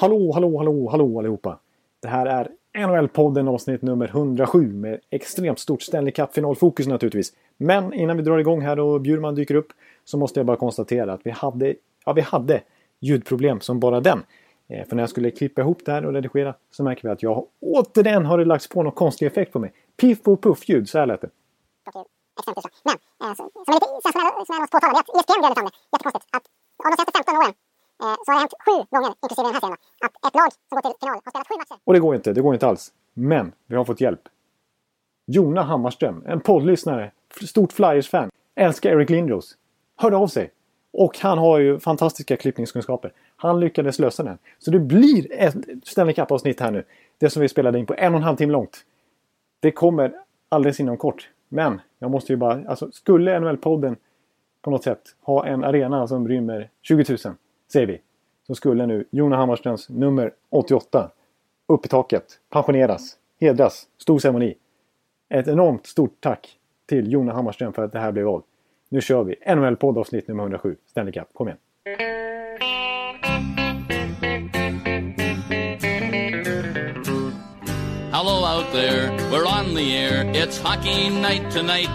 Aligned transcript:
Hallå, 0.00 0.32
hallå, 0.32 0.58
hallå, 0.58 0.88
hallå 0.90 1.18
allihopa! 1.18 1.58
Det 2.02 2.08
här 2.08 2.26
är 2.26 2.50
NHL-podden 2.86 3.48
avsnitt 3.48 3.82
nummer 3.82 4.08
107 4.08 4.72
med 4.72 5.00
extremt 5.10 5.58
stort 5.58 5.82
Stanley 5.82 6.12
Cup-finalfokus 6.12 6.86
naturligtvis. 6.86 7.32
Men 7.56 7.92
innan 7.92 8.16
vi 8.16 8.22
drar 8.22 8.38
igång 8.38 8.60
här 8.60 8.80
och 8.80 9.00
Bjurman 9.00 9.34
dyker 9.34 9.54
upp 9.54 9.72
så 10.04 10.18
måste 10.18 10.40
jag 10.40 10.46
bara 10.46 10.56
konstatera 10.56 11.12
att 11.12 11.20
vi 11.24 11.30
hade, 11.30 11.74
ja, 12.04 12.12
vi 12.12 12.20
hade 12.20 12.62
ljudproblem 13.00 13.60
som 13.60 13.80
bara 13.80 14.00
den. 14.00 14.22
För 14.88 14.96
när 14.96 15.02
jag 15.02 15.10
skulle 15.10 15.30
klippa 15.30 15.60
ihop 15.60 15.84
det 15.84 15.92
här 15.92 16.06
och 16.06 16.12
redigera 16.12 16.54
så 16.70 16.82
märker 16.82 17.02
vi 17.02 17.12
att 17.12 17.22
jag 17.22 17.46
återigen 17.60 18.26
har 18.26 18.38
det 18.38 18.44
lagts 18.44 18.68
på 18.68 18.82
någon 18.82 18.92
konstig 18.92 19.26
effekt 19.26 19.52
på 19.52 19.58
mig. 19.58 19.72
Piff 19.96 20.28
och 20.28 20.42
puff-ljud, 20.42 20.88
så 20.88 20.98
här 20.98 21.06
lät 21.06 21.20
det. 21.20 21.30
Men 21.94 23.36
som, 23.36 23.44
är 23.66 23.72
lite, 23.72 23.86
som, 23.86 24.20
jag, 24.20 24.46
som 24.46 24.56
det 24.80 24.86
är 24.86 25.00
att 25.00 25.08
ESPN 25.08 25.42
gör 25.42 25.54
det. 25.54 25.70
Jättekonstigt. 25.92 26.26
Att 26.30 26.42
av 26.84 26.90
de 26.90 26.96
senaste 26.96 27.12
15 27.18 27.36
åren 27.36 27.54
Eh, 28.00 28.14
så 28.24 28.32
har 28.32 28.34
det 28.34 28.40
hänt 28.40 28.54
sju 28.66 28.96
gånger, 28.96 29.14
inklusive 29.22 29.46
den 29.46 29.54
här 29.54 29.60
serien, 29.60 29.76
att 30.04 30.26
ett 30.26 30.34
lag 30.34 30.52
som 30.68 30.76
går 30.76 30.82
till 30.82 30.98
final 31.00 31.20
har 31.24 31.30
spelat 31.30 31.48
sju 31.48 31.54
matcher. 31.58 31.80
Och 31.84 31.92
det 31.92 32.00
går 32.00 32.14
inte, 32.14 32.32
det 32.32 32.40
går 32.40 32.54
inte 32.54 32.66
alls. 32.66 32.92
Men 33.14 33.52
vi 33.66 33.76
har 33.76 33.84
fått 33.84 34.00
hjälp. 34.00 34.20
Jona 35.26 35.62
Hammarström, 35.62 36.24
en 36.26 36.40
poddlyssnare, 36.40 37.12
stort 37.48 37.72
Flyers-fan, 37.72 38.30
älskar 38.54 38.90
Eric 38.90 39.10
Lindros. 39.10 39.56
Hörde 39.96 40.16
av 40.16 40.26
sig. 40.26 40.50
Och 40.92 41.18
han 41.18 41.38
har 41.38 41.58
ju 41.58 41.80
fantastiska 41.80 42.36
klippningskunskaper. 42.36 43.12
Han 43.36 43.60
lyckades 43.60 43.98
lösa 43.98 44.22
den. 44.22 44.38
Så 44.58 44.70
det 44.70 44.78
blir 44.78 45.32
ett 45.32 45.56
Stanley 45.84 46.14
Cup-avsnitt 46.14 46.60
här 46.60 46.70
nu. 46.70 46.84
Det 47.18 47.30
som 47.30 47.42
vi 47.42 47.48
spelade 47.48 47.78
in 47.78 47.86
på 47.86 47.94
en 47.98 48.12
och 48.14 48.18
en 48.18 48.24
halv 48.24 48.36
timme 48.36 48.52
långt. 48.52 48.84
Det 49.60 49.70
kommer 49.70 50.12
alldeles 50.48 50.80
inom 50.80 50.96
kort. 50.96 51.28
Men 51.48 51.80
jag 51.98 52.10
måste 52.10 52.32
ju 52.32 52.36
bara, 52.36 52.62
alltså 52.68 52.90
skulle 52.92 53.38
NHL-podden 53.38 53.96
på 54.62 54.70
något 54.70 54.84
sätt 54.84 55.02
ha 55.22 55.46
en 55.46 55.64
arena 55.64 56.06
som 56.06 56.28
rymmer 56.28 56.70
20 56.82 57.18
000, 57.24 57.34
säger 57.72 57.86
vi. 57.86 58.00
Så 58.46 58.54
skulle 58.54 58.86
nu 58.86 59.04
Jona 59.10 59.36
Hammarströms 59.36 59.88
nummer 59.88 60.32
88 60.50 61.10
upp 61.66 61.86
i 61.86 61.88
taket, 61.88 62.24
pensioneras, 62.50 63.16
hedras, 63.40 63.86
stor 63.98 64.18
ceremoni. 64.18 64.54
Ett 65.28 65.48
enormt 65.48 65.86
stort 65.86 66.20
tack 66.20 66.58
till 66.86 67.12
Jona 67.12 67.32
Hammarström 67.32 67.72
för 67.72 67.84
att 67.84 67.92
det 67.92 67.98
här 67.98 68.12
blev 68.12 68.28
av. 68.28 68.42
Nu 68.88 69.00
kör 69.00 69.24
vi 69.24 69.34
NHL-podd 69.46 69.98
avsnitt 69.98 70.28
nummer 70.28 70.42
107, 70.42 70.76
Stanley 70.86 71.12
Cup. 71.12 71.28
Kom 71.32 71.48
igen! 71.48 71.58
Hello 78.12 78.44
out 78.44 78.72
there, 78.72 79.10
we're 79.30 79.46
on 79.46 79.74
the 79.74 79.96
air. 79.96 80.24
It's 80.34 80.58
hockey 80.58 81.08
night 81.08 81.50
tonight. 81.50 81.90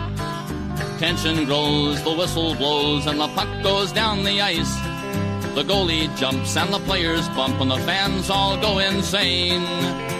Tension 0.99 1.45
grows, 1.45 2.03
the 2.03 2.15
whistle 2.15 2.55
blows, 2.55 3.07
and 3.07 3.19
the 3.19 3.27
puck 3.35 3.63
goes 3.63 3.91
down 3.91 4.23
the 4.23 4.41
ice. 4.41 4.94
The 5.55 5.63
goalie 5.63 6.13
jumps 6.17 6.57
and 6.57 6.73
the 6.73 6.79
players 6.79 7.29
bump, 7.29 7.61
and 7.61 7.71
the 7.71 7.77
fans 7.77 8.29
all 8.29 8.59
go 8.59 8.79
insane. 8.79 9.63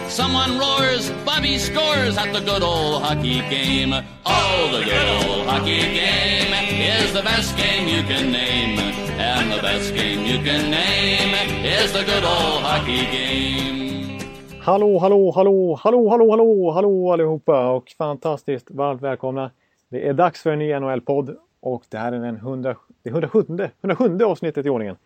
Someone 0.08 0.58
roars, 0.58 1.10
Bobby 1.26 1.58
scores 1.58 2.16
at 2.16 2.32
the 2.32 2.40
good 2.40 2.62
old 2.62 3.02
hockey 3.02 3.40
game. 3.50 3.92
Oh, 4.24 4.70
the 4.72 4.82
good 4.82 5.08
old 5.18 5.46
hockey 5.46 5.80
game 5.80 6.54
is 6.80 7.12
the 7.12 7.20
best 7.22 7.54
game 7.58 7.86
you 7.86 8.02
can 8.04 8.32
name. 8.32 8.78
And 9.18 9.52
the 9.52 9.60
best 9.60 9.94
game 9.94 10.24
you 10.24 10.42
can 10.42 10.70
name 10.70 11.34
is 11.66 11.92
the 11.92 12.04
good 12.04 12.24
old 12.24 12.62
hockey 12.62 13.04
game. 13.12 14.20
Hallå, 14.62 14.98
hallå, 14.98 15.32
hallå, 15.34 15.78
hallå, 15.82 16.08
hallå, 16.08 16.30
hallå, 16.30 16.70
hallå 16.72 17.12
allihopa 17.12 17.70
och 17.70 17.90
fantastiskt 17.98 18.70
varmt 18.70 19.02
välkomna. 19.02 19.50
Det 19.88 20.08
är 20.08 20.12
dags 20.12 20.42
för 20.42 20.50
en 20.50 20.58
ny 20.58 20.72
NHL-podd 20.72 21.36
och 21.60 21.84
det 21.88 21.98
här 21.98 22.12
är 22.12 22.20
den 22.20 22.36
100, 22.36 22.76
det 23.02 23.10
107, 23.10 23.44
107 23.80 24.24
avsnittet 24.24 24.66
i 24.66 24.68
ordningen. 24.68 24.96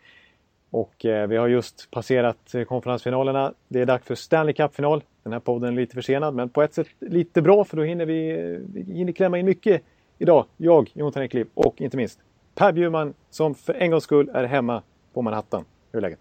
Och 0.71 1.05
eh, 1.05 1.27
vi 1.27 1.37
har 1.37 1.49
just 1.49 1.91
passerat 1.91 2.55
eh, 2.55 2.65
konferensfinalerna. 2.65 3.53
Det 3.69 3.81
är 3.81 3.87
dags 3.87 4.07
för 4.07 4.15
Stanley 4.15 4.55
Cup-final. 4.55 5.03
Den 5.23 5.33
här 5.33 5.41
podden 5.41 5.69
är 5.69 5.81
lite 5.81 5.95
försenad 5.95 6.35
men 6.35 6.49
på 6.49 6.62
ett 6.62 6.75
sätt 6.75 6.87
lite 6.99 7.43
bra 7.43 7.65
för 7.65 7.77
då 7.77 7.83
hinner 7.83 8.07
vi, 8.07 8.31
eh, 8.31 8.59
vi 8.75 8.93
hinner 8.95 9.12
klämma 9.12 9.39
in 9.39 9.47
mycket 9.47 9.83
idag. 10.19 10.45
Jag, 10.56 10.91
Jonathan 10.94 11.22
Ekliv 11.22 11.47
och 11.55 11.81
inte 11.81 11.97
minst 11.97 12.19
Per 12.55 12.72
Bjurman 12.72 13.15
som 13.31 13.55
för 13.55 13.75
en 13.75 13.91
gångs 13.91 14.05
skull 14.05 14.31
är 14.34 14.44
hemma 14.44 14.83
på 15.15 15.22
Manhattan. 15.22 15.65
Hur 15.93 15.99
är 15.99 16.03
läget? 16.03 16.19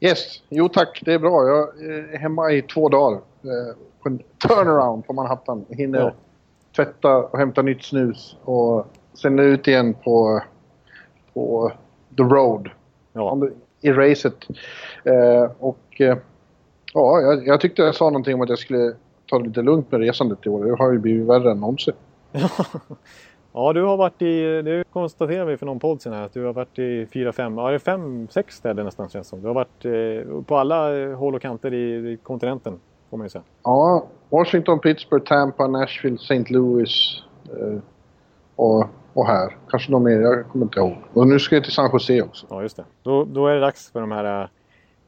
Yes, 0.00 0.42
jo 0.48 0.68
tack, 0.68 1.02
det 1.04 1.12
är 1.14 1.18
bra. 1.18 1.48
Jag 1.48 1.82
är 1.84 2.18
hemma 2.18 2.52
i 2.52 2.62
två 2.62 2.88
dagar 2.88 3.16
eh, 3.16 3.76
på 4.02 4.08
en 4.08 4.18
turnaround 4.48 5.06
på 5.06 5.12
Manhattan. 5.12 5.64
Hinner 5.68 5.98
Ja. 6.00 6.12
tvätta 6.76 7.16
och 7.16 7.38
hämta 7.38 7.62
nytt 7.62 7.84
snus 7.84 8.36
och 8.44 8.86
sen 9.14 9.38
ut 9.38 9.68
igen 9.68 9.94
på, 9.94 10.42
på 11.34 11.72
the 12.16 12.22
road. 12.22 12.70
Ja, 13.12 13.38
I 13.80 13.90
racet. 13.90 14.48
Eh, 15.04 15.50
och 15.58 16.00
eh, 16.00 16.18
ja, 16.94 17.20
jag, 17.20 17.46
jag 17.46 17.60
tyckte 17.60 17.82
jag 17.82 17.94
sa 17.94 18.04
någonting 18.04 18.34
om 18.34 18.40
att 18.40 18.48
jag 18.48 18.58
skulle 18.58 18.94
ta 19.26 19.38
det 19.38 19.46
lite 19.46 19.62
lugnt 19.62 19.92
med 19.92 20.00
resandet 20.00 20.46
i 20.46 20.48
år. 20.48 20.64
Det 20.64 20.76
har 20.78 20.92
ju 20.92 20.98
blivit 20.98 21.26
värre 21.26 21.50
än 21.50 21.60
någonsin. 21.60 21.94
ja 23.52 23.72
du 23.72 23.82
har 23.82 23.96
varit 23.96 24.22
i, 24.22 24.62
det 24.62 24.84
konstaterade 24.92 25.50
vi 25.50 25.56
för 25.56 25.66
någon 25.66 25.78
podd 25.78 26.02
sen 26.02 26.12
här, 26.12 26.22
att 26.22 26.34
du 26.34 26.44
har 26.44 26.52
varit 26.52 26.78
i 26.78 27.06
fyra, 27.12 27.32
fem, 27.32 27.58
ja 27.58 27.68
det 27.68 27.74
är 27.74 27.78
fem, 27.78 28.28
sex 28.30 28.56
städer 28.56 28.84
nästan 28.84 29.08
känns 29.08 29.28
som. 29.28 29.40
Du 29.40 29.46
har 29.46 29.54
varit 29.54 29.84
eh, 29.84 30.42
på 30.42 30.56
alla 30.56 31.14
håll 31.14 31.34
och 31.34 31.42
kanter 31.42 31.74
i, 31.74 32.12
i 32.12 32.18
kontinenten, 32.22 32.80
får 33.10 33.16
man 33.16 33.24
ju 33.24 33.30
säga. 33.30 33.42
Ja, 33.62 34.06
Washington, 34.28 34.78
Pittsburgh, 34.78 35.24
Tampa, 35.24 35.66
Nashville, 35.66 36.16
St. 36.16 36.44
Louis 36.48 37.22
eh, 37.44 37.78
och, 38.58 38.86
och 39.14 39.26
här. 39.26 39.56
Kanske 39.70 39.90
någon 39.92 40.02
mer, 40.02 40.20
jag 40.20 40.46
kommer 40.48 40.64
inte 40.64 40.80
ihåg. 40.80 40.96
Och 41.12 41.26
nu 41.28 41.38
ska 41.38 41.54
jag 41.56 41.64
till 41.64 41.72
San 41.72 41.90
Jose 41.92 42.22
också. 42.22 42.46
Ja, 42.50 42.62
just 42.62 42.76
det. 42.76 42.84
Då, 43.02 43.24
då 43.24 43.46
är 43.46 43.54
det 43.54 43.60
dags 43.60 43.90
för 43.90 44.00
de 44.00 44.12
här 44.12 44.42
eh, 44.42 44.48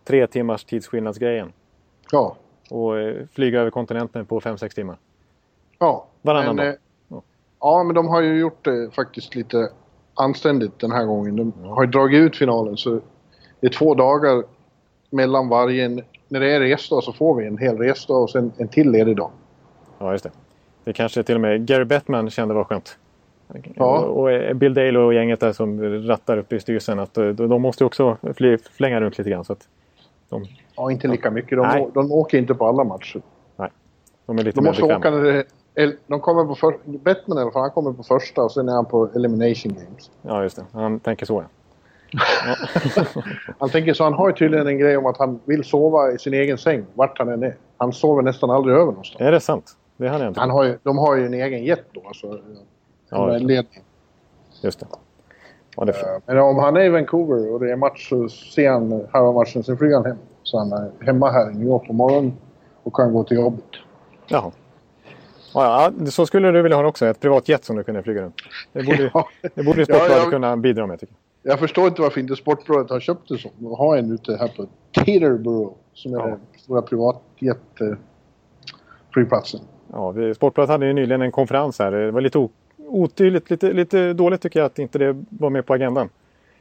tre 0.05 0.27
timmars 0.27 0.65
tidsskillnadsgrejen. 0.65 1.53
Ja, 2.13 2.37
Och 2.71 2.99
eh, 2.99 3.15
flyga 3.33 3.61
över 3.61 3.71
kontinenten 3.71 4.27
på 4.27 4.41
fem, 4.41 4.59
sex 4.59 4.75
timmar. 4.75 4.97
ja. 5.79 6.07
Varannan 6.23 6.57
men, 6.57 6.65
dag. 6.65 6.67
eh, 6.69 6.75
Ja. 7.09 7.23
Ja, 7.61 7.83
men 7.85 7.95
de 7.95 8.09
har 8.09 8.21
ju 8.23 8.39
gjort 8.39 8.65
det 8.65 8.91
faktiskt 8.95 9.35
lite 9.35 9.69
anständigt 10.15 10.79
den 10.81 10.93
här 10.93 11.05
gången. 11.05 11.37
De 11.37 11.53
har 11.69 11.85
ju 11.85 11.91
dragit 11.91 12.19
ut 12.21 12.37
finalen 12.37 12.77
så 12.77 13.01
det 13.61 13.67
är 13.67 13.71
två 13.71 13.95
dagar 13.95 14.45
mellan 15.11 15.49
varje. 15.49 15.89
När 16.29 16.41
det 16.41 16.51
är 16.55 16.61
resdag 16.61 17.03
så 17.03 17.13
får 17.13 17.35
vi 17.35 17.47
en 17.47 17.59
hel 17.59 17.79
resdag 17.79 18.23
och 18.23 18.31
sen 18.31 18.53
en 18.57 18.69
till 18.69 18.91
ledig 18.91 19.17
dag. 19.17 19.31
Ja, 19.99 20.13
just 20.13 20.25
det. 20.25 20.31
Det 20.85 20.93
kanske 20.93 21.23
till 21.23 21.35
och 21.35 21.41
med 21.41 21.67
Gary 21.67 21.85
Bettman 21.85 22.31
kände 22.31 22.55
var 22.55 22.65
skönt. 22.65 22.99
Ja. 23.75 23.99
Och, 23.99 24.31
eh, 24.33 24.55
Bill 24.55 24.75
Dale 24.75 24.99
och 24.99 25.15
gänget 25.15 25.41
där 25.41 25.53
som 25.53 25.83
rattar 26.09 26.37
upp 26.39 26.53
i 26.53 26.61
styrelsen. 26.61 26.99
Att, 26.99 27.19
eh, 27.19 27.29
de, 27.29 27.63
måste 27.63 27.85
också 27.85 28.17
fly, 28.37 28.59
flänga 28.59 29.01
runt 29.01 29.19
lite 29.19 29.31
grann. 29.31 29.45
Så 29.45 29.53
att 29.53 29.69
de, 30.29 30.47
Ja, 30.77 30.91
inte 30.91 31.09
lika 31.09 31.31
mycket. 31.31 31.59
De, 31.59 31.67
Nej. 31.67 31.89
de 31.95 32.13
åker 32.13 32.39
inte 32.39 32.55
på 32.55 32.67
alla 32.67 32.85
matcher. 32.85 33.23
de 34.27 34.39
är 34.39 34.43
lite 34.43 34.61
De 34.61 34.65
måste 34.65 34.83
åka 34.83 35.11
när 35.11 35.23
det, 35.23 35.97
De 36.07 36.21
kommer 36.21 36.45
på 36.45 36.55
för, 36.55 36.75
Bettman 36.85 37.39
i 37.39 37.41
alla 37.41 37.51
fall, 37.51 37.63
han 37.63 37.71
kommer 37.71 37.93
på 37.93 38.03
första 38.03 38.43
och 38.43 38.53
sen 38.53 38.69
är 38.69 38.73
han 38.73 38.85
på 38.85 39.09
Elimination 39.15 39.75
Games. 39.75 40.11
Ja, 40.23 40.43
just 40.43 40.57
det. 40.57 40.65
Han 40.73 41.01
tänker 41.01 41.27
så. 41.27 41.45
Ja. 41.45 41.49
Han 43.59 43.69
tänker 43.69 43.95
så, 43.95 44.05
han 44.05 44.13
har 44.13 44.29
ju 44.29 44.35
tydligen 44.35 44.67
en 44.67 44.79
grej 44.79 44.97
om 44.97 45.07
att 45.07 45.19
han 45.19 45.41
vill 45.45 45.65
sova 45.65 46.13
i 46.13 46.19
sin 46.19 46.35
egen 46.35 46.59
säng, 46.59 46.85
vart 46.95 47.19
han 47.19 47.29
än 47.29 47.43
är. 47.43 47.55
Han 47.77 47.93
sover 47.93 48.23
nästan 48.23 48.51
aldrig 48.51 48.75
över 48.77 48.87
någonstans. 48.87 49.21
är 49.21 49.33
det 49.33 49.41
sant? 49.41 49.77
Det 49.97 50.09
hade 50.09 50.25
jag 50.25 50.31
inte 50.31 50.41
Han 50.41 50.51
har 50.51 50.65
ju, 50.65 50.79
de 50.83 50.99
har 50.99 51.17
ju 51.17 51.27
en 51.27 51.35
egen 51.35 51.65
jet 51.65 51.85
då, 51.93 52.03
alltså. 52.07 52.39
Ja, 53.11 53.35
En 53.37 53.47
ledning. 53.47 53.83
Just 54.63 54.81
det. 54.81 54.87
Ja, 55.77 55.85
det 55.85 55.95
jag. 56.03 56.23
Men 56.27 56.39
om 56.39 56.59
han 56.59 56.77
är 56.77 56.81
i 56.81 56.89
Vancouver 56.89 57.53
och 57.53 57.61
det 57.61 57.73
är 57.73 57.77
match 57.77 58.09
så 58.09 58.29
ser 58.29 58.71
han 58.71 59.07
halva 59.13 59.33
matchen, 59.33 59.63
sen 59.63 59.77
flyger 59.79 59.95
han 59.97 60.05
hem. 60.07 60.17
Så 60.43 60.59
han 60.59 60.73
är 60.73 60.91
hemma 61.01 61.31
här 61.31 61.51
i 61.51 61.55
New 61.55 61.67
York 61.67 61.87
på 61.87 61.93
morgonen 61.93 62.33
och 62.83 62.95
kan 62.95 63.13
gå 63.13 63.25
till 63.25 63.37
jobbet. 63.37 63.65
Jaha. 64.29 64.51
Ja, 65.55 65.93
ja, 65.99 66.07
så 66.11 66.27
skulle 66.27 66.51
du 66.51 66.63
vilja 66.63 66.77
ha 66.77 66.83
det 66.83 66.89
också. 66.89 67.07
Ett 67.07 67.21
privat 67.21 67.49
jet 67.49 67.65
som 67.65 67.77
du 67.77 67.85
kunde 67.85 68.03
flyga 68.03 68.23
runt. 68.23 68.35
Det 68.73 68.83
borde, 68.83 69.11
Ja. 69.15 69.29
det 69.55 69.63
borde 69.63 69.81
Ja, 69.81 69.85
Sportbladet 69.85 70.17
jag- 70.23 70.31
kunna 70.31 70.57
bidra 70.57 70.87
med 70.87 71.01
tycker 71.01 71.15
jag. 71.15 71.21
Jag 71.53 71.59
förstår 71.59 71.89
inte 71.89 72.03
varför 72.03 72.21
inte 72.21 72.37
Sportbladet 72.37 72.91
har 72.91 73.01
köpt 73.01 73.29
det 73.29 73.39
så. 73.39 73.49
De 73.59 73.73
har 73.75 73.97
en 73.97 74.13
ute 74.13 74.37
här 74.37 74.49
på 74.57 74.67
Teterboro 75.05 75.75
som 75.93 76.15
är 76.15 76.19
Ja. 76.19 76.27
den 76.27 76.41
stora 76.59 76.83
privatjet-flygplatsen. 76.83 79.61
Ja, 79.93 80.11
vi, 80.11 80.35
Sportbladet 80.35 80.71
hade 80.71 80.87
ju 80.87 80.93
nyligen 80.93 81.23
en 81.23 81.33
konferens 81.33 81.79
här. 81.79 81.91
Det 81.93 82.11
var 82.11 82.21
lite 82.21 82.39
otydligt, 82.91 83.51
lite, 83.51 83.73
lite 83.73 84.13
dåligt 84.13 84.41
tycker 84.41 84.61
jag 84.61 84.67
att 84.67 84.79
inte 84.79 84.99
det 84.99 85.25
var 85.29 85.51
med 85.51 85.67
på 85.67 85.75
agendan. 85.75 86.09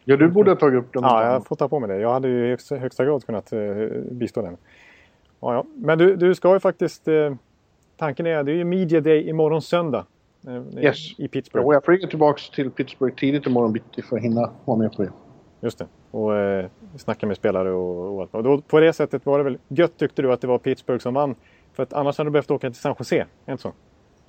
Ja, 0.04 0.18
du 0.18 0.28
borde 0.28 0.52
ha 0.52 0.56
tagit 0.56 0.80
upp 0.80 0.94
den. 0.94 1.04
Ja, 1.04 1.34
jag 1.34 1.46
får 1.46 1.56
ta 1.56 1.68
på 1.68 1.80
mig 1.80 1.90
det. 1.90 2.00
Jag 2.02 2.14
hade 2.14 2.28
ju 2.28 2.46
i 2.46 2.58
högsta, 2.78 3.06
grad 3.06 3.26
kunnat 3.26 3.54
eh, 3.54 3.60
bistå 4.12 4.42
den. 4.42 4.58
Ja, 5.40 5.54
ja. 5.54 5.66
Men 5.76 5.98
du, 5.98 6.16
du 6.16 6.36
ska 6.36 6.54
ju 6.54 6.60
faktiskt... 6.60 7.08
Eh, 7.08 7.34
tanken 7.98 8.26
är 8.26 8.44
det 8.44 8.52
är 8.52 8.56
ju 8.56 8.64
Media 8.64 9.02
Day 9.02 9.30
imorgon 9.30 9.62
söndag. 9.62 10.06
Eh, 10.48 10.84
Yes. 10.84 11.20
I 11.20 11.28
Pittsburgh. 11.28 11.68
Och 11.68 11.74
jag 11.76 11.86
flyger 11.86 12.08
tillbaka 12.08 12.42
till 12.56 12.72
Pittsburgh 12.72 13.16
tidigt 13.16 13.46
imorgon 13.48 13.74
bitti 13.74 14.02
för 14.02 14.18
att 14.18 14.24
hinna 14.24 14.52
vara 14.66 14.78
med 14.78 14.94
på 14.94 15.02
det. 15.04 15.12
Just 15.62 15.80
det. 15.80 15.88
Och 16.12 16.36
eh, 16.36 16.66
snacka 16.98 17.28
med 17.28 17.36
spelare 17.38 17.72
och, 17.72 18.16
och 18.16 18.22
allt. 18.22 18.34
Och 18.36 18.44
då, 18.44 18.62
på 18.62 18.80
det 18.80 18.94
sättet 18.94 19.26
var 19.26 19.38
det 19.38 19.44
väl 19.44 19.58
gött 19.68 19.98
tyckte 19.98 20.22
du 20.22 20.32
att 20.34 20.42
det 20.42 20.48
var 20.48 20.58
Pittsburgh 20.58 21.02
som 21.02 21.14
vann. 21.14 21.36
För 21.74 21.84
att 21.84 21.94
annars 21.94 22.18
hade 22.18 22.30
du 22.30 22.32
behövt 22.32 22.52
åka 22.52 22.70
till 22.70 22.80
San 22.80 22.96
Jose. 23.00 23.26
Inte 23.50 23.62
så? 23.62 23.74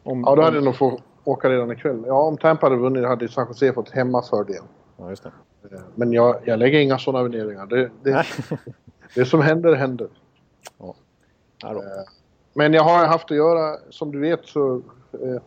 Om, 0.03 0.25
Ja, 0.27 0.35
då 0.37 0.43
hade 0.43 0.59
om, 0.59 0.65
nog 0.65 0.77
fått 0.77 1.01
åka 1.25 1.51
redan 1.51 1.73
ikväll. 1.73 2.05
Ja, 2.07 2.23
om 2.23 2.37
Tampa 2.37 2.67
hade 2.67 2.77
vunnit 2.77 3.07
hade 3.07 3.29
San 3.29 3.47
Jose 3.49 3.73
fått 3.73 3.91
hemmafördel. 3.91 4.63
Ja, 4.97 5.11
just 5.11 5.23
det. 5.23 5.33
Eh, 5.73 5.81
Men 5.95 6.13
jag, 6.13 6.37
jag 6.45 6.59
lägger 6.59 6.79
inga 6.81 6.99
sådana 6.99 7.23
värderingar. 7.23 7.67
Det, 7.67 7.91
det. 8.03 8.25
Det 9.15 9.25
som 9.25 9.41
händer, 9.41 9.75
händer. 9.75 10.09
Ja, 10.79 10.95
då. 11.63 11.83
Men 12.55 12.73
jag 12.75 12.83
har 12.83 13.07
haft 13.07 13.31
att 13.31 13.37
göra, 13.37 13.77
som 13.91 14.13
du 14.13 14.21
vet 14.21 14.47
så... 14.47 14.75
Eh, 15.13 15.41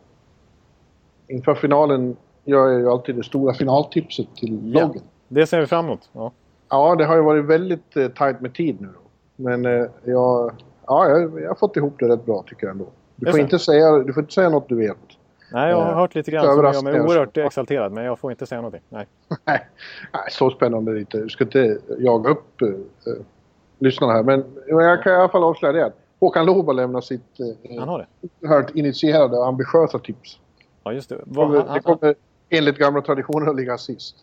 inför 1.28 1.56
finalen 1.56 2.16
gör 2.44 2.68
jag 2.70 2.80
ju 2.80 2.90
alltid 2.90 3.16
det 3.16 3.24
stora 3.24 3.54
finaltipset 3.54 4.28
till 4.36 4.74
Ja. 4.76 4.82
loggen. 4.82 5.02
Det 5.28 5.48
ser 5.48 5.60
vi 5.60 5.68
fram 5.68 5.86
emot. 5.86 6.10
Ja. 6.14 6.32
Ja, 6.70 6.96
det 6.96 7.06
har 7.06 7.16
ju 7.16 7.22
varit 7.22 7.46
väldigt 7.46 7.98
eh, 7.98 8.08
tajt 8.08 8.42
med 8.42 8.54
tid 8.54 8.82
nu 8.82 8.88
då. 8.88 9.00
Men 9.44 9.66
eh, 9.66 9.86
jag, 10.04 10.52
ja, 10.86 11.10
jag, 11.10 11.42
jag 11.42 11.48
har 11.48 11.56
fått 11.56 11.78
ihop 11.78 11.96
det 12.00 12.08
rätt 12.08 12.26
bra 12.26 12.44
tycker 12.48 12.68
jag 12.68 12.72
ändå. 12.72 12.88
Du 13.16 13.26
Det 13.26 13.30
är 13.30 13.32
får, 13.32 13.40
inte 13.40 13.60
säga, 13.60 13.92
du 13.92 14.14
får 14.14 14.24
inte 14.24 14.34
säga 14.34 14.50
något 14.50 14.70
du 14.70 14.76
vet. 14.76 14.98
Nej, 15.52 15.70
jag 15.70 15.78
har 15.78 15.92
Eh, 15.92 15.98
hört 15.98 16.16
lite 16.16 16.32
grann 16.32 16.42
som 16.46 16.50
mig 16.56 16.68
överraskningar. 16.70 17.08
oerhört 17.08 17.38
exalterad. 17.38 17.92
Men 17.92 18.04
jag 18.06 18.20
får 18.20 18.32
inte 18.32 18.46
säga 18.46 18.62
någonting. 18.62 18.82
Nej. 18.90 19.08
Nej, 19.46 19.60
så 20.32 20.50
spännande 20.50 20.92
är 20.92 20.94
det 20.94 21.00
inte. 21.00 21.18
Du 21.18 21.30
ska 21.30 21.44
inte 21.44 21.78
jaga 22.00 22.30
upp 22.30 22.62
eh, 22.62 22.68
lyssnarna 23.80 24.14
här. 24.14 24.24
Men 24.24 24.46
jag 24.68 25.04
kan 25.04 25.14
i 25.14 25.16
alla 25.16 25.30
fall 25.30 25.44
avslöja 25.44 25.74
det. 25.74 25.92
Håkan 26.20 26.46
Loob 26.46 26.66
har 26.66 26.74
lämnat 26.74 27.04
sitt 27.06 27.38
Han 27.80 27.88
har 27.90 28.00
det? 28.00 28.28
oerhört 28.42 28.76
initierade 28.76 29.38
och 29.38 29.48
ambitiösa 29.48 30.00
tips. 30.00 30.40
Ja, 30.84 30.94
just 30.94 31.10
det. 31.10 31.18
Vad, 31.26 31.48
Kommer, 31.48 31.60
han, 31.66 31.74
det 31.74 31.80
kommer 31.82 32.16
enligt 32.50 32.78
gamla 32.78 33.02
traditioner 33.02 33.50
att 33.50 33.56
ligga 33.56 33.78
sist. 33.78 34.16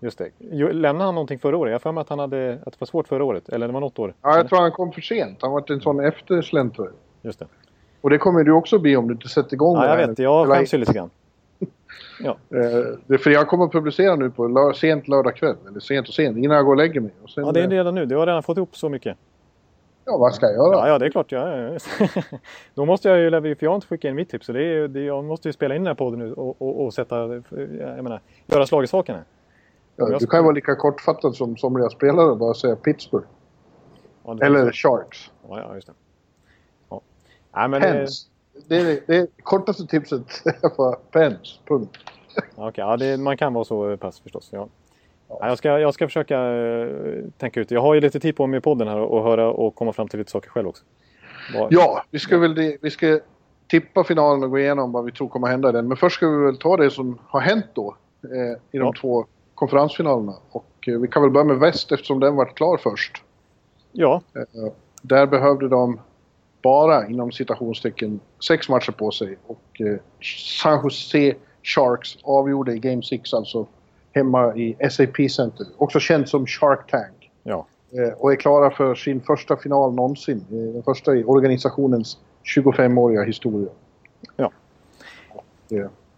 just 0.00 0.18
det. 0.18 0.30
Lämnade 0.72 1.04
han 1.04 1.14
någonting 1.14 1.38
förra 1.38 1.56
året? 1.56 1.70
Jag 1.70 1.74
har 1.74 1.80
för 1.80 1.92
mig 1.92 2.00
att, 2.00 2.08
han 2.08 2.18
hade, 2.18 2.52
att 2.66 2.72
det 2.72 2.80
var 2.80 2.86
svårt 2.86 3.08
förra 3.08 3.24
året. 3.24 3.48
Eller 3.48 3.66
det 3.66 3.72
var 3.72 3.80
något 3.80 3.98
år. 3.98 4.14
Ja, 4.22 4.36
jag 4.36 4.48
tror 4.48 4.58
han 4.60 4.72
kom 4.72 4.92
för 4.92 5.00
sent. 5.00 5.38
Han 5.42 5.52
var 5.52 5.72
en 5.72 5.80
sån 5.80 6.00
eftersläntrare. 6.00 6.90
Just 7.22 7.38
det. 7.38 7.46
Och 8.00 8.10
det 8.10 8.18
kommer 8.18 8.44
du 8.44 8.52
också 8.52 8.78
bli 8.78 8.96
om 8.96 9.08
du 9.08 9.14
inte 9.14 9.28
sätter 9.28 9.54
igång 9.54 9.76
Ja, 9.76 9.98
jag 9.98 10.06
vet. 10.06 10.18
Jag 10.18 10.48
skäms 10.48 10.74
ju 10.74 10.78
lite 10.78 10.92
grann. 10.92 11.10
Ja. 12.20 12.30
Eh, 12.30 12.98
det, 13.06 13.18
för 13.18 13.30
jag 13.30 13.48
kommer 13.48 13.64
att 13.64 13.72
publicera 13.72 14.16
nu 14.16 14.30
på 14.30 14.48
lör, 14.48 14.72
sent 14.72 15.08
lördag 15.08 15.36
kväll. 15.36 15.56
Eller 15.68 15.80
sent 15.80 16.08
och 16.08 16.14
sent. 16.14 16.36
Innan 16.36 16.56
jag 16.56 16.64
går 16.64 16.72
och 16.72 16.76
lägger 16.76 17.00
mig. 17.00 17.10
Och 17.22 17.30
sen, 17.30 17.46
ja, 17.46 17.52
det 17.52 17.60
är 17.60 17.64
eh, 17.64 17.70
redan 17.70 17.94
nu. 17.94 18.06
Du 18.06 18.16
har 18.16 18.26
redan 18.26 18.42
fått 18.42 18.56
ihop 18.56 18.76
så 18.76 18.88
mycket. 18.88 19.16
ja, 20.04 20.16
vad 20.16 20.34
ska 20.34 20.46
jag 20.46 20.54
göra? 20.54 20.76
Ja, 20.76 20.88
ja, 20.88 20.98
det 20.98 21.06
är 21.06 21.10
klart. 21.10 21.32
Ja. 21.32 21.78
Då 22.74 22.84
måste 22.84 23.08
jag 23.08 23.18
ju, 23.18 23.30
för 23.30 23.64
jag 23.64 23.70
har 23.70 23.74
inte 23.74 23.86
skickat 23.86 24.08
in 24.08 24.14
mitt 24.14 24.30
tips. 24.30 24.46
Så 24.46 24.52
det 24.52 24.64
är, 24.64 24.88
det, 24.88 25.00
jag 25.00 25.24
måste 25.24 25.48
ju 25.48 25.52
spela 25.52 25.74
in 25.74 25.80
den 25.82 25.86
här 25.86 25.94
podden 25.94 26.18
nu 26.18 26.32
och, 26.32 26.62
och, 26.62 26.84
och 26.84 26.94
sätta, 26.94 27.16
jag 27.16 28.02
menar, 28.02 28.20
göra 28.46 28.66
slag 28.66 28.84
i 28.84 28.86
saken 28.86 29.14
här. 29.14 29.24
Ja, 29.96 30.18
du 30.18 30.26
kan 30.26 30.40
ju 30.40 30.44
vara 30.44 30.54
lika 30.54 30.74
kortfattad 30.74 31.34
som 31.34 31.56
somliga 31.56 31.88
spelare 31.88 32.30
och 32.30 32.38
bara 32.38 32.54
säga 32.54 32.76
Pittsburgh. 32.76 33.26
Ja, 34.24 34.38
Eller 34.40 34.72
Sharks. 34.72 35.30
Ja, 35.48 35.60
ja, 35.60 35.74
just 35.74 35.86
det. 35.86 35.92
Ja. 37.52 37.68
Men, 37.68 37.80
Pens. 37.82 38.26
Det 38.68 38.76
är 38.76 38.84
det, 38.84 39.00
det 39.06 39.16
är 39.16 39.26
kortaste 39.42 39.86
tipset 39.86 40.22
Pens. 41.10 41.60
Punkt. 41.68 41.96
ja, 42.34 42.68
okej, 42.68 42.84
ja, 42.84 42.96
det, 42.96 43.16
man 43.20 43.36
kan 43.36 43.54
vara 43.54 43.64
så 43.64 43.96
pass 43.96 44.20
förstås. 44.20 44.48
Ja. 44.52 44.68
Ja, 45.28 45.48
jag, 45.48 45.58
ska, 45.58 45.78
jag 45.78 45.94
ska 45.94 46.06
försöka 46.06 46.40
eh, 46.56 46.88
tänka 47.38 47.60
ut. 47.60 47.70
Jag 47.70 47.80
har 47.80 47.94
ju 47.94 48.00
lite 48.00 48.20
tid 48.20 48.36
på 48.36 48.46
mig 48.46 48.58
i 48.58 48.60
podden 48.60 48.88
här 48.88 48.98
och 49.00 49.22
höra 49.24 49.50
och 49.50 49.74
komma 49.74 49.92
fram 49.92 50.08
till 50.08 50.18
lite 50.18 50.30
saker 50.30 50.50
själv 50.50 50.68
också. 50.68 50.84
Vad- 51.54 51.72
Ja, 51.72 52.02
vi 52.10 52.18
ska 52.18 52.38
väl 52.38 52.54
det, 52.54 52.76
vi 52.82 52.90
ska 52.90 53.20
tippa 53.68 54.04
finalen 54.04 54.42
och 54.44 54.50
gå 54.50 54.58
igenom 54.58 54.92
vad 54.92 55.04
vi 55.04 55.12
tror 55.12 55.28
kommer 55.28 55.48
hända 55.48 55.68
i 55.68 55.72
den. 55.72 55.88
Men 55.88 55.96
först 55.96 56.16
ska 56.16 56.28
vi 56.28 56.44
väl 56.44 56.56
ta 56.58 56.76
det 56.76 56.90
som 56.90 57.18
har 57.26 57.40
hänt 57.40 57.66
då 57.74 57.96
eh, 58.24 58.30
i 58.72 58.78
de 58.78 58.86
Ja. 58.86 58.92
två 59.00 59.26
konferensfinalerna. 59.54 60.34
Och 60.50 60.66
eh, 60.88 60.98
vi 60.98 61.08
kan 61.08 61.22
väl 61.22 61.30
börja 61.30 61.44
med 61.44 61.58
väst 61.58 61.92
eftersom 61.92 62.20
den 62.20 62.36
var 62.36 62.44
klar 62.46 62.76
först. 62.76 63.22
ja, 63.92 64.22
Eh, 64.34 64.72
där 65.02 65.26
behövde 65.26 65.68
de 65.68 66.00
bara 66.62 67.06
inom 67.06 67.32
citationstecken 67.32 68.20
sex 68.48 68.68
matcher 68.68 68.92
på 68.92 69.10
sig 69.10 69.38
och 69.46 69.80
eh, 69.80 69.98
San 70.60 70.80
Jose 70.84 71.34
Sharks 71.62 72.18
avgjorde 72.22 72.72
i 72.74 72.78
Game 72.78 73.02
6 73.02 73.34
alltså 73.34 73.66
hemma 74.14 74.56
i 74.56 74.76
SAP 74.90 75.30
Center. 75.30 75.66
Också 75.76 75.98
känt 76.00 76.28
som 76.28 76.46
Shark 76.46 76.90
Tank. 76.90 77.30
ja. 77.42 77.66
Eh, 77.92 78.12
och 78.18 78.32
är 78.32 78.36
klara 78.36 78.70
för 78.70 78.94
sin 78.94 79.20
första 79.20 79.56
final 79.56 79.94
någonsin. 79.94 80.44
Eh, 80.50 80.56
Den 80.56 80.82
första 80.82 81.16
i 81.16 81.24
organisationens 81.24 82.18
25-åriga 82.56 83.22
historia. 83.22 83.68
Ja. 84.36 84.52
Och, 85.34 85.44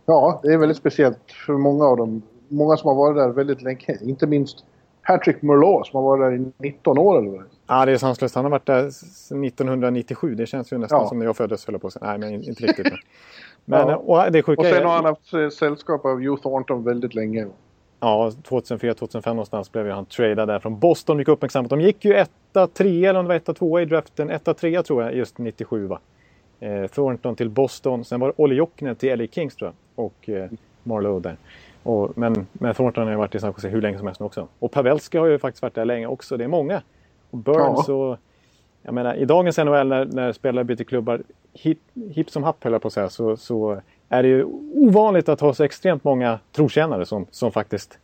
ja, 0.06 0.40
det 0.42 0.48
är 0.52 0.58
väldigt 0.58 0.76
speciellt 0.78 1.32
för 1.46 1.52
många 1.52 1.84
av 1.84 1.96
dem. 1.96 2.22
Många 2.48 2.76
som 2.76 2.88
har 2.88 2.94
varit 2.94 3.16
där 3.16 3.28
väldigt 3.28 3.62
länge. 3.62 3.98
Inte 4.02 4.26
minst 4.26 4.64
Patrick 5.06 5.42
Merlot 5.42 5.86
som 5.86 5.96
har 5.96 6.02
varit 6.02 6.20
där 6.32 6.64
i 6.66 6.68
19 6.68 6.98
år 6.98 7.18
eller 7.18 7.30
vad 7.30 7.38
det 7.40 7.44
är. 7.44 7.50
Ja, 7.70 7.86
det 7.86 7.92
är 7.92 7.96
sanslöst. 7.96 8.34
Han 8.34 8.44
har 8.44 8.50
varit 8.50 8.66
där 8.66 8.90
sedan 8.90 9.44
1997. 9.44 10.34
Det 10.34 10.46
känns 10.46 10.72
ju 10.72 10.78
nästan 10.78 11.00
Ja. 11.02 11.08
som 11.08 11.18
när 11.18 11.26
jag 11.26 11.36
föddes, 11.36 11.66
höll 11.66 11.78
på 11.78 11.86
att. 11.86 11.96
Nej, 12.00 12.18
men 12.18 12.32
inte 12.34 12.66
riktigt. 12.66 12.86
Men, 13.64 13.86
men 13.86 13.88
Ja. 13.88 13.96
och 13.96 14.32
det 14.32 14.42
sjuka 14.42 14.60
Och 14.60 14.66
sen 14.66 14.84
har 14.86 14.92
han 14.92 15.04
haft 15.04 15.54
sällskap 15.58 16.04
av 16.04 16.18
Hugh 16.20 16.42
Thornton 16.42 16.84
väldigt 16.84 17.14
länge. 17.14 17.46
Ja, 18.00 18.32
2004-2005 18.48 19.28
någonstans 19.28 19.72
blev 19.72 19.90
han 19.90 20.06
tradad 20.06 20.48
där 20.48 20.58
från 20.58 20.78
Boston. 20.78 21.16
Mycket 21.16 21.32
uppmärksammat. 21.32 21.70
De 21.70 21.80
gick 21.80 22.04
ju 22.04 22.14
etta, 22.14 22.66
trea 22.66 23.10
eller 23.10 23.20
om 23.20 23.24
det 23.24 23.28
var 23.28 23.34
etta, 23.34 23.54
tvåa 23.54 23.82
i 23.82 23.84
draften. 23.84 24.30
Etta, 24.30 24.54
trea 24.54 24.82
tror 24.82 25.02
jag, 25.02 25.14
just 25.14 25.38
97 25.38 25.86
va. 25.86 26.00
Eh, 26.60 26.86
Thornton 26.86 27.36
till 27.36 27.50
Boston. 27.50 28.04
Sen 28.04 28.20
var 28.20 28.28
det 28.28 28.34
Olli 28.36 28.54
Jokinen 28.54 28.96
till 28.96 29.18
LA 29.18 29.26
Kings 29.26 29.56
tror 29.56 29.72
jag. 29.94 30.04
Och 30.04 30.28
eh, 30.28 30.50
Marlowe 30.82 31.20
där. 31.20 31.36
Och, 31.82 32.18
men, 32.18 32.46
men 32.52 32.74
Thornton 32.74 33.04
har 33.04 33.10
ju 33.10 33.16
varit 33.18 33.34
i 33.34 33.40
San 33.40 33.52
Jose 33.56 33.68
hur 33.68 33.82
länge 33.82 33.98
som 33.98 34.06
helst 34.06 34.20
nu 34.20 34.26
också. 34.26 34.48
Och 34.58 34.72
Pavelski 34.72 35.18
har 35.18 35.26
ju 35.26 35.38
faktiskt 35.38 35.62
varit 35.62 35.74
där 35.74 35.84
länge 35.84 36.06
också. 36.06 36.36
Det 36.36 36.44
är 36.44 36.48
många. 36.48 36.82
Burns 37.30 37.88
och... 37.88 38.16
Jag 38.82 38.94
menar, 38.94 39.14
i 39.14 39.24
dagens 39.24 39.58
NHL 39.58 39.88
när, 39.88 40.04
när 40.04 40.32
spelare 40.32 40.64
byter 40.64 40.84
klubbar 40.84 41.22
hipp 41.52 41.78
hip 42.10 42.30
som 42.30 42.42
happ 42.42 42.64
höll 42.64 42.72
jag 42.72 42.82
på 42.82 42.88
att 42.88 42.94
säga, 42.94 43.08
så, 43.08 43.36
så 43.36 43.80
är 44.08 44.22
det 44.22 44.28
ju 44.28 44.44
ovanligt 44.74 45.28
att 45.28 45.40
ha 45.40 45.54
så 45.54 45.64
extremt 45.64 46.04
många 46.04 46.38
trotjänare 46.52 47.06
som, 47.06 47.26
som 47.30 47.52
faktiskt 47.52 47.98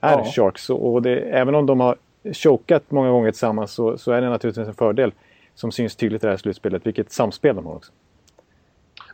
är 0.00 0.18
Ja. 0.18 0.24
Sharks. 0.24 0.70
Och 0.70 1.02
det, 1.02 1.20
även 1.20 1.54
om 1.54 1.66
de 1.66 1.80
har 1.80 1.96
chokat 2.32 2.82
många 2.88 3.10
gånger 3.10 3.30
tillsammans 3.30 3.72
så, 3.72 3.98
så 3.98 4.12
är 4.12 4.20
det 4.20 4.28
naturligtvis 4.28 4.68
en 4.68 4.74
fördel 4.74 5.12
som 5.54 5.72
syns 5.72 5.96
tydligt 5.96 6.24
i 6.24 6.26
det 6.26 6.30
här 6.30 6.36
slutspelet. 6.36 6.86
Vilket 6.86 7.12
samspel 7.12 7.56
de 7.56 7.66
har 7.66 7.74
också. 7.74 7.92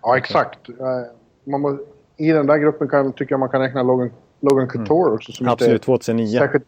Ja, 0.03 0.17
exakt. 0.17 0.69
Eh, 0.69 1.59
må, 1.59 1.79
I 2.17 2.31
den 2.31 2.47
där 2.47 2.59
gruppen 2.59 2.89
kan, 2.89 3.13
tycker 3.13 3.33
jag 3.33 3.41
man 3.41 3.49
kan 3.49 3.61
räkna 3.61 3.83
Logan, 3.83 4.11
Logan 4.41 4.69
Couture 4.69 5.15
också. 5.15 5.33
Som 5.33 5.49
Absolut, 5.49 5.73
Inte 5.73 5.85
2009. 5.85 6.37
är 6.37 6.39
särskilt, 6.39 6.65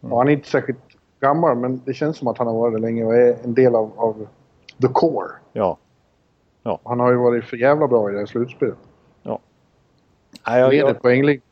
ja, 0.00 0.18
han 0.18 0.28
är 0.28 0.32
inte 0.32 0.48
särskilt 0.48 0.78
gammal 1.20 1.56
men 1.56 1.80
det 1.84 1.94
känns 1.94 2.16
som 2.16 2.28
att 2.28 2.38
han 2.38 2.46
har 2.46 2.54
varit 2.54 2.74
där 2.74 2.80
länge 2.80 3.04
och 3.04 3.14
är 3.14 3.36
en 3.44 3.54
del 3.54 3.74
av, 3.74 3.92
av 3.96 4.26
the 4.82 4.88
core. 4.92 5.28
Ja. 5.52 5.78
Han 6.84 7.00
har 7.00 7.10
ju 7.10 7.16
varit 7.16 7.44
för 7.44 7.56
jävla 7.56 7.88
bra 7.88 8.10
i 8.10 8.12
det 8.12 8.18
här 8.18 8.26
slutspelet. 8.26 8.74
Nej, 10.48 10.60
jag, 10.60 10.70
Leder 10.70 10.88
jag, 10.88 11.02
poänglig. 11.02 11.42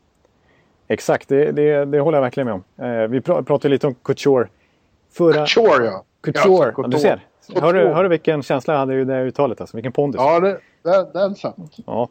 exakt, 0.87 1.29
det, 1.29 1.51
det, 1.51 1.85
det 1.85 1.99
håller 1.99 2.17
jag 2.17 2.23
verkligen 2.23 2.47
med 2.47 2.53
om. 2.53 2.85
Eh, 2.85 3.07
vi 3.07 3.21
pra, 3.21 3.43
pratade 3.43 3.69
lite 3.71 3.87
om 3.87 3.93
Couture. 3.93 4.47
Förra... 5.11 5.45
Couture 5.45 5.85
ja! 5.85 6.03
Couture, 6.21 6.65
Ja, 6.65 6.73
ja, 6.77 6.87
du 6.87 6.99
ser. 6.99 7.25
Hör 7.55 7.73
du, 7.73 7.87
hör 7.87 8.03
du 8.03 8.09
vilken 8.09 8.43
känsla 8.43 8.73
jag 8.73 8.79
hade 8.79 9.01
i 9.01 9.03
det 9.03 9.21
uttalet? 9.21 9.61
Alltså, 9.61 9.77
vilken 9.77 9.91
pondus. 9.91 10.21
Ja, 10.21 10.39
det, 10.39 10.59
det, 10.83 11.09
det 11.13 11.19
är 11.19 11.29
sant. 11.33 11.75
Ja. 11.85 12.09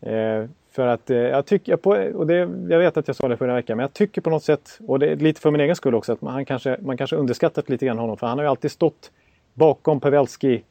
Eh, 0.00 0.48
för 0.70 0.86
att 0.86 1.10
eh, 1.10 1.16
jag 1.16 1.46
tycker, 1.46 1.76
på, 1.76 1.90
och 1.90 2.26
det, 2.26 2.34
jag 2.68 2.78
vet 2.78 2.96
att 2.96 3.06
jag 3.08 3.16
sa 3.16 3.28
det 3.28 3.36
förra 3.36 3.54
veckan, 3.54 3.76
men 3.76 3.84
jag 3.84 3.92
tycker 3.92 4.20
på 4.20 4.30
något 4.30 4.44
sätt, 4.44 4.78
och 4.86 4.98
det 4.98 5.06
är 5.06 5.16
lite 5.16 5.40
för 5.40 5.50
min 5.50 5.60
egen 5.60 5.76
skull 5.76 5.94
också, 5.94 6.12
att 6.12 6.20
man, 6.20 6.32
han 6.32 6.44
kanske, 6.44 6.76
man 6.80 6.96
kanske 6.96 7.16
underskattat 7.16 7.68
lite 7.68 7.86
grann 7.86 7.98
honom. 7.98 8.16
För 8.16 8.26
han 8.26 8.38
har 8.38 8.44
ju 8.44 8.50
alltid 8.50 8.70
stått 8.70 9.10
bakom 9.54 10.00
Pavelski, 10.00 10.62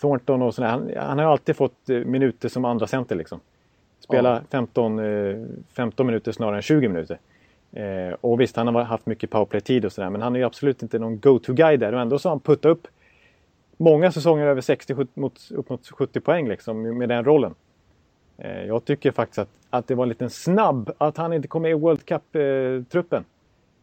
Thornton 0.00 0.42
och 0.42 0.54
sådär. 0.54 0.68
Han, 0.68 0.90
han 0.96 1.18
har 1.18 1.24
ju 1.24 1.30
alltid 1.30 1.56
fått 1.56 1.90
eh, 1.90 1.96
minuter 1.96 2.48
som 2.48 2.64
andra 2.64 2.86
center 2.86 3.16
liksom. 3.16 3.40
Spela 4.00 4.42
15, 4.50 4.98
eh, 4.98 5.36
15 5.76 6.06
minuter 6.06 6.32
snarare 6.32 6.56
än 6.56 6.62
20 6.62 6.88
minuter. 6.88 7.18
Eh, 7.72 8.14
och 8.20 8.40
visst, 8.40 8.56
han 8.56 8.74
har 8.74 8.82
haft 8.82 9.06
mycket 9.06 9.30
powerplay-tid 9.30 9.84
och 9.84 9.92
sådär, 9.92 10.10
men 10.10 10.22
han 10.22 10.34
är 10.34 10.38
ju 10.38 10.46
absolut 10.46 10.82
inte 10.82 10.98
någon 10.98 11.20
go-to-guy 11.20 11.76
där. 11.76 11.92
Och 11.92 12.00
ändå 12.00 12.18
så 12.18 12.28
har 12.28 12.30
han 12.30 12.40
puttat 12.40 12.70
upp 12.70 12.86
många 13.76 14.12
säsonger 14.12 14.46
över 14.46 14.60
60, 14.60 14.94
mot, 14.94 15.16
mot, 15.16 15.50
upp 15.50 15.70
mot 15.70 15.88
70 15.88 16.20
poäng 16.20 16.48
liksom, 16.48 16.98
med 16.98 17.08
den 17.08 17.24
rollen. 17.24 17.54
Eh, 18.38 18.64
jag 18.64 18.84
tycker 18.84 19.10
faktiskt 19.10 19.38
att, 19.38 19.48
att 19.70 19.88
det 19.88 19.94
var 19.94 20.04
en 20.04 20.08
liten 20.08 20.30
snabb 20.30 20.90
att 20.98 21.16
han 21.16 21.32
inte 21.32 21.48
kom 21.48 21.62
med 21.62 21.70
i 21.70 21.74
World 21.74 22.04
Cup-truppen. 22.04 23.24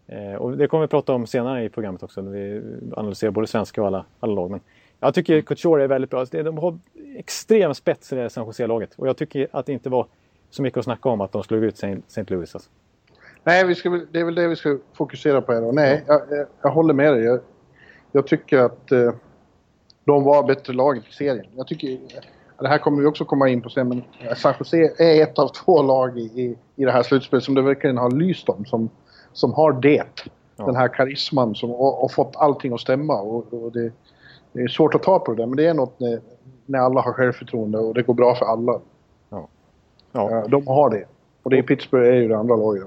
Eh, 0.07 0.35
och 0.35 0.57
det 0.57 0.67
kommer 0.67 0.81
vi 0.81 0.87
prata 0.87 1.13
om 1.13 1.27
senare 1.27 1.63
i 1.63 1.69
programmet 1.69 2.03
också 2.03 2.21
när 2.21 2.31
vi 2.31 2.61
analyserar 2.95 3.31
både 3.31 3.47
svenska 3.47 3.81
och 3.81 3.87
alla, 3.87 4.05
alla 4.19 4.33
lag. 4.33 4.51
Men 4.51 4.59
jag 4.99 5.13
tycker 5.13 5.41
Couture 5.41 5.83
är 5.83 5.87
väldigt 5.87 6.09
bra. 6.09 6.19
Alltså, 6.19 6.43
de 6.43 6.57
har 6.57 6.79
extrem 7.17 7.73
spets 7.73 8.13
i 8.13 8.15
det 8.15 8.21
här 8.21 8.29
San 8.29 8.45
Jose-laget. 8.45 8.93
Och 8.95 9.07
jag 9.07 9.17
tycker 9.17 9.47
att 9.51 9.65
det 9.65 9.73
inte 9.73 9.89
var 9.89 10.07
så 10.49 10.61
mycket 10.61 10.77
att 10.77 10.85
snacka 10.85 11.09
om 11.09 11.21
att 11.21 11.31
de 11.31 11.43
slog 11.43 11.63
ut 11.63 11.83
St. 12.07 12.23
Louis. 12.27 12.55
Alltså. 12.55 12.69
Nej, 13.43 13.65
vi 13.65 13.75
ska, 13.75 13.89
det 14.11 14.19
är 14.19 14.25
väl 14.25 14.35
det 14.35 14.47
vi 14.47 14.55
ska 14.55 14.77
fokusera 14.93 15.41
på 15.41 15.53
här 15.53 15.61
då. 15.61 15.71
Nej, 15.71 16.03
jag, 16.07 16.21
jag, 16.29 16.47
jag 16.61 16.71
håller 16.71 16.93
med 16.93 17.13
dig. 17.13 17.23
Jag, 17.23 17.39
jag 18.11 18.27
tycker 18.27 18.57
att 18.57 18.91
eh, 18.91 19.13
de 20.05 20.23
var 20.23 20.43
bättre 20.43 20.73
laget 20.73 21.07
i 21.09 21.13
serien. 21.13 21.45
Jag 21.55 21.67
tycker... 21.67 21.97
Det 22.61 22.67
här 22.67 22.77
kommer 22.77 23.01
vi 23.01 23.07
också 23.07 23.25
komma 23.25 23.49
in 23.49 23.61
på 23.61 23.69
sen, 23.69 23.87
men 23.89 24.03
eh, 24.19 24.35
San 24.35 24.53
Jose 24.59 24.93
är 24.97 25.23
ett 25.23 25.39
av 25.39 25.47
två 25.47 25.81
lag 25.81 26.17
i, 26.17 26.21
i, 26.21 26.57
i 26.75 26.85
det 26.85 26.91
här 26.91 27.03
slutspelet 27.03 27.43
som 27.43 27.55
det 27.55 27.61
verkligen 27.61 27.97
har 27.97 28.11
lyst 28.11 28.49
om. 28.49 28.65
Som, 28.65 28.89
som 29.33 29.53
har 29.53 29.71
det. 29.71 30.03
Ja. 30.57 30.65
Den 30.65 30.75
här 30.75 30.87
karisman 30.87 31.55
som, 31.55 31.71
och, 31.71 32.03
och 32.03 32.11
fått 32.11 32.35
allting 32.35 32.73
att 32.73 32.79
stämma. 32.79 33.21
Och, 33.21 33.53
och 33.53 33.71
det, 33.71 33.91
det 34.53 34.61
är 34.61 34.67
svårt 34.67 34.95
att 34.95 35.03
ta 35.03 35.19
på 35.19 35.31
det 35.33 35.41
där, 35.41 35.47
men 35.47 35.57
det 35.57 35.67
är 35.67 35.73
något 35.73 35.99
när, 35.99 36.21
när 36.65 36.79
alla 36.79 37.01
har 37.01 37.13
självförtroende 37.13 37.77
och 37.77 37.93
det 37.93 38.01
går 38.01 38.13
bra 38.13 38.35
för 38.35 38.45
alla. 38.45 38.79
Ja. 39.29 39.47
Ja, 40.11 40.45
de 40.47 40.67
har 40.67 40.89
det. 40.89 41.05
Och 41.43 41.49
det 41.49 41.57
är 41.57 41.61
Pittsburgh 41.61 42.07
är 42.07 42.21
ju 42.21 42.27
det 42.27 42.37
andra 42.37 42.55
laget. 42.55 42.83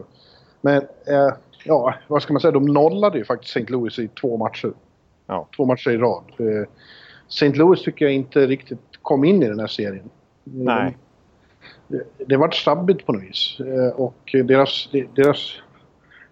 Men 0.61 0.77
eh, 1.07 1.35
ja, 1.65 1.95
vad 2.09 2.23
ska 2.23 2.33
man 2.33 2.41
säga? 2.41 2.53
De 2.53 2.65
nollade 2.65 3.19
ju 3.19 3.25
faktiskt 3.25 3.57
St. 3.57 3.73
Louis 3.73 3.99
i 3.99 4.09
två 4.09 4.37
matcher. 4.37 4.73
Ja. 5.27 5.49
Två 5.57 5.65
matcher 5.65 5.91
i 5.91 5.99
rad. 5.99 6.25
Eh, 6.39 6.69
St. 7.29 7.53
Louis 7.53 7.83
tycker 7.83 8.05
jag 8.05 8.15
inte 8.15 8.47
riktigt 8.47 8.94
kom 9.05 9.25
in 9.25 9.43
i 9.43 9.49
den 9.49 9.61
här 9.61 9.67
serien. 9.67 10.11
Nej. 10.45 10.97
Det, 11.89 12.03
det 12.27 12.37
vart 12.37 12.55
stabbigt 12.55 13.07
på 13.07 13.13
något 13.13 13.23
vis. 13.23 13.57
Eh, 13.61 14.01
Och 14.01 14.35
deras, 14.45 14.89
deras 15.17 15.53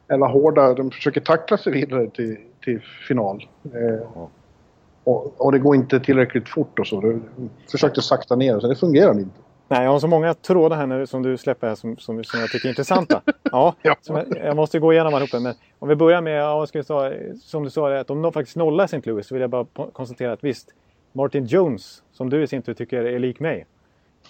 eller 0.09 0.27
hårda, 0.27 0.75
de 0.75 0.91
försöker 0.91 1.21
tackla 1.21 1.59
sig 1.59 1.73
vidare 1.73 2.11
till, 2.11 2.37
till 2.65 2.81
final. 3.09 3.49
Eh, 3.65 4.27
Och, 5.05 5.41
och 5.41 5.53
det 5.53 5.59
går 5.59 5.75
inte 5.77 6.01
tillräckligt 6.01 6.49
fort 6.49 6.79
och 6.79 6.87
så. 6.87 7.01
De 7.01 7.23
försökte 7.71 8.03
sakta 8.03 8.37
ner 8.37 8.61
så 8.61 8.67
det 8.69 8.77
fungerar 8.77 9.13
inte. 9.19 9.37
Nej, 9.69 9.85
jag 9.85 9.91
har 9.91 9.99
så 9.99 10.07
många 10.09 10.35
trådar 10.35 10.77
här 10.77 10.87
nu 10.87 11.07
som 11.07 11.23
du 11.23 11.37
släpper 11.37 11.69
här 11.69 11.75
som, 11.75 11.97
som, 11.97 12.25
som 12.25 12.41
jag 12.41 12.49
tycker 12.51 12.67
är 12.69 12.71
intressanta. 12.71 13.23
Ja, 13.53 13.75
Ja. 13.83 13.97
som 14.01 14.17
jag, 14.17 14.27
jag 14.45 14.57
måste 14.57 14.79
gå 14.79 14.93
igenom 14.93 15.15
allihopa. 15.15 15.41
Men 15.41 15.55
om 15.79 15.89
vi 15.89 15.95
börjar 15.97 16.21
med, 16.21 16.41
ja, 16.41 16.67
ska 16.67 16.79
vi 16.79 16.85
ta, 16.85 17.13
som 17.41 17.63
du 17.65 17.71
sa, 17.71 17.99
att 17.99 18.11
om 18.11 18.23
de 18.23 18.33
faktiskt 18.33 18.57
nollar 18.57 18.85
St. 18.85 19.01
Louis 19.05 19.27
så 19.27 19.35
vill 19.35 19.41
jag 19.41 19.51
bara 19.51 19.67
konstatera 19.93 20.33
att 20.33 20.45
visst, 20.45 20.69
Martin 21.13 21.47
Jones, 21.47 22.03
som 22.13 22.31
du 22.31 22.43
i 22.43 22.47
sin 22.47 22.63
tur 22.63 22.75
tycker 22.75 23.05
är 23.05 23.19
lik 23.19 23.41
mig, 23.41 23.67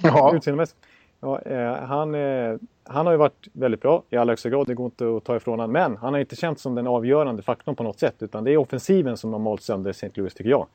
Ja, 0.02 0.32
utseendemässigt. 0.34 0.78
Ja, 1.20 1.40
eh, 1.40 1.74
han, 1.74 2.14
eh, 2.14 2.56
han 2.84 3.06
har 3.06 3.12
ju 3.12 3.18
varit 3.18 3.48
väldigt 3.52 3.80
bra 3.80 4.02
i 4.10 4.16
allra 4.16 4.32
högsta 4.32 4.48
grad, 4.48 4.66
det 4.66 4.74
går 4.74 4.86
inte 4.86 5.16
att 5.16 5.24
ta 5.24 5.36
ifrån 5.36 5.58
honom. 5.58 5.72
Men 5.72 5.96
han 5.96 6.12
har 6.12 6.20
inte 6.20 6.36
känts 6.36 6.62
som 6.62 6.74
den 6.74 6.86
avgörande 6.86 7.42
faktorn 7.42 7.76
på 7.76 7.82
något 7.82 7.98
sätt. 7.98 8.14
Utan 8.18 8.44
det 8.44 8.52
är 8.52 8.56
offensiven 8.56 9.16
som 9.16 9.32
har 9.32 9.40
malt 9.40 9.62
sönder 9.62 9.90
St. 9.90 10.10
Louis, 10.14 10.34
tycker 10.34 10.50
jag. 10.50 10.66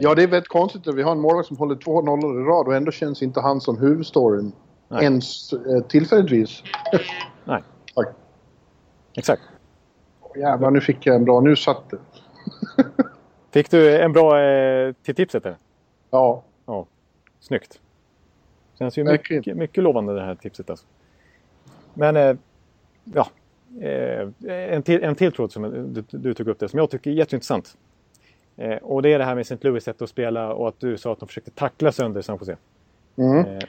ja, 0.00 0.14
det 0.14 0.22
är 0.22 0.26
väldigt 0.26 0.48
konstigt 0.48 0.88
att 0.88 0.94
vi 0.94 1.02
har 1.02 1.12
en 1.12 1.20
målvakt 1.20 1.48
som 1.48 1.56
håller 1.56 1.74
två 1.74 2.02
nollor 2.02 2.40
i 2.40 2.44
rad 2.44 2.66
och 2.66 2.74
ändå 2.74 2.92
känns 2.92 3.22
inte 3.22 3.40
han 3.40 3.60
som 3.60 3.78
huvudstoryn. 3.78 4.52
Nej. 4.88 5.04
Ens 5.04 5.52
eh, 5.52 5.80
tillfälligtvis. 5.88 6.62
Nej, 7.44 7.62
Tack. 7.94 8.08
exakt. 9.16 9.42
Jävlar, 10.36 10.70
nu 10.70 10.80
fick 10.80 11.06
jag 11.06 11.16
en 11.16 11.24
bra... 11.24 11.40
Nu 11.40 11.56
satt 11.56 11.90
det. 11.90 11.98
Fick 13.50 13.70
du 13.70 13.98
en 13.98 14.12
bra 14.12 14.40
eh, 14.40 14.92
till 15.02 15.14
tipset? 15.14 15.46
Eller? 15.46 15.56
Ja. 16.10 16.42
Ja, 16.66 16.86
snyggt. 17.40 17.80
Känns 18.78 18.98
ju 18.98 19.04
mycket, 19.04 19.56
mycket 19.56 19.84
lovande 19.84 20.14
det 20.14 20.20
här 20.20 20.34
tipset. 20.34 20.70
Alltså. 20.70 20.86
Men 21.94 22.16
eh, 22.16 22.36
ja, 23.04 23.26
eh, 23.80 24.28
en, 24.48 24.82
till, 24.82 25.02
en 25.02 25.14
till 25.14 25.32
tråd 25.32 25.52
som 25.52 25.62
du, 25.94 26.04
du 26.18 26.34
tog 26.34 26.48
upp 26.48 26.58
det 26.58 26.68
som 26.68 26.78
jag 26.78 26.90
tycker 26.90 27.10
är 27.10 27.14
jätteintressant. 27.14 27.76
Eh, 28.56 28.76
och 28.76 29.02
det 29.02 29.12
är 29.12 29.18
det 29.18 29.24
här 29.24 29.34
med 29.34 29.42
St. 29.42 29.58
Louis 29.60 29.84
sätt 29.84 30.02
att 30.02 30.10
spela 30.10 30.52
och 30.52 30.68
att 30.68 30.80
du 30.80 30.98
sa 30.98 31.12
att 31.12 31.18
de 31.20 31.28
försökte 31.28 31.50
tackla 31.50 31.92
sönder 31.92 32.22
San 32.22 32.38
Jose. 32.40 32.56
Mm. 33.16 33.60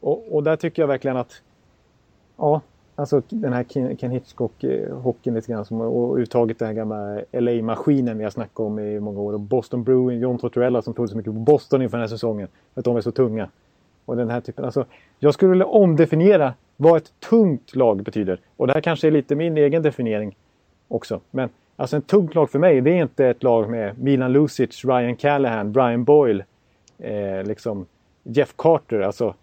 Och, 0.00 0.34
och 0.34 0.42
där 0.42 0.56
tycker 0.56 0.82
jag 0.82 0.86
verkligen 0.86 1.16
att 1.16 1.42
ja, 2.36 2.60
alltså 3.00 3.22
den 3.28 3.52
här 3.52 3.64
Ken, 3.64 4.12
Hitchcock-hockeyn 4.12 5.34
lite 5.34 5.52
grann 5.52 5.64
som, 5.64 5.80
och 5.80 6.16
uttaget 6.16 6.58
den 6.58 6.68
här 6.68 6.74
gamla 6.74 7.20
LA-maskinen 7.32 8.18
vi 8.18 8.24
har 8.24 8.30
snackat 8.30 8.60
om 8.60 8.78
i 8.78 9.00
många 9.00 9.20
år. 9.20 9.32
Och 9.32 9.40
Boston 9.40 9.84
Bruin, 9.84 10.20
John 10.20 10.38
Tortorella 10.38 10.82
som 10.82 10.94
trodde 10.94 11.10
så 11.10 11.16
mycket 11.16 11.32
på 11.32 11.40
Boston 11.40 11.82
inför 11.82 11.96
den 11.96 12.02
här 12.02 12.08
säsongen. 12.08 12.48
För 12.74 12.80
att 12.80 12.84
de 12.84 12.96
är 12.96 13.00
så 13.00 13.10
tunga. 13.10 13.48
Och 14.04 14.16
den 14.16 14.30
här 14.30 14.40
typen, 14.40 14.64
alltså, 14.64 14.84
jag 15.18 15.34
skulle 15.34 15.50
vilja 15.50 15.66
omdefiniera 15.66 16.54
vad 16.76 16.96
ett 16.96 17.12
tungt 17.28 17.76
lag 17.76 18.02
betyder. 18.02 18.40
Och 18.56 18.66
det 18.66 18.72
här 18.72 18.80
kanske 18.80 19.06
är 19.06 19.10
lite 19.10 19.34
min 19.34 19.56
egen 19.56 19.82
definiering 19.82 20.36
också. 20.88 21.20
Men 21.30 21.48
alltså 21.76 21.96
en 21.96 22.02
tungt 22.02 22.34
lag 22.34 22.50
för 22.50 22.58
mig, 22.58 22.80
det 22.80 22.90
är 22.90 23.02
inte 23.02 23.26
ett 23.26 23.42
lag 23.42 23.70
med 23.70 23.98
Milan 23.98 24.32
Lucic, 24.32 24.84
Ryan 24.84 25.16
Callahan, 25.16 25.72
Brian 25.72 26.04
Boyle, 26.04 26.44
eh, 26.98 27.44
liksom 27.44 27.86
Jeff 28.22 28.54
Carter. 28.56 29.00
Alltså 29.00 29.34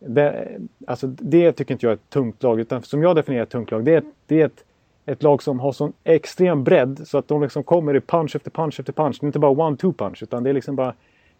det, 0.00 0.58
alltså 0.86 1.06
det 1.06 1.52
tycker 1.52 1.74
inte 1.74 1.86
jag 1.86 1.90
är 1.90 1.94
ett 1.94 2.10
tungt 2.10 2.42
lag. 2.42 2.60
Utan 2.60 2.82
som 2.82 3.02
jag 3.02 3.16
definierar 3.16 3.42
ett 3.42 3.50
tungt 3.50 3.70
lag, 3.70 3.84
det 3.84 3.94
är, 3.94 4.02
det 4.26 4.40
är 4.40 4.46
ett, 4.46 4.64
ett 5.06 5.22
lag 5.22 5.42
som 5.42 5.60
har 5.60 5.72
sån 5.72 5.92
extrem 6.04 6.64
bredd 6.64 7.00
så 7.04 7.18
att 7.18 7.28
de 7.28 7.42
liksom 7.42 7.62
kommer 7.62 7.96
i 7.96 8.00
punch 8.00 8.36
efter 8.36 8.50
punch 8.50 8.80
efter 8.80 8.92
punch. 8.92 9.16
Det 9.20 9.24
är 9.24 9.26
inte 9.26 9.38
bara 9.38 9.52
one-two 9.52 9.92
punch 9.92 10.22
utan 10.22 10.42
det 10.42 10.50
är 10.50 10.54
liksom 10.54 10.76
bara... 10.76 10.94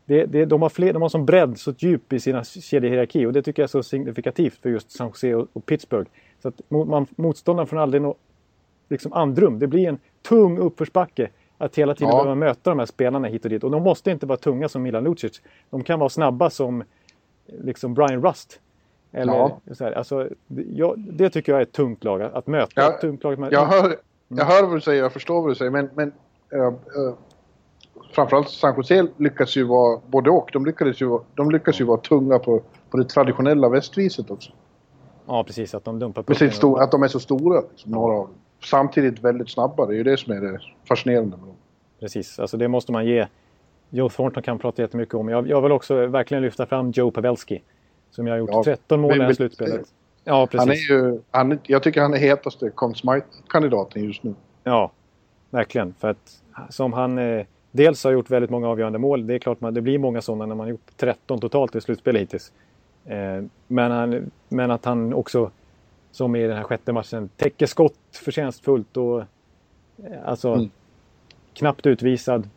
Det, 0.05 0.25
det, 0.25 0.45
de, 0.45 0.63
har 0.63 0.69
fler, 0.69 0.93
de 0.93 1.03
har 1.03 1.09
sån 1.09 1.27
bredd, 1.27 1.59
så 1.59 1.75
djup 1.79 2.13
i 2.13 2.21
sina 2.21 2.45
kedjehierarki 2.45 3.27
och 3.27 3.33
det 3.33 3.43
tycker 3.43 3.63
jag 3.63 3.67
är 3.67 3.71
så 3.71 3.83
signifikativt 3.83 4.59
för 4.63 4.71
just 4.71 4.91
San 4.91 5.07
Jose 5.07 5.35
och, 5.35 5.49
och 5.53 5.67
Pittsburgh. 5.67 6.11
Så 6.43 6.49
att 6.49 6.61
man, 6.69 7.07
motståndaren 7.17 7.67
får 7.67 7.77
aldrig 7.77 8.03
nå 8.03 8.15
liksom 8.89 9.13
andrum. 9.13 9.59
Det 9.59 9.67
blir 9.67 9.89
en 9.89 9.99
tung 10.23 10.59
uppförsbacke 10.59 11.31
att 11.59 11.79
hela 11.79 11.95
tiden 11.95 12.09
Ja. 12.09 12.17
behöva 12.17 12.35
möta 12.35 12.71
de 12.71 12.79
här 12.79 12.87
spelarna 12.87 13.29
hit 13.29 13.45
och 13.45 13.51
dit. 13.51 13.65
Och 13.65 13.71
de 13.71 13.83
måste 13.83 14.11
inte 14.11 14.27
vara 14.27 14.39
tunga 14.39 14.69
som 14.69 14.83
Milan 14.83 15.05
Lucic. 15.05 15.43
De 15.71 15.85
kan 15.85 15.99
vara 15.99 16.09
snabba 16.09 16.51
som 16.51 16.85
liksom 17.63 17.95
Brian 17.95 18.23
Rust. 18.23 18.61
Eller 19.13 19.33
Ja. 19.33 19.61
så 19.73 19.85
här, 19.85 19.93
alltså, 19.93 20.29
det- 20.47 20.63
jag, 20.63 20.99
det 20.99 21.31
tycker 21.31 21.53
jag 21.53 21.59
är 21.59 21.63
ett 21.63 21.73
tungt 21.73 22.05
lag. 22.05 22.23
Att 22.23 22.47
möta 22.47 22.73
Ja, 22.83 22.99
tungt 23.01 23.25
lag. 23.25 23.39
Med, 23.39 23.53
Jag 23.53 23.67
hör, 23.67 23.97
jag 24.29 24.45
hör 24.45 24.63
vad 24.63 24.77
du 24.77 24.81
säger, 24.81 25.03
jag 25.03 25.13
förstår 25.13 25.41
vad 25.43 25.51
du 25.51 25.55
säger, 25.55 25.71
men, 25.71 25.91
men 25.95 26.13
äh, 26.53 26.61
äh, 26.61 26.73
framförallt 28.15 28.49
San 28.51 28.75
Jose 28.77 29.07
lyckas 29.17 29.57
ju 29.57 29.65
vara 29.65 30.01
både 30.07 30.31
och. 30.31 30.51
De 30.53 30.67
lyckas 30.67 31.03
ju, 31.03 31.07
vara- 31.07 31.23
de 31.35 31.51
lyckas 31.51 31.81
ju 31.81 31.85
vara 31.85 32.01
tunga 32.01 32.39
på, 32.39 32.63
på 32.91 32.97
det 32.97 33.05
traditionella 33.05 33.69
västviset 33.69 34.31
också. 34.31 34.53
Ja, 35.27 35.45
precis. 35.45 35.75
Att 35.75 35.85
de 35.85 35.99
dumpar 35.99 36.23
pucken. 36.23 36.51
stor, 36.51 36.83
att 36.83 36.91
de 36.91 37.03
är 37.03 37.09
så 37.09 37.21
stora, 37.21 37.61
liksom, 37.71 37.91
några 37.93 38.13
av 38.15 38.19
dem. 38.27 38.35
Samtidigt 38.65 39.25
väldigt 39.25 39.51
snabba, 39.51 39.87
det 39.87 39.95
är 39.95 39.97
ju 39.97 40.03
det 40.05 40.17
som 40.17 40.33
är 40.33 40.41
det 40.41 40.61
fascinerande 40.89 41.37
med 41.37 41.47
dem. 41.47 41.57
Precis, 42.01 42.39
alltså 42.39 42.57
det 42.57 42.69
måste 42.69 42.93
man 42.93 43.07
ge. 43.07 43.27
Joe 43.91 44.09
Thornton 44.09 44.43
kan 44.43 44.59
prata 44.59 44.83
jättemycket 44.83 45.15
om. 45.15 45.29
Jag, 45.29 45.49
jag 45.49 45.63
vill 45.63 45.73
också 45.73 46.07
verkligen 46.07 46.43
lyfta 46.43 46.67
fram 46.67 46.91
Joe 46.91 47.11
Pavelski. 47.11 47.63
Som 48.11 48.27
jag 48.27 48.35
har 48.35 48.39
gjort 48.39 48.51
Ja, 48.53 48.65
13 48.65 49.01
mål 49.01 49.15
i 49.15 49.19
det 49.19 49.25
här 49.25 49.33
slutspelet. 49.33 49.87
Ja, 50.25 50.47
precis. 50.47 50.59
Han 50.59 50.71
är 50.71 50.75
ju, 51.13 51.21
han, 51.31 51.59
jag 51.63 51.83
tycker 51.83 52.01
han 52.01 52.15
är 52.15 52.19
hetaste 52.19 52.71
Conn 52.71 52.95
Smythe-kandidaten 52.95 54.05
just 54.05 54.23
nu. 54.23 54.35
Ja, 54.65 54.91
verkligen. 55.51 55.95
För 55.99 56.09
att 56.09 56.43
som 56.69 56.93
han 56.93 57.19
eh, 57.19 57.47
dels 57.71 58.05
har 58.05 58.11
gjort 58.11 58.31
väldigt 58.31 58.51
många 58.51 58.69
avgörande 58.69 58.99
mål. 58.99 59.27
Det 59.27 59.35
är 59.35 59.39
klart 59.39 59.63
att 59.63 59.75
det 59.75 59.81
blir 59.81 59.99
många 59.99 60.21
sådana 60.23 60.47
när 60.47 60.55
man 60.55 60.65
har 60.67 60.71
gjort 60.71 60.91
13 60.97 61.41
totalt 61.41 61.75
i 61.77 61.81
slutspelet 61.81 62.23
hittills. 62.23 62.53
Eh, 63.05 63.43
men, 63.67 63.91
han, 63.91 64.31
men 64.49 64.71
att 64.71 64.85
han 64.85 65.15
också, 65.15 65.51
som 66.11 66.37
i 66.37 66.47
den 66.47 66.57
här 66.57 66.65
sjätte 66.65 66.93
matchen, 66.93 67.29
täcker 67.37 67.67
skott 67.67 67.95
förtjänstfullt 68.25 68.97
och 68.97 69.21
eh, 69.21 69.27
alltså 70.25 70.53
Mm. 70.53 70.71
knappt 71.55 71.87
utvisad. 71.87 72.49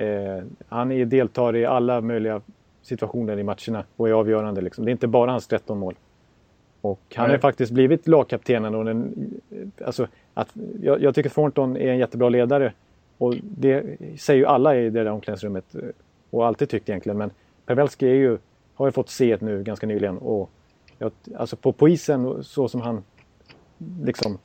Eh, 0.00 0.44
han 0.68 0.92
är, 0.92 1.04
deltar 1.04 1.56
i 1.56 1.66
alla 1.66 2.00
möjliga 2.00 2.40
situationer 2.82 3.38
i 3.38 3.42
matcherna 3.42 3.84
och 3.96 4.08
är 4.08 4.12
avgörande. 4.12 4.60
Liksom. 4.60 4.84
Det 4.84 4.90
är 4.90 4.92
inte 4.92 5.06
bara 5.06 5.30
hans 5.30 5.46
13 5.46 5.78
mål. 5.78 5.94
Och 6.80 7.00
han 7.14 7.22
har 7.22 7.28
Nej. 7.28 7.36
ju 7.36 7.40
faktiskt 7.40 7.72
blivit 7.72 8.08
lagkaptenen. 8.08 8.74
Och 8.74 8.84
den, 8.84 9.14
alltså, 9.84 10.06
att, 10.34 10.54
jag, 10.82 11.02
jag 11.02 11.14
tycker 11.14 11.30
Thornton 11.30 11.76
är 11.76 11.86
en 11.90 11.98
jättebra 11.98 12.28
ledare. 12.28 12.72
Och 13.18 13.34
det 13.42 13.96
säger 14.18 14.40
ju 14.40 14.46
alla 14.46 14.76
i 14.76 14.90
det 14.90 15.04
där 15.04 15.10
omklädningsrummet. 15.10 15.74
eh, 15.74 15.80
Och 16.30 16.46
alltid 16.46 16.68
tyckt 16.68 16.88
egentligen. 16.88 17.18
Men 17.18 17.30
Pavelski 17.66 18.06
är 18.08 18.14
ju, 18.14 18.38
har 18.74 18.86
ju 18.86 18.92
fått 18.92 19.08
se 19.08 19.36
det 19.36 19.46
nu 19.46 19.62
ganska 19.62 19.86
nyligen. 19.86 20.18
Och 20.18 20.50
jag, 20.98 21.12
alltså 21.36 21.56
på, 21.56 21.72
på 21.72 21.88
isen 21.88 22.44
så 22.44 22.68
som 22.68 22.80
han 22.80 23.04
liksom 24.02 24.38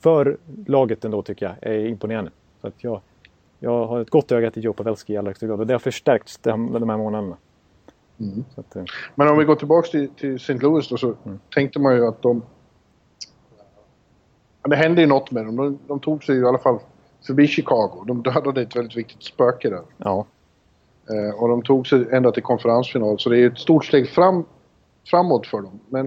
för 0.00 0.36
laget 0.66 1.04
ändå 1.04 1.22
tycker 1.22 1.46
jag 1.46 1.72
är 1.72 1.86
imponerande. 1.86 2.30
Så 2.60 2.66
att 2.66 2.84
jag, 2.84 3.00
jag 3.58 3.86
har 3.86 4.00
ett 4.00 4.10
gott 4.10 4.32
öga 4.32 4.50
till 4.50 4.64
Joe 4.64 4.72
Pavelski 4.72 5.12
i 5.12 5.16
allra 5.16 5.28
högsta 5.28 5.46
grad. 5.46 5.60
Och 5.60 5.66
det 5.66 5.74
har 5.74 5.78
förstärkts 5.78 6.38
de, 6.38 6.72
de 6.72 6.88
här 6.88 6.96
månaderna. 6.96 7.36
Mm. 8.20 8.44
Att, 8.56 8.76
eh, 8.76 8.84
Men 9.14 9.28
om 9.28 9.38
vi 9.38 9.44
går 9.44 9.54
tillbaka 9.54 9.88
till, 9.88 10.08
till 10.08 10.34
St. 10.36 10.54
Louis 10.54 10.88
då 10.88 10.96
så 10.96 11.14
Mm. 11.24 11.38
tänkte 11.54 11.78
man 11.80 11.94
ju 11.96 12.06
att 12.06 12.22
de... 12.22 12.42
Det 14.68 14.76
hände 14.76 15.00
ju 15.00 15.06
något 15.06 15.30
med 15.30 15.44
dem. 15.46 15.56
De, 15.56 15.78
de 15.86 16.00
tog 16.00 16.24
sig 16.24 16.36
i 16.38 16.44
alla 16.44 16.58
fall 16.58 16.78
förbi 17.26 17.46
Chicago. 17.46 18.04
De 18.06 18.22
dödade 18.22 18.62
ett 18.62 18.76
väldigt 18.76 18.96
viktigt 18.96 19.22
spöke 19.22 19.70
där. 19.70 19.82
ja, 19.96 20.26
Eh, 21.10 21.42
och 21.42 21.48
de 21.48 21.62
tog 21.62 21.86
sig 21.86 22.06
ända 22.12 22.32
till 22.32 22.42
konferensfinal. 22.42 23.18
Så 23.18 23.30
det 23.30 23.38
är 23.38 23.46
ett 23.46 23.58
stort 23.58 23.84
steg 23.84 24.08
fram, 24.10 24.44
framåt 25.10 25.46
för 25.46 25.60
dem. 25.60 25.80
Men 25.88 26.06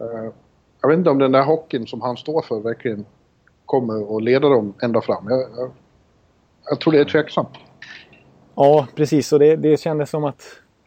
eh, 0.00 0.32
jag 0.80 0.88
vet 0.88 0.98
inte 0.98 1.10
om 1.10 1.18
den 1.18 1.32
där 1.32 1.42
hockeyn 1.42 1.86
som 1.86 2.00
han 2.00 2.16
står 2.16 2.42
för 2.42 2.60
verkligen 2.60 3.04
kommer 3.66 4.16
att 4.16 4.22
leda 4.22 4.48
dem 4.48 4.74
ända 4.82 5.00
fram. 5.00 5.26
Jag, 5.28 5.40
jag, 5.56 5.70
jag 6.70 6.80
tror 6.80 6.92
det 6.92 7.00
är 7.00 7.04
tveksamt. 7.04 7.48
Ja, 8.54 8.86
precis. 8.94 9.32
Och 9.32 9.38
det, 9.38 9.56
det 9.56 9.80
kändes 9.80 10.10
som 10.10 10.24
att, 10.24 10.42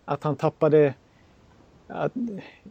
att 0.06 0.24
han 0.24 0.36
tappade... 0.36 0.94
Att, 1.88 2.12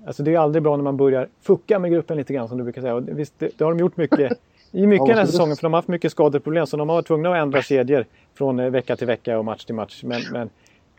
alltså 0.07 0.23
det 0.23 0.35
är 0.35 0.39
aldrig 0.39 0.63
bra 0.63 0.77
när 0.77 0.85
man 0.85 0.97
börjar 0.97 1.29
fucka 1.43 1.79
med 1.79 1.91
gruppen 1.91 2.17
lite 2.17 2.33
grann 2.33 2.49
som 2.49 2.59
du 2.59 2.65
brukar 2.65 2.81
säga. 2.81 2.95
Och 2.95 3.03
visst, 3.07 3.35
det, 3.39 3.59
det 3.59 3.65
har 3.65 3.73
de 3.73 3.79
gjort 3.79 3.97
mycket 3.97 4.33
i 4.73 4.87
mycket 4.87 5.09
Ja, 5.09 5.15
den 5.15 5.19
här 5.19 5.27
säsongen. 5.27 5.57
För 5.57 5.63
de 5.63 5.73
har 5.73 5.79
haft 5.79 5.89
mycket 5.89 6.13
skadeproblem. 6.13 6.67
Så 6.67 6.77
de 6.77 6.89
har 6.89 6.97
varit 6.97 7.07
tvungna 7.07 7.31
att 7.31 7.43
ändra 7.43 7.63
kedjor 7.63 8.05
från 8.35 8.61
eh, 8.61 8.71
vecka 8.71 8.97
till 8.97 9.07
vecka 9.07 9.39
och 9.39 9.45
match 9.45 9.65
till 9.65 9.75
match. 9.75 10.03
Men, 10.05 10.23
men 10.33 10.51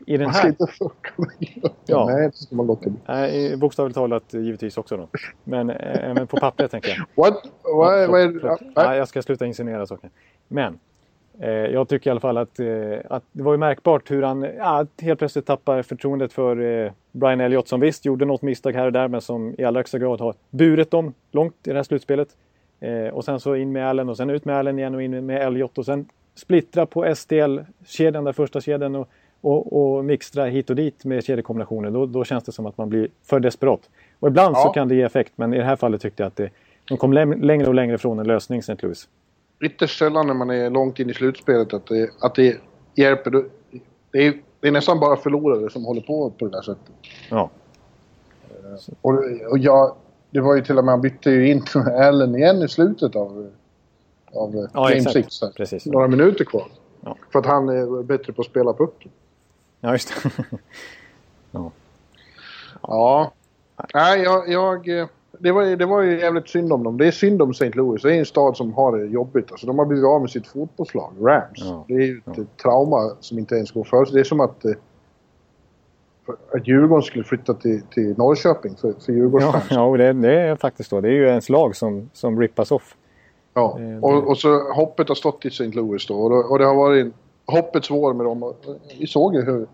i 0.06 0.16
den 0.16 0.24
Man 0.24 0.34
ska 0.34 0.42
här... 0.42 0.48
inte 0.48 0.66
fucka 0.66 1.10
med 1.16 1.34
gruppen. 1.38 1.70
Ja. 1.86 2.06
Nej, 2.06 2.28
det 2.28 2.36
ska 2.36 2.56
man 2.56 2.66
bli. 2.66 2.92
Nej, 3.06 3.56
bokstavligt 3.56 3.94
talat 3.94 4.34
givetvis 4.34 4.78
också 4.78 4.96
då. 4.96 5.08
Men, 5.44 5.70
eh, 5.70 6.14
men 6.14 6.26
på 6.26 6.36
pappret 6.36 6.70
tänker 6.70 6.88
jag. 6.88 7.24
What? 7.24 7.44
Är 7.64 8.32
det? 8.32 8.40
Förlåt. 8.40 8.60
Ja, 8.74 8.96
jag 8.96 9.08
ska 9.08 9.22
sluta 9.22 9.46
insinuera 9.46 9.86
saker. 9.86 10.10
Men 10.48 10.72
eh, 10.74 10.78
jag 11.50 11.88
tycker 11.88 12.10
i 12.10 12.10
alla 12.10 12.20
fall 12.20 12.36
att, 12.36 12.60
eh, 12.60 12.98
att 13.10 13.22
det 13.32 13.42
var 13.42 13.52
ju 13.52 13.58
märkbart 13.58 14.10
hur 14.10 14.22
han 14.22 14.42
ja, 14.58 14.86
helt 15.00 15.18
plötsligt 15.18 15.46
tappar 15.46 15.82
förtroendet 15.82 16.32
för 16.32 16.60
eh, 16.60 16.92
Brian 17.12 17.40
Elliott 17.40 17.68
som 17.68 17.80
visst 17.80 18.04
gjorde 18.04 18.24
något 18.24 18.42
misstag 18.42 18.72
här 18.72 18.86
och 18.86 18.92
där 18.92 19.08
men 19.08 19.20
som 19.20 19.54
i 19.58 19.64
allra 19.64 19.78
högsta 19.78 19.98
grad 19.98 20.20
har 20.20 20.34
burit 20.50 20.90
dem 20.90 21.14
långt 21.30 21.54
i 21.66 21.70
det 21.70 21.76
här 21.76 21.82
slutspelet. 21.82 22.28
Eh, 22.80 23.06
och 23.06 23.24
sen 23.24 23.40
så 23.40 23.56
in 23.56 23.72
med 23.72 23.88
Allen 23.88 24.08
och 24.08 24.16
sen 24.16 24.30
ut 24.30 24.44
med 24.44 24.56
Allen 24.56 24.78
igen 24.78 24.94
och 24.94 25.02
in 25.02 25.26
med 25.26 25.42
Elliott 25.42 25.78
och 25.78 25.86
sen 25.86 26.08
splittra 26.34 26.86
på 26.86 27.14
SDL-kedjan, 27.14 28.24
den 28.24 28.34
första 28.34 28.60
kedjan 28.60 28.94
och, 28.94 29.08
och, 29.40 29.96
och 29.96 30.04
mixtra 30.04 30.44
hit 30.44 30.70
och 30.70 30.76
dit 30.76 31.04
med 31.04 31.24
kedjekombinationer. 31.24 31.90
Då, 31.90 32.06
då 32.06 32.24
känns 32.24 32.44
det 32.44 32.52
som 32.52 32.66
att 32.66 32.78
man 32.78 32.88
blir 32.88 33.08
för 33.22 33.40
desperat. 33.40 33.90
Och 34.20 34.28
ibland 34.28 34.56
Ja. 34.56 34.62
så 34.62 34.68
kan 34.68 34.88
det 34.88 34.94
ge 34.94 35.02
effekt, 35.02 35.32
men 35.36 35.54
i 35.54 35.58
det 35.58 35.64
här 35.64 35.76
fallet 35.76 36.00
tyckte 36.00 36.22
jag 36.22 36.28
att 36.28 36.36
det, 36.36 36.50
de 36.88 36.98
kom 36.98 37.12
längre 37.12 37.66
och 37.66 37.74
längre 37.74 37.98
från 37.98 38.18
en 38.18 38.26
lösning, 38.26 38.58
St. 38.58 38.76
Louis. 38.82 39.08
Ytterst 39.62 39.98
sällan 39.98 40.26
när 40.26 40.34
man 40.34 40.50
är 40.50 40.70
långt 40.70 40.98
in 40.98 41.10
i 41.10 41.14
slutspelet 41.14 41.74
att 41.74 41.86
det, 41.86 42.10
att 42.20 42.34
det 42.34 42.60
hjälper. 42.94 43.44
Det 44.10 44.26
är, 44.26 44.42
det 44.60 44.68
är 44.68 44.72
nästan 44.72 45.00
bara 45.00 45.16
förlorare 45.16 45.70
som 45.70 45.84
håller 45.84 46.00
på 46.00 46.30
på 46.30 46.44
det 46.44 46.50
där 46.50 46.62
sättet. 46.62 46.92
Ja, 47.30 47.50
Och, 49.00 49.14
och 49.50 49.58
jag, 49.58 49.94
det 50.30 50.40
var 50.40 50.56
ju 50.56 50.62
till 50.64 50.78
och 50.78 50.84
med, 50.84 50.92
han 50.92 51.00
bytte 51.00 51.30
ju 51.30 51.50
in 51.50 51.64
Allen 52.02 52.36
igen 52.36 52.62
i 52.62 52.68
slutet 52.68 53.16
av, 53.16 53.50
av 54.32 54.68
Ja, 54.74 54.82
Game 54.82 54.96
exakt. 54.96 55.12
6. 55.12 55.40
där. 55.40 55.50
Precis. 55.50 55.86
Några 55.86 56.08
minuter 56.08 56.44
kvar. 56.44 56.68
Ja. 57.00 57.16
För 57.32 57.38
att 57.38 57.46
han 57.46 57.68
är 57.68 58.02
bättre 58.02 58.32
på 58.32 58.42
att 58.42 58.48
spela 58.48 58.72
pucken. 58.72 59.10
ja 59.80 59.92
just 59.92 60.22
det. 60.22 60.30
Ja. 62.82 63.32
Nej, 63.94 64.20
jag... 64.22 64.48
jag 64.48 64.88
eh, 65.00 65.06
det, 65.42 65.52
var, 65.52 65.76
det 65.76 65.86
var 65.86 66.02
ju 66.02 66.20
jävligt 66.20 66.48
synd 66.48 66.72
om 66.72 66.82
dem. 66.84 66.96
Det 66.98 67.06
är 67.06 67.10
synd 67.10 67.42
om 67.42 67.50
St. 67.50 67.70
Louis. 67.74 68.02
Det 68.02 68.14
är 68.14 68.18
en 68.18 68.26
stad 68.26 68.56
som 68.56 68.72
har 68.72 68.96
det 68.98 69.06
jobbigt. 69.06 69.50
Alltså, 69.52 69.66
de 69.66 69.78
har 69.78 69.86
blivit 69.86 70.04
av 70.06 70.20
med 70.20 70.30
sitt 70.30 70.46
fotbollslag, 70.46 71.12
Rams. 71.20 71.58
Ja. 71.58 71.84
Det 71.88 71.94
är 71.94 71.98
ju 72.00 72.20
ett 72.26 72.56
trauma 72.62 73.16
som 73.20 73.38
inte 73.38 73.54
ens 73.54 73.70
går 73.70 73.84
för 73.84 74.04
sig. 74.04 74.14
Det 74.14 74.20
är 74.20 74.24
som 74.24 74.40
att, 74.40 74.64
eh, 74.64 74.72
att 76.54 76.68
Djurgården 76.68 77.02
skulle 77.02 77.24
flytta 77.24 77.54
till, 77.54 77.82
till 77.82 78.18
Norrköping 78.18 78.76
för, 78.76 78.92
för 78.92 79.12
ja, 79.12 79.16
Djurgårdsfans. 79.18 79.64
ja 79.70 79.82
och 79.84 79.98
det, 79.98 80.12
det 80.12 80.40
är 80.40 80.56
faktiskt 80.56 80.90
så. 80.90 81.00
Det 81.00 81.08
är 81.08 81.12
ju 81.12 81.26
ens 81.26 81.48
lag 81.48 81.76
som, 81.76 82.10
som 82.12 82.40
rippas 82.40 82.70
off. 82.72 82.96
Ja, 83.54 83.78
Eh, 83.80 84.04
och, 84.04 84.28
och 84.28 84.38
så 84.38 84.72
hoppet 84.72 85.08
har 85.08 85.14
stått 85.14 85.44
i 85.44 85.48
St. 85.48 85.64
Louis 85.66 86.06
då. 86.06 86.14
Och, 86.14 86.30
det- 86.30 86.36
och 86.44 86.58
det 86.58 86.64
har 86.64 86.74
varit 86.74 87.04
en 87.06 87.12
hoppets 87.46 87.90
vår 87.90 88.14
med 88.14 88.26
dem. 88.26 88.52
Vi 88.98 89.06
såg 89.06 89.34
ju 89.34 89.42
hur, 89.42 89.66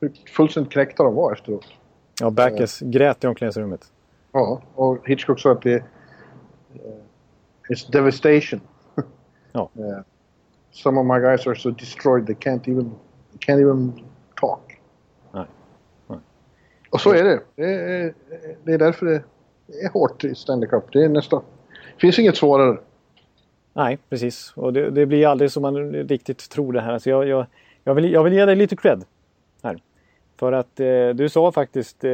hur 0.00 0.12
fullständigt 0.36 0.72
knäckta 0.72 1.02
de 1.02 1.14
var 1.14 1.32
efteråt. 1.32 1.64
Ja, 2.20 2.30
Backes 2.30 2.80
grät 2.80 3.24
i 3.24 3.26
omklädningsrummet. 3.26 3.80
Ja, 4.32 4.62
och 4.74 5.08
Hitchcock 5.08 5.40
sa 5.40 5.52
att 5.52 5.62
det... 5.62 5.76
Uh, 5.76 5.82
it's 7.68 7.92
devastation. 7.92 8.60
Ja. 9.52 9.70
Eh, 9.74 10.02
some 10.70 11.00
of 11.00 11.06
my 11.06 11.18
guys 11.20 11.46
are 11.46 11.56
so 11.56 11.70
destroyed 11.70 12.26
they 12.26 12.34
can't 12.34 12.68
even, 12.68 12.90
they 13.30 13.38
can't 13.38 13.60
even 13.60 13.92
talk. 14.40 14.80
Nej. 15.32 15.46
Nej. 16.06 16.18
Och 16.90 17.00
så 17.00 17.12
är 17.12 17.24
det. 17.24 17.40
Det 17.54 17.64
är, 17.64 18.14
det 18.64 18.72
är 18.72 18.78
därför 18.78 19.06
det 19.06 19.22
är 19.84 19.90
hårt 19.92 20.24
i 20.24 20.34
Stanley 20.34 20.68
Cup. 20.68 20.84
Det 20.92 21.04
är 21.04 21.08
nästan... 21.08 21.42
Finns 21.98 22.18
inget 22.18 22.36
svårare. 22.36 22.78
Nej, 23.72 23.98
precis. 24.08 24.52
Och 24.56 24.72
det, 24.72 24.90
det 24.90 25.06
blir 25.06 25.26
aldrig 25.26 25.52
som 25.52 25.62
man 25.62 25.92
riktigt 25.92 26.50
tror 26.50 26.72
det 26.72 26.80
här. 26.80 26.92
Alltså 26.92 27.10
jag, 27.10 27.26
jag, 27.26 27.46
jag, 27.84 27.94
vill, 27.94 28.12
jag 28.12 28.24
vill 28.24 28.32
ge 28.32 28.44
dig 28.44 28.56
lite 28.56 28.76
cred 28.76 29.04
här. 29.62 29.82
För 30.38 30.52
att 30.52 30.80
eh, 30.80 31.08
du 31.14 31.28
sa 31.28 31.52
faktiskt, 31.52 32.04
eh, 32.04 32.10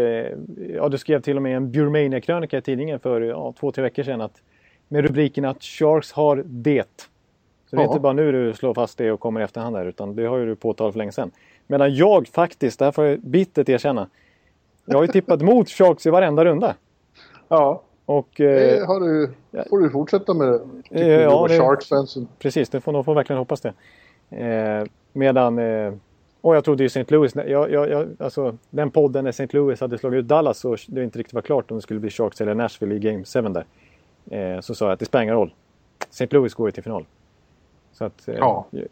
ja 0.76 0.88
du 0.90 0.98
skrev 0.98 1.20
till 1.20 1.36
och 1.36 1.42
med 1.42 1.56
en 1.56 1.70
Bjurmania-krönika 1.70 2.58
i 2.58 2.62
tidningen 2.62 2.98
för 3.00 3.20
ja, 3.20 3.54
två, 3.60 3.72
tre 3.72 3.82
veckor 3.82 4.02
sedan. 4.02 4.20
Att, 4.20 4.42
med 4.88 5.04
rubriken 5.04 5.44
att 5.44 5.62
Sharks 5.62 6.12
har 6.12 6.42
det. 6.46 6.90
Så 7.70 7.76
det 7.76 7.82
är 7.82 7.84
Ja. 7.84 7.86
inte 7.88 8.00
bara 8.00 8.12
nu 8.12 8.32
du 8.32 8.52
slår 8.52 8.74
fast 8.74 8.98
det 8.98 9.12
och 9.12 9.20
kommer 9.20 9.40
i 9.40 9.44
efterhand 9.44 9.76
här, 9.76 9.86
utan 9.86 10.16
det 10.16 10.26
har 10.26 10.36
ju 10.38 10.46
du 10.46 10.56
påtalat 10.56 10.92
för 10.92 10.98
länge 10.98 11.12
sedan. 11.12 11.30
Medan 11.66 11.94
jag 11.94 12.28
faktiskt, 12.28 12.78
det 12.78 12.84
här 12.84 12.92
får 12.92 13.04
jag 13.04 13.20
bittert 13.20 13.68
erkänna. 13.68 14.08
Jag 14.84 14.94
har 14.96 15.02
ju 15.02 15.08
tippat 15.12 15.42
mot 15.42 15.68
Sharks 15.70 16.06
i 16.06 16.10
varenda 16.10 16.44
runda. 16.44 16.74
Ja, 17.48 17.82
Och 18.04 18.40
eh, 18.40 18.78
det 18.78 18.86
har 18.86 19.00
du, 19.00 19.30
får 19.70 19.78
du 19.78 19.90
fortsätta 19.90 20.34
med. 20.34 20.60
Det. 20.90 21.00
Eh, 21.00 21.06
du 21.18 21.22
ja, 21.22 21.46
det- 21.48 21.58
Sharks-fansen. 21.58 22.28
Precis, 22.38 22.68
det 22.68 22.80
får 22.80 23.02
får 23.02 23.14
verkligen 23.14 23.38
hoppas 23.38 23.60
det. 23.60 23.72
Eh, 24.30 24.86
medan... 25.12 25.58
Eh, 25.58 25.92
och 26.44 26.56
jag 26.56 26.64
trodde 26.64 26.82
ju 26.82 26.86
St. 26.86 27.04
Louis... 27.08 27.34
Jag, 27.34 27.70
jag, 27.70 27.90
jag, 27.90 28.08
alltså, 28.18 28.56
den 28.70 28.90
podden 28.90 29.24
när 29.24 29.30
St. 29.30 29.48
Louis 29.50 29.80
hade 29.80 29.98
slagit 29.98 30.18
ut 30.18 30.28
Dallas 30.28 30.58
så 30.58 30.76
det 30.86 31.04
inte 31.04 31.18
riktigt 31.18 31.34
var 31.34 31.42
klart 31.42 31.70
om 31.70 31.76
det 31.76 31.82
skulle 31.82 32.00
bli 32.00 32.10
Sharks 32.10 32.40
eller 32.40 32.54
Nashville 32.54 32.94
i 32.94 32.98
Game 32.98 33.24
7 33.24 33.40
där. 33.42 33.64
Eh, 34.30 34.60
så 34.60 34.74
sa 34.74 34.84
jag 34.84 34.92
att 34.92 34.98
det 34.98 35.04
spelar 35.04 35.22
ingen 35.22 35.34
roll. 35.34 35.54
St. 36.10 36.26
Louis 36.30 36.54
går 36.54 36.68
ju 36.68 36.72
till 36.72 36.82
final. 36.82 37.06
Så 37.92 38.04
att... 38.04 38.28
Eh, 38.28 38.34
Ja. 38.38 38.66
jag, 38.70 38.84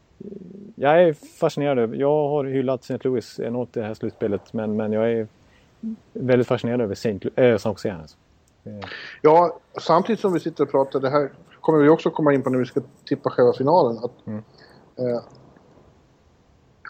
jag 0.74 1.02
är 1.02 1.12
fascinerad. 1.12 1.94
Jag 1.94 2.28
har 2.28 2.44
hyllat 2.44 2.80
St. 2.80 2.98
Louis 3.02 3.40
enormt 3.40 3.72
det 3.72 3.82
här 3.82 3.94
slutspelet 3.94 4.52
men, 4.52 4.76
men 4.76 4.92
jag 4.92 5.12
är 5.12 5.28
väldigt 6.12 6.46
fascinerad 6.46 6.80
över 6.80 6.92
St. 6.92 7.18
Äh, 7.36 7.56
San 7.58 7.72
Jose. 7.72 7.92
Alltså. 7.94 8.16
Ja, 9.22 9.58
samtidigt 9.80 10.20
som 10.20 10.32
vi 10.32 10.40
sitter 10.40 10.64
och 10.64 10.70
pratar, 10.70 11.00
det 11.00 11.10
här 11.10 11.30
kommer 11.60 11.78
vi 11.78 11.88
också 11.88 12.10
komma 12.10 12.34
in 12.34 12.42
på 12.42 12.50
när 12.50 12.58
vi 12.58 12.64
ska 12.66 12.80
tippa 13.04 13.30
själva 13.30 13.52
finalen. 13.52 13.98
Att, 14.04 14.26
Mm. 14.26 14.42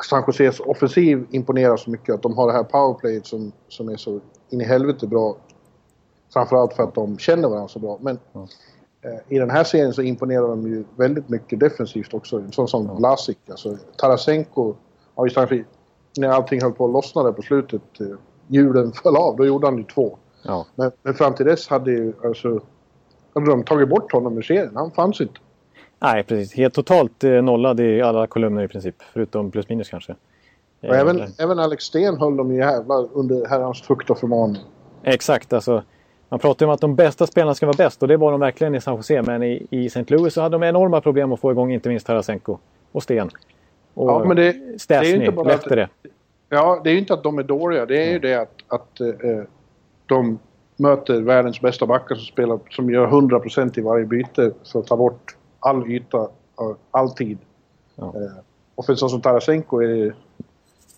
San 0.05 0.25
Joses 0.27 0.61
offensiv 0.61 1.27
imponerar 1.31 1.77
så 1.77 1.91
mycket 1.91 2.15
att 2.15 2.23
de 2.23 2.37
har 2.37 2.47
det 2.47 2.53
här 2.53 2.63
powerplayet 2.63 3.27
som, 3.27 3.53
som 3.69 3.89
är 3.89 3.97
så 3.97 4.21
in 4.51 4.61
i 4.61 4.65
helvete 4.65 5.07
bra. 5.07 5.37
Framförallt 6.33 6.73
för 6.73 6.83
att 6.83 6.95
de 6.95 7.19
känner 7.19 7.49
varandra 7.49 7.69
så 7.69 7.79
bra. 7.79 7.99
Men 8.01 8.19
eh, 9.03 9.21
i 9.29 9.39
den 9.39 9.51
här 9.51 9.65
serien 9.65 9.93
så 9.93 10.03
imponerar 10.03 10.49
de 10.49 10.63
ju 10.63 10.85
väldigt 10.97 11.29
mycket 11.29 11.61
defensivt 11.61 12.15
också. 12.15 12.37
En 12.37 12.53
sån 12.53 12.69
som 12.69 12.97
Vlasic, 12.97 13.37
alltså 13.51 13.77
Tarasenko. 13.97 14.75
Ja, 15.15 15.25
det, 15.25 15.65
när 16.19 16.29
allting 16.29 16.63
höll 16.63 16.73
på 16.73 16.85
att 16.85 16.93
lossna 16.93 17.23
där 17.23 17.33
på 17.33 17.43
slutet. 17.43 18.01
Eh, 18.01 18.07
hjulen 18.47 18.93
föll 19.03 19.17
av, 19.17 19.37
då 19.37 19.47
gjorde 19.47 19.67
han 19.67 19.79
ju 19.79 19.85
två. 19.85 20.19
Ja. 20.43 20.67
Men, 20.75 20.91
men 21.03 21.15
fram 21.15 21.35
till 21.35 21.47
dess 21.47 21.69
hade 21.69 21.91
ju 21.91 22.13
alltså... 22.25 22.61
Hade 23.35 23.47
de 23.47 23.65
tagit 23.65 23.89
bort 23.89 24.13
honom 24.13 24.39
ur 24.39 24.43
serien? 24.43 24.77
Han 24.77 24.91
fanns 24.91 25.21
inte. 25.21 25.41
Nej, 26.03 26.23
precis. 26.23 26.55
Helt 26.55 26.75
totalt 26.75 27.25
eh, 27.25 27.31
nollad 27.31 27.81
i 27.81 28.03
alla 28.03 28.27
kolumner 28.27 28.63
i 28.63 28.69
princip. 28.69 28.95
Förutom 29.13 29.51
plus 29.51 29.69
minus 29.69 29.89
kanske. 29.89 30.13
Och 30.83 30.89
Eh, 30.95 31.01
även, 31.01 31.23
även 31.39 31.59
Alex 31.59 31.85
Sten 31.85 32.17
höll 32.17 32.37
dem 32.37 32.51
ju 32.53 32.59
jävla 32.59 32.95
under 32.95 33.47
herrans 33.49 33.81
tukt 33.83 34.11
och 34.11 34.19
förmaning. 34.19 34.63
Exakt, 35.03 35.53
alltså. 35.53 35.83
Man 36.29 36.39
pratar 36.41 36.67
ju 36.67 36.69
om 36.69 36.75
att 36.75 36.81
de 36.81 36.95
bästa 36.97 37.27
spelarna 37.27 37.55
ska 37.55 37.67
vara 37.67 37.77
bäst 37.77 38.03
och 38.03 38.09
det 38.09 38.17
var 38.17 38.31
de 38.31 38.41
verkligen 38.41 38.75
i 38.75 38.81
San 38.81 38.97
Jose. 38.97 39.23
Men 39.23 39.43
i, 39.43 39.67
i 39.71 39.87
St. 39.87 40.05
Louis 40.09 40.35
så 40.35 40.41
hade 40.41 40.55
de 40.59 40.63
enorma 40.63 41.01
problem 41.01 41.33
att 41.33 41.41
få 41.41 41.51
igång 41.53 41.73
inte 41.73 41.89
minst 41.89 42.07
Tarasenko 42.07 42.59
och 42.93 43.03
Sten. 43.03 43.31
Och 43.95 44.11
Ja, 44.11 44.25
men 44.25 44.37
det- 44.37 44.43
det 44.53 44.75
är 44.75 44.79
Stasny, 44.79 45.15
inte 45.15 45.31
bara 45.33 45.55
att- 45.55 45.63
Lehtere. 45.65 45.89
Ja, 46.49 46.81
det 46.85 46.91
är 46.91 46.93
ju 46.93 46.99
inte 46.99 47.15
att 47.15 47.23
de 47.23 47.39
är 47.39 47.43
dåliga. 47.43 47.87
Det 47.87 48.05
är 48.07 48.13
ju 48.13 48.19
det 48.19 48.35
att, 48.35 48.55
att 48.69 49.01
eh, 49.01 49.07
de 50.07 50.39
möter 50.77 51.21
världens 51.21 51.61
bästa 51.61 51.87
backar 51.87 52.15
som, 52.15 52.25
spelar, 52.25 52.59
som 52.71 52.91
gör 52.91 53.07
100% 53.07 53.79
i 53.79 53.83
varje 53.83 54.05
byte 54.05 54.53
för 54.73 54.79
att 54.81 54.87
ta 54.87 54.97
bort 54.97 55.37
all 55.63 55.91
yta, 55.91 56.29
och 56.55 56.77
all 56.91 57.11
tid. 57.11 57.39
Ja. 57.95 58.05
Eh, 58.05 58.39
och 58.75 58.85
för 58.87 58.93
en 58.93 58.97
sån 58.97 59.11
som 59.11 59.21
Tarasenko 59.21 59.81
är 59.83 59.89
det- 59.89 60.15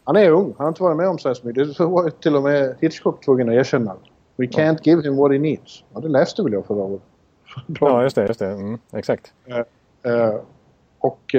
Han 0.05 0.16
är 0.16 0.31
ung. 0.31 0.44
Han 0.59 0.64
har 0.64 0.68
inte 0.68 0.83
varit 0.83 0.96
med 0.96 1.09
om 1.09 1.18
så 1.18 1.29
här 1.29 1.35
så 1.35 1.46
mycket. 1.46 1.79
Det 1.79 1.85
var 1.87 2.11
till 2.11 2.37
och 2.37 2.42
med 2.42 2.77
Hitchcock 2.81 3.24
tvungen 3.24 3.48
att 3.48 3.55
erkänna. 3.55 3.96
We 4.37 4.44
can't 4.46 4.79
give 4.83 5.03
him 5.03 5.16
what 5.16 5.33
he 5.33 5.38
needs. 5.38 5.85
Ja, 5.94 6.00
det 6.00 6.09
läste 6.09 6.42
väl 6.42 6.53
jag 6.53 6.66
förra 6.66 6.79
året. 6.85 7.00
Ja, 7.81 8.03
just 8.03 8.16
det. 8.16 8.27
Just 8.27 8.40
det. 8.40 8.46
Mm, 8.46 8.79
exakt. 8.92 9.33
Eh, 10.03 10.35
och 10.98 11.35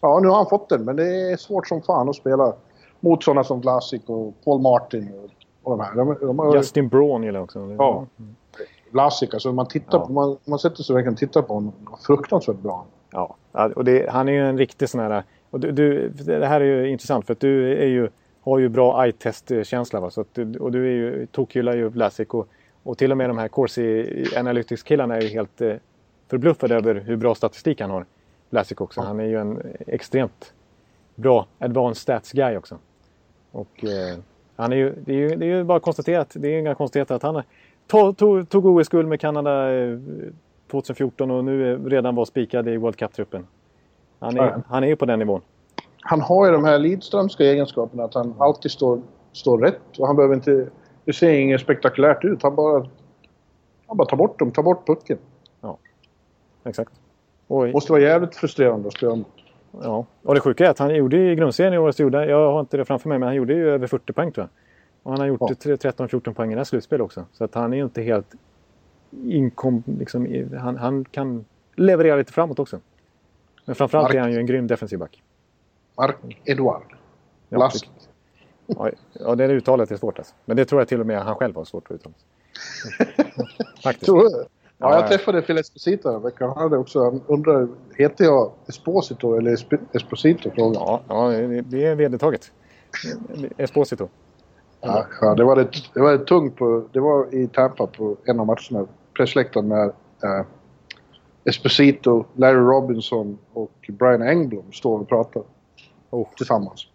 ja, 0.00 0.18
nu 0.22 0.28
har 0.28 0.36
han 0.36 0.46
fått 0.46 0.68
den, 0.68 0.84
men 0.84 0.96
det 0.96 1.30
är 1.32 1.36
svårt 1.36 1.68
som 1.68 1.82
fan 1.82 2.08
att 2.08 2.16
spela 2.16 2.52
mot 3.00 3.24
sådana 3.24 3.44
som 3.44 3.60
Vlasic 3.60 4.02
och 4.06 4.34
Paul 4.44 4.60
Martin 4.60 5.12
och, 5.14 5.30
och 5.62 5.78
de 5.78 5.84
här. 5.84 5.94
De, 5.94 6.16
de 6.26 6.38
har, 6.38 6.56
Justin 6.56 6.88
Braun 6.88 7.22
gillar 7.22 7.40
också. 7.40 7.58
Ja. 7.78 8.06
Vlasic, 8.94 9.34
alltså 9.34 9.52
man 9.52 9.68
tittar 9.68 9.98
Ja. 9.98 10.06
på, 10.06 10.12
man, 10.12 10.36
man 10.44 10.58
sätter 10.58 10.82
sig 10.82 10.94
verkligen 10.94 11.12
och 11.12 11.18
tittar 11.18 11.42
på 11.42 11.54
honom. 11.54 11.72
Fruktansvärt 12.06 12.56
bra. 12.56 12.86
Ja, 13.10 13.36
ja, 13.52 13.70
och 13.76 13.84
det, 13.84 14.10
han 14.10 14.28
är 14.28 14.32
ju 14.32 14.48
en 14.48 14.58
riktig 14.58 14.88
sån 14.88 15.00
här... 15.00 15.22
Och 15.50 15.60
du, 15.60 15.72
du, 15.72 16.08
det 16.08 16.46
här 16.46 16.60
är 16.60 16.64
ju 16.64 16.90
intressant 16.90 17.26
för 17.26 17.32
att 17.32 17.40
du 17.40 17.72
är 17.78 17.86
ju, 17.86 18.08
har 18.40 18.58
ju 18.58 18.68
bra 18.68 19.04
eye-test-känsla. 19.04 20.00
Va? 20.00 20.10
Så 20.10 20.20
att 20.20 20.38
och 20.60 20.72
du 20.72 20.86
är 20.86 20.92
ju, 20.92 21.26
tokhyllar 21.26 21.76
ju 21.76 21.88
Vlasic 21.88 22.28
och, 22.28 22.48
och 22.82 22.98
till 22.98 23.10
och 23.10 23.16
med 23.16 23.30
de 23.30 23.38
här 23.38 23.48
Corsi 23.48 24.24
Analytics-killarna 24.36 25.16
är 25.16 25.20
ju 25.20 25.28
helt 25.28 25.60
eh, 25.60 25.74
förbluffade 26.30 26.74
över 26.74 26.94
hur 26.94 27.16
bra 27.16 27.34
statistik 27.34 27.80
han 27.80 27.90
har. 27.90 28.04
Vlasic 28.50 28.80
också. 28.80 29.00
Han 29.00 29.20
är 29.20 29.24
ju 29.24 29.40
en 29.40 29.62
extremt 29.86 30.52
bra 31.14 31.46
advanced 31.58 32.02
stats 32.02 32.32
guy 32.32 32.56
också. 32.56 32.78
Och 33.50 33.84
eh, 33.84 34.18
han 34.56 34.72
är 34.72 34.76
ju, 34.76 34.94
det, 35.04 35.12
är 35.12 35.16
ju, 35.16 35.36
det 35.36 35.46
är 35.46 35.56
ju 35.56 35.64
bara 35.64 35.80
konstaterat, 35.80 36.30
det 36.34 36.48
är 36.48 36.52
ju 36.52 36.58
inga 36.58 36.74
konstigheter 36.74 37.14
att 37.14 37.22
han 37.22 37.42
tog, 37.86 38.16
tog, 38.16 38.48
tog 38.48 38.66
OS-guld 38.66 39.08
med 39.08 39.20
Kanada 39.20 39.74
eh, 39.74 39.98
2014 40.70 41.30
och 41.30 41.44
nu 41.44 41.78
redan 41.88 42.14
var 42.14 42.24
spikad 42.24 42.68
i 42.68 42.76
World 42.76 42.96
Cup-truppen. 42.96 43.46
Han 44.18 44.36
är, 44.38 44.42
Ja. 44.46 44.62
han 44.66 44.84
är 44.84 44.88
ju 44.88 44.96
på 44.96 45.04
den 45.04 45.18
nivån. 45.18 45.40
Han 46.00 46.20
har 46.20 46.46
ju 46.46 46.52
de 46.52 46.64
här 46.64 46.78
Lidströmska 46.78 47.44
egenskaperna 47.44 48.04
att 48.04 48.14
han 48.14 48.34
alltid 48.38 48.70
står, 48.70 49.00
står 49.32 49.58
rätt 49.58 49.98
och 49.98 50.06
han 50.06 50.16
behöver 50.16 50.34
inte... 50.34 50.68
Det 51.04 51.12
ser 51.12 51.30
inget 51.30 51.60
spektakulärt 51.60 52.24
ut. 52.24 52.42
Han 52.42 52.54
bara... 52.54 52.86
Han 53.86 53.96
bara 53.96 54.08
tar 54.08 54.16
bort 54.16 54.38
dem, 54.38 54.50
tar 54.50 54.62
bort 54.62 54.86
pucken. 54.86 55.18
Exakt. 56.64 56.92
Och, 57.46 57.68
Måste 57.68 57.92
vara 57.92 58.02
jävligt 58.02 58.36
frustrerande 58.36 58.88
att 58.88 58.94
spela 58.94 59.14
mot. 59.14 59.26
ja. 59.82 60.06
och 60.22 60.34
det 60.34 60.40
sjuka 60.40 60.66
är 60.66 60.70
att 60.70 60.78
han 60.78 60.94
gjorde 60.94 61.16
i 61.16 61.34
grundserien 61.34 61.74
i 61.74 61.78
år, 61.78 61.90
så 61.92 62.02
gjorde, 62.02 62.26
jag 62.26 62.52
har 62.52 62.60
inte 62.60 62.76
det 62.76 62.84
framför 62.84 63.08
mig, 63.08 63.18
men 63.18 63.26
han 63.26 63.36
gjorde 63.36 63.54
ju 63.54 63.70
över 63.70 63.86
40 63.86 64.12
poäng 64.12 64.32
tror 64.32 64.48
jag. 64.50 64.63
Och 65.04 65.10
han 65.12 65.20
har 65.20 65.26
gjort 65.26 65.40
Ja. 65.40 65.46
13-14 65.76 66.34
poäng 66.34 66.50
i 66.52 66.54
det 66.54 66.58
här 66.60 66.64
slutspelet 66.64 67.04
också. 67.04 67.24
Så 67.32 67.44
att 67.44 67.54
han 67.54 67.72
är 67.72 67.76
ju 67.76 67.84
inte 67.84 68.02
helt 68.02 68.34
inkom, 69.24 69.82
liksom, 69.98 70.26
i- 70.26 70.56
han, 70.56 70.76
han 70.76 71.04
kan 71.04 71.44
leverera 71.74 72.16
lite 72.16 72.32
framåt 72.32 72.58
också. 72.58 72.80
Men 73.64 73.74
framförallt 73.74 74.08
Mark. 74.08 74.14
är 74.14 74.20
han 74.20 74.32
ju 74.32 74.38
en 74.38 74.46
grym 74.46 74.66
defensiv 74.66 74.98
back. 74.98 75.22
Mark 75.96 76.16
Edouard. 76.44 76.82
Ja, 77.48 77.56
Blask. 77.58 77.90
Ja, 78.66 78.90
ja, 79.12 79.34
det 79.34 79.44
är 79.44 79.48
uttalet 79.48 79.90
är 79.90 79.96
svårt 79.96 80.18
alltså. 80.18 80.34
Men 80.44 80.56
det 80.56 80.64
tror 80.64 80.80
jag 80.80 80.88
till 80.88 81.00
och 81.00 81.06
med 81.06 81.22
han 81.22 81.34
själv 81.36 81.56
har 81.56 81.64
svårt 81.64 81.90
att 81.90 81.94
uttala. 81.94 82.14
Faktiskt. 83.82 84.04
Tror 84.06 84.22
du? 84.22 84.30
Ja, 84.30 84.44
Ja, 84.78 84.94
jag 84.94 85.02
ja. 85.04 85.08
träffade 85.08 85.42
Phil 85.42 85.58
Esposito 85.58 86.12
den 86.12 86.22
veckan. 86.22 86.48
Han 86.48 86.58
hade 86.62 86.76
också... 86.78 87.04
Han 87.04 87.20
undrar, 87.26 87.68
heter 87.94 88.24
jag 88.24 88.52
Esposito 88.66 89.34
eller 89.36 89.50
Esp- 89.56 89.78
Esposito? 89.92 90.50
Ja, 90.56 91.00
ja, 91.08 91.28
det 91.64 91.84
är 91.86 91.94
vedertaget. 91.94 92.52
Esposito. 93.56 94.08
Ja, 94.84 95.06
ja, 95.20 95.34
det 95.34 95.44
var 95.44 95.56
det, 95.56 95.68
det 95.94 96.00
var 96.00 96.12
det 96.12 96.26
tungt 96.26 96.56
på... 96.56 96.84
Det 96.92 97.00
var 97.00 97.34
i 97.34 97.46
Tampa 97.46 97.86
på 97.86 98.16
en 98.24 98.40
av 98.40 98.46
matcherna. 98.46 98.86
Pressläktaren 99.16 99.68
när 99.68 99.84
eh, 100.24 100.44
Esposito, 101.44 102.24
Larry 102.34 102.58
Robinson 102.60 103.38
och 103.52 103.90
Brian 103.98 104.22
Engblom 104.22 104.72
står 104.72 104.98
och 105.00 105.08
pratar 105.08 105.42
Oh. 106.10 106.26
tillsammans. 106.36 106.86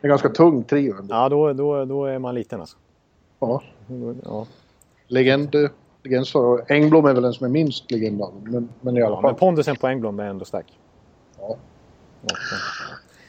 En 0.00 0.08
ganska 0.08 0.28
tung 0.28 0.64
trio 0.64 0.98
ändå. 0.98 1.14
Ja, 1.14 1.28
då, 1.28 1.52
då, 1.52 1.84
då 1.84 2.04
är 2.04 2.18
man 2.18 2.34
liten 2.34 2.60
alltså. 2.60 2.76
Ja. 3.40 3.62
Ja. 4.24 4.46
Legend, 5.06 5.56
legendsvar. 6.02 6.64
Engblom 6.68 7.04
är 7.04 7.14
väl 7.14 7.22
den 7.22 7.32
som 7.32 7.46
är 7.46 7.50
minst 7.50 7.90
legend 7.90 8.22
av 8.22 8.32
men, 8.42 8.68
men 8.80 8.96
i 8.96 9.02
alla 9.02 9.16
Ja, 9.16 9.20
men 9.20 9.34
pondusen 9.34 9.76
på 9.76 9.86
Engblom 9.86 10.20
är 10.20 10.24
ändå 10.24 10.44
stark. 10.44 10.78
Ja. 11.40 11.56
Ja, 12.26 12.34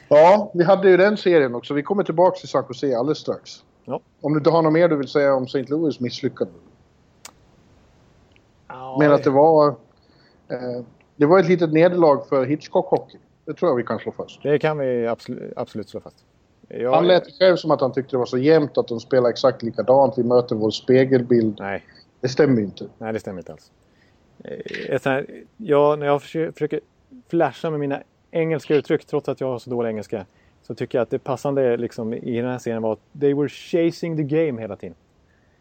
Ja, 0.08 0.50
vi 0.54 0.64
hade 0.64 0.90
ju 0.90 0.96
den 0.96 1.16
serien 1.16 1.54
också. 1.54 1.74
Vi 1.74 1.82
kommer 1.82 2.02
tillbaka 2.04 2.36
till 2.38 2.48
San 2.48 2.64
Jose 2.68 2.96
alldeles 2.98 3.18
strax. 3.18 3.64
Ja. 3.84 4.00
Om 4.20 4.32
du 4.32 4.38
inte 4.38 4.50
har 4.50 4.62
något 4.62 4.72
mer 4.72 4.88
du 4.88 4.96
vill 4.96 5.08
säga 5.08 5.34
om 5.34 5.44
St. 5.44 5.62
Louis 5.62 6.00
misslyckande? 6.00 6.52
Men 8.98 9.12
att 9.12 9.24
det 9.24 9.30
var... 9.30 9.68
Eh, 10.48 10.84
det 11.16 11.26
var 11.26 11.38
ett 11.40 11.48
litet 11.48 11.72
nederlag 11.72 12.28
för 12.28 12.44
Hitchcock 12.46 12.86
Hockey. 12.86 13.18
Det 13.44 13.54
tror 13.54 13.70
jag 13.70 13.76
vi 13.76 13.82
kan 13.82 13.98
slå 13.98 14.12
fast. 14.12 14.42
Det 14.42 14.58
kan 14.58 14.78
vi 14.78 15.06
absolut, 15.06 15.52
absolut 15.56 15.88
slå 15.88 16.00
fast. 16.00 16.24
Ja, 16.68 16.94
Han 16.94 17.06
lät 17.06 17.38
själv 17.38 17.56
som 17.56 17.70
att 17.70 17.80
han 17.80 17.92
tyckte 17.92 18.10
det 18.10 18.18
var 18.18 18.26
så 18.26 18.38
jämnt 18.38 18.78
att 18.78 18.88
de 18.88 19.00
spelar 19.00 19.30
exakt 19.30 19.62
likadant. 19.62 20.18
Vi 20.18 20.22
möter 20.24 20.56
vår 20.56 20.70
spegelbild. 20.70 21.56
Nej, 21.60 21.82
Det 22.20 22.28
stämmer 22.28 22.56
ju 22.58 22.64
inte. 22.64 22.86
nej, 22.98 23.12
det 23.12 23.20
stämmer 23.20 23.38
inte 23.40 23.52
alls. 23.52 23.72
Eh, 24.44 24.52
Ett 24.94 25.02
sånt 25.02 25.12
här, 25.14 25.26
ja, 25.56 25.96
när 25.96 26.06
jag 26.06 26.22
försöker, 26.22 26.52
försöker 26.52 26.80
flasha 27.28 27.70
med 27.70 27.80
mina 27.80 28.02
engelska 28.30 28.74
uttryck, 28.74 29.04
trots 29.04 29.28
att 29.28 29.40
jag 29.40 29.48
har 29.48 29.58
så 29.58 29.70
dålig 29.70 29.88
engelska, 29.90 30.26
så 30.66 30.74
tycker 30.74 30.98
jag 30.98 31.02
att 31.02 31.10
det 31.10 31.18
passande 31.18 31.76
liksom, 31.76 32.14
i 32.14 32.36
den 32.40 32.50
här 32.50 32.58
serien 32.58 32.82
var 32.82 32.92
att 32.92 33.20
they 33.20 33.34
were 33.34 33.48
chasing 33.48 34.16
the 34.16 34.22
game 34.22 34.60
hela 34.60 34.76
tiden. 34.76 34.96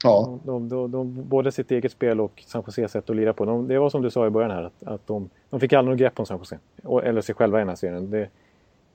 Ja. 0.03 0.39
De, 0.43 0.69
de, 0.69 0.91
de, 0.91 1.23
både 1.23 1.51
sitt 1.51 1.71
eget 1.71 1.91
spel 1.91 2.21
och 2.21 2.43
San 2.47 2.63
Jose 2.65 2.87
sätt 2.87 3.09
att 3.09 3.15
lira 3.15 3.33
på. 3.33 3.45
De, 3.45 3.67
det 3.67 3.79
var 3.79 3.89
som 3.89 4.01
du 4.01 4.11
sa 4.11 4.27
i 4.27 4.29
början 4.29 4.51
här, 4.51 4.63
att, 4.63 4.83
att 4.83 5.07
de, 5.07 5.29
de 5.49 5.59
fick 5.59 5.73
aldrig 5.73 5.93
något 5.93 5.99
grepp 5.99 6.19
om 6.19 6.25
San 6.25 6.37
Jose. 6.37 6.59
Och, 6.83 7.03
eller 7.03 7.21
sig 7.21 7.35
själva 7.35 7.57
i 7.57 7.61
den 7.61 7.69
här 7.69 7.75
serien. 7.75 8.09
Det, 8.09 8.29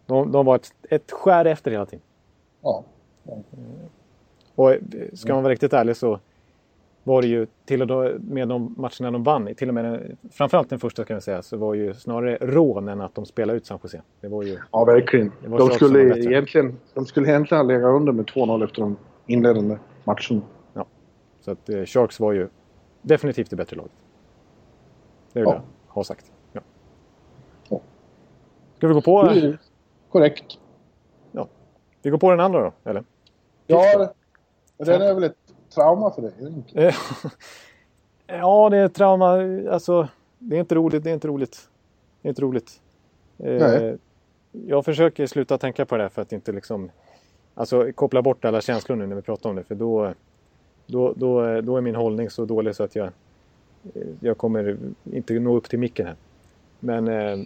de, 0.07 0.33
de 0.33 0.47
var 0.47 0.57
ett, 0.57 0.73
ett 0.91 1.13
skär 1.13 1.45
efter 1.45 1.71
hela 1.71 1.87
tiden. 1.87 2.03
ja. 2.63 2.85
Och 4.55 4.75
ska 5.13 5.35
man 5.35 5.43
vara 5.43 5.53
riktigt 5.53 5.73
ärlig 5.73 5.97
så 5.97 6.21
var 7.09 7.23
det 7.23 7.29
ju 7.29 7.47
till 7.65 7.91
och 7.91 8.21
med 8.21 8.49
de 8.49 8.75
matcherna 8.79 9.11
de 9.11 9.23
vann, 9.23 9.55
till 9.55 9.69
och 9.69 9.75
med 9.75 10.17
framförallt 10.31 10.71
den 10.71 10.79
första 10.79 11.05
kan 11.05 11.15
jag 11.15 11.23
säga, 11.23 11.43
så 11.43 11.57
var 11.57 11.75
ju 11.75 11.95
snarare 11.95 12.37
rån 12.41 12.89
än 12.89 13.01
att 13.01 13.15
de 13.15 13.27
spelade 13.27 13.57
ut 13.57 13.67
San 13.67 13.79
Jose. 13.83 14.03
Det 14.21 14.29
var 14.29 14.43
ju... 14.43 14.59
Ja, 14.73 14.85
verkligen. 14.85 15.33
De 15.43 15.71
skulle, 15.71 16.19
egentligen, 16.19 16.77
de 16.95 17.07
skulle 17.07 17.29
egentligen 17.29 17.67
legat 17.67 17.89
under 17.89 18.13
med 18.13 18.25
2-0 18.27 18.65
efter 18.65 18.81
de 18.83 18.97
inledande 19.27 19.79
matcherna. 20.05 20.43
Så 21.41 21.51
att 21.51 21.69
eh, 21.69 21.85
Sharks 21.85 22.21
var 22.21 22.33
ju 22.33 22.49
definitivt 23.03 23.51
det 23.51 23.57
bättre 23.57 23.77
laget. 23.77 23.93
Det 25.33 25.41
vill 25.41 25.49
Ja. 25.49 25.55
jag 25.55 25.95
ha 25.95 26.05
sagt. 26.05 26.33
Ja. 26.53 26.61
Ja. 27.69 27.81
Ska 28.77 28.89
vi 28.89 28.95
gå 28.95 29.01
på, 29.01 29.21
Mm. 29.23 29.57
Korrekt. 30.09 30.45
vi 32.03 32.11
går 32.11 32.19
på 32.19 32.31
den 32.31 32.41
andra 32.41 32.61
då, 32.61 32.91
eller? 32.91 33.05
Ja, 33.67 34.09
den 34.77 35.03
är 35.03 35.15
väl 35.15 35.25
ett 35.25 35.48
trauma 35.71 36.11
för 36.11 36.23
dig? 36.23 36.33
inte? 36.41 36.95
Ja, 38.31 38.69
det 38.71 38.77
är 38.77 38.85
ett 38.85 38.95
trauma. 38.95 39.33
Alltså, 39.71 40.09
det 40.39 40.57
är 40.57 40.61
inte 40.61 40.75
roligt. 40.75 41.05
Det 41.05 41.11
är 41.11 41.15
inte 41.15 41.29
roligt. 41.29 41.69
Det 42.23 42.29
är 42.29 42.31
inte 42.31 42.43
roligt. 42.43 42.81
Eh, 43.39 43.53
Nej. 43.53 43.97
Jag 44.51 44.85
försöker 44.85 45.27
sluta 45.27 45.59
tänka 45.59 45.87
på 45.87 45.97
det 45.97 46.03
här 46.03 46.09
för 46.11 46.23
att 46.23 46.33
inte 46.33 46.53
liksom... 46.53 46.91
Alltså 47.55 47.93
koppla 47.93 48.23
bort 48.23 48.45
alla 48.45 48.61
känslor 48.61 48.97
nu 48.97 49.07
när 49.07 49.17
vi 49.17 49.23
pratar 49.23 49.51
om 49.51 49.57
det. 49.57 49.65
För 49.65 49.75
då, 49.75 50.15
då, 50.87 51.13
då, 51.17 51.61
då 51.61 51.77
är 51.77 51.81
min 51.81 51.95
hållning 51.95 52.31
så 52.31 52.45
dålig 52.45 52.77
så 52.77 52.85
att 52.85 52.97
jag, 52.97 53.11
jag 54.21 54.39
kommer 54.39 54.79
inte 55.05 55.35
nå 55.35 55.57
upp 55.57 55.69
till 55.69 55.79
micken 55.79 56.07
här. 56.07 56.17
Men 56.81 57.09
eh, 57.09 57.39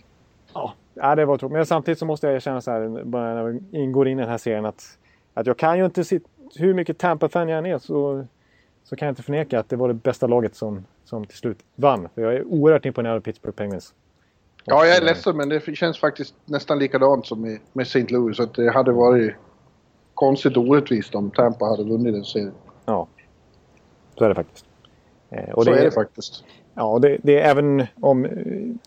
ja, 0.94 1.14
det 1.14 1.24
var 1.24 1.38
tråkigt. 1.38 1.52
Men 1.52 1.66
samtidigt 1.66 1.98
så 1.98 2.06
måste 2.06 2.26
jag 2.26 2.36
erkänna 2.36 2.60
så 2.60 2.70
här, 2.70 3.04
bara 3.04 3.34
när 3.34 3.44
vi 3.44 3.78
ingår 3.78 4.08
in 4.08 4.18
i 4.18 4.22
den 4.22 4.30
här 4.30 4.38
serien 4.38 4.64
att, 4.64 4.98
att 5.34 5.46
jag 5.46 5.56
kan 5.56 5.78
ju 5.78 5.84
inte 5.84 6.04
sitta... 6.04 6.28
Hur 6.56 6.74
mycket 6.74 6.98
Tampa-fan 6.98 7.48
jag 7.48 7.58
än 7.58 7.66
är 7.66 7.78
så, 7.78 8.26
så 8.84 8.96
kan 8.96 9.06
jag 9.06 9.12
inte 9.12 9.22
förneka 9.22 9.60
att 9.60 9.68
det 9.68 9.76
var 9.76 9.88
det 9.88 9.94
bästa 9.94 10.26
laget 10.26 10.54
som, 10.54 10.84
som 11.04 11.26
till 11.26 11.38
slut 11.38 11.58
vann. 11.74 12.08
För 12.14 12.22
jag 12.22 12.34
är 12.34 12.44
oerhört 12.44 12.86
imponerad 12.86 13.16
av 13.16 13.20
Pittsburgh 13.20 13.56
Penguins. 13.56 13.94
Ja, 14.64 14.86
jag 14.86 14.96
är 14.96 15.00
eh, 15.00 15.06
ledsen 15.06 15.36
men 15.36 15.48
det 15.48 15.76
känns 15.76 15.98
faktiskt 15.98 16.34
nästan 16.44 16.78
likadant 16.78 17.26
som 17.26 17.40
med, 17.40 17.58
med 17.72 17.82
St. 17.82 18.06
Louis. 18.08 18.40
Att 18.40 18.54
det 18.54 18.72
hade 18.72 18.92
varit 18.92 19.34
konstigt 20.14 20.56
orättvist 20.56 21.14
om 21.14 21.30
Tampa 21.30 21.64
hade 21.64 21.84
vunnit 21.84 22.14
den 22.14 22.24
serien. 22.24 22.52
Ja, 22.84 23.08
så 24.18 24.24
är 24.24 24.28
det 24.28 24.34
faktiskt. 24.34 24.66
Eh, 25.30 25.50
och 25.50 25.64
Så 25.64 25.70
är 25.70 25.84
det 25.84 25.90
faktiskt. 25.90 26.44
Ja, 26.74 26.98
det, 26.98 27.18
det 27.22 27.40
är 27.40 27.50
även 27.50 27.86
om 28.00 28.24
eh, 28.24 28.30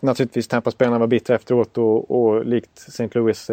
naturligtvis 0.02 0.48
Tampa-spelarna 0.48 1.00
var 1.00 1.08
bittra 1.08 1.36
efteråt 1.36 1.78
och, 1.78 2.12
och 2.12 2.46
likt 2.46 2.78
St. 2.78 3.10
Louis 3.12 3.50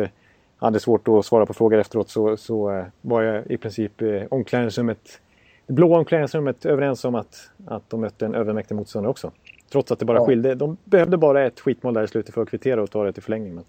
hade 0.67 0.81
svårt 0.81 1.09
att 1.09 1.27
svara 1.27 1.47
på 1.47 1.55
frågor 1.55 1.79
efteråt 1.79 2.11
så, 2.11 2.37
så 2.37 2.71
eh, 2.71 2.85
var 3.01 3.23
jag 3.23 3.47
i 3.47 3.57
princip 3.57 4.03
eh, 4.03 4.23
omklädningsrummet, 4.31 5.21
det 5.67 5.73
blå 5.73 5.97
omklädningsrummet 5.97 6.65
överens 6.67 7.05
om 7.05 7.15
att, 7.15 7.51
att 7.67 7.91
de 7.91 8.01
mötte 8.01 8.27
en 8.27 8.35
övermäktig 8.35 8.75
motståndare 8.75 9.11
också. 9.11 9.31
Trots 9.73 9.93
att 9.93 9.99
det 9.99 10.05
bara 10.05 10.19
Ja. 10.19 10.27
skilde. 10.27 10.55
De 10.55 10.77
behövde 10.85 11.17
bara 11.17 11.47
ett 11.47 11.61
skitmål 11.61 11.95
där 11.95 12.03
i 12.03 12.09
slutet 12.09 12.35
för 12.35 12.43
att 12.43 12.49
kvittera 12.49 12.83
och 12.83 12.91
ta 12.91 13.05
det 13.05 13.13
till 13.13 13.23
förlängning. 13.23 13.55
Men 13.55 13.65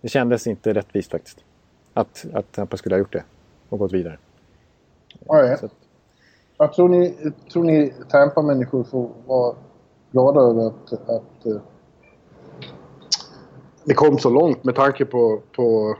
det 0.00 0.08
kändes 0.08 0.46
inte 0.46 0.72
rättvist 0.72 1.10
faktiskt. 1.10 1.38
Att, 1.94 2.26
att 2.32 2.52
Tampa 2.52 2.76
skulle 2.76 2.94
ha 2.94 2.98
gjort 2.98 3.12
det 3.12 3.24
och 3.68 3.78
gått 3.78 3.92
vidare. 3.92 4.18
Ja, 5.26 5.58
ja. 6.58 6.68
Tror 6.68 6.88
ni, 6.88 7.14
tror 7.52 7.64
ni 7.64 7.94
Tampa-människor 8.10 8.84
får 8.84 9.10
vara 9.26 9.56
glada 10.12 10.40
över 10.40 10.66
att, 10.66 10.92
att 10.92 11.46
eh, 11.46 11.56
det 13.84 13.94
kom 13.94 14.18
så 14.18 14.30
långt 14.30 14.64
med 14.64 14.74
tanke 14.74 15.04
på, 15.04 15.40
på, 15.56 15.96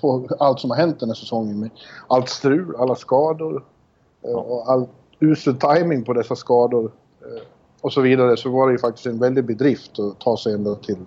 på 0.00 0.28
allt 0.38 0.60
som 0.60 0.70
har 0.70 0.76
hänt 0.76 1.00
den 1.00 1.08
här 1.08 1.14
säsongen. 1.14 1.60
Med 1.60 1.70
allt 2.08 2.28
strul, 2.28 2.76
alla 2.78 2.94
skador 2.94 3.64
eh, 4.22 4.30
och 4.30 4.70
all 4.70 4.86
usel 5.20 5.56
timing 5.56 6.04
på 6.04 6.12
dessa 6.12 6.36
skador 6.36 6.92
eh, 7.20 7.42
och 7.80 7.92
så 7.92 8.00
vidare. 8.00 8.36
Så 8.36 8.50
var 8.50 8.66
det 8.66 8.72
ju 8.72 8.78
faktiskt 8.78 9.06
en 9.06 9.18
väldig 9.18 9.44
bedrift 9.44 9.98
att 9.98 10.20
ta 10.20 10.36
sig 10.36 10.54
ända 10.54 10.74
till, 10.74 11.06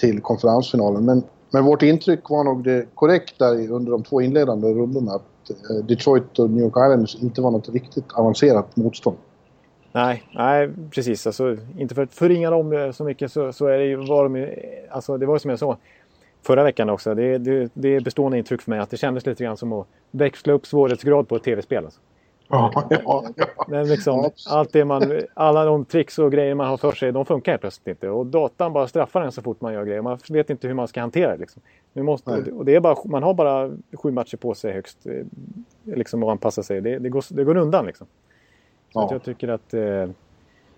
till 0.00 0.20
konferensfinalen. 0.20 1.04
Men, 1.04 1.22
men 1.50 1.64
vårt 1.64 1.82
intryck 1.82 2.30
var 2.30 2.44
nog 2.44 2.64
det 2.64 2.86
korrekta 2.94 3.50
under 3.54 3.92
de 3.92 4.02
två 4.02 4.20
inledande 4.20 4.68
rundorna. 4.68 5.12
Att 5.12 5.50
eh, 5.50 5.76
Detroit 5.76 6.38
och 6.38 6.50
New 6.50 6.64
York 6.64 6.76
Islanders 6.76 7.22
inte 7.22 7.40
var 7.40 7.50
något 7.50 7.68
riktigt 7.68 8.12
avancerat 8.12 8.76
motstånd. 8.76 9.16
Nej, 9.92 10.22
nej 10.34 10.70
precis. 10.90 11.26
Alltså, 11.26 11.56
inte 11.78 11.94
för 11.94 12.02
att 12.02 12.14
förringa 12.14 12.50
dem 12.50 12.92
så 12.94 13.04
mycket 13.04 13.32
så, 13.32 13.52
så 13.52 13.66
är 13.66 13.78
det 13.78 13.84
ju, 13.84 13.96
var 13.96 14.22
de 14.22 14.36
ju, 14.36 14.56
alltså, 14.90 15.18
det 15.18 15.26
var 15.26 15.34
ju 15.34 15.38
som 15.38 15.50
jag 15.50 15.58
sa 15.58 15.76
förra 16.48 16.62
veckan 16.64 16.90
också. 16.90 17.14
Det, 17.14 17.38
det, 17.38 17.70
det 17.74 17.88
är 17.96 18.00
bestående 18.00 18.38
intryck 18.38 18.62
för 18.62 18.70
mig 18.70 18.78
att 18.80 18.90
det 18.90 18.96
kändes 18.96 19.26
lite 19.26 19.44
grann 19.44 19.56
som 19.56 19.72
att 19.72 19.86
växla 20.10 20.52
upp 20.52 20.66
svårighetsgrad 20.66 21.28
på 21.28 21.36
ett 21.36 21.42
tv-spel. 21.42 21.84
Alltså. 21.84 22.00
Ja, 22.48 22.72
ja, 22.90 23.24
ja. 23.36 23.46
Men 23.68 23.88
liksom, 23.88 24.30
allt 24.50 24.72
det 24.72 24.84
man, 24.84 25.02
alla 25.34 25.64
de 25.64 25.84
tricks 25.84 26.18
och 26.18 26.32
grejer 26.32 26.54
man 26.54 26.66
har 26.68 26.76
för 26.76 26.92
sig, 26.92 27.12
de 27.12 27.24
funkar 27.24 27.52
helt 27.52 27.60
plötsligt 27.60 27.86
inte. 27.88 28.08
Och 28.10 28.26
datan 28.26 28.72
bara 28.72 28.88
straffar 28.88 29.22
en 29.22 29.32
så 29.32 29.42
fort 29.42 29.60
man 29.60 29.72
gör 29.74 29.84
grejer. 29.84 30.02
Man 30.02 30.18
vet 30.30 30.50
inte 30.50 30.66
hur 30.66 30.74
man 30.74 30.88
ska 30.88 31.00
hantera 31.00 31.30
det. 31.32 31.36
Liksom. 31.38 31.62
Nu 31.92 32.02
måste, 32.02 32.30
Nej. 32.30 32.52
och 32.52 32.64
det- 32.64 32.74
är 32.74 32.80
bara, 32.80 32.96
man 33.04 33.22
har 33.22 33.34
bara 33.34 33.70
sju 33.92 34.10
matcher 34.10 34.36
på 34.36 34.54
sig 34.54 34.72
högst 34.72 35.06
eh, 35.06 35.12
liksom, 35.84 36.22
att 36.22 36.28
anpassa 36.28 36.62
sig. 36.62 36.80
Det, 36.80 36.98
det, 36.98 37.08
går, 37.08 37.24
det 37.34 37.44
går 37.44 37.56
undan 37.56 37.86
liksom. 37.86 38.06
Så 38.92 39.00
Ja. 39.00 39.08
jag 39.12 39.22
tycker 39.22 39.48
att, 39.48 39.74
eh, 39.74 40.08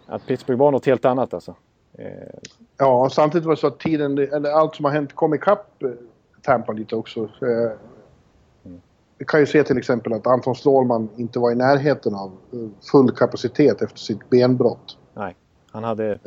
att 0.06 0.26
Pittsburgh 0.26 0.60
var 0.60 0.70
något 0.72 0.86
helt 0.86 1.04
annat 1.04 1.34
alltså. 1.34 1.54
Eh, 2.00 2.38
Ja, 2.76 3.04
och 3.04 3.12
samtidigt 3.12 3.44
var 3.46 3.54
det 3.54 3.60
så 3.60 3.66
att 3.66 3.78
tiden, 3.80 4.18
eller 4.18 4.50
allt 4.50 4.74
som 4.76 4.84
har 4.84 4.92
hänt 4.92 5.14
kom 5.14 5.34
ikapp 5.34 5.82
eh, 5.82 5.90
Tampa 6.42 6.72
lite 6.72 6.96
också. 6.96 7.20
Eh, 7.22 7.70
Vi 9.18 9.24
kan 9.26 9.40
ju 9.40 9.46
se 9.46 9.62
till 9.64 9.78
exempel 9.78 10.12
att 10.12 10.26
Anton 10.26 10.54
Strålman 10.54 11.08
inte 11.16 11.38
var 11.38 11.50
i 11.52 11.54
närheten 11.54 12.14
av 12.14 12.32
full 12.92 13.10
kapacitet 13.10 13.82
efter 13.82 13.98
sitt 13.98 14.30
benbrott. 14.30 14.98
nej, 15.14 15.36
han 15.70 15.84
hade 15.84 16.18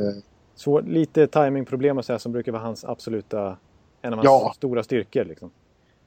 svår, 0.56 0.82
lite 0.82 1.28
timingproblem 1.28 1.98
och 1.98 2.06
så 2.06 2.12
här, 2.14 2.18
som 2.20 2.32
brukar 2.32 2.52
vara 2.52 2.62
hans 2.62 2.86
absoluta, 2.86 3.58
en 4.02 4.14
av 4.14 4.18
hans 4.20 4.26
Ja. 4.26 4.52
stora 4.56 4.84
styrkor. 4.84 5.24
Liksom. 5.26 5.52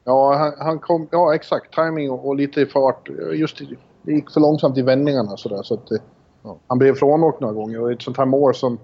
Ja, 0.03 0.35
han, 0.35 0.53
han 0.57 0.79
kom... 0.79 1.07
Ja, 1.11 1.35
exakt. 1.35 1.73
Timing 1.75 2.11
och, 2.11 2.27
och 2.27 2.35
lite 2.35 2.61
i 2.61 2.65
fart. 2.65 3.09
Just 3.33 3.57
det, 4.03 4.11
gick 4.13 4.31
för 4.31 4.39
långsamt 4.41 4.77
i 4.77 4.81
vändningarna 4.81 5.37
sådär 5.37 5.63
så 5.63 5.73
att 5.73 5.89
Ja. 6.43 6.57
han 6.67 6.77
blev 6.77 6.93
frånåkt 6.95 7.39
några 7.41 7.53
gånger. 7.53 7.81
Och 7.81 7.91
ett 7.91 8.01
sånt 8.01 8.17
här 8.17 8.25
mål 8.25 8.55
som 8.55 8.77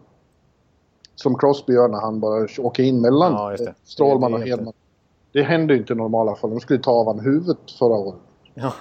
som 1.15 1.37
Crosby 1.37 1.73
gör 1.73 1.87
när 1.87 2.01
han 2.01 2.19
bara 2.19 2.47
åker 2.59 2.83
in 2.83 3.01
mellan 3.01 3.31
Ja, 3.33 3.73
Strålman 3.83 4.33
och 4.33 4.41
Hedman. 4.41 4.73
Det 5.31 5.43
händer 5.43 5.75
ju 5.75 5.81
inte 5.81 5.93
i 5.93 5.95
normala 5.95 6.35
fall. 6.35 6.49
De 6.49 6.59
skulle 6.59 6.79
ta 6.79 6.91
av 6.91 7.07
han 7.07 7.19
huvudet 7.19 7.71
förra 7.79 7.93
året. 7.93 8.19
Ja. 8.53 8.73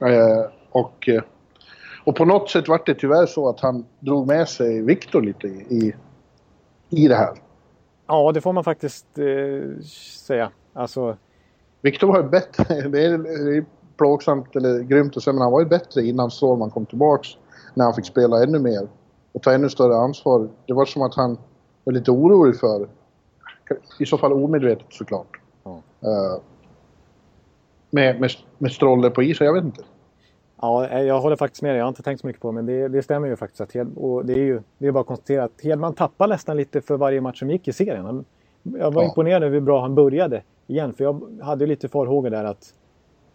Eh, 0.00 0.50
och, 0.70 1.08
eh, 1.08 1.22
och 2.04 2.16
på 2.16 2.24
något 2.24 2.50
sätt 2.50 2.68
var 2.68 2.82
det 2.86 2.94
tyvärr 2.94 3.26
så 3.26 3.48
att 3.48 3.60
han 3.60 3.84
drog 4.00 4.26
med 4.26 4.48
sig 4.48 4.82
Viktor 4.82 5.22
lite 5.22 5.46
i, 5.46 5.66
i, 5.70 5.94
i 6.90 7.08
det 7.08 7.14
här. 7.14 7.34
ja, 8.06 8.32
det 8.32 8.40
får 8.40 8.52
man 8.52 8.64
faktiskt 8.64 9.06
eh, 9.18 9.82
säga. 10.26 10.50
Alltså, 10.72 11.16
Viktor 11.82 12.08
var 12.08 12.22
ju 12.22 12.28
bättre. 12.28 12.64
Det 12.88 13.04
är, 13.04 13.18
det 13.18 13.56
är 13.56 13.64
plågsamt 13.96 14.56
eller 14.56 14.80
grymt 14.80 15.16
att 15.16 15.22
säga 15.22 15.34
men 15.34 15.42
han 15.42 15.52
var 15.52 15.60
ju 15.60 15.66
bättre 15.66 16.02
innan 16.02 16.30
Strålman 16.30 16.70
kom 16.70 16.86
tillbaks. 16.86 17.28
När 17.74 17.84
han 17.84 17.94
fick 17.94 18.06
spela 18.06 18.42
ännu 18.42 18.58
mer 18.58 18.88
och 19.32 19.42
ta 19.42 19.52
ännu 19.52 19.68
större 19.68 19.96
ansvar. 19.96 20.48
Det 20.66 20.72
var 20.72 20.84
som 20.84 21.02
att 21.02 21.14
han 21.14 21.38
var 21.84 21.92
lite 21.92 22.10
orolig 22.10 22.60
för, 22.60 22.88
i 23.98 24.06
så 24.06 24.18
fall 24.18 24.32
omedvetet 24.32 24.86
såklart. 24.90 25.40
Eh, 26.02 26.42
med, 27.90 28.20
med, 28.20 28.30
med 28.58 28.72
Strolle 28.72 29.10
på 29.10 29.22
isen, 29.22 29.46
jag 29.46 29.54
vet 29.54 29.64
inte. 29.64 29.82
Ja, 30.60 30.86
eh, 30.86 31.02
jag 31.02 31.20
håller 31.20 31.36
faktiskt 31.36 31.62
med 31.62 31.70
dig. 31.70 31.78
Jag 31.78 31.84
har 31.84 31.88
inte 31.88 32.02
tänkt 32.02 32.20
så 32.20 32.26
mycket 32.26 32.42
på 32.42 32.48
det, 32.48 32.54
men 32.54 32.66
det, 32.66 32.88
det 32.88 33.02
stämmer 33.02 33.28
ju 33.28 33.36
faktiskt. 33.36 33.60
Att 33.60 33.72
Hed, 33.72 33.88
och 33.96 34.24
det 34.26 34.32
är 34.32 34.38
ju 34.38 34.62
det 34.78 34.86
är 34.86 34.92
bara 34.92 35.00
att 35.00 35.06
konstatera 35.06 35.44
att 35.44 35.60
Hedman 35.62 35.94
tappar 35.94 36.28
nästan 36.28 36.56
lite 36.56 36.80
för 36.80 36.96
varje 36.96 37.20
match 37.20 37.38
som 37.38 37.50
gick 37.50 37.68
i 37.68 37.72
serien. 37.72 38.04
Han, 38.04 38.24
jag 38.62 38.90
var 38.90 39.02
Ja. 39.02 39.08
imponerad 39.08 39.42
över 39.42 39.54
hur 39.54 39.60
bra 39.60 39.80
han 39.80 39.94
började 39.94 40.42
igen. 40.66 40.94
För 40.94 41.04
jag 41.04 41.20
hade 41.42 41.64
ju 41.64 41.68
lite 41.68 41.88
farhågor 41.88 42.30
där 42.30 42.44
att, 42.44 42.74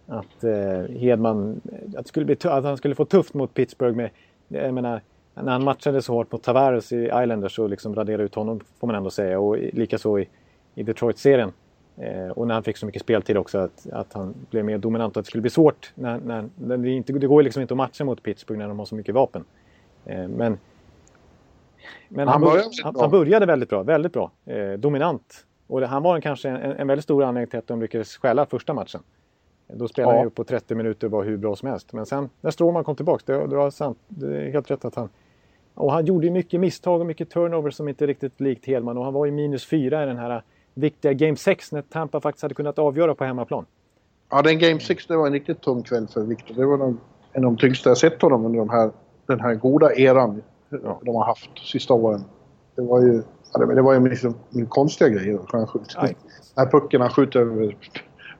att 0.07 0.43
eh, 0.43 0.95
Hedman 0.97 1.61
att, 1.97 2.07
skulle 2.07 2.25
bli, 2.25 2.37
att 2.43 2.63
han 2.63 2.77
skulle 2.77 2.95
få 2.95 3.05
tufft 3.05 3.33
mot 3.33 3.53
Pittsburgh. 3.53 3.97
Med, 3.97 4.09
jag 4.47 4.73
menar, 4.73 5.01
när 5.43 5.51
han 5.51 5.63
matchade 5.63 6.01
så 6.01 6.13
hårt 6.13 6.31
mot 6.31 6.43
Tavares 6.43 6.91
i 6.91 7.05
Islanders 7.05 7.55
så 7.55 7.67
liksom 7.67 7.95
raderade 7.95 8.23
ut 8.23 8.35
honom 8.35 8.59
får 8.79 8.87
man 8.87 8.95
ändå 8.95 9.09
säga. 9.09 9.39
Och 9.39 9.57
likaså 9.57 10.19
i, 10.19 10.29
i 10.75 10.83
Detroit-serien. 10.83 11.51
Eh, 11.97 12.27
och 12.29 12.47
när 12.47 12.53
han 12.53 12.63
fick 12.63 12.77
så 12.77 12.85
mycket 12.85 13.01
speltid 13.01 13.37
också 13.37 13.57
att, 13.57 13.87
att 13.91 14.13
han 14.13 14.33
blev 14.49 14.65
mer 14.65 14.77
dominant 14.77 15.15
och 15.17 15.19
att 15.19 15.25
det 15.25 15.29
skulle 15.29 15.41
bli 15.41 15.49
svårt. 15.49 15.91
När, 15.95 16.19
när, 16.19 16.49
när 16.55 16.77
det, 16.77 16.89
inte, 16.89 17.13
det 17.13 17.27
går 17.27 17.43
liksom 17.43 17.61
inte 17.61 17.73
att 17.73 17.77
matcha 17.77 18.03
mot 18.05 18.23
Pittsburgh 18.23 18.59
när 18.59 18.67
de 18.67 18.79
har 18.79 18.85
så 18.85 18.95
mycket 18.95 19.15
vapen. 19.15 19.45
Eh, 20.05 20.27
men 20.27 20.57
men 22.09 22.27
han, 22.27 22.41
Han 22.41 22.41
bör- 22.41 22.47
började 22.47 22.65
väldigt 22.65 22.83
han, 22.83 22.93
bra. 22.93 23.01
han 23.01 23.11
började 23.11 23.45
väldigt 23.45 23.69
bra, 23.69 23.83
väldigt 23.83 24.13
bra. 24.13 24.31
Eh, 24.45 24.71
dominant. 24.73 25.45
Och 25.67 25.79
det, 25.81 25.87
han 25.87 26.03
var 26.03 26.15
en, 26.15 26.21
kanske 26.21 26.49
en, 26.49 26.71
en 26.71 26.87
väldigt 26.87 27.03
stor 27.03 27.23
anledning 27.23 27.49
till 27.49 27.59
att 27.59 27.67
de 27.67 27.81
lyckades 27.81 28.17
stjäla 28.17 28.45
första 28.45 28.73
matchen. 28.73 29.01
Då 29.67 29.87
spelade 29.87 30.13
Ja. 30.13 30.17
han 30.17 30.25
ju 30.25 30.29
på 30.29 30.43
30 30.43 30.75
minuter 30.75 31.07
och 31.07 31.11
var 31.11 31.23
hur 31.23 31.37
bra 31.37 31.55
som 31.55 31.69
helst. 31.69 31.93
Men 31.93 32.05
sen 32.05 32.29
när 32.41 32.51
Stråman 32.51 32.83
kom 32.83 32.95
tillbaka, 32.95 33.33
det, 33.33 33.47
det 33.47 33.55
var 33.55 33.69
sant. 33.69 33.97
Det 34.07 34.37
är 34.37 34.51
helt 34.51 34.71
rätt 34.71 34.85
att 34.85 34.95
han... 34.95 35.09
Och 35.75 35.91
han 35.91 36.05
gjorde 36.05 36.25
ju 36.27 36.31
mycket 36.33 36.59
misstag 36.59 36.99
och 37.01 37.05
mycket 37.07 37.29
turnover 37.29 37.71
som 37.71 37.87
inte 37.89 38.07
riktigt 38.07 38.41
likt 38.41 38.65
Hedman. 38.65 38.97
Och 38.97 39.03
han 39.03 39.13
var 39.13 39.27
i 39.27 39.31
minus 39.31 39.65
fyra 39.65 40.03
i 40.03 40.05
den 40.05 40.17
här 40.17 40.43
viktiga 40.73 41.13
Game 41.13 41.35
6 41.35 41.71
när 41.71 41.81
Tampa 41.81 42.21
faktiskt 42.21 42.41
hade 42.41 42.55
kunnat 42.55 42.79
avgöra 42.79 43.15
på 43.15 43.23
hemmaplan. 43.23 43.65
Ja, 44.29 44.41
den 44.41 44.59
Game 44.59 44.79
6 44.79 45.07
det 45.07 45.17
var 45.17 45.27
en 45.27 45.33
riktigt 45.33 45.61
tung 45.61 45.83
kväll 45.83 46.07
för 46.07 46.21
Viktor. 46.21 46.55
Det 46.55 46.65
var 46.65 46.75
en 46.85 46.97
av 47.35 47.41
de 47.41 47.57
tyngsta 47.57 47.89
jag 47.89 47.97
sett 47.97 48.21
honom 48.21 48.45
under 48.45 48.59
de 48.59 48.69
här, 48.69 48.91
den 49.27 49.39
här 49.39 49.55
goda 49.55 49.95
eran 49.95 50.41
Ja. 50.69 50.99
de 51.03 51.15
har 51.15 51.25
haft 51.25 51.49
sista 51.71 51.93
åren. 51.93 52.23
Det 52.75 52.81
var 52.81 53.01
ju, 53.01 53.21
ja, 53.53 53.65
det, 53.65 53.81
var 53.81 53.93
ju 53.93 54.09
liksom 54.09 54.35
konstiga 54.69 55.09
grejer. 55.09 55.39
Han 55.47 55.67
skjuter. 55.67 56.15
Här 56.55 56.65
pucken 56.65 57.01
han 57.01 57.09
skjuter 57.09 57.39
över 57.39 57.63
Ja, 57.63 57.71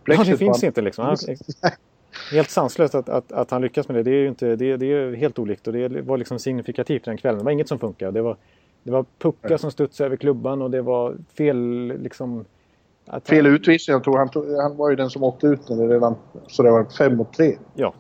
plexit. 0.04 0.28
det 0.32 0.38
finns 0.38 0.64
inte 0.64 0.82
liksom. 0.82 1.06
Han, 1.06 1.18
helt 2.32 2.50
sanslöst 2.50 2.96
att, 2.96 3.10
att, 3.10 3.32
att 3.32 3.52
han 3.52 3.62
lyckas 3.62 3.88
med 3.88 3.96
det. 3.96 4.04
Det 4.04 4.12
är 4.12 4.22
ju 4.22 4.28
inte, 4.28 4.56
det, 4.56 4.78
det 4.78 4.86
är 4.86 5.16
helt 5.16 5.40
olikt 5.40 5.68
och 5.68 5.74
det 5.74 6.02
var 6.02 6.18
liksom 6.18 6.40
signifikativt 6.40 7.06
den 7.06 7.18
kvällen. 7.18 7.38
Det 7.38 7.46
var 7.46 7.52
inget 7.52 7.68
som 7.68 7.80
funkade. 7.80 8.12
Det 8.12 8.22
var, 8.22 8.38
det 8.84 8.92
var 8.92 9.06
puckar 9.20 9.58
som 9.58 9.72
studsade 9.72 10.06
över 10.06 10.18
klubban 10.18 10.62
och 10.62 10.72
det 10.72 10.82
var 10.82 11.16
fel 11.38 11.58
liksom... 12.02 12.46
Att 13.08 13.28
Fel 13.28 13.46
utvisning. 13.46 13.94
Jag 13.94 14.04
tror 14.04 14.18
han, 14.18 14.30
tog, 14.30 14.56
han 14.56 14.78
var 14.78 14.90
ju 14.90 14.96
den 14.96 15.10
som 15.10 15.24
åkte 15.24 15.48
ut 15.48 15.70
när 15.70 15.78
det 15.78 15.94
redan... 15.94 16.16
Så 16.48 16.64
det 16.64 16.72
var 16.72 16.86
fem 16.86 17.18
mot 17.18 17.34
tre. 17.34 17.58
Ja, 17.74 17.94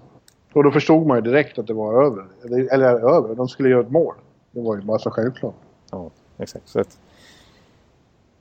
Och 0.53 0.63
då 0.63 0.71
förstod 0.71 1.07
man 1.07 1.17
ju 1.17 1.21
direkt 1.21 1.59
att 1.59 1.67
det 1.67 1.73
var 1.73 2.05
över. 2.05 2.25
Eller, 2.45 2.73
eller 2.73 3.15
över. 3.15 3.35
De 3.35 3.47
skulle 3.47 3.69
göra 3.69 3.81
ett 3.81 3.91
mål. 3.91 4.15
Det 4.51 4.61
var 4.61 4.75
ju 4.75 4.81
bara 4.81 4.99
så 4.99 5.09
självklart. 5.11 5.55
ja 5.91 6.11
exakt. 6.37 6.67
Så 6.67 6.79
att, 6.79 6.97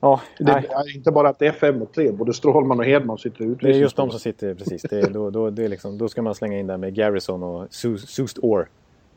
ja, 0.05 0.21
Det 0.37 0.43
nej, 0.43 0.67
är 0.69 0.95
inte 0.95 1.11
bara 1.11 1.29
att 1.29 1.39
det 1.39 1.47
är 1.47 1.51
fem 1.51 1.79
mot 1.79 1.93
tre. 1.93 2.11
Både 2.11 2.33
Strålman 2.33 2.79
och 2.79 2.85
Hedman 2.85 3.17
sitter 3.17 3.45
i 3.45 3.55
det 3.61 3.67
är 3.69 3.73
just 3.73 3.95
de 3.95 4.09
som 4.09 4.19
sitter 4.19 4.53
precis. 4.53 4.81
Det 4.81 4.99
är, 4.99 5.09
då, 5.09 5.29
då, 5.29 5.49
det 5.49 5.63
är 5.63 5.69
liksom, 5.69 5.97
då 5.97 6.09
ska 6.09 6.21
man 6.21 6.35
slänga 6.35 6.59
in 6.59 6.67
där 6.67 6.77
med 6.77 6.93
Garrison 6.93 7.43
och 7.43 7.67
Su- 7.67 7.97
Sust 7.97 8.37
Orr. 8.41 8.69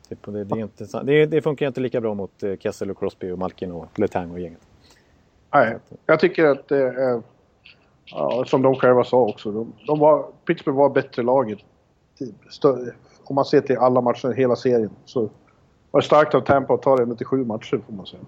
Typ, 0.08 0.26
det, 0.26 0.44
det, 0.44 0.54
är 0.54 0.62
inte, 0.62 1.02
det, 1.02 1.26
det 1.26 1.42
funkar 1.42 1.66
inte 1.66 1.80
lika 1.80 2.00
bra 2.00 2.14
mot 2.14 2.42
eh, 2.42 2.56
Kessel 2.56 2.90
och 2.90 2.98
Crosby 2.98 3.30
och 3.30 3.38
Malkin 3.38 3.72
och 3.72 3.98
Letang 3.98 4.30
och 4.30 4.40
gänget. 4.40 4.60
Nej, 5.54 5.76
jag 6.06 6.20
tycker 6.20 6.44
att 6.44 6.68
det 6.68 6.82
är... 6.82 7.22
Ja, 8.10 8.44
som 8.46 8.62
de 8.62 8.74
själva 8.74 9.04
sa 9.04 9.16
också. 9.16 9.52
De, 9.52 9.72
de 9.86 9.98
var, 9.98 10.26
Pittsburgh 10.44 10.78
var 10.78 10.90
bättre 10.90 11.22
laget. 11.22 11.58
Om 13.24 13.34
man 13.34 13.44
ser 13.44 13.60
till 13.60 13.76
alla 13.76 14.00
matcher, 14.00 14.32
hela 14.32 14.56
serien. 14.56 14.90
Så 15.04 15.30
var 15.90 16.00
det 16.00 16.06
starkt 16.06 16.34
av 16.34 16.40
Tampa 16.40 16.74
att 16.74 16.82
ta 16.82 16.96
det 16.96 17.16
till 17.16 17.26
sju 17.26 17.44
matcher 17.44 17.80
får 17.86 17.92
man 17.92 18.06
säga. 18.06 18.22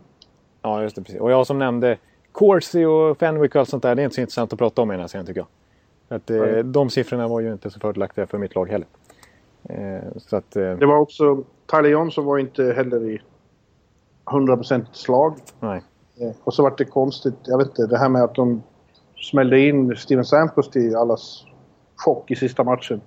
Ja, 0.62 0.82
just 0.82 0.96
det. 0.96 1.02
Precis. 1.02 1.20
Och 1.20 1.30
jag 1.30 1.46
som 1.46 1.58
nämnde 1.58 1.98
Corsi 2.32 2.84
och 2.84 3.18
Fenwick 3.18 3.54
och 3.54 3.60
allt 3.60 3.68
sånt 3.68 3.82
där. 3.82 3.94
Det 3.94 4.02
är 4.02 4.04
inte 4.04 4.14
så 4.14 4.20
intressant 4.20 4.52
att 4.52 4.58
prata 4.58 4.82
om 4.82 4.90
i 4.90 4.94
den 4.94 5.00
här 5.00 5.08
serien 5.08 5.26
tycker 5.26 5.40
jag. 5.40 6.16
Att, 6.16 6.30
eh, 6.30 6.58
de 6.64 6.90
siffrorna 6.90 7.28
var 7.28 7.40
ju 7.40 7.52
inte 7.52 7.70
så 7.70 7.80
fördelaktiga 7.80 8.26
för 8.26 8.38
mitt 8.38 8.54
lag 8.54 8.70
heller. 8.70 8.86
Eh, 9.62 10.00
så 10.16 10.36
att, 10.36 10.56
eh, 10.56 10.62
Det 10.72 10.86
var 10.86 10.96
också... 10.98 11.44
Tyler 11.66 11.88
Johnson 11.88 12.24
var 12.24 12.38
inte 12.38 12.72
heller 12.72 13.04
i 13.10 13.20
100% 14.24 14.84
slag. 14.92 15.34
nej. 15.60 15.82
Eh, 16.20 16.30
Och 16.44 16.54
så 16.54 16.62
var 16.62 16.74
det 16.78 16.84
konstigt, 16.84 17.34
jag 17.44 17.58
vet 17.58 17.66
inte, 17.66 17.86
det 17.86 17.98
här 17.98 18.08
med 18.08 18.22
att 18.22 18.34
de 18.34 18.62
smällde 19.30 19.60
in 19.60 19.96
Steven 19.96 20.24
Stamkos 20.24 20.70
till 20.70 20.96
allas 20.96 21.44
chock 21.96 22.30
i 22.30 22.36
sista 22.36 22.64
matchen. 22.64 23.00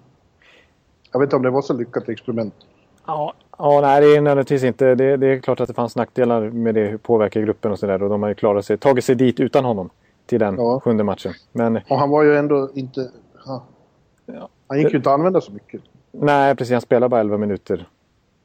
Jag 1.12 1.20
vet 1.20 1.28
inte 1.28 1.36
om 1.36 1.42
det 1.42 1.50
var 1.50 1.62
så 1.62 1.74
lyckat 1.74 2.10
experiment. 2.10 2.54
Ja, 3.08 3.34
ja, 3.58 3.82
nej 3.82 4.02
det 4.02 4.08
är 4.16 4.22
nödvändigtvis 4.22 4.64
inte. 4.64 4.96
Det, 4.96 5.18
det 5.18 5.28
är 5.28 5.40
klart 5.40 5.60
att 5.60 5.68
det 5.68 5.74
fanns 5.74 5.96
nackdelar 5.96 6.50
med 6.50 6.76
det, 6.76 6.86
hur 6.88 6.98
påverkar 6.98 7.42
gruppen 7.42 7.72
och 7.72 7.80
sådär. 7.80 8.04
Och 8.04 8.10
de 8.10 8.22
har 8.22 8.30
ju 8.30 8.36
klarat 8.36 8.66
sig, 8.66 8.78
tagit 8.78 9.06
sig 9.06 9.16
dit 9.16 9.40
utan 9.40 9.66
honom 9.66 9.90
till 10.26 10.40
den 10.40 10.56
Ja. 10.58 10.80
sjunde 10.80 11.04
matchen. 11.04 11.34
Men 11.52 11.80
Och 11.90 11.98
han 12.00 12.10
var 12.10 12.24
ju 12.24 12.38
ändå 12.38 12.70
inte... 12.76 13.12
Ja. 13.46 13.64
Ja. 14.26 14.50
Han 14.68 14.78
gick 14.80 14.92
ju 14.92 14.98
inte 14.98 15.10
att 15.10 15.14
använda 15.14 15.42
så 15.42 15.52
mycket. 15.52 15.82
nej, 16.12 16.56
precis. 16.56 16.72
Han 16.72 16.82
spelade 16.82 17.10
bara 17.10 17.22
11 17.22 17.38
minuter 17.38 17.88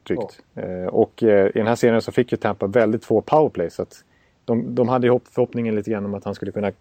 drygt. 0.03 0.41
Eh, 0.55 0.85
och 0.85 1.23
eh, 1.23 1.45
i 1.47 1.51
den 1.53 1.67
här 1.67 1.75
serien 1.75 2.01
så 2.01 2.11
fick 2.11 2.31
ju 2.31 2.37
Tampa 2.37 2.67
väldigt 2.67 3.05
få 3.05 3.21
powerplay. 3.21 3.69
Så 3.69 3.81
att 3.81 4.03
de, 4.45 4.75
de 4.75 4.87
hade 4.89 5.07
ju 5.07 5.11
hopp, 5.11 5.27
förhoppningen 5.27 5.75
lite 5.75 5.91
grann 5.91 6.05
om 6.05 6.13
att 6.13 6.23
han 6.25 6.35
skulle 6.35 6.51
kunna 6.51 6.71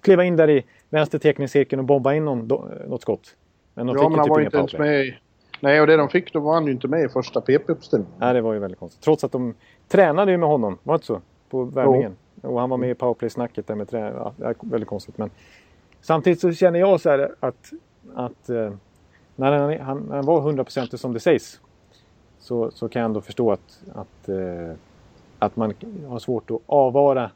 kliva 0.00 0.24
in 0.24 0.36
där 0.36 0.50
i 0.50 0.64
vänster 0.90 1.18
tekningscirkeln 1.18 1.80
och 1.80 1.86
bomba 1.86 2.14
in 2.14 2.24
någon, 2.24 2.48
något 2.88 3.02
skott. 3.02 3.36
Men 3.74 3.86
de 3.86 3.96
Ja, 3.96 4.02
fick 4.02 4.10
men 4.10 4.18
han 4.18 4.24
typ 4.26 4.30
var 4.30 4.40
inte 4.40 4.56
ens 4.56 4.72
med 4.78 5.06
i... 5.06 5.18
Nej, 5.60 5.80
och 5.80 5.86
det 5.86 5.96
de 5.96 6.08
fick, 6.08 6.32
då 6.32 6.40
var 6.40 6.54
han 6.54 6.66
ju 6.66 6.72
inte 6.72 6.88
med 6.88 7.04
i 7.04 7.08
första 7.08 7.40
PP-uppställningen. 7.40 8.12
Nej, 8.18 8.34
det 8.34 8.40
var 8.40 8.52
ju 8.52 8.58
väldigt 8.58 8.80
konstigt. 8.80 9.02
Trots 9.02 9.24
att 9.24 9.32
de 9.32 9.54
tränade 9.88 10.30
ju 10.32 10.38
med 10.38 10.48
honom, 10.48 10.78
var 10.82 10.94
det 10.94 10.96
inte 10.96 11.06
så? 11.06 11.20
På 11.50 11.64
värmningen. 11.64 12.16
Och 12.42 12.60
han 12.60 12.70
var 12.70 12.76
med 12.76 12.90
i 12.90 12.94
powerplay-snacket 12.94 13.66
där 13.66 13.74
med 13.74 13.88
trä... 13.88 14.12
Ja, 14.18 14.32
det 14.36 14.44
är 14.44 14.54
väldigt 14.60 14.88
konstigt. 14.88 15.18
Men 15.18 15.30
samtidigt 16.00 16.40
så 16.40 16.52
känner 16.52 16.78
jag 16.78 17.00
så 17.00 17.10
här 17.10 17.34
att, 17.40 17.72
att 18.14 18.48
eh, 18.48 18.72
när, 19.36 19.52
han, 19.52 19.80
han, 19.80 19.98
när 19.98 20.16
han 20.16 20.26
var 20.26 20.52
100% 20.52 20.96
som 20.96 21.12
det 21.12 21.20
sägs 21.20 21.60
så, 22.38 22.70
så 22.70 22.88
kan 22.88 23.00
jag 23.00 23.06
ändå 23.06 23.20
förstå 23.20 23.52
att, 23.52 23.82
att, 23.94 24.28
eh, 24.28 24.74
att 25.38 25.56
man 25.56 25.74
har 26.08 26.18
svårt 26.18 26.50
att 26.50 26.60
avvara 26.66 27.30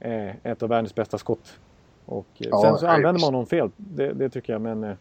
eh, 0.00 0.46
ett 0.46 0.62
av 0.62 0.68
världens 0.68 0.94
bästa 0.94 1.18
skott. 1.18 1.58
Och 2.06 2.26
Ja, 2.36 2.62
sen 2.62 2.78
så 2.78 2.86
använder 2.86 3.20
man 3.20 3.34
honom 3.34 3.46
fel. 3.46 3.70
Det, 3.76 4.12
det 4.12 4.28
tycker 4.28 4.52
jag. 4.52 4.62
Men 4.62 4.96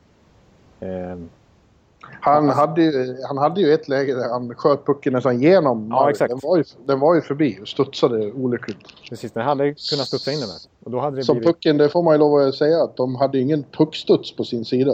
Han, 2.28 2.50
hade 2.50 2.82
ju, 2.82 3.16
han 3.28 3.38
hade 3.38 3.62
ju 3.62 3.74
ett 3.74 3.88
läge 3.88 4.16
där 4.16 4.30
han 4.30 4.56
sköt 4.56 4.86
pucken 4.86 5.14
nästan 5.14 5.36
igenom. 5.42 5.88
Ja, 5.92 6.10
exakt. 6.10 6.30
Den 6.30 6.40
var 6.44 6.58
ju, 6.58 6.64
den 6.86 7.00
var 7.00 7.16
ju 7.16 7.22
förbi 7.22 7.60
och 7.62 7.68
studsade 7.68 8.32
olyckligt. 8.32 8.78
precis, 9.10 9.32
den 9.32 9.44
hade 9.44 9.64
kunnat 9.64 10.08
studsa 10.08 10.32
in 10.32 10.40
den 10.40 10.50
här. 10.50 10.60
Och 10.84 10.92
då 10.92 11.00
hade 11.00 11.16
det 11.18 11.24
Som 11.24 11.38
blivit... 11.38 11.48
pucken, 11.56 11.78
det 11.78 11.90
får 11.90 12.04
man 12.04 12.14
ju 12.14 12.20
lov 12.20 12.36
att 12.36 12.56
säga, 12.56 12.84
att 12.84 12.98
de 12.98 13.16
hade 13.16 13.40
ingen 13.40 13.64
puckstuds 13.64 14.36
på 14.36 14.44
sin 14.44 14.66
sida. 14.66 14.92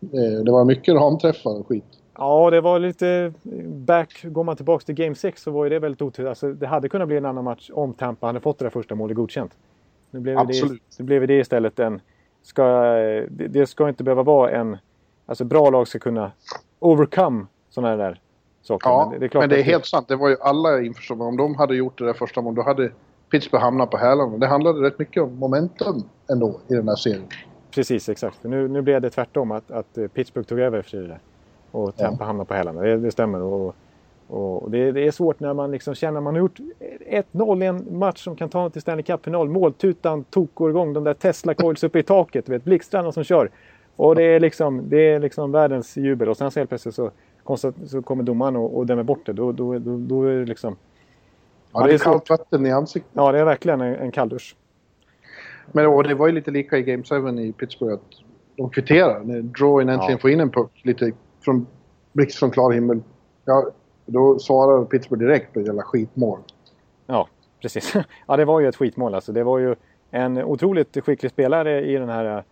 Eh, 0.00 0.44
Det 0.44 0.52
var 0.52 0.64
mycket 0.64 0.94
ramträffar 0.94 1.60
och 1.60 1.66
skit. 1.68 1.84
Ja, 2.18 2.50
det 2.50 2.60
var 2.60 2.78
lite 2.78 3.32
back. 3.66 4.22
Går 4.24 4.44
man 4.44 4.56
tillbaka 4.56 4.84
till 4.84 4.94
Game 4.94 5.14
6 5.14 5.42
så 5.42 5.50
var 5.50 5.64
ju 5.64 5.70
det 5.70 5.78
väldigt 5.78 6.02
otur. 6.02 6.26
Alltså, 6.26 6.52
det 6.52 6.66
hade 6.66 6.88
kunnat 6.88 7.08
bli 7.08 7.16
en 7.16 7.24
annan 7.24 7.44
match 7.44 7.70
om 7.72 7.94
Tampa 7.94 8.26
hade 8.26 8.40
fått 8.40 8.58
det 8.58 8.64
där 8.64 8.70
första 8.70 8.94
målet 8.94 9.16
godkänt. 9.16 9.52
Nu 10.10 10.20
blev 10.20 10.34
det, 10.34 10.40
Absolut. 10.40 10.82
nu 10.98 11.04
blev 11.04 11.26
det 11.26 11.34
istället 11.34 11.78
en... 11.78 12.00
Ska, 12.42 12.62
det, 13.28 13.48
det 13.48 13.66
ska 13.66 13.88
inte 13.88 14.04
behöva 14.04 14.22
vara 14.22 14.50
en... 14.50 14.76
Alltså 15.26 15.44
bra 15.44 15.70
lag 15.70 15.88
ska 15.88 15.98
kunna 15.98 16.30
overcome 16.78 17.46
sådana 17.70 17.96
där 17.96 18.20
saker. 18.62 18.90
Ja, 18.90 19.12
det, 19.12 19.18
det 19.18 19.34
är 19.34 19.38
men 19.38 19.48
det 19.48 19.58
är 19.60 19.62
helt 19.62 19.86
sant. 19.86 20.08
Det 20.08 20.16
var 20.16 20.28
ju 20.28 20.36
alla 20.40 20.80
införstådda. 20.82 21.24
Om 21.24 21.36
de 21.36 21.54
hade 21.54 21.76
gjort 21.76 21.98
det 21.98 22.04
där 22.04 22.12
första 22.12 22.40
målet, 22.40 22.56
då 22.56 22.62
hade 22.62 22.90
Pittsburgh 23.30 23.64
hamnat 23.64 23.90
på 23.90 23.96
hälarna. 23.96 24.38
Det 24.38 24.46
handlade 24.46 24.80
rätt 24.86 24.98
mycket 24.98 25.22
om 25.22 25.38
momentum 25.38 26.02
ändå 26.30 26.60
i 26.68 26.74
den 26.74 26.88
här 26.88 26.96
serien. 26.96 27.26
Precis, 27.70 28.08
exakt. 28.08 28.44
Nu, 28.44 28.68
nu 28.68 28.82
blev 28.82 29.00
det 29.00 29.10
tvärtom. 29.10 29.50
Att, 29.50 29.70
att 29.70 29.98
eh, 29.98 30.06
Pittsburgh 30.06 30.48
tog 30.48 30.58
över 30.60 30.78
efter 30.78 30.98
det 30.98 31.06
där. 31.06 31.20
Och 31.70 31.96
Tampa 31.96 32.24
hamnade 32.24 32.48
på 32.48 32.54
hälarna. 32.54 32.80
Det, 32.80 32.96
det 32.96 33.10
stämmer. 33.12 33.42
Och, 33.42 33.74
Och 34.28 34.70
det, 34.70 34.92
det 34.92 35.06
är 35.06 35.10
svårt 35.10 35.40
när 35.40 35.54
man 35.54 35.70
liksom 35.70 35.94
känner 35.94 36.18
att 36.18 36.24
man 36.24 36.34
har 36.34 36.40
gjort 36.40 36.58
1-0 37.32 37.62
i 37.62 37.66
en 37.66 37.98
match 37.98 38.24
som 38.24 38.36
kan 38.36 38.48
ta 38.48 38.64
en 38.64 38.70
till 38.70 38.82
Stanley 38.82 39.02
Cup-final. 39.02 39.48
Måltutan 39.48 40.24
tokar 40.24 40.68
igång. 40.68 40.92
De 40.92 41.04
där 41.04 41.14
Tesla 41.14 41.54
coils 41.54 41.84
uppe 41.84 41.98
i 41.98 42.02
taket. 42.02 42.46
Du 42.46 42.52
vet, 42.52 42.64
blixtrarna 42.64 43.12
som 43.12 43.24
kör. 43.24 43.50
Och 43.96 44.14
det 44.14 44.22
är 44.22 44.40
liksom, 44.40 44.88
det 44.88 45.08
är 45.08 45.20
liksom 45.20 45.52
världens 45.52 45.96
jubel. 45.96 46.28
Och 46.28 46.36
sen 46.36 46.50
så 46.50 46.60
helt 46.60 46.68
plötsligt 46.70 46.94
så, 46.94 47.10
så 47.86 48.02
kommer 48.02 48.22
domaren 48.22 48.56
och, 48.56 48.76
och 48.76 48.86
dömer 48.86 49.02
bort 49.02 49.26
det. 49.26 49.32
Då, 49.32 49.52
då, 49.52 49.78
då, 49.78 49.96
då 49.96 50.22
är 50.22 50.38
det 50.38 50.44
liksom... 50.44 50.76
Ja, 51.72 51.86
det 51.86 51.94
är 51.94 51.98
kallt 51.98 52.30
vatten 52.30 52.66
i 52.66 52.72
ansiktet. 52.72 53.10
Ja, 53.14 53.32
det 53.32 53.38
är 53.38 53.44
verkligen 53.44 53.80
en, 53.80 53.94
en 53.94 54.10
kalldusch. 54.10 54.56
Men 55.72 55.86
och 55.86 56.04
det 56.04 56.14
var 56.14 56.26
ju 56.26 56.32
lite 56.32 56.50
lika 56.50 56.78
i 56.78 56.82
Game 56.82 57.02
7 57.02 57.40
i 57.40 57.52
Pittsburgh. 57.52 57.94
Att 57.94 58.00
de 58.56 58.70
kvitterar. 58.70 59.20
När 59.24 59.42
Drawin 59.42 59.88
äntligen 59.88 60.12
ja. 60.12 60.18
får 60.18 60.30
in 60.30 60.40
en 60.40 60.50
puck 60.50 60.70
lite 60.82 61.12
från 61.40 61.66
blixt 62.12 62.38
från 62.38 62.50
klar 62.50 62.72
himmel. 62.72 63.02
Ja, 63.44 63.70
då 64.06 64.38
svarar 64.38 64.84
Pittsburgh 64.84 65.24
direkt 65.24 65.52
på 65.52 65.60
jävla 65.60 65.82
skitmål. 65.82 66.38
Ja, 67.06 67.28
precis. 67.62 67.94
Ja, 68.26 68.36
det 68.36 68.44
var 68.44 68.60
ju 68.60 68.68
ett 68.68 68.76
skitmål 68.76 69.14
alltså. 69.14 69.32
Det 69.32 69.44
var 69.44 69.58
ju 69.58 69.74
en 70.10 70.38
otroligt 70.38 71.04
skicklig 71.04 71.32
spelare 71.32 71.86
i 71.86 71.96
den 71.96 72.08
här 72.08 72.44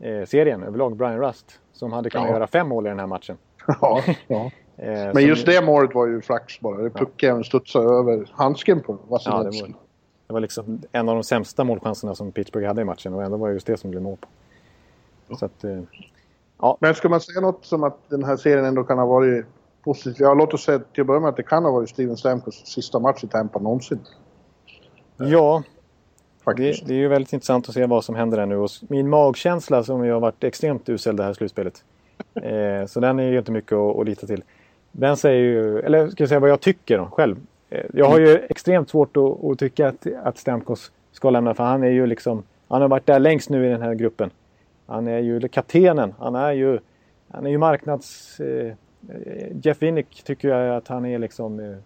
eh, 0.00 0.24
serien 0.24 0.62
överlag, 0.62 0.96
Brian 0.96 1.18
Rust, 1.18 1.60
som 1.72 1.92
hade 1.92 2.10
kunnat 2.10 2.28
ja. 2.28 2.34
göra 2.34 2.46
fem 2.46 2.68
mål 2.68 2.86
i 2.86 2.88
den 2.88 2.98
här 2.98 3.06
matchen. 3.06 3.36
Ja, 3.80 4.02
ja. 4.26 4.50
eh, 4.76 5.14
Men 5.14 5.26
just 5.26 5.46
det 5.46 5.64
målet 5.64 5.94
var 5.94 6.06
ju 6.06 6.20
flax 6.20 6.60
bara. 6.60 6.82
Det 6.82 6.90
pucken 6.90 7.44
studsade 7.44 7.88
över 7.88 8.30
handsken 8.32 8.80
på 8.82 8.98
Vasilevski. 9.08 9.60
Ja, 9.60 9.66
det, 9.66 9.72
var, 9.72 9.78
det 10.26 10.32
var 10.32 10.40
liksom 10.40 10.82
en 10.92 11.08
av 11.08 11.14
de 11.14 11.24
sämsta 11.24 11.64
målchanserna 11.64 12.14
som 12.14 12.32
Pittsburgh 12.32 12.66
hade 12.66 12.80
i 12.80 12.84
matchen 12.84 13.14
och 13.14 13.22
ändå 13.22 13.36
var 13.36 13.48
det 13.48 13.54
just 13.54 13.66
det 13.66 13.76
som 13.76 13.90
blev 13.90 14.02
mål 14.02 14.16
på. 14.16 14.28
Så 15.36 15.44
att, 15.44 15.64
eh, 15.64 15.80
ja. 16.60 16.76
Men 16.80 16.94
ska 16.94 17.08
man 17.08 17.20
säga 17.20 17.40
något 17.40 17.64
som 17.64 17.84
att 17.84 17.98
den 18.08 18.24
här 18.24 18.36
serien 18.36 18.64
ändå 18.64 18.84
kan 18.84 18.98
ha 18.98 19.06
varit 19.06 19.46
positiv? 19.84 20.16
Ja, 20.18 20.34
låt 20.34 20.54
oss 20.54 20.64
säga 20.64 20.78
till 20.78 21.00
att 21.00 21.06
börja 21.06 21.20
med 21.20 21.28
att 21.28 21.36
det 21.36 21.42
kan 21.42 21.64
ha 21.64 21.72
varit 21.72 21.90
Steven 21.90 22.16
Stamkos 22.16 22.66
sista 22.66 22.98
match 22.98 23.24
i 23.24 23.28
Tampa 23.28 23.58
någonsin. 23.58 24.00
Ja, 25.16 25.62
det, 26.54 26.86
det, 26.86 26.94
är 26.94 26.98
ju 26.98 27.08
väldigt 27.08 27.32
intressant 27.32 27.68
att 27.68 27.74
se 27.74 27.86
vad 27.86 28.04
som 28.04 28.14
händer 28.14 28.38
där 28.38 28.46
nu. 28.46 28.56
Och 28.56 28.70
min 28.88 29.08
magkänsla 29.08 29.82
som 29.82 30.04
ju 30.04 30.12
har 30.12 30.20
varit 30.20 30.44
extremt 30.44 30.88
usel 30.88 31.16
det 31.16 31.22
här 31.22 31.32
slutspelet. 31.32 31.84
Eh, 32.34 32.86
så 32.86 33.00
den 33.00 33.18
är 33.18 33.30
ju 33.30 33.38
inte 33.38 33.52
mycket 33.52 33.72
att, 33.72 33.96
att 33.96 34.06
lita 34.06 34.26
till. 34.26 34.42
Den 34.92 35.16
säger 35.16 35.40
ju, 35.40 35.78
eller 35.78 36.08
ska 36.08 36.22
jag 36.22 36.28
säga 36.28 36.40
vad 36.40 36.50
jag 36.50 36.60
tycker 36.60 36.98
då, 36.98 37.06
själv. 37.06 37.36
Eh, 37.70 37.84
jag 37.94 38.06
har 38.06 38.18
ju 38.20 38.38
extremt 38.48 38.90
svårt 38.90 39.16
att, 39.16 39.44
att 39.44 39.58
tycka 39.58 39.88
att, 39.88 40.06
att 40.24 40.38
Stamkos 40.38 40.92
ska 41.12 41.30
lämna 41.30 41.54
för 41.54 41.64
han 41.64 41.82
är 41.82 41.90
ju 41.90 42.06
liksom, 42.06 42.42
han 42.68 42.82
har 42.82 42.88
varit 42.88 43.06
där 43.06 43.18
längst 43.18 43.50
nu 43.50 43.66
i 43.66 43.68
den 43.68 43.82
här 43.82 43.94
gruppen. 43.94 44.30
Han 44.86 45.06
är 45.06 45.18
ju 45.18 45.48
kaptenen, 45.48 46.14
han 46.18 46.34
är 46.34 46.52
ju, 46.52 46.78
han 47.28 47.46
är 47.46 47.50
ju 47.50 47.58
marknads... 47.58 48.40
Eh, 48.40 48.72
Jeff 49.62 49.82
Winnick 49.82 50.22
tycker 50.24 50.48
jag 50.48 50.76
att 50.76 50.88
han 50.88 51.06
är 51.06 51.18
liksom 51.18 51.60
eh, 51.60 51.76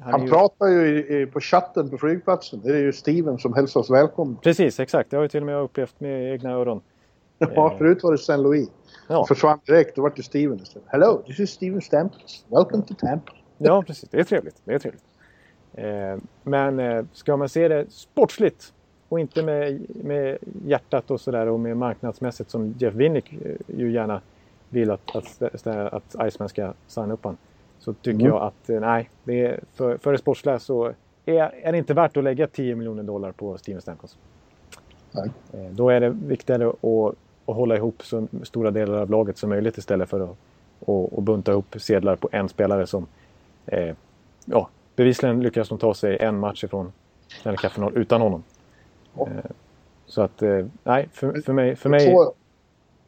han, 0.00 0.12
han 0.12 0.22
ju... 0.22 0.28
pratar 0.28 0.66
ju 0.66 0.98
i, 0.98 1.26
på 1.26 1.40
chatten 1.40 1.90
på 1.90 1.98
flygplatsen. 1.98 2.60
Det 2.64 2.72
är 2.72 2.80
ju 2.80 2.92
Steven 2.92 3.38
som 3.38 3.54
hälsar 3.54 3.80
oss 3.80 3.90
välkomna. 3.90 4.36
Precis, 4.42 4.80
exakt. 4.80 5.10
Det 5.10 5.16
har 5.16 5.24
jag 5.24 5.30
till 5.30 5.40
och 5.40 5.46
med 5.46 5.60
upplevt 5.60 6.00
med 6.00 6.32
egna 6.32 6.50
öron. 6.50 6.80
Ja, 7.38 7.74
förut 7.78 8.02
var 8.02 8.12
det 8.12 8.18
St. 8.18 8.36
Louis. 8.36 8.68
Ja. 9.08 9.26
Försvann 9.26 9.58
direkt. 9.66 9.96
Då 9.96 10.02
var 10.02 10.12
det 10.16 10.22
Steven 10.22 10.60
istället. 10.60 10.88
Hello, 10.88 11.22
this 11.26 11.40
is 11.40 11.50
Steven 11.50 11.80
Stamps. 11.80 12.44
Welcome 12.48 12.82
to 12.82 12.94
Tampa. 12.94 13.32
Ja, 13.58 13.82
precis. 13.82 14.08
Det 14.08 14.20
är 14.20 14.24
trevligt. 14.24 14.56
Det 14.64 14.74
är 14.74 14.78
trevligt. 14.78 15.04
Eh, 15.74 16.16
men 16.42 16.80
eh, 16.80 17.04
ska 17.12 17.36
man 17.36 17.48
se 17.48 17.68
det 17.68 17.90
sportsligt 17.90 18.72
och 19.08 19.20
inte 19.20 19.42
med, 19.42 19.86
med 20.04 20.38
hjärtat 20.64 21.10
och 21.10 21.20
sådär 21.20 21.46
och 21.46 21.60
med 21.60 21.76
marknadsmässigt 21.76 22.50
som 22.50 22.74
Jeff 22.78 22.94
Winnick 22.94 23.32
eh, 23.32 23.56
ju 23.66 23.92
gärna 23.92 24.20
vill 24.68 24.90
att, 24.90 25.16
att, 25.16 25.66
att 25.66 26.32
Iceman 26.32 26.48
ska 26.48 26.72
signa 26.86 27.14
upp 27.14 27.24
honom 27.24 27.38
så 27.86 27.92
tycker 27.92 28.20
mm. 28.20 28.26
jag 28.26 28.42
att 28.42 28.70
eh, 28.70 28.80
nej, 28.80 29.10
det 29.24 29.46
är, 29.46 29.60
för, 29.74 29.96
för 29.96 30.12
det 30.12 30.18
sportsliga 30.18 30.58
så 30.58 30.92
är, 31.26 31.54
är 31.62 31.72
det 31.72 31.78
inte 31.78 31.94
värt 31.94 32.16
att 32.16 32.24
lägga 32.24 32.46
10 32.46 32.74
miljoner 32.74 33.02
dollar 33.02 33.32
på 33.32 33.58
Steven 33.58 33.82
Stamkos. 33.82 34.18
Nej. 35.12 35.30
Eh, 35.52 35.70
då 35.70 35.90
är 35.90 36.00
det 36.00 36.08
viktigare 36.08 36.68
att, 36.68 37.14
att 37.46 37.56
hålla 37.56 37.76
ihop 37.76 38.02
så 38.04 38.26
stora 38.42 38.70
delar 38.70 38.98
av 38.98 39.10
laget 39.10 39.38
som 39.38 39.50
möjligt 39.50 39.78
istället 39.78 40.08
för 40.08 40.20
att 40.20 40.36
och, 40.80 41.12
och 41.12 41.22
bunta 41.22 41.52
ihop 41.52 41.76
sedlar 41.78 42.16
på 42.16 42.28
en 42.32 42.48
spelare 42.48 42.86
som 42.86 43.06
eh, 43.66 43.94
ja, 44.44 44.68
bevisligen 44.96 45.40
lyckas 45.40 45.68
de 45.68 45.78
ta 45.78 45.94
sig 45.94 46.16
en 46.20 46.38
match 46.38 46.64
ifrån 46.64 46.92
Stanley 47.40 47.56
Cup-final 47.56 47.92
utan 47.94 48.20
honom. 48.20 48.42
Oh. 49.14 49.28
Eh, 49.28 49.44
så 50.06 50.22
att, 50.22 50.42
eh, 50.42 50.66
nej, 50.84 51.08
för, 51.12 51.40
för 51.40 51.52
mig... 51.52 51.76
För 51.76 51.88
mig 51.88 52.14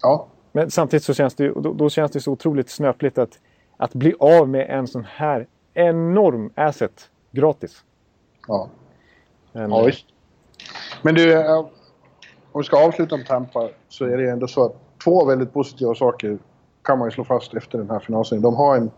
ja. 0.03 0.27
Men 0.53 0.71
samtidigt 0.71 1.05
så 1.05 1.15
känns 1.15 1.35
det, 1.35 1.49
då, 1.49 1.73
då 1.73 1.91
känns 1.91 2.13
det 2.13 2.21
så 2.21 2.33
otroligt 2.33 2.71
snöpligt 2.71 3.19
att 3.19 3.39
att 3.79 3.95
bli 3.95 4.15
av 4.21 4.49
med 4.49 4.71
en 4.71 4.87
sån 4.87 5.05
här 5.05 5.47
enorm 5.75 6.51
asset 6.55 7.11
gratis. 7.31 7.85
Ja. 8.49 8.69
Men, 9.53 9.71
ja, 9.71 9.83
visst. 9.83 10.07
Men 11.03 11.15
du, 11.15 11.33
eh, 11.33 11.59
om 12.53 12.61
vi 12.61 12.65
ska 12.65 12.87
avsluta 12.87 13.17
med 13.17 13.27
Tampa 13.27 13.69
så 13.89 14.05
är 14.05 14.17
det 14.17 14.31
ändå 14.31 14.49
så 14.49 14.65
att 14.65 14.77
två 15.05 15.25
väldigt 15.25 15.53
positiva 15.53 15.95
saker 15.95 16.39
kan 16.83 16.99
man 16.99 17.09
ju 17.09 17.13
slå 17.13 17.25
fast 17.25 17.55
efter 17.55 17.79
den 17.79 17.91
här 17.91 17.99
finalserien. 17.99 18.43
De 18.43 18.55
har 18.55 18.77
en, 18.77 18.91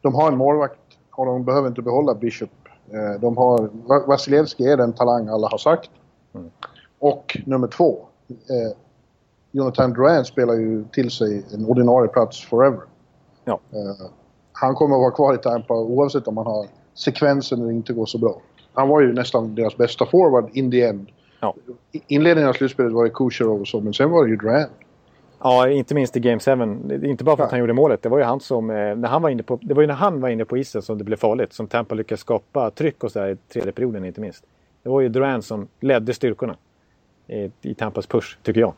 de 0.00 0.14
har 0.14 0.32
en 0.32 0.38
målvakt 0.38 0.80
och 1.10 1.26
de 1.26 1.44
behöver 1.44 1.68
inte 1.68 1.82
behålla 1.82 2.14
Bishop. 2.14 2.50
Eh, 2.92 3.20
de 3.20 3.36
har, 3.36 3.70
Vasilevski 4.06 4.66
är 4.66 4.76
den 4.76 4.92
talang 4.92 5.28
alla 5.28 5.48
har 5.48 5.58
sagt. 5.58 5.90
Mm. 6.34 6.50
Och 6.98 7.38
nummer 7.46 7.68
två. 7.68 8.06
Eh, 8.28 8.76
Jonathan 9.50 9.92
Duran 9.92 10.24
spelar 10.24 10.54
ju 10.54 10.84
till 10.92 11.10
sig 11.10 11.44
en 11.54 11.66
ordinarie 11.66 12.08
plats 12.08 12.44
forever. 12.44 12.80
Ja. 13.48 13.60
Uh, 13.74 14.10
han 14.52 14.74
kommer 14.74 14.96
att 14.96 15.00
vara 15.00 15.10
kvar 15.10 15.34
i 15.34 15.38
Tampa 15.38 15.74
oavsett 15.74 16.28
om 16.28 16.36
han 16.36 16.46
har 16.46 16.66
sekvensen 16.94 17.60
eller 17.60 17.70
inte 17.70 17.92
går 17.92 18.06
så 18.06 18.18
bra. 18.18 18.40
Han 18.72 18.88
var 18.88 19.00
ju 19.00 19.12
nästan 19.12 19.54
deras 19.54 19.76
bästa 19.76 20.06
forward 20.06 20.50
in 20.52 20.70
the 20.70 20.82
end. 20.82 21.08
Ja. 21.40 21.54
Inledningen 22.06 22.48
av 22.48 22.52
slutspelet 22.52 22.92
var 22.92 23.04
det 23.04 23.10
Kucherov 23.10 23.60
och 23.60 23.68
så, 23.68 23.80
men 23.80 23.94
sen 23.94 24.10
var 24.10 24.24
det 24.24 24.30
ju 24.30 24.36
Durant. 24.36 24.70
Ja, 25.40 25.68
inte 25.68 25.94
minst 25.94 26.16
i 26.16 26.20
Game 26.20 26.40
7. 26.40 26.50
Inte 27.06 27.24
bara 27.24 27.36
för 27.36 27.44
att 27.44 27.50
han 27.50 27.60
gjorde 27.60 27.72
målet. 27.72 28.02
Det 28.02 28.08
var 28.08 28.18
ju 28.18 28.24
han 28.24 28.40
som... 28.40 28.70
Eh, 28.70 28.96
när 28.96 29.08
han 29.08 29.22
var 29.22 29.30
inne 29.30 29.42
på, 29.42 29.58
det 29.62 29.74
var 29.74 29.82
ju 29.82 29.86
när 29.86 29.94
han 29.94 30.20
var 30.20 30.28
inne 30.28 30.44
på 30.44 30.56
isen 30.56 30.82
som 30.82 30.98
det 30.98 31.04
blev 31.04 31.16
farligt. 31.16 31.52
Som 31.52 31.66
Tampa 31.66 31.94
lyckades 31.94 32.20
skapa 32.20 32.70
tryck 32.70 33.04
och 33.04 33.12
så 33.12 33.18
där 33.18 33.28
i 33.28 33.36
tredje 33.52 33.72
perioden 33.72 34.04
inte 34.04 34.20
minst. 34.20 34.44
Det 34.82 34.88
var 34.88 35.00
ju 35.00 35.08
Durant 35.08 35.44
som 35.44 35.68
ledde 35.80 36.14
styrkorna 36.14 36.56
i, 37.26 37.50
i 37.62 37.74
Tampas 37.74 38.06
push, 38.06 38.38
tycker 38.42 38.60
jag. 38.60 38.74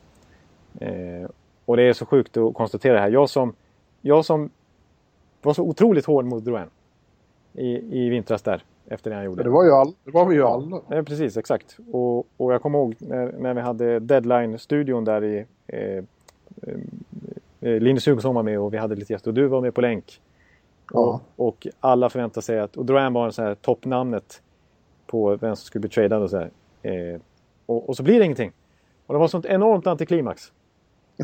Eh, 0.80 1.28
och 1.64 1.76
det 1.76 1.82
är 1.82 1.92
så 1.92 2.06
sjukt 2.06 2.36
att 2.36 2.54
konstatera 2.54 2.94
det 2.94 3.00
här. 3.00 3.10
Jag 3.10 3.28
som, 3.28 3.54
jag 4.00 4.24
som 4.24 4.50
var 5.42 5.54
så 5.54 5.62
otroligt 5.62 6.06
hård 6.06 6.24
mot 6.24 6.44
Drouin. 6.44 6.66
I, 7.52 8.04
I 8.04 8.08
vintras 8.08 8.42
där. 8.42 8.62
Efter 8.86 9.10
det 9.10 9.16
han 9.16 9.24
gjorde. 9.24 9.42
Det 9.42 9.50
var, 9.50 9.64
ju 9.64 9.70
all, 9.70 9.94
det 10.04 10.10
var 10.10 10.26
vi 10.26 10.34
ju 10.34 10.44
alla. 10.44 10.80
Ja, 10.88 11.02
precis, 11.02 11.36
exakt. 11.36 11.78
Och, 11.92 12.18
och 12.36 12.52
jag 12.52 12.62
kommer 12.62 12.78
ihåg 12.78 12.94
när, 12.98 13.32
när 13.32 13.54
vi 13.54 13.60
hade 13.60 13.98
Deadline-studion 13.98 15.04
där 15.04 15.24
i... 15.24 15.46
Eh, 15.66 16.04
eh, 17.60 17.80
Linus 17.80 18.08
Hugosson 18.08 18.34
var 18.34 18.42
med 18.42 18.60
och 18.60 18.74
vi 18.74 18.78
hade 18.78 18.94
lite 18.94 19.12
gäster 19.12 19.30
och 19.30 19.34
du 19.34 19.46
var 19.46 19.60
med 19.60 19.74
på 19.74 19.80
länk. 19.80 20.20
Ja. 20.92 21.20
Och, 21.36 21.46
och 21.46 21.66
alla 21.80 22.10
förväntade 22.10 22.44
sig 22.44 22.60
att... 22.60 22.76
Och 22.76 22.84
Drouin 22.84 23.12
var 23.12 23.30
så 23.30 23.42
här 23.42 23.54
toppnamnet 23.54 24.42
på 25.06 25.36
vem 25.36 25.56
som 25.56 25.64
skulle 25.64 25.80
bli 25.80 25.90
tradad 25.90 26.22
och 26.22 26.30
så. 26.30 26.40
Eh, 26.82 27.20
och, 27.66 27.88
och, 27.88 27.96
så 27.96 28.02
blir 28.02 28.18
det 28.18 28.24
ingenting. 28.24 28.52
Och 29.06 29.14
det 29.14 29.18
var 29.18 29.28
sånt 29.28 29.46
enormt 29.46 29.86
antiklimax. 29.86 30.52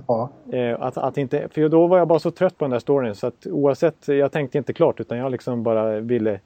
Ja. 0.06 0.30
Eh, 0.52 0.82
att, 0.82 0.98
att 0.98 1.18
inte, 1.18 1.48
för 1.48 1.68
då 1.68 1.86
var 1.86 1.98
jag 1.98 2.08
bara 2.08 2.18
så 2.18 2.30
trött 2.30 2.58
på 2.58 2.64
den 2.64 2.70
där 2.70 2.78
storyn 2.78 3.14
så 3.14 3.26
att 3.26 3.46
oavsett, 3.46 4.08
jag 4.08 4.32
tänkte 4.32 4.58
inte 4.58 4.72
klart 4.72 5.00
utan 5.00 5.18
jag 5.18 5.32
liksom 5.32 5.62
bara 5.62 6.00
ville, 6.00 6.40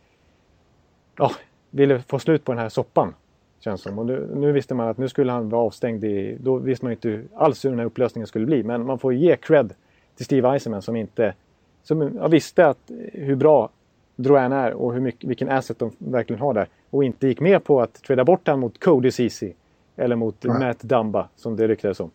ja, 1.18 1.30
ville 1.70 1.98
få 1.98 2.18
slut 2.18 2.44
på 2.44 2.52
den 2.52 2.58
här 2.58 2.68
soppan. 2.68 3.14
Känns 3.60 3.82
som. 3.82 3.98
Och 3.98 4.06
nu, 4.06 4.30
nu, 4.34 4.52
visste 4.52 4.74
man 4.74 4.88
att 4.88 4.98
nu 4.98 5.08
skulle 5.08 5.32
han 5.32 5.48
vara 5.48 5.62
avstängd 5.62 6.04
i, 6.04 6.36
då 6.40 6.56
visste 6.56 6.84
man 6.84 6.92
inte 6.92 7.22
alls 7.34 7.64
hur 7.64 7.70
den 7.70 7.78
här 7.78 7.86
upplösningen 7.86 8.26
skulle 8.26 8.46
bli. 8.46 8.62
Men 8.62 8.86
man 8.86 8.98
får 8.98 9.14
ge 9.14 9.36
cred 9.36 9.74
till 10.16 10.24
Steve 10.24 10.48
Eisenman 10.48 10.82
som 10.82 10.96
inte, 10.96 11.34
som 11.82 12.16
jag 12.16 12.28
visste 12.28 12.66
att 12.66 12.90
hur 13.12 13.36
bra 13.36 13.70
Drouin 14.16 14.52
är 14.52 14.72
och 14.72 14.92
hur 14.92 15.00
mycket, 15.00 15.30
vilken 15.30 15.48
asset 15.48 15.78
de 15.78 15.92
verkligen 15.98 16.40
har 16.40 16.54
där. 16.54 16.68
Och 16.90 17.04
inte 17.04 17.28
gick 17.28 17.40
med 17.40 17.64
på 17.64 17.80
att 17.80 17.94
trada 18.02 18.24
bort 18.24 18.46
honom 18.46 18.60
mot 18.60 18.84
Cody 18.84 19.10
Ceesay. 19.10 19.52
Eller 19.96 20.16
mot 20.16 20.44
Nej. 20.44 20.58
Matt 20.58 20.80
Dumba 20.80 21.28
som 21.36 21.56
det 21.56 21.68
ryktades 21.68 22.00
om. 22.00 22.10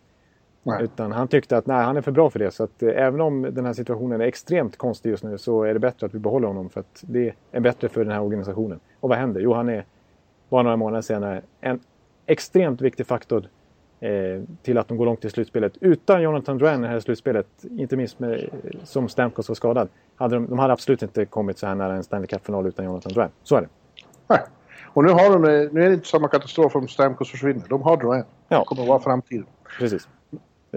Nej. 0.66 0.84
Utan 0.84 1.12
han 1.12 1.28
tyckte 1.28 1.56
att 1.56 1.66
nej, 1.66 1.84
han 1.84 1.96
är 1.96 2.00
för 2.00 2.12
bra 2.12 2.30
för 2.30 2.38
det. 2.38 2.50
Så 2.50 2.64
att 2.64 2.82
eh, 2.82 2.88
även 2.96 3.20
om 3.20 3.42
den 3.42 3.66
här 3.66 3.72
situationen 3.72 4.20
är 4.20 4.24
extremt 4.24 4.76
konstig 4.76 5.10
just 5.10 5.24
nu 5.24 5.38
så 5.38 5.62
är 5.62 5.74
det 5.74 5.80
bättre 5.80 6.06
att 6.06 6.14
vi 6.14 6.18
behåller 6.18 6.48
honom 6.48 6.70
för 6.70 6.80
att 6.80 7.04
det 7.06 7.34
är 7.52 7.60
bättre 7.60 7.88
för 7.88 8.04
den 8.04 8.12
här 8.12 8.22
organisationen. 8.22 8.80
Och 9.00 9.08
vad 9.08 9.18
händer? 9.18 9.40
Jo, 9.40 9.52
han 9.52 9.68
är 9.68 9.84
bara 10.48 10.62
några 10.62 10.76
månader 10.76 11.02
senare 11.02 11.42
en 11.60 11.80
extremt 12.26 12.80
viktig 12.80 13.06
faktor 13.06 13.48
eh, 14.00 14.10
till 14.62 14.78
att 14.78 14.88
de 14.88 14.96
går 14.96 15.06
långt 15.06 15.24
i 15.24 15.30
slutspelet. 15.30 15.72
Utan 15.80 16.22
Jonathan 16.22 16.58
Duran 16.58 16.80
i 16.80 16.86
det 16.86 16.92
här 16.92 17.00
slutspelet, 17.00 17.46
inte 17.70 17.96
minst 17.96 18.18
med, 18.18 18.50
som 18.84 19.08
Stamkos 19.08 19.48
var 19.48 19.54
skadad, 19.54 19.88
hade 20.16 20.36
de, 20.36 20.46
de 20.46 20.58
hade 20.58 20.72
absolut 20.72 21.02
inte 21.02 21.24
kommit 21.24 21.58
så 21.58 21.66
här 21.66 21.74
nära 21.74 21.94
en 21.94 22.04
Stanley 22.04 22.26
Cup-final 22.26 22.66
utan 22.66 22.84
Jonathan 22.84 23.12
Duran. 23.12 23.30
Så 23.42 23.56
är 23.56 23.60
det. 23.60 23.68
Nej. 24.26 24.40
Och 24.84 25.04
nu, 25.04 25.10
har 25.10 25.30
de, 25.30 25.42
nu 25.72 25.84
är 25.84 25.88
det 25.88 25.94
inte 25.94 26.08
samma 26.08 26.28
katastrof 26.28 26.76
om 26.76 26.88
Stamkos 26.88 27.30
försvinner. 27.30 27.64
De 27.68 27.82
har 27.82 27.96
Duran. 27.96 28.24
Ja. 28.48 28.58
Det 28.58 28.64
kommer 28.64 28.82
att 28.82 28.88
vara 28.88 29.00
framtiden. 29.00 29.46
Precis. 29.78 30.08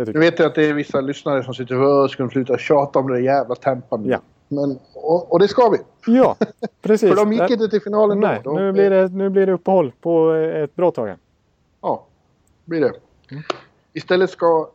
Jag 0.08 0.20
vet 0.20 0.40
att 0.40 0.56
det 0.56 0.70
är 0.70 0.74
vissa 0.74 1.02
lyssnare 1.02 1.44
som 1.44 1.54
sitter 1.54 1.82
och 1.82 2.12
skulle 2.12 2.30
sluta 2.30 2.58
tjata 2.58 3.00
om 3.00 3.08
det 3.08 3.14
där 3.14 3.22
jävla 3.22 3.56
tempan. 3.56 4.06
Ja. 4.06 4.20
Men 4.48 4.80
Och, 4.94 5.32
och 5.32 5.40
det 5.40 5.48
ska 5.48 5.70
vi. 5.70 5.78
Ja, 6.14 6.36
precis. 6.82 7.10
För 7.10 7.16
de 7.16 7.34
gick 7.34 7.50
inte 7.50 7.68
till 7.68 7.82
finalen 7.82 8.20
Nej, 8.20 8.42
då. 8.44 8.52
Nu 8.52 8.72
blir, 8.72 8.90
det, 8.90 9.08
nu 9.08 9.30
blir 9.30 9.46
det 9.46 9.52
uppehåll 9.52 9.92
på 10.02 10.32
ett 10.32 10.76
bra 10.76 10.92
tag. 10.92 11.16
Ja, 11.82 12.06
blir 12.66 12.82
det. 12.82 12.94
Istället 13.94 14.30
ska 14.30 14.70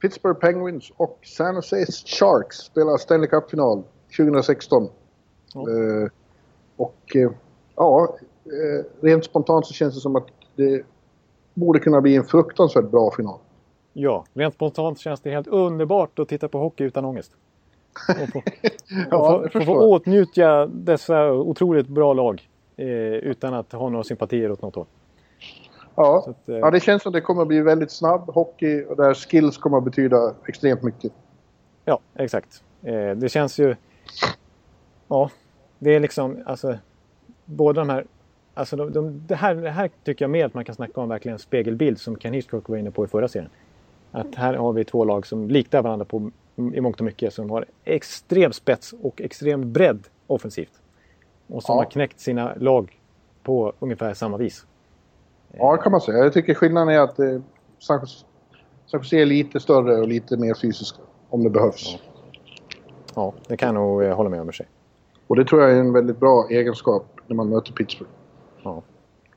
Pittsburgh 0.00 0.40
Penguins 0.40 0.92
och 0.96 1.18
San 1.22 1.54
Jose 1.54 1.86
Sharks 2.06 2.56
spela 2.56 2.98
Stanley 2.98 3.28
Cup-final 3.28 3.82
2016. 4.16 4.88
Ja. 5.54 5.60
Eh, 5.60 6.08
och 6.76 7.16
eh, 7.16 7.30
ja, 7.76 8.16
eh, 8.44 8.84
rent 9.00 9.24
spontant 9.24 9.66
så 9.66 9.74
känns 9.74 9.94
det 9.94 10.00
som 10.00 10.16
att 10.16 10.26
det 10.56 10.82
borde 11.54 11.78
kunna 11.78 12.00
bli 12.00 12.16
en 12.16 12.24
fruktansvärt 12.24 12.90
bra 12.90 13.10
final. 13.10 13.38
Ja, 13.92 14.24
rent 14.34 14.54
spontant 14.54 14.98
känns 14.98 15.20
det 15.20 15.30
helt 15.30 15.46
underbart 15.46 16.18
att 16.18 16.28
titta 16.28 16.48
på 16.48 16.58
hockey 16.58 16.84
utan 16.84 17.04
ångest. 17.04 17.32
Och 18.08 18.28
få, 18.28 18.42
Ja, 19.10 19.44
och 19.54 19.64
få, 19.64 19.74
åtnjuta 19.74 20.66
dessa 20.66 21.32
otroligt 21.32 21.88
bra 21.88 22.12
lag 22.12 22.48
eh, 22.76 22.86
utan 23.12 23.54
att 23.54 23.72
ha 23.72 23.88
några 23.88 24.04
sympatier 24.04 24.52
åt 24.52 24.62
något 24.62 24.74
håll. 24.74 24.86
Ja, 25.94 26.24
att, 26.28 26.48
eh, 26.48 26.56
ja, 26.56 26.70
det 26.70 26.80
känns 26.80 27.02
som 27.02 27.12
det 27.12 27.20
kommer 27.20 27.42
att 27.42 27.48
bli 27.48 27.60
väldigt 27.60 27.90
snabb 27.90 28.30
hockey 28.30 28.84
och 28.84 28.96
där 28.96 29.14
skills 29.14 29.58
kommer 29.58 29.78
att 29.78 29.84
betyda 29.84 30.34
extremt 30.46 30.82
mycket. 30.82 31.12
Ja, 31.84 32.00
exakt. 32.14 32.62
Eh, 32.82 33.10
det 33.10 33.28
känns 33.28 33.58
ju... 33.58 33.76
Ja, 35.08 35.30
det 35.78 35.94
är 35.94 36.00
liksom 36.00 36.42
alltså... 36.46 36.78
Båda 37.44 37.80
de 37.80 37.88
här... 37.88 38.06
Alltså 38.54 38.76
de, 38.76 38.92
de, 38.92 39.22
det, 39.26 39.34
här, 39.34 39.54
det 39.54 39.70
här 39.70 39.90
tycker 40.04 40.24
jag 40.24 40.30
mer 40.30 40.46
att 40.46 40.54
man 40.54 40.64
kan 40.64 40.74
snacka 40.74 41.00
om 41.00 41.08
verkligen 41.08 41.32
en 41.32 41.38
spegelbild 41.38 42.00
som 42.00 42.16
Ken 42.16 42.32
Hitchcock 42.32 42.68
var 42.68 42.76
inne 42.76 42.90
på 42.90 43.04
i 43.04 43.08
förra 43.08 43.28
serien. 43.28 43.50
Att 44.12 44.34
här 44.34 44.54
har 44.54 44.72
vi 44.72 44.84
två 44.84 45.04
lag 45.04 45.26
som 45.26 45.48
liknar 45.48 45.82
varandra 45.82 46.04
på, 46.04 46.30
i 46.74 46.80
mångt 46.80 46.98
och 47.00 47.04
mycket. 47.04 47.34
Som 47.34 47.50
har 47.50 47.64
extrem 47.84 48.52
spets 48.52 48.94
och 49.02 49.20
extrem 49.20 49.72
bredd 49.72 50.06
offensivt. 50.26 50.72
Och 51.46 51.62
som 51.62 51.76
Ja. 51.76 51.82
har 51.82 51.90
knäckt 51.90 52.20
sina 52.20 52.54
lag 52.54 53.00
på 53.42 53.72
ungefär 53.78 54.14
samma 54.14 54.36
vis. 54.36 54.66
Ja, 55.52 55.76
det 55.76 55.82
kan 55.82 55.92
man 55.92 56.00
säga. 56.00 56.18
Jag 56.18 56.32
tycker 56.32 56.54
skillnaden 56.54 56.88
är 56.94 56.98
att 57.00 57.18
eh, 57.18 57.40
San 57.78 58.00
Jose- 58.92 59.16
är 59.16 59.26
lite 59.26 59.60
större 59.60 59.96
och 60.00 60.08
lite 60.08 60.36
mer 60.36 60.54
fysiska 60.54 60.98
om 61.28 61.42
det 61.44 61.50
behövs. 61.50 61.96
Ja, 63.14 63.32
det 63.48 63.56
kan 63.56 63.66
jag 63.66 63.74
nog 63.74 64.02
eh, 64.04 64.16
hålla 64.16 64.30
med 64.30 64.40
om 64.40 64.50
i 64.50 64.52
sig. 64.52 64.66
Och 65.26 65.36
det 65.36 65.44
tror 65.44 65.62
jag 65.62 65.70
är 65.72 65.76
en 65.76 65.92
väldigt 65.92 66.20
bra 66.20 66.46
egenskap 66.50 67.06
när 67.26 67.36
man 67.36 67.48
möter 67.48 67.72
Pittsburgh. 67.72 68.10
Ja. 68.62 68.82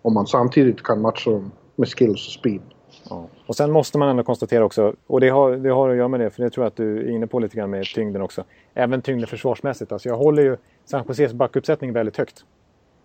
Om 0.01 0.13
man 0.13 0.27
samtidigt 0.27 0.83
kan 0.83 1.01
matcha 1.01 1.31
dem 1.31 1.51
med 1.75 1.87
skills 1.89 2.27
och 2.27 2.33
speed. 2.33 2.61
Ja. 3.09 3.25
Och 3.45 3.55
sen 3.55 3.71
måste 3.71 3.97
man 3.97 4.09
ändå 4.09 4.23
konstatera 4.23 4.65
också, 4.65 4.95
och 5.07 5.19
det 5.19 5.29
har, 5.29 5.51
det 5.51 5.69
har 5.69 5.89
att 5.89 5.97
göra 5.97 6.07
med 6.07 6.19
det, 6.19 6.29
för 6.29 6.43
det 6.43 6.49
tror 6.49 6.63
jag 6.63 6.67
att 6.67 6.75
du 6.75 6.97
är 6.99 7.11
inne 7.11 7.27
på 7.27 7.39
lite 7.39 7.57
grann 7.57 7.69
med 7.69 7.85
tyngden 7.85 8.21
också. 8.21 8.43
Även 8.73 9.01
tyngden 9.01 9.27
försvarsmässigt. 9.27 9.91
Alltså 9.91 10.09
jag 10.09 10.17
håller 10.17 10.43
ju 10.43 10.57
San 10.85 11.03
Joses 11.07 11.33
backuppsättning 11.33 11.93
väldigt 11.93 12.17
högt. 12.17 12.45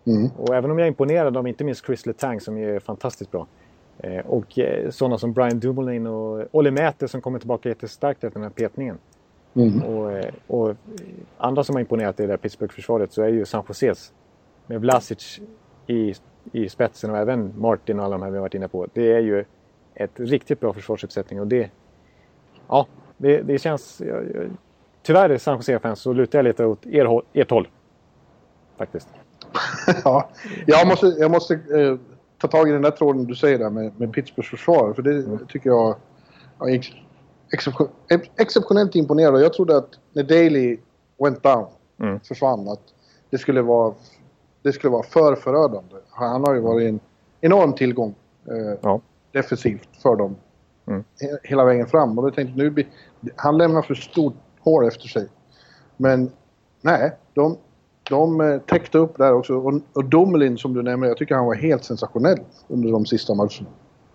Mm. 0.06 0.30
Och 0.36 0.54
även 0.54 0.70
om 0.70 0.78
jag 0.78 0.86
är 0.86 0.88
imponerad 0.88 1.36
av 1.36 1.48
inte 1.48 1.64
minst 1.64 1.86
Chris 1.86 2.06
Letang 2.06 2.40
som 2.40 2.58
är 2.58 2.78
fantastiskt 2.78 3.30
bra. 3.30 3.46
Eh, 3.98 4.26
och 4.26 4.58
eh, 4.58 4.90
sådana 4.90 5.18
som 5.18 5.32
Brian 5.32 5.60
Dumoulin 5.60 6.06
och 6.06 6.44
Olli 6.52 6.70
Mäter 6.70 7.06
som 7.06 7.20
kommer 7.20 7.38
tillbaka 7.38 7.68
jättestarkt 7.68 8.24
efter 8.24 8.40
den 8.40 8.42
här 8.42 8.50
petningen. 8.50 8.98
Mm. 9.54 9.82
Och, 9.82 10.12
eh, 10.12 10.32
och 10.46 10.76
andra 11.38 11.64
som 11.64 11.74
har 11.74 11.80
imponerat 11.80 12.20
i 12.20 12.22
det 12.22 12.28
där 12.28 12.36
Pittsburgh-försvaret 12.36 13.12
så 13.12 13.22
är 13.22 13.28
ju 13.28 13.44
San 13.44 13.64
Joses 13.68 14.12
med 14.66 14.80
Vlasic 14.80 15.40
i, 15.86 16.14
i 16.52 16.68
spetsen 16.68 17.10
och 17.10 17.16
även 17.16 17.52
Martin 17.56 17.98
och 17.98 18.04
alla 18.04 18.14
de 18.14 18.22
här 18.22 18.30
vi 18.30 18.36
har 18.36 18.42
varit 18.42 18.54
inne 18.54 18.68
på. 18.68 18.86
Det 18.92 19.12
är 19.12 19.20
ju 19.20 19.44
ett 19.96 20.10
riktigt 20.20 20.60
bra 20.60 20.72
försvarsuppsättning 20.72 21.40
och 21.40 21.46
det... 21.46 21.70
Ja, 22.68 22.86
det, 23.16 23.42
det 23.42 23.58
känns... 23.58 24.00
Jag, 24.00 24.24
jag, 24.34 24.50
tyvärr 25.02 25.38
San 25.38 25.56
Jose-fans 25.56 26.00
så 26.00 26.12
lutar 26.12 26.38
jag 26.38 26.44
lite 26.44 26.64
åt 26.64 26.86
er, 26.86 27.22
ert 27.32 27.50
håll. 27.50 27.68
Faktiskt. 28.76 29.08
ja, 30.04 30.28
jag 30.66 30.88
måste, 30.88 31.06
jag 31.06 31.30
måste 31.30 31.54
eh, 31.54 31.96
ta 32.38 32.48
tag 32.48 32.68
i 32.68 32.72
den 32.72 32.82
där 32.82 32.90
tråden 32.90 33.24
du 33.24 33.34
säger 33.34 33.58
där 33.58 33.70
med, 33.70 34.00
med 34.00 34.12
Pittsburghs 34.12 34.50
försvar. 34.50 34.92
För 34.92 35.02
det 35.02 35.38
tycker 35.48 35.70
jag 35.70 35.96
är 36.60 36.68
ex, 36.74 36.86
exception, 37.52 37.88
ex- 38.10 38.30
exceptionellt 38.36 38.94
imponerad. 38.94 39.34
Och 39.34 39.40
Jag 39.40 39.52
trodde 39.52 39.76
att 39.76 39.90
när 40.12 40.22
Daley 40.22 40.78
went 41.18 41.42
down, 41.42 41.66
Mm. 41.98 42.20
försvann, 42.20 42.68
att 42.68 42.80
det 43.30 43.38
skulle 43.38 43.62
vara, 43.62 43.94
det 44.62 44.72
skulle 44.72 44.90
vara 44.90 45.02
för 45.02 45.34
förödande. 45.36 45.94
Han 46.10 46.44
har 46.44 46.54
ju 46.54 46.60
varit 46.60 46.88
en 46.88 47.00
enorm 47.40 47.72
tillgång 47.72 48.14
eh, 48.48 48.78
Ja. 48.82 49.00
Defensivt 49.36 49.88
för 50.02 50.16
dem. 50.16 50.36
Mm. 50.86 51.04
he- 51.20 51.38
Hela 51.42 51.64
vägen 51.64 51.86
fram. 51.86 52.18
Och 52.18 52.24
då 52.24 52.30
tänkte 52.30 52.56
nu 52.56 52.84
han 53.36 53.58
lämnar 53.58 53.82
för 53.82 53.94
stort 53.94 54.34
hål 54.60 54.86
efter 54.86 55.08
sig. 55.08 55.28
Men 55.96 56.30
nej, 56.82 57.12
de, 57.34 57.56
de 58.10 58.40
eh, 58.40 58.58
täckte 58.58 58.98
upp 58.98 59.16
där 59.18 59.32
också. 59.32 59.54
Och, 59.54 59.80
och 59.92 60.04
Dumoulin 60.04 60.58
som 60.58 60.74
du 60.74 60.82
nämnde, 60.82 61.08
jag 61.08 61.16
tycker 61.16 61.34
han 61.34 61.46
var 61.46 61.54
helt 61.54 61.84
sensationell 61.84 62.38
under 62.68 62.92
de 62.92 63.06
sista 63.06 63.34
matcherna. 63.34 63.68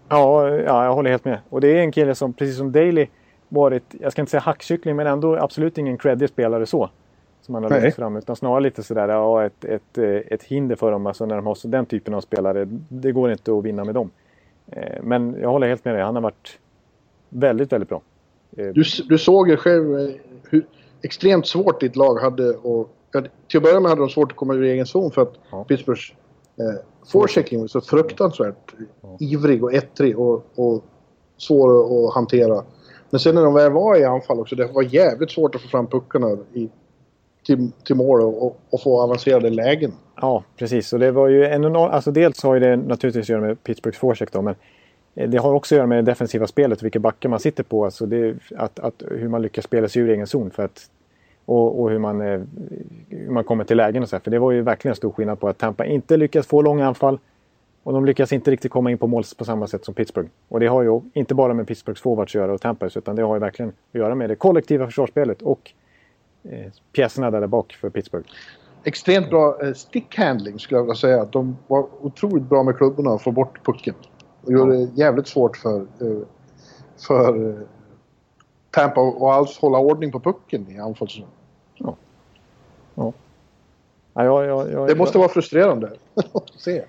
Ja, 0.10 0.50
ja, 0.50 0.86
jag 0.86 0.94
håller 0.94 1.10
helt 1.10 1.26
med. 1.26 1.40
Och 1.50 1.62
det 1.62 1.68
är 1.68 1.82
en 1.82 1.92
kille 1.92 2.16
som, 2.16 2.34
precis 2.34 2.58
som 2.58 2.72
Daley, 2.72 3.08
varit, 3.50 3.96
jag 4.00 4.12
ska 4.12 4.22
inte 4.22 4.30
säga 4.30 4.42
hackkyckling, 4.42 4.96
men 4.96 5.08
ändå 5.08 5.38
absolut 5.38 5.78
ingen 5.78 5.98
creddig 5.98 6.30
spelare 6.30 6.66
så. 6.66 6.90
Som 7.42 7.56
han 7.56 7.64
har 7.64 7.82
lyft 7.82 7.96
fram. 7.96 8.16
Utan 8.16 8.36
snarare 8.36 8.60
lite 8.62 8.84
sådär, 8.84 9.10
ja, 9.10 9.46
ett, 9.46 9.66
ett, 9.66 9.98
eh, 9.98 10.06
ett 10.06 10.44
hinder 10.44 10.76
för 10.76 10.92
dem. 10.92 11.06
Alltså 11.08 11.26
när 11.26 11.36
de 11.36 11.46
har 11.46 11.56
så, 11.56 11.68
den 11.68 11.86
typen 11.86 12.14
av 12.14 12.22
spelare. 12.22 12.68
Det 12.90 13.12
går 13.12 13.32
inte 13.32 13.54
att 13.54 13.64
vinna 13.64 13.84
med 13.84 13.96
dem. 13.96 14.10
Eh, 14.72 15.04
Men 15.04 15.36
jag 15.42 15.50
håller 15.50 15.68
helt 15.68 15.86
med 15.86 15.96
dig. 15.96 16.04
Han 16.04 16.16
har 16.16 16.22
varit 16.22 16.60
väldigt, 17.30 17.72
väldigt 17.72 17.90
bra. 17.90 18.02
Eh, 18.58 18.66
Du, 18.68 18.84
du 19.10 19.18
såg 19.18 19.50
ju 19.50 19.58
själv 19.58 20.00
eh, 20.00 20.10
hur 20.50 20.66
extremt 21.02 21.48
svårt 21.48 21.80
ditt 21.80 21.96
lag 21.96 22.16
hade 22.20 22.50
och 22.50 22.90
ja, 23.12 23.22
Till 23.48 23.58
att 23.58 23.64
börja 23.64 23.80
med 23.80 23.90
hade 23.90 24.02
de 24.02 24.10
svårt 24.10 24.32
att 24.32 24.38
komma 24.38 24.54
ur 24.54 24.64
egen 24.64 24.86
zon 24.86 25.12
för 25.12 25.22
att 25.22 25.34
Ja. 25.52 25.64
Pittsburghs 25.64 26.14
eh, 26.60 26.86
forechecking 27.12 27.60
var 27.60 27.68
så 27.68 27.82
fruktansvärt 27.82 28.74
ivrig 29.20 29.64
och 29.64 29.74
ettrig 29.74 30.20
och, 30.20 30.46
och 30.56 30.84
svår 31.38 32.08
att 32.08 32.14
hantera. 32.16 32.64
Men 33.10 33.20
sen 33.20 33.36
när 33.36 33.44
de 33.44 33.54
väl 33.54 33.72
var 33.72 33.98
i 33.98 34.04
anfall 34.06 34.40
också, 34.40 34.56
det 34.56 34.68
var 34.68 34.84
jävligt 34.84 35.32
svårt 35.32 35.56
att 35.56 35.62
få 35.62 35.68
fram 35.68 35.88
puckarna 35.88 36.38
i, 36.54 36.70
till, 37.46 37.72
till 37.84 37.96
mål 37.96 38.22
och, 38.22 38.60
och 38.70 38.82
få 38.82 39.02
avancerade 39.02 39.50
lägen. 39.50 39.94
Ja, 40.22 40.44
precis. 40.58 40.94
Och 40.94 41.00
det 41.00 41.12
var 41.12 41.28
ju 41.28 41.46
en 41.46 41.64
enorm, 41.64 41.92
alltså 41.92 42.12
dels 42.12 42.44
har 42.44 42.54
ju 42.54 42.60
det 42.60 42.76
naturligtvis 42.76 43.26
att 43.26 43.30
göra 43.30 43.42
med 43.42 43.64
Pittsburghs 43.64 43.98
forecheck 43.98 44.32
då, 44.32 44.42
men 44.42 44.56
eh, 45.16 45.30
det 45.30 45.38
har 45.38 45.54
också 45.54 45.76
att 45.76 45.78
göra 45.78 45.88
med 45.88 45.98
det 45.98 46.12
defensiva 46.12 46.48
spelet, 46.48 46.84
vilka 46.84 47.00
backar 47.00 47.30
man 47.30 47.40
sitter 47.40 47.64
på. 47.64 47.86
Alltså 47.86 48.06
det, 48.06 48.36
att, 48.58 48.80
att, 48.80 49.04
hur 49.10 49.28
man 49.28 49.42
lyckas 49.42 49.66
spela 49.66 49.88
sig 49.88 50.02
ur 50.02 50.10
egen 50.10 50.28
zon. 50.28 50.52
För 50.52 50.66
att, 50.66 50.90
och, 51.46 51.82
och 51.82 51.90
hur, 51.90 52.00
man, 52.00 52.22
eh, 52.22 52.42
hur 53.10 53.32
man 53.32 53.44
kommer 53.44 53.64
till 53.64 53.78
lägen 53.78 54.04
och 54.04 54.10
så 54.10 54.16
här. 54.16 54.22
För 54.22 54.32
det 54.32 54.40
var 54.40 54.52
ju 54.52 54.62
verkligen 54.62 54.96
stor 54.96 55.12
skillnad 55.12 55.40
på 55.40 55.48
att 55.48 55.58
Tampa 55.58 55.86
inte 55.86 56.18
lyckas 56.18 56.48
få 56.48 56.62
långa 56.62 56.88
anfall. 56.88 57.20
Och 57.84 57.94
de 57.94 58.06
lyckas 58.06 58.34
inte 58.34 58.52
riktigt 58.52 58.72
komma 58.72 58.92
in 58.92 58.98
på 58.98 59.08
mål 59.08 59.24
på 59.38 59.46
samma 59.46 59.68
sätt 59.68 59.86
som 59.86 59.94
Pittsburgh. 59.94 60.30
Och 60.48 60.60
det 60.60 60.68
har 60.68 60.82
ju 60.82 61.02
inte 61.14 61.36
bara 61.36 61.54
med 61.54 61.68
Pittsburghs 61.68 62.02
forwards 62.02 62.36
att 62.36 62.40
göra 62.40 62.54
och 62.54 62.62
Tampas, 62.62 62.98
utan 62.98 63.16
det 63.16 63.22
har 63.22 63.36
ju 63.36 63.40
verkligen 63.40 63.70
att 63.70 64.00
göra 64.00 64.16
med 64.16 64.30
det 64.30 64.36
kollektiva 64.36 64.86
försvarsspelet 64.86 65.42
och 65.42 65.72
eh, 66.44 66.72
pjäserna 66.92 67.32
där 67.32 67.48
bak 67.48 67.74
för 67.74 67.90
Pittsburgh. 67.90 68.28
Extremt 68.84 69.30
bra 69.30 69.58
eh, 69.64 69.74
stickhandling 69.74 70.60
skulle 70.60 70.78
jag 70.78 70.84
vilja 70.84 70.96
säga. 70.96 71.26
De 71.26 71.58
var 71.68 71.88
otroligt 72.02 72.44
bra 72.44 72.64
med 72.64 72.78
klubborna 72.78 73.14
att 73.14 73.22
få 73.22 73.32
bort 73.32 73.66
pucken. 73.66 73.96
Och 74.42 74.52
gjorde 74.52 74.78
det 74.78 74.90
jävligt 74.96 75.28
svårt 75.28 75.58
för, 75.58 75.80
eh, 75.80 76.28
för 77.08 77.50
eh, 77.50 77.56
Tampa 78.72 79.02
att 79.02 79.22
alls 79.22 79.58
hålla 79.58 79.78
ordning 79.78 80.12
på 80.12 80.20
pucken 80.20 80.72
i 80.72 80.80
anfallszon. 80.80 81.28
Ja, 84.14 84.24
jag, 84.24 84.46
jag, 84.46 84.72
jag, 84.72 84.88
Det 84.88 84.96
måste 84.96 85.18
vara 85.18 85.30
frustrerande 85.30 85.88
att 86.34 86.50
se. 86.58 86.84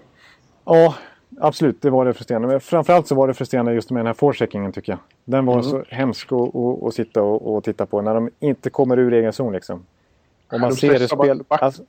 Ja, 0.64 0.94
absolut. 1.40 1.82
Det 1.82 1.90
var 1.90 2.04
det 2.04 2.14
frustrerande. 2.14 2.48
Men 2.48 2.60
framförallt 2.60 3.06
så 3.06 3.14
var 3.14 3.28
det 3.28 3.34
frustrerande 3.34 3.74
just 3.74 3.90
med 3.90 4.00
den 4.00 4.06
här 4.06 4.14
forecheckingen 4.14 4.72
tycker 4.72 4.92
jag. 4.92 4.98
Den 5.24 5.46
var 5.46 5.62
så 5.62 5.84
hemsk 5.88 6.32
att, 6.32 6.56
att, 6.56 6.82
att 6.82 6.94
sitta 6.94 7.22
och, 7.22 7.54
och 7.54 7.64
titta 7.64 7.86
på 7.86 8.02
när 8.02 8.14
de 8.14 8.30
inte 8.40 8.70
kommer 8.70 8.98
ur 8.98 9.12
egen 9.12 9.32
zon 9.32 9.52
liksom. 9.52 9.86
Och 10.52 10.60
man 10.60 10.70
De 10.70 10.76
ser 10.76 10.98
det 10.98 11.08
spel... 11.08 11.42
Alltså, 11.48 11.82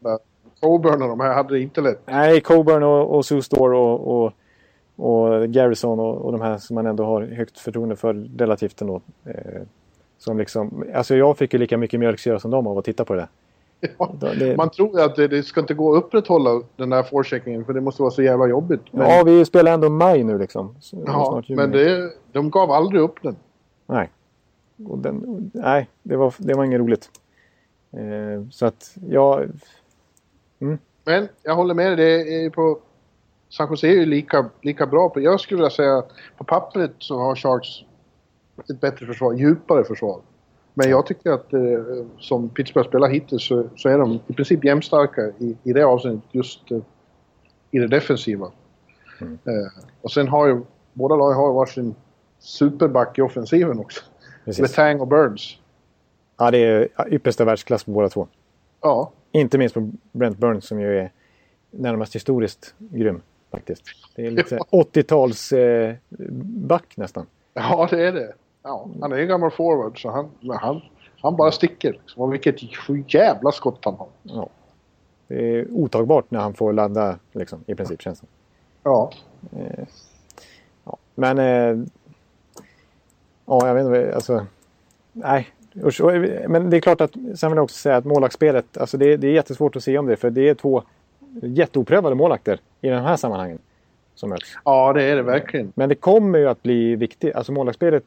Coburn 0.61 1.01
och 1.01 1.09
de 1.09 1.19
här 1.19 1.33
hade 1.33 1.53
det 1.53 1.59
inte 1.59 1.81
lätt. 1.81 2.01
nej, 2.05 2.41
Coburn 2.41 2.83
och, 2.83 3.15
och 3.15 3.25
Sue 3.25 3.41
Store 3.41 3.77
och, 3.77 4.23
och, 4.25 4.33
och 4.95 5.49
Garrison 5.49 5.99
och, 5.99 6.17
och 6.17 6.31
de 6.31 6.41
här 6.41 6.57
som 6.57 6.75
man 6.75 6.85
ändå 6.85 7.05
har 7.05 7.21
högt 7.21 7.59
förtroende 7.59 7.95
för 7.95 8.13
relativt 8.37 8.81
ändå. 8.81 9.01
Eh, 9.25 9.61
som 10.17 10.37
liksom, 10.37 10.83
alltså 10.95 11.15
jag 11.15 11.37
fick 11.37 11.53
ju 11.53 11.59
lika 11.59 11.77
mycket 11.77 11.99
mjölksyra 11.99 12.39
som 12.39 12.51
de 12.51 12.67
av 12.67 12.77
att 12.77 12.85
titta 12.85 13.05
på 13.05 13.13
det. 13.15 13.27
Ja, 13.97 14.11
det- 14.39 14.57
Man 14.57 14.69
tror 14.69 14.99
ju 14.99 15.05
att 15.05 15.15
det, 15.15 15.27
det 15.27 15.43
ska 15.43 15.61
inte 15.61 15.73
gå 15.73 15.95
att 15.95 16.03
upprätthålla 16.03 16.61
den 16.75 16.89
där 16.89 17.03
forecheckingen 17.03 17.65
för 17.65 17.73
det 17.73 17.81
måste 17.81 18.01
vara 18.01 18.11
så 18.11 18.23
jävla 18.23 18.47
jobbigt. 18.47 18.81
Men, 18.91 19.09
Ja, 19.09 19.23
vi 19.23 19.45
spelar 19.45 19.73
ändå 19.73 19.89
maj 19.89 20.23
nu 20.23 20.37
liksom. 20.37 20.75
Ja, 21.05 21.41
men 21.47 21.71
det, 21.71 22.11
de 22.31 22.49
gav 22.49 22.71
aldrig 22.71 23.01
upp 23.01 23.23
den. 23.23 23.35
Nej. 23.87 24.09
Den, 24.77 25.51
nej, 25.53 25.89
det 26.03 26.15
var, 26.15 26.33
det 26.37 26.53
var 26.53 26.63
inget 26.63 26.79
roligt. 26.79 27.09
Eh, 27.93 28.49
så 28.51 28.65
att, 28.65 28.95
ja... 29.09 29.43
Men 31.03 31.27
jag 31.43 31.55
håller 31.55 31.73
med 31.73 31.97
dig. 31.97 32.23
Det 32.23 32.45
är 32.45 32.49
på... 32.49 32.79
San 33.49 33.69
Jose 33.69 33.87
är 33.87 33.91
ju 33.91 34.05
lika, 34.05 34.49
lika 34.61 34.87
bra 34.87 35.09
på... 35.09 35.21
Jag 35.21 35.39
skulle 35.39 35.57
vilja 35.57 35.69
säga 35.69 36.03
på 36.37 36.43
pappret 36.43 36.91
så 36.99 37.19
har 37.19 37.35
Sharks 37.35 37.67
ett 38.69 38.81
bättre 38.81 39.05
försvar, 39.05 39.33
djupare 39.33 39.83
försvar. 39.83 40.21
Men 40.73 40.89
jag 40.89 41.05
tycker 41.05 41.31
att 41.31 41.53
eh, 41.53 41.59
som 42.19 42.49
Pittsburgh 42.49 42.89
spelar 42.89 43.09
hittills 43.09 43.47
så, 43.47 43.69
så 43.75 43.89
är 43.89 43.97
de 43.97 44.19
i 44.27 44.33
princip 44.33 44.63
jämnstarka 44.63 45.21
i, 45.37 45.57
i 45.63 45.73
det 45.73 45.83
avseendet 45.83 46.23
just 46.31 46.71
eh, 46.71 46.79
i 47.71 47.79
det 47.79 47.87
defensiva. 47.87 48.51
Mm. 49.21 49.39
Eh, 49.45 49.83
och 50.01 50.11
sen 50.11 50.27
har 50.27 50.47
ju 50.47 50.61
båda 50.93 51.15
lagen 51.15 51.37
har 51.37 51.53
varsin 51.53 51.95
superback 52.39 53.17
i 53.17 53.21
offensiven 53.21 53.79
också. 53.79 54.03
Precis. 54.45 54.61
Letang 54.61 54.99
och 54.99 55.07
Burns. 55.07 55.57
Ja, 56.43 56.51
det 56.51 56.57
är 56.57 56.89
yppersta 57.13 57.45
världsklass 57.45 57.83
på 57.83 57.91
båda 57.91 58.09
två. 58.09 58.27
Ja, 58.81 59.11
Inte 59.31 59.57
minst 59.57 59.75
på 59.75 59.91
Brent 60.11 60.37
Burns 60.37 60.65
som 60.67 60.81
ju 60.81 60.99
är 60.99 61.11
närmast 61.71 62.15
historiskt 62.15 62.75
grym 62.77 63.21
faktiskt. 63.51 63.83
Det 64.15 64.25
är 64.25 64.31
lite 64.31 64.57
80-tals 64.71 65.51
eh, 65.51 65.95
nästan. 66.95 67.25
ja 67.53 67.87
det 67.89 68.07
är 68.07 68.11
det. 68.13 68.33
Ja, 68.63 68.89
han 69.01 69.11
är 69.11 69.17
en 69.17 69.27
gammal 69.27 69.51
forward 69.51 70.01
så 70.01 70.09
han, 70.09 70.29
han, 70.61 70.81
han 71.21 71.35
bara 71.35 71.51
sticker. 71.51 71.91
Liksom. 71.91 72.21
Och 72.21 72.33
vilket 72.33 73.13
jävla 73.13 73.51
skott 73.51 73.79
han 73.85 73.95
har. 73.95 74.07
Ja. 74.23 74.49
Det 75.27 75.59
är 75.59 75.71
otagbart 75.71 76.31
när 76.31 76.39
han 76.39 76.53
får 76.53 76.73
ladda 76.73 77.19
liksom, 77.31 77.63
i 77.67 77.75
princip 77.75 78.01
känns 78.01 78.19
det 78.19 78.27
Ja, 78.83 79.11
ja. 80.83 80.97
Men... 81.15 81.39
Eh, 81.39 81.85
ja, 83.45 83.67
jag 83.67 83.73
vet 83.73 83.85
inte. 83.85 84.15
Alltså, 84.15 84.45
nej. 85.11 85.47
Men 86.47 86.69
det 86.69 86.77
är 86.77 86.81
klart 86.81 87.01
att... 87.01 87.13
Sen 87.13 87.51
vill 87.51 87.57
jag 87.57 87.63
också 87.63 87.77
säga 87.77 87.95
att 87.95 88.05
målvaktsspelet. 88.05 88.77
Alltså 88.77 88.97
det, 88.97 89.17
det 89.17 89.27
är 89.27 89.31
jättesvårt 89.31 89.75
att 89.75 89.83
se 89.83 89.97
om 89.97 90.05
det. 90.05 90.15
För 90.15 90.29
det 90.29 90.49
är 90.49 90.55
två 90.55 90.83
jätteoprövade 91.41 92.15
målvakter 92.15 92.59
i 92.81 92.89
de 92.89 92.95
här 92.95 93.17
sammanhangen. 93.17 93.59
Som 94.15 94.29
möts. 94.29 94.57
ja 94.65 94.93
det 94.93 95.03
är 95.03 95.15
det 95.15 95.21
verkligen. 95.21 95.71
Men 95.75 95.89
det 95.89 95.95
kommer 95.95 96.39
ju 96.39 96.47
att 96.47 96.63
bli 96.63 96.95
viktigt. 96.95 97.35
Alltså 97.35 97.51
målvaktsspelet. 97.51 98.03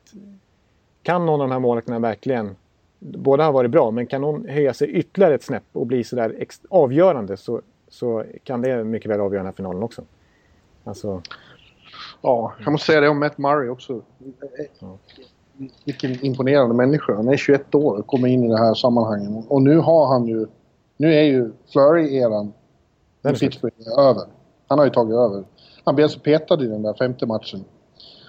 Kan 1.03 1.27
någon 1.27 1.41
av 1.41 1.49
de 1.49 1.53
här 1.53 1.61
målvakterna 1.61 1.99
verkligen... 1.99 2.57
Båda 2.99 3.45
har 3.45 3.53
varit 3.53 3.71
bra, 3.71 3.91
men 3.91 4.07
kan 4.07 4.21
någon 4.21 4.49
höja 4.49 4.75
sig 4.75 4.91
ytterligare 4.91 5.35
ett 5.35 5.43
snäpp 5.43 5.63
och 5.73 5.87
bli 5.87 6.05
sådär 6.05 6.47
avgörande 6.69 7.37
så, 7.37 7.61
så 7.89 8.25
kan 8.45 8.63
det 8.63 8.85
mycket 8.85 9.11
väl 9.11 9.21
avgöra 9.21 9.39
den 9.39 9.47
här 9.47 9.53
finalen 9.53 9.83
också. 9.83 10.03
Alltså, 10.85 11.23
Ja, 12.23 12.55
jag 12.65 12.73
måste 12.73 12.87
säga 12.87 13.01
det 13.01 13.09
om 13.09 13.21
Matt 13.21 13.39
Murray 13.39 13.69
också. 13.69 14.03
Ja. 14.79 14.99
Vilken 15.85 16.25
imponerande 16.25 16.75
människa. 16.75 17.15
Han 17.15 17.29
är 17.29 17.37
21 17.37 17.75
år 17.75 17.99
och 17.99 18.07
kommer 18.07 18.29
in 18.29 18.45
i 18.45 18.49
det 18.49 18.59
här 18.59 18.75
sammanhanget. 18.75 19.45
Och 19.49 19.63
nu 19.63 19.79
har 19.79 20.07
han 20.07 20.27
ju... 20.27 20.47
Nu 20.97 21.15
är 21.15 21.23
ju 21.23 21.53
Flurry-eran 21.73 22.53
Den. 23.23 23.35
Pittsburgh 23.35 23.99
över. 23.99 24.25
Han 24.67 24.79
har 24.79 24.87
ju 24.87 24.91
tagit 24.91 25.15
över. 25.15 25.45
Han 25.85 25.95
blev 25.95 26.05
alltså 26.05 26.21
petad 26.21 26.63
i 26.63 26.67
den 26.67 26.83
där 26.83 26.95
femte 26.95 27.27
matchen. 27.27 27.65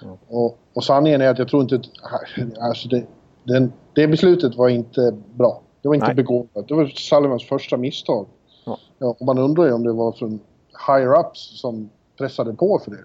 Ja. 0.02 0.18
Och, 0.28 0.58
och 0.72 0.84
sanningen 0.84 1.20
är 1.20 1.28
att 1.28 1.38
jag 1.38 1.48
tror 1.48 1.62
inte... 1.62 1.80
Alltså 2.60 2.88
det, 2.88 3.06
den, 3.44 3.72
det 3.94 4.08
beslutet 4.08 4.56
var 4.56 4.68
inte 4.68 5.14
bra. 5.34 5.60
Det 5.82 5.88
var 5.88 5.94
inte 5.94 6.06
Nej. 6.06 6.14
begåvat. 6.14 6.68
Det 6.68 6.74
var 6.74 6.86
Sullivans 6.86 7.44
första 7.44 7.76
misstag. 7.76 8.26
Ja. 8.64 8.78
Ja, 8.98 9.16
och 9.20 9.26
man 9.26 9.38
undrar 9.38 9.66
ju 9.66 9.72
om 9.72 9.84
det 9.84 9.92
var 9.92 10.12
från 10.12 10.40
higher-ups 10.88 11.34
som 11.34 11.90
pressade 12.18 12.54
på 12.54 12.78
för 12.84 12.90
det. 12.90 13.04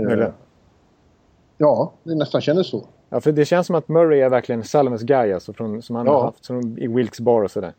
Eh, 0.00 0.06
Möjligen. 0.06 0.32
Ja, 1.58 1.92
det 2.02 2.14
nästan 2.14 2.40
kändes 2.40 2.66
så. 2.66 2.84
Ja, 3.14 3.20
för 3.20 3.32
det 3.32 3.44
känns 3.44 3.66
som 3.66 3.76
att 3.76 3.88
Murray 3.88 4.20
är 4.20 4.28
verkligen 4.28 4.64
Salmons 4.64 5.02
guy 5.02 5.32
alltså, 5.32 5.52
från, 5.52 5.82
som 5.82 5.96
han 5.96 6.06
Ja. 6.06 6.12
har 6.12 6.22
haft 6.24 6.44
som 6.44 6.78
i 6.78 6.86
Wilkes 6.86 7.20
Bar 7.20 7.42
och 7.42 7.50
sådär. 7.50 7.72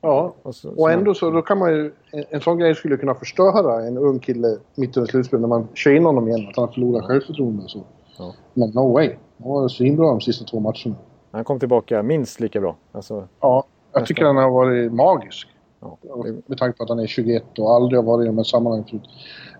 Ja. 0.00 0.34
Och, 0.42 0.54
så, 0.54 0.70
Och 0.70 0.90
ändå 0.92 1.14
så 1.14 1.30
då 1.30 1.42
kan 1.42 1.58
man 1.58 1.70
ju... 1.74 1.92
En, 2.10 2.24
en 2.30 2.40
sån 2.40 2.58
grej 2.58 2.74
skulle 2.74 2.96
kunna 2.96 3.14
förstöra 3.14 3.82
en 3.86 3.98
ung 3.98 4.18
kille 4.18 4.56
mitt 4.74 4.96
under 4.96 5.10
slutspelet 5.10 5.40
när 5.40 5.48
man 5.48 5.68
kör 5.74 5.90
in 5.96 6.04
honom 6.04 6.28
igen. 6.28 6.48
Att 6.48 6.56
han 6.56 6.72
förlorar 6.72 7.02
självförtroende 7.06 7.62
och 7.64 7.70
så. 7.70 7.82
Ja. 8.18 8.34
Men 8.54 8.70
no 8.70 8.92
way. 8.92 9.10
Han 9.38 9.48
var 9.48 9.68
svinbra 9.68 10.06
de 10.06 10.20
sista 10.20 10.44
två 10.44 10.60
matcherna. 10.60 10.94
Han 11.30 11.44
kom 11.44 11.58
tillbaka 11.58 12.02
minst 12.02 12.40
lika 12.40 12.60
bra. 12.60 12.76
Alltså, 12.92 13.28
Ja, 13.40 13.64
jag 13.92 14.06
tycker 14.06 14.24
han 14.24 14.36
har 14.36 14.50
varit 14.50 14.92
magisk. 14.92 15.48
ja, 15.80 15.98
Med 16.46 16.58
tanke 16.58 16.76
på 16.78 16.82
att 16.82 16.88
han 16.88 16.98
är 16.98 17.06
21 17.06 17.58
och 17.58 17.74
aldrig 17.74 17.98
har 17.98 18.04
varit 18.04 18.24
i 18.24 18.26
de 18.26 18.36
här 18.36 18.44
sammanhangen 18.44 18.84
förut. 18.88 19.02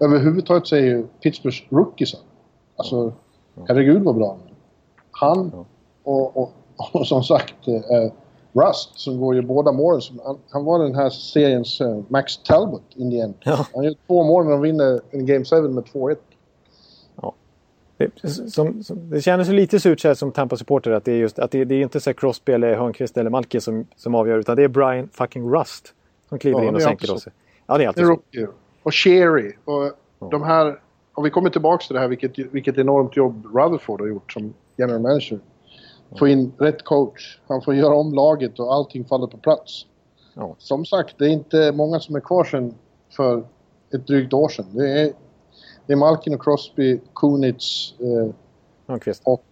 Överhuvudtaget 0.01 0.67
så 0.67 0.77
är 0.77 0.81
ju 0.81 1.07
Pittsburghs 1.23 1.63
rookiesar. 1.71 2.21
Alltså, 2.77 3.13
herregud 3.69 4.03
vad 4.03 4.17
bra 4.17 4.29
han 4.29 4.39
är. 4.39 4.48
Han 5.21 5.51
Ja. 5.55 5.65
och, 6.03 6.37
och, 6.37 6.53
och 6.93 7.07
som 7.07 7.23
sagt 7.23 7.69
eh, 7.69 8.13
Rust 8.53 9.01
som 9.01 9.21
går 9.21 9.35
ju 9.35 9.43
båda 9.43 9.73
målen. 9.73 10.01
Han, 10.25 10.39
han 10.51 10.65
var 10.65 10.79
den 10.79 10.95
här 10.95 11.11
seriens 11.11 11.81
eh, 11.81 12.01
Max 12.09 12.37
Talbot 12.37 12.83
in 12.97 13.11
the 13.11 13.21
end. 13.21 13.35
Ja. 13.45 13.67
Han 13.75 13.85
gör 13.85 13.95
två 14.07 14.25
mål 14.25 14.45
när 14.45 14.53
de 14.53 14.61
vinner 14.61 15.01
en 15.11 15.27
Game 15.27 15.45
7 15.45 15.69
med 15.69 15.85
2-1. 15.85 16.17
det, 17.97 18.29
som, 18.51 18.83
som, 18.83 19.11
det 19.11 19.21
kändes 19.21 19.49
ju 19.49 19.53
lite 19.53 19.81
surt 19.81 20.01
så 20.01 20.09
här 20.09 20.15
som 20.15 20.33
Tampa-supporter 20.33 20.91
att 20.91 21.05
det 21.05 21.13
är 21.13 21.17
just 21.17 21.39
att 21.39 21.51
det, 21.51 21.65
det 21.65 21.75
är 21.75 21.83
inte 21.83 22.01
så 22.01 22.15
Crosby 22.15 22.53
eller 22.53 22.75
Hörnqvist 22.75 23.17
eller 23.17 23.31
Malki 23.31 23.61
som, 23.61 23.87
som 23.97 24.15
avgör 24.15 24.39
utan 24.39 24.57
det 24.57 24.65
är 24.65 24.69
Brian 24.69 25.09
fucking 25.13 25.55
Rust 25.55 25.95
som 26.29 26.39
kliver 26.39 26.63
Ja, 26.63 26.69
in 26.69 26.75
och 26.75 26.83
sänker 26.83 27.15
oss. 27.15 27.29
Ja, 27.67 27.79
det 27.79 27.85
är 27.85 27.89
alltid 27.89 28.07
så. 28.07 28.19
Och 28.83 28.95
Sherry. 28.95 29.53
Och 29.65 29.93
de 30.31 30.43
här... 30.43 30.81
Om 31.15 31.25
vi 31.25 31.31
kommer 31.31 31.51
tillbaka 31.51 31.87
till 31.87 31.95
det 31.95 32.01
här, 32.01 32.09
vilket, 32.09 32.39
vilket 32.39 32.79
enormt 32.79 33.17
jobb 33.17 33.47
Rutherford 33.55 34.01
har 34.01 34.09
gjort 34.09 34.33
som 34.33 34.55
general 34.79 35.01
manager. 35.01 35.41
Få 36.19 36.29
in 36.29 36.53
rätt 36.59 36.85
coach. 36.85 37.39
Han 37.49 37.63
får 37.63 37.75
göra 37.75 37.95
om 37.95 38.15
laget 38.15 38.59
och 38.59 38.75
allting 38.75 39.05
faller 39.05 39.27
på 39.27 39.37
plats. 39.37 39.87
Ja. 40.35 40.55
Som 40.59 40.85
sagt, 40.85 41.19
det 41.19 41.25
är 41.25 41.31
inte 41.31 41.73
många 41.73 42.01
som 42.01 42.17
är 42.17 42.21
kvar 42.21 42.45
sen 42.45 42.75
för 43.17 43.45
ett 43.95 44.07
drygt 44.07 44.33
år 44.33 44.49
sedan. 44.49 44.67
Det 44.73 45.01
är, 45.01 45.13
det 45.87 45.93
är 45.93 45.97
Malkin 45.97 46.35
och 46.35 46.43
Crosby, 46.43 47.01
Kunitz 47.15 47.95
eh, 48.01 49.15
och, 49.23 49.43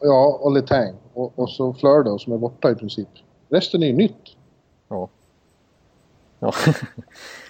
ja, 0.00 0.38
och 0.40 0.52
Letang. 0.52 0.94
Och, 1.14 1.38
och 1.38 1.50
så 1.50 1.74
Fleur 1.74 2.04
då, 2.04 2.18
som 2.18 2.32
är 2.32 2.38
borta 2.38 2.70
i 2.70 2.74
princip. 2.74 3.08
Resten 3.48 3.82
är 3.82 3.86
ju 3.86 3.92
nytt. 3.92 4.36
Ja. 4.88 5.08
Ja. 6.38 6.52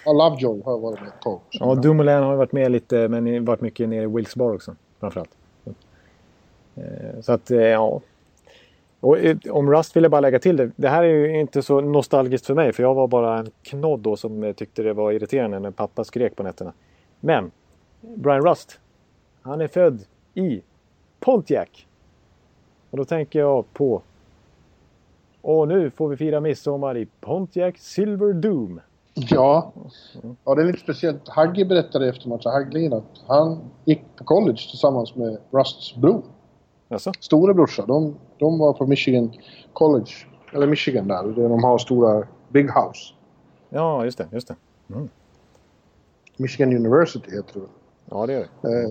Ja, 0.04 0.12
Lovejoy 0.12 0.62
har 0.64 0.78
varit 0.78 1.00
med 1.00 1.20
tag. 1.20 1.40
ja, 1.50 1.74
Dumoulin 1.74 2.22
har 2.22 2.36
varit 2.36 2.52
med 2.52 2.70
lite 2.72 3.08
men 3.08 3.44
varit 3.44 3.60
mycket 3.60 3.88
nere 3.88 4.02
i 4.02 4.06
Wilkes 4.06 4.36
Bar 4.36 4.54
också. 4.54 4.76
Framförallt. 5.00 5.30
Eh, 6.78 7.20
så 7.20 7.32
att, 7.32 7.50
eh, 7.50 7.58
ja. 7.58 8.00
Och 9.00 9.18
eh, 9.18 9.36
om 9.50 9.70
Rust 9.70 9.96
vill 9.96 10.02
jag 10.02 10.10
bara 10.10 10.20
lägga 10.20 10.38
till 10.38 10.56
det. 10.56 10.70
Det 10.76 10.88
här 10.88 11.02
är 11.02 11.08
ju 11.08 11.40
inte 11.40 11.62
så 11.62 11.80
nostalgiskt 11.80 12.46
för 12.46 12.54
mig. 12.54 12.72
För 12.72 12.82
jag 12.82 12.94
var 12.94 13.08
bara 13.08 13.38
en 13.38 13.50
knodd 13.62 14.00
då 14.00 14.16
som 14.16 14.54
tyckte 14.56 14.82
det 14.82 14.92
var 14.92 15.12
irriterande 15.12 15.58
när 15.58 15.70
pappa 15.70 16.04
skrek 16.04 16.36
på 16.36 16.42
nätterna. 16.42 16.72
Men 17.20 17.50
Brian 18.00 18.46
Rust. 18.46 18.80
Han 19.42 19.60
är 19.60 19.68
född 19.68 20.04
i 20.34 20.62
Pontiac. 21.20 21.68
Och 22.90 22.96
då 22.96 23.04
tänker 23.04 23.38
jag 23.38 23.72
på. 23.72 24.02
Och 25.40 25.68
nu 25.68 25.90
får 25.90 26.08
vi 26.08 26.16
fira 26.16 26.40
midsommar 26.40 26.96
i 26.96 27.06
Pontiac 27.20 27.74
Silver 27.78 28.32
Doom. 28.32 28.80
Ja. 29.14 29.72
ja, 30.44 30.54
det 30.54 30.62
är 30.62 30.66
lite 30.66 30.78
speciellt. 30.78 31.28
Hagge 31.28 31.64
berättade 31.64 32.08
efter 32.08 32.28
matchen, 32.28 32.52
Hagglin, 32.52 32.92
att 32.92 33.24
han 33.26 33.58
gick 33.84 34.16
på 34.16 34.24
college 34.24 34.58
tillsammans 34.70 35.14
med 35.14 35.38
Rusts 35.50 35.96
bror. 35.96 36.22
Alltså? 36.88 37.12
Storebrorsa. 37.20 37.86
De, 37.86 38.14
de 38.38 38.58
var 38.58 38.72
på 38.72 38.86
Michigan 38.86 39.32
College, 39.72 40.12
eller 40.52 40.66
Michigan 40.66 41.08
där, 41.08 41.22
där 41.22 41.48
de 41.48 41.64
har 41.64 41.78
stora 41.78 42.26
Big 42.48 42.64
House. 42.64 43.14
Ja, 43.68 44.04
just 44.04 44.18
det. 44.18 44.28
Just 44.32 44.48
det. 44.48 44.56
Michigan 46.36 46.76
University 46.76 47.30
heter 47.36 47.60
det. 47.60 47.66
Ja, 48.10 48.26
det 48.26 48.32
gör 48.32 48.46
det. 48.60 48.82
Eh, 48.82 48.90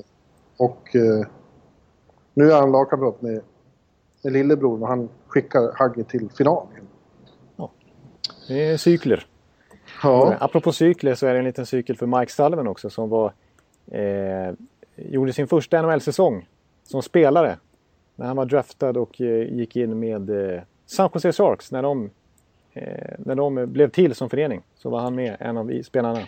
och 0.57 0.95
eh, 0.95 1.27
nu 2.33 2.51
är 2.51 2.59
han 2.59 2.71
lagkamrat 2.71 3.21
med, 3.21 3.41
med 4.23 4.33
lillebror 4.33 4.81
och 4.81 4.87
han 4.87 5.09
skickar 5.27 5.77
Hagge 5.77 6.03
till 6.03 6.29
final. 6.37 6.67
Det 8.47 8.65
är 8.65 8.77
cykler. 8.77 9.25
Ja. 10.03 10.35
Apropå 10.39 10.71
cykler 10.71 11.15
så 11.15 11.27
är 11.27 11.33
det 11.33 11.39
en 11.39 11.45
liten 11.45 11.65
cykel 11.65 11.97
för 11.97 12.05
Mike 12.05 12.31
Sullivan 12.31 12.67
också 12.67 12.89
som 12.89 13.09
var, 13.09 13.33
eh, 13.91 14.53
gjorde 14.95 15.33
sin 15.33 15.47
första 15.47 15.81
NHL-säsong 15.81 16.47
som 16.83 17.01
spelare. 17.01 17.57
När 18.17 18.27
han 18.27 18.37
var 18.37 18.45
draftad 18.45 18.97
och 18.99 19.21
eh, 19.21 19.53
gick 19.53 19.75
in 19.75 19.99
med 19.99 20.29
eh, 20.29 20.61
San 20.85 21.09
Jose 21.13 21.31
Sharks 21.31 21.71
när 21.71 21.81
de, 21.81 22.09
eh, 22.73 23.13
när 23.17 23.35
de 23.35 23.73
blev 23.73 23.89
till 23.89 24.15
som 24.15 24.29
förening. 24.29 24.61
Så 24.75 24.89
var 24.89 24.99
han 24.99 25.15
med, 25.15 25.37
en 25.39 25.57
av 25.57 25.81
spelarna 25.83 26.19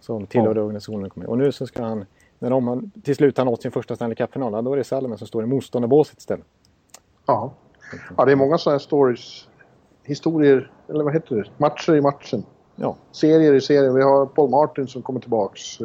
som 0.00 0.26
tillhörde 0.26 0.60
organisationen. 0.60 1.10
kom 1.10 1.20
med. 1.20 1.28
Och 1.28 1.38
nu 1.38 1.52
så 1.52 1.66
ska 1.66 1.82
han, 1.82 2.04
när 2.38 2.50
de 2.50 2.90
till 3.04 3.16
slut 3.16 3.38
har 3.38 3.44
nått 3.44 3.62
sin 3.62 3.70
första 3.70 3.96
Stanley 3.96 4.16
Cup-final, 4.16 4.52
ja, 4.52 4.62
då 4.62 4.72
är 4.72 4.76
det 4.76 4.84
Sullivan 4.84 5.18
som 5.18 5.26
står 5.26 5.44
i 5.44 5.46
motståndarbåset 5.46 6.18
istället. 6.18 6.46
Ja. 7.26 7.52
ja, 8.16 8.24
det 8.24 8.32
är 8.32 8.36
många 8.36 8.58
sådana 8.58 8.74
här 8.74 8.78
stories. 8.78 9.48
Historier, 10.02 10.70
eller 10.88 11.04
vad 11.04 11.12
heter 11.12 11.36
det? 11.36 11.44
Matcher 11.56 11.94
i 11.94 12.00
matchen. 12.00 12.44
Ja, 12.76 12.96
serier 13.12 13.54
i 13.54 13.60
serien. 13.60 13.94
Vi 13.94 14.02
har 14.02 14.26
Paul 14.26 14.50
Martin 14.50 14.86
som 14.86 15.02
kommer 15.02 15.20
tillbaks. 15.20 15.80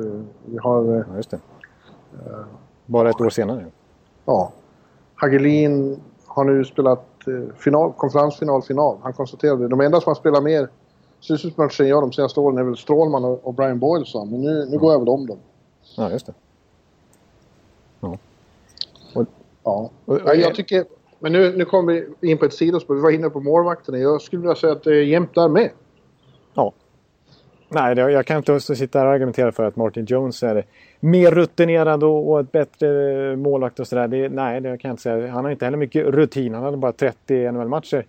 Vi 0.45 0.57
har 0.57 1.05
ja 1.09 1.15
just 1.15 1.31
det. 1.31 1.39
Bara 2.85 3.09
ett 3.09 3.21
år 3.21 3.29
senare. 3.29 3.65
ja, 4.25 4.51
Hagelin 5.20 5.99
har 6.26 6.43
nu 6.43 6.65
spelat 6.65 7.28
eh, 7.28 7.55
final, 7.57 7.93
konferensfinal, 7.97 8.61
final. 8.61 8.97
Han 9.03 9.13
konstaterade 9.13 9.67
de 9.67 9.82
enda 9.82 10.01
som 10.01 10.09
har 10.09 10.15
spelat 10.15 10.43
mer 10.43 10.67
slutspelsmatcher 11.20 11.82
än 11.84 11.88
jag 11.89 12.03
de 12.03 12.11
senaste 12.11 12.39
åren 12.39 12.57
är 12.57 12.63
väl 12.63 12.78
Strålman 12.78 13.26
och, 13.26 13.47
och 13.47 13.53
Brian 13.53 13.80
Boyle. 13.80 14.05
Men 14.15 14.41
nu, 14.41 14.65
nu 14.70 14.78
går 14.78 14.91
jag 14.91 14.99
väl 14.99 15.09
om 15.09 15.26
dem. 15.28 15.38
Ja, 15.97 16.11
just 16.11 16.26
det. 16.26 16.34
Ja. 17.99 18.17
Och- 19.13 19.26
Och, 19.63 19.91
och- 20.05 20.20
ja, 20.26 20.34
jag 20.34 20.55
tycker 20.55 20.86
men 21.20 21.32
nu, 21.32 21.57
nu 21.57 21.65
kommer 21.65 22.05
vi 22.20 22.32
in 22.32 22.38
på 22.38 22.45
ett 22.45 22.53
sidospår. 22.53 22.95
Vi 22.95 23.01
var 23.01 23.11
inne 23.11 23.30
på 23.30 23.39
målvakterna. 23.39 23.97
Jag 23.97 24.22
skulle 24.22 24.41
vilja 24.41 24.55
säga 24.55 24.74
att 24.74 24.84
det 24.84 24.91
är 24.95 25.03
jämnt 25.03 25.36
där 25.36 25.47
med. 25.49 25.70
Nej, 27.70 27.95
det, 27.95 28.11
jag 28.11 28.26
kan 28.26 28.38
inte 28.38 28.59
sitta 28.59 28.99
här 28.99 29.05
och 29.05 29.13
argumentera 29.13 29.51
för 29.51 29.63
att 29.63 29.76
Martin 29.76 30.05
Jones 30.05 30.43
är 30.43 30.65
mer 30.99 31.32
rutinerad 31.32 32.03
och, 32.03 32.32
och 32.32 32.39
ett 32.39 32.51
bättre 32.51 33.36
målvakt 33.36 33.80
och 33.80 33.88
sådär. 33.88 34.30
Nej, 34.30 34.61
det 34.61 34.78
kan 34.78 34.89
jag 34.89 34.93
inte 34.93 35.03
säga. 35.03 35.32
Han 35.32 35.43
har 35.43 35.51
inte 35.51 35.65
heller 35.65 35.78
mycket 35.78 36.05
rutin. 36.05 36.53
Han 36.53 36.63
hade 36.63 36.78
bara 36.78 36.91
30 36.91 37.51
NHL-matcher 37.51 38.05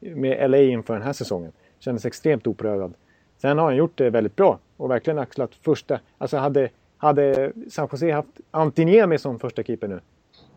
med 0.00 0.50
LA 0.50 0.58
inför 0.58 0.94
den 0.94 1.02
här 1.02 1.12
säsongen. 1.12 1.52
Kändes 1.78 2.06
extremt 2.06 2.46
oprövad. 2.46 2.94
Sen 3.38 3.58
har 3.58 3.64
han 3.64 3.76
gjort 3.76 3.98
det 3.98 4.10
väldigt 4.10 4.36
bra 4.36 4.58
och 4.76 4.90
verkligen 4.90 5.18
axlat 5.18 5.50
första... 5.54 6.00
Alltså 6.18 6.36
hade, 6.36 6.68
hade 6.96 7.52
San 7.70 7.88
Jose 7.92 8.12
haft 8.12 8.28
Antiniemi 8.50 9.18
som 9.18 9.38
första 9.38 9.62
keeper 9.62 9.88
nu 9.88 10.00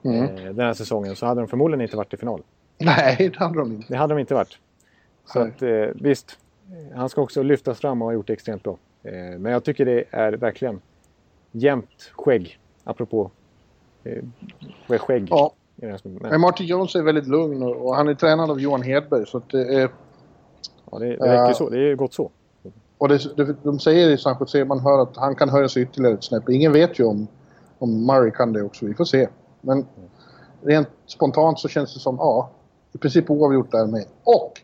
mm. 0.05 0.23
eh, 0.23 0.43
den 0.43 0.65
här 0.65 0.73
säsongen 0.73 1.15
så 1.15 1.25
hade 1.25 1.41
de 1.41 1.47
förmodligen 1.47 1.81
inte 1.81 1.97
varit 1.97 2.13
i 2.13 2.17
final. 2.17 2.41
Nej, 2.77 3.15
det 3.33 3.39
hade 3.39 3.59
de 3.59 3.71
inte. 3.71 3.93
Det 3.93 3.97
hade 3.97 4.13
de 4.13 4.19
inte 4.19 4.33
varit. 4.33 4.57
Så 5.25 5.39
att, 5.39 5.61
eh, 5.61 5.87
visst, 5.95 6.39
han 6.95 7.09
ska 7.09 7.21
också 7.21 7.43
lyftas 7.43 7.79
fram 7.79 8.01
och 8.01 8.07
ha 8.07 8.13
gjort 8.13 8.27
det 8.27 8.33
extremt 8.33 8.63
bra. 8.63 8.77
Eh, 9.03 9.39
men 9.39 9.51
jag 9.51 9.63
tycker 9.63 9.85
det 9.85 10.03
är 10.11 10.31
verkligen 10.31 10.81
jämnt 11.51 12.11
skägg. 12.11 12.59
Apropå 12.83 13.31
eh, 14.03 14.99
skägg. 14.99 15.27
Ja. 15.29 15.53
Men 16.01 16.41
Martin 16.41 16.65
Jones 16.67 16.95
är 16.95 17.01
väldigt 17.01 17.27
lugn 17.27 17.63
och, 17.63 17.95
han 17.95 18.07
är 18.07 18.13
tränad 18.13 18.51
av 18.51 18.59
Johan 18.59 18.81
Hedberg. 18.81 19.25
Så 19.25 19.37
att 19.37 19.49
det 19.49 19.81
är... 19.81 19.89
Ja, 20.91 20.99
det, 20.99 21.05
det 21.05 21.13
räcker 21.13 21.49
äh, 21.49 21.53
så. 21.53 21.69
Det 21.69 21.91
är 21.91 21.95
gott 21.95 22.13
så. 22.13 22.31
Och 22.97 23.09
det, 23.09 23.35
det, 23.37 23.55
de 23.63 23.79
säger 23.79 24.09
i 24.09 24.17
San 24.17 24.37
Jose, 24.39 24.65
man 24.65 24.79
hör 24.79 25.01
att 25.01 25.17
han 25.17 25.35
kan 25.35 25.49
höja 25.49 25.69
sig 25.69 25.83
ytterligare 25.83 26.13
ett 26.13 26.23
snäpp. 26.23 26.49
Ingen 26.49 26.71
vet 26.71 26.99
ju 26.99 27.03
om, 27.03 27.27
om 27.79 28.05
Murray 28.05 28.31
kan 28.31 28.53
det 28.53 28.63
också. 28.63 28.85
Vi 28.85 28.93
får 28.93 29.05
se. 29.05 29.27
Men 29.61 29.85
rent 30.61 30.89
spontant 31.05 31.59
så 31.59 31.67
känns 31.67 31.93
det 31.93 31.99
som, 31.99 32.15
ja, 32.15 32.49
i 32.93 32.97
princip 32.97 33.29
oavgjort 33.29 33.71
där 33.71 33.85
med. 33.85 34.05
Och 34.23 34.61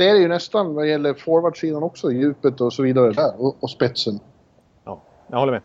det 0.00 0.08
är 0.08 0.14
det 0.14 0.20
ju 0.20 0.28
nästan 0.28 0.74
vad 0.74 0.88
gäller 0.88 1.14
forwardsidan 1.14 1.82
också, 1.82 2.12
djupet 2.12 2.60
och 2.60 2.72
så 2.72 2.82
vidare 2.82 3.12
där. 3.12 3.40
Och, 3.42 3.56
och 3.60 3.70
spetsen. 3.70 4.20
Ja, 4.84 5.02
jag 5.26 5.38
håller 5.38 5.52
med. 5.52 5.62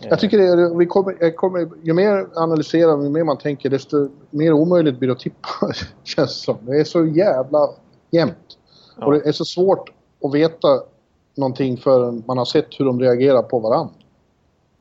Jag 0.00 0.18
tycker 0.18 0.38
det 0.38 0.78
vi 0.78 0.86
kommer, 0.86 1.36
kommer, 1.36 1.68
ju 1.82 1.92
mer 1.92 2.26
analyserar, 2.34 3.02
ju 3.02 3.10
mer 3.10 3.24
man 3.24 3.38
tänker, 3.38 3.70
desto 3.70 4.08
mer 4.30 4.52
omöjligt 4.52 4.98
blir 4.98 5.08
det 5.08 5.12
att 5.12 5.20
tippa, 5.20 5.72
känns 6.04 6.40
det 6.40 6.44
som. 6.44 6.56
Det 6.60 6.80
är 6.80 6.84
så 6.84 7.06
jävla 7.06 7.68
jämnt. 8.10 8.58
Ja. 8.98 9.06
Och 9.06 9.12
det 9.12 9.28
är 9.28 9.32
så 9.32 9.44
svårt 9.44 9.92
att 10.24 10.34
veta 10.34 10.68
någonting 11.34 11.76
förrän 11.76 12.22
man 12.26 12.38
har 12.38 12.44
sett 12.44 12.80
hur 12.80 12.84
de 12.84 13.00
reagerar 13.00 13.42
på 13.42 13.58
varandra. 13.58 13.94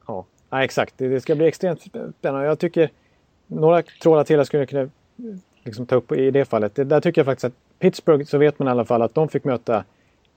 Ja, 0.08 0.26
ja 0.50 0.64
exakt. 0.64 0.94
Det, 0.98 1.08
det 1.08 1.22
ska 1.22 1.36
bli 1.36 1.48
extremt 1.48 1.82
spännande. 2.20 2.48
Jag 2.48 2.60
tycker 2.60 2.92
några 3.48 3.84
trådar 4.02 4.24
till 4.24 4.36
jag 4.36 4.48
skulle 4.48 4.66
kunna 4.66 4.90
liksom, 5.64 5.86
ta 5.86 5.96
upp 5.96 6.12
i 6.12 6.32
det 6.32 6.46
fallet. 6.46 6.76
Det, 6.76 6.84
där 6.84 7.02
tycker 7.02 7.22
jag 7.22 7.26
faktiskt 7.26 7.46
att 7.46 7.69
Pittsburgh 7.80 8.26
så 8.26 8.38
vet 8.38 8.60
man 8.60 8.68
i 8.68 8.72
alla 8.72 8.86
fall 8.86 9.02
att 9.02 9.16
de 9.16 9.30
fick 9.30 9.44
möta 9.44 9.84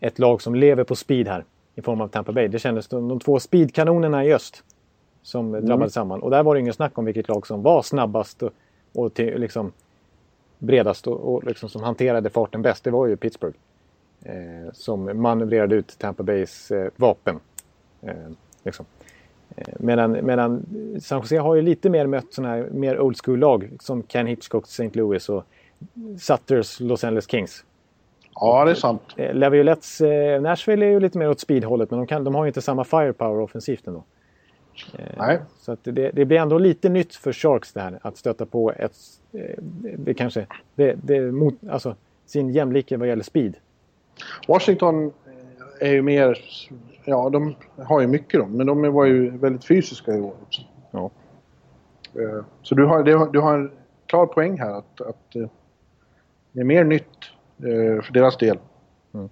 ett 0.00 0.18
lag 0.18 0.42
som 0.42 0.54
lever 0.54 0.84
på 0.84 0.96
speed 0.96 1.28
här 1.28 1.44
i 1.74 1.82
form 1.82 2.00
av 2.00 2.08
Tampa 2.08 2.32
Bay. 2.32 2.48
Det 2.48 2.58
kändes 2.58 2.88
de, 2.88 3.08
de 3.08 3.20
två 3.20 3.40
speedkanonerna 3.40 4.24
i 4.24 4.34
öst 4.34 4.64
som 5.22 5.48
mm. 5.48 5.66
drabbade 5.66 5.90
samman. 5.90 6.22
Och 6.22 6.30
där 6.30 6.42
var 6.42 6.54
det 6.54 6.60
ingen 6.60 6.74
snack 6.74 6.98
om 6.98 7.04
vilket 7.04 7.28
lag 7.28 7.46
som 7.46 7.62
var 7.62 7.82
snabbast 7.82 8.42
och, 8.42 8.52
och 8.94 9.14
till, 9.14 9.40
liksom, 9.40 9.72
bredast 10.58 11.06
och, 11.06 11.34
och 11.34 11.44
liksom, 11.44 11.68
som 11.68 11.82
hanterade 11.82 12.30
farten 12.30 12.62
bäst. 12.62 12.84
Det 12.84 12.90
var 12.90 13.06
ju 13.06 13.16
Pittsburgh. 13.16 13.56
Eh, 14.24 14.72
som 14.72 15.22
manövrerade 15.22 15.74
ut 15.74 15.98
Tampa 15.98 16.22
Bays 16.22 16.70
eh, 16.70 16.90
vapen. 16.96 17.40
Eh, 18.00 18.14
liksom. 18.64 18.86
Eh, 19.56 19.74
medan, 19.78 20.12
medan 20.26 20.66
San 21.00 21.20
Jose 21.20 21.38
har 21.38 21.54
ju 21.54 21.62
lite 21.62 21.90
mer 21.90 22.06
mött 22.06 22.34
sådana 22.34 22.54
här 22.54 22.68
mer 22.72 23.00
old 23.00 23.16
school-lag 23.24 23.70
som 23.80 24.02
Ken 24.02 24.26
Hitchcock 24.26 24.64
St. 24.64 24.90
Louis 24.92 25.28
och 25.28 25.44
Sutters 26.18 26.80
Los 26.80 27.04
Angeles 27.04 27.26
Kings. 27.30 27.64
Ja, 28.34 28.64
det 28.64 28.70
är 28.70 28.74
sant. 28.74 29.02
Eh, 29.16 29.34
Laviolettes 29.34 30.00
eh, 30.00 30.42
Nashville 30.42 30.86
är 30.86 30.90
ju 30.90 31.00
lite 31.00 31.18
mer 31.18 31.30
åt 31.30 31.40
speedhållet 31.40 31.90
men 31.90 31.98
de, 31.98 32.06
kan, 32.06 32.24
de 32.24 32.34
har 32.34 32.44
ju 32.44 32.48
inte 32.48 32.62
samma 32.62 32.84
firepower 32.84 33.40
offensivt 33.40 33.86
ändå. 33.86 34.04
Eh, 34.98 35.04
Nej. 35.18 35.40
Så 35.60 35.76
det, 35.82 36.10
det, 36.10 36.24
blir 36.24 36.38
ändå 36.38 36.58
lite 36.58 36.88
nytt 36.88 37.14
för 37.14 37.32
Sharks 37.32 37.72
det 37.72 37.80
här 37.80 37.98
att 38.02 38.16
stöta 38.16 38.46
på 38.46 38.72
ett, 38.72 38.96
eh, 39.32 39.62
det 39.98 40.14
kanske, 40.14 40.46
det, 40.74 40.94
det 41.02 41.20
mot, 41.20 41.54
alltså 41.70 41.96
sin 42.26 42.50
jämlike 42.50 42.96
vad 42.96 43.08
gäller 43.08 43.24
speed. 43.24 43.56
Washington 44.48 45.12
är 45.80 45.92
ju 45.92 46.02
mer, 46.02 46.38
ja 47.04 47.30
de 47.30 47.54
har 47.76 48.00
ju 48.00 48.06
mycket 48.06 48.40
de, 48.40 48.56
men 48.56 48.66
de 48.66 48.92
var 48.92 49.04
ju 49.04 49.30
väldigt 49.30 49.64
fysiska 49.64 50.14
i 50.14 50.20
år 50.20 50.34
också. 50.42 50.62
Ja. 50.90 51.10
Eh, 52.14 52.44
så 52.62 52.74
du 52.74 52.84
har, 52.84 53.32
du 53.32 53.40
har 53.40 53.54
en 53.54 53.70
klar 54.06 54.26
poäng 54.26 54.58
här 54.58 54.78
att, 54.78 55.00
att 55.00 55.36
det 56.52 56.60
är 56.60 56.64
mer 56.64 56.84
nytt 56.84 57.04
för 58.04 58.12
deras 58.12 58.36
del. 58.36 58.58
Mm. 59.14 59.28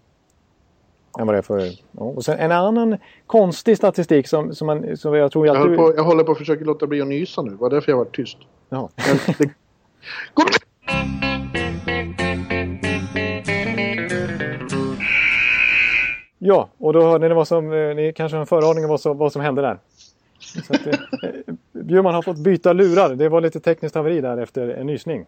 Än 1.18 1.27
vad 1.27 1.35
det 1.35 1.39
är 1.39 1.43
för... 1.43 1.61
Ja. 1.93 2.03
Och 2.03 2.25
sen 2.25 2.39
en 2.39 2.53
annan 2.53 2.97
konstig 3.27 3.77
statistik 3.77 4.29
som, 4.29 4.55
som, 4.55 4.66
man, 4.66 4.97
som 4.97 5.14
jag 5.14 5.33
tror 5.33 5.47
jag 5.47 5.57
att 5.57 5.68
du... 5.68 5.77
På, 5.77 5.93
jag 5.97 6.05
håller 6.05 6.25
på 6.25 6.33
att 6.33 6.39
försöka 6.39 6.64
låta 6.64 6.87
bli 6.87 7.01
att 7.01 7.09
nysa 7.09 7.43
nu. 7.43 7.51
Det 7.51 7.57
var 7.57 7.71
därför 7.71 7.93
jag 7.93 7.97
var 7.97 8.05
tyst. 8.05 8.39
Ja. 8.68 8.89
det... 9.39 9.51
Ja, 16.43 16.68
och 16.79 16.93
då 16.93 17.03
hörde 17.03 17.29
ni 17.29 17.35
vad 17.35 17.49
som, 17.49 17.73
eh, 17.73 17.95
ni 17.95 18.12
kanske 18.12 18.37
har 18.37 18.41
en 18.41 18.47
föraning 18.47 18.85
om 18.85 18.91
vad 18.91 19.01
som, 19.01 19.18
vad 19.18 19.33
som 19.33 19.43
hände 19.43 19.62
där. 19.62 19.79
Så 20.39 20.75
att, 20.75 20.87
eh, 20.87 20.95
Bjurman 21.73 22.14
har 22.14 22.23
fått 22.23 22.39
byta 22.39 22.73
lurar. 22.73 23.14
Det 23.14 23.29
var 23.29 23.41
lite 23.41 23.61
tekniskt 23.61 23.95
haveri 23.95 24.21
där 24.21 24.39
efter 24.39 24.68
en 24.68 24.87
nysning. 24.87 25.27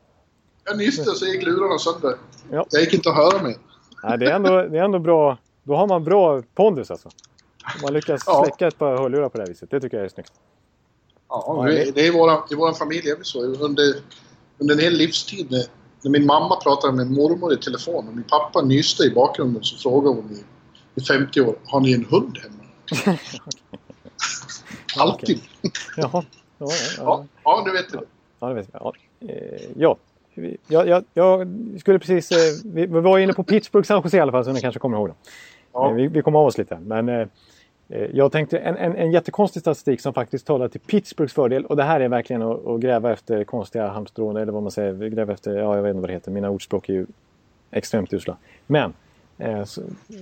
Jag 0.64 0.78
nyste 0.78 1.04
så 1.04 1.26
gick 1.26 1.42
lurarna 1.42 1.78
sönder. 1.78 2.16
Ja. 2.50 2.66
Jag 2.70 2.82
gick 2.82 2.94
inte 2.94 3.10
att 3.10 3.16
höra 3.16 3.42
mer. 3.42 3.56
Nej, 4.02 4.18
det 4.18 4.26
är 4.30 4.34
ändå, 4.34 4.62
det 4.62 4.78
är 4.78 4.84
ändå 4.84 4.98
bra. 4.98 5.38
Då 5.62 5.76
har 5.76 5.86
man 5.86 6.04
bra 6.04 6.42
pondus 6.54 6.90
alltså. 6.90 7.10
Man 7.82 7.92
lyckas 7.92 8.22
ja. 8.26 8.44
släcka 8.44 8.66
ett 8.66 8.78
par 8.78 8.96
hörlurar 8.96 9.28
på 9.28 9.38
det 9.38 9.42
här 9.42 9.48
viset. 9.48 9.70
Det 9.70 9.80
tycker 9.80 9.96
jag 9.96 10.06
är 10.06 10.10
snyggt. 10.10 10.32
Ja, 11.28 11.64
det 11.94 12.00
är 12.00 12.06
i 12.06 12.10
våran, 12.10 12.42
i 12.50 12.54
våran 12.54 12.74
familj 12.74 13.10
är 13.10 13.16
vi 13.16 13.24
så. 13.24 13.42
Under, 13.44 13.94
under 14.58 14.74
en 14.74 14.80
hel 14.80 14.92
livstid 14.92 15.50
när, 15.50 15.64
när 16.02 16.10
min 16.10 16.26
mamma 16.26 16.56
pratade 16.56 16.92
med 16.92 17.10
mormor 17.10 17.52
i 17.52 17.56
telefon 17.56 18.08
och 18.08 18.14
min 18.14 18.24
pappa 18.24 18.62
nyste 18.62 19.02
i 19.02 19.10
bakgrunden 19.10 19.64
så 19.64 19.76
frågade 19.76 20.16
hon 20.16 20.30
i, 20.32 20.44
i 21.00 21.04
50 21.04 21.40
år, 21.40 21.56
har 21.64 21.80
ni 21.80 21.92
en 21.92 22.04
hund 22.04 22.38
hemma? 22.42 23.18
Alltid. 24.98 25.40
Jaha. 25.96 26.24
Ja, 26.58 26.66
ja, 26.68 26.76
ja. 26.96 27.26
ja, 27.44 27.62
nu 27.66 27.72
vet 27.72 27.92
du 27.92 27.98
det. 27.98 28.04
Ja, 28.40 28.48
det 28.48 28.54
vet 28.54 28.68
jag. 28.72 28.96
Ja. 29.76 29.96
Ja. 30.35 30.51
Jag, 30.66 30.89
jag, 30.89 31.05
jag, 31.14 31.49
skulle 31.80 31.99
precis... 31.99 32.30
Eh, 32.30 32.72
vi, 32.72 32.87
vi 32.87 33.01
var 33.01 33.18
inne 33.18 33.33
på 33.33 33.43
Pittsburgh 33.43 33.87
San 33.87 34.03
Jose 34.05 34.16
i 34.16 34.20
alla 34.20 34.33
fall, 34.33 34.45
så 34.45 34.53
ni 34.53 34.61
kanske 34.61 34.80
kommer 34.80 34.97
ihåg 34.97 35.09
det. 35.09 35.14
Ja. 35.72 35.89
Eh, 35.89 35.95
vi, 35.95 36.07
vi 36.07 36.22
kommer 36.22 36.39
av 36.39 36.47
oss 36.47 36.59
lite. 36.59 36.78
Men 36.78 37.09
eh, 37.09 37.26
jag 38.12 38.33
tänkte 38.33 38.59
en, 38.59 38.76
en, 38.76 38.97
en 38.97 39.12
jättekonstig 39.12 39.62
statistik 39.62 40.01
som 40.01 40.14
faktiskt 40.14 40.47
talar 40.47 40.68
till 40.68 40.80
Pittsburghs 40.80 41.33
fördel. 41.33 41.66
Och 41.66 41.76
det 41.76 41.83
här 41.83 42.01
är 42.01 42.09
verkligen 42.09 42.43
att, 42.43 42.66
att 42.66 42.80
gräva 42.80 43.12
efter 43.12 43.45
konstiga 43.45 43.89
halmstrån 43.89 44.37
eller 44.37 44.53
vad 44.53 44.62
man 44.62 44.72
säger. 44.72 45.09
Gräva 45.09 45.33
efter, 45.33 45.57
ja 45.57 45.76
jag 45.76 45.83
vet 45.83 45.91
inte 45.91 46.01
vad 46.01 46.11
det 46.11 46.14
heter. 46.14 46.30
Mina 46.30 46.51
ordspråk 46.51 46.89
är 46.89 46.93
ju 46.93 47.07
extremt 47.70 48.12
usla. 48.12 48.37
Men 48.66 48.93
eh, 49.39 49.64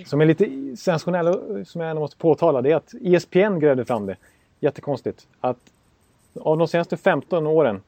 som 0.07 0.21
är 0.21 0.27
lite 0.27 0.45
sensationella, 0.77 1.33
som 1.65 1.81
jag 1.81 1.91
ändå 1.91 2.01
måste 2.01 2.17
påtala, 2.17 2.63
det 2.63 2.71
är 2.71 2.77
att 2.77 2.95
ESPN 3.03 3.59
grävde 3.59 3.85
fram 3.85 4.07
det. 4.07 4.17
Jättekonstigt. 4.61 5.27
Att 5.41 5.59
av 6.41 6.59
de 6.59 6.69
senaste 6.69 6.97
15 6.97 7.47
åren 7.47 7.81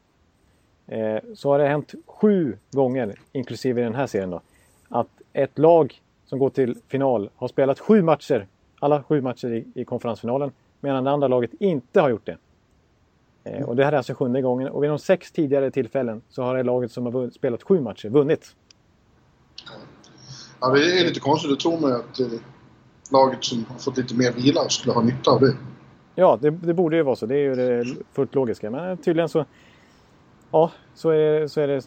eh, 0.86 1.18
så 1.34 1.50
har 1.50 1.58
det 1.58 1.68
hänt 1.68 1.94
sju 2.06 2.58
gånger, 2.70 3.14
inklusive 3.32 3.82
den 3.82 3.94
här 3.94 4.06
serien 4.06 4.30
då, 4.30 4.40
att 4.88 5.08
ett 5.32 5.58
lag 5.58 6.02
som 6.26 6.38
går 6.38 6.50
till 6.50 6.76
final 6.88 7.30
har 7.36 7.48
spelat 7.48 7.80
sju 7.80 8.02
matcher, 8.02 8.46
alla 8.80 9.02
sju 9.02 9.20
matcher 9.20 9.52
i, 9.52 9.66
i 9.74 9.84
konferensfinalen, 9.84 10.52
medan 10.80 11.04
det 11.04 11.10
andra 11.10 11.28
laget 11.28 11.50
inte 11.58 12.00
har 12.00 12.10
gjort 12.10 12.26
det. 12.26 12.36
Eh, 13.44 13.62
och 13.62 13.76
det 13.76 13.84
här 13.84 13.92
är 13.92 13.96
alltså 13.96 14.14
sjunde 14.14 14.42
gången 14.42 14.68
och 14.68 14.82
vid 14.82 14.90
de 14.90 14.98
sex 14.98 15.32
tidigare 15.32 15.70
tillfällen 15.70 16.22
så 16.28 16.42
har 16.42 16.56
det 16.56 16.62
laget 16.62 16.92
som 16.92 17.06
har 17.06 17.30
spelat 17.30 17.62
sju 17.62 17.80
matcher 17.80 18.08
vunnit. 18.08 18.56
Ja, 20.60 20.68
det 20.68 21.00
är 21.00 21.04
lite 21.04 21.20
konstigt. 21.20 21.50
Då 21.50 21.56
tror 21.56 21.80
man 21.80 21.92
att 21.92 22.20
eh, 22.20 22.26
laget 23.12 23.44
som 23.44 23.64
har 23.68 23.78
fått 23.78 23.96
lite 23.96 24.14
mer 24.14 24.32
vila 24.32 24.68
skulle 24.68 24.94
ha 24.94 25.02
nytta 25.02 25.30
av 25.30 25.40
det. 25.40 25.56
Ja, 26.14 26.38
det, 26.42 26.50
det, 26.50 26.74
borde 26.74 26.96
ju 26.96 27.02
vara 27.02 27.16
så. 27.16 27.26
Det 27.26 27.34
är 27.34 27.38
ju 27.38 27.54
det 27.54 27.96
fullt 28.12 28.34
logiska. 28.34 28.70
Men 28.70 28.96
tydligen 28.96 29.28
så... 29.28 29.44
Ja, 30.52 30.72
så 30.94 31.10
är, 31.10 31.46
så 31.46 31.60
är 31.60 31.68
det 31.68 31.82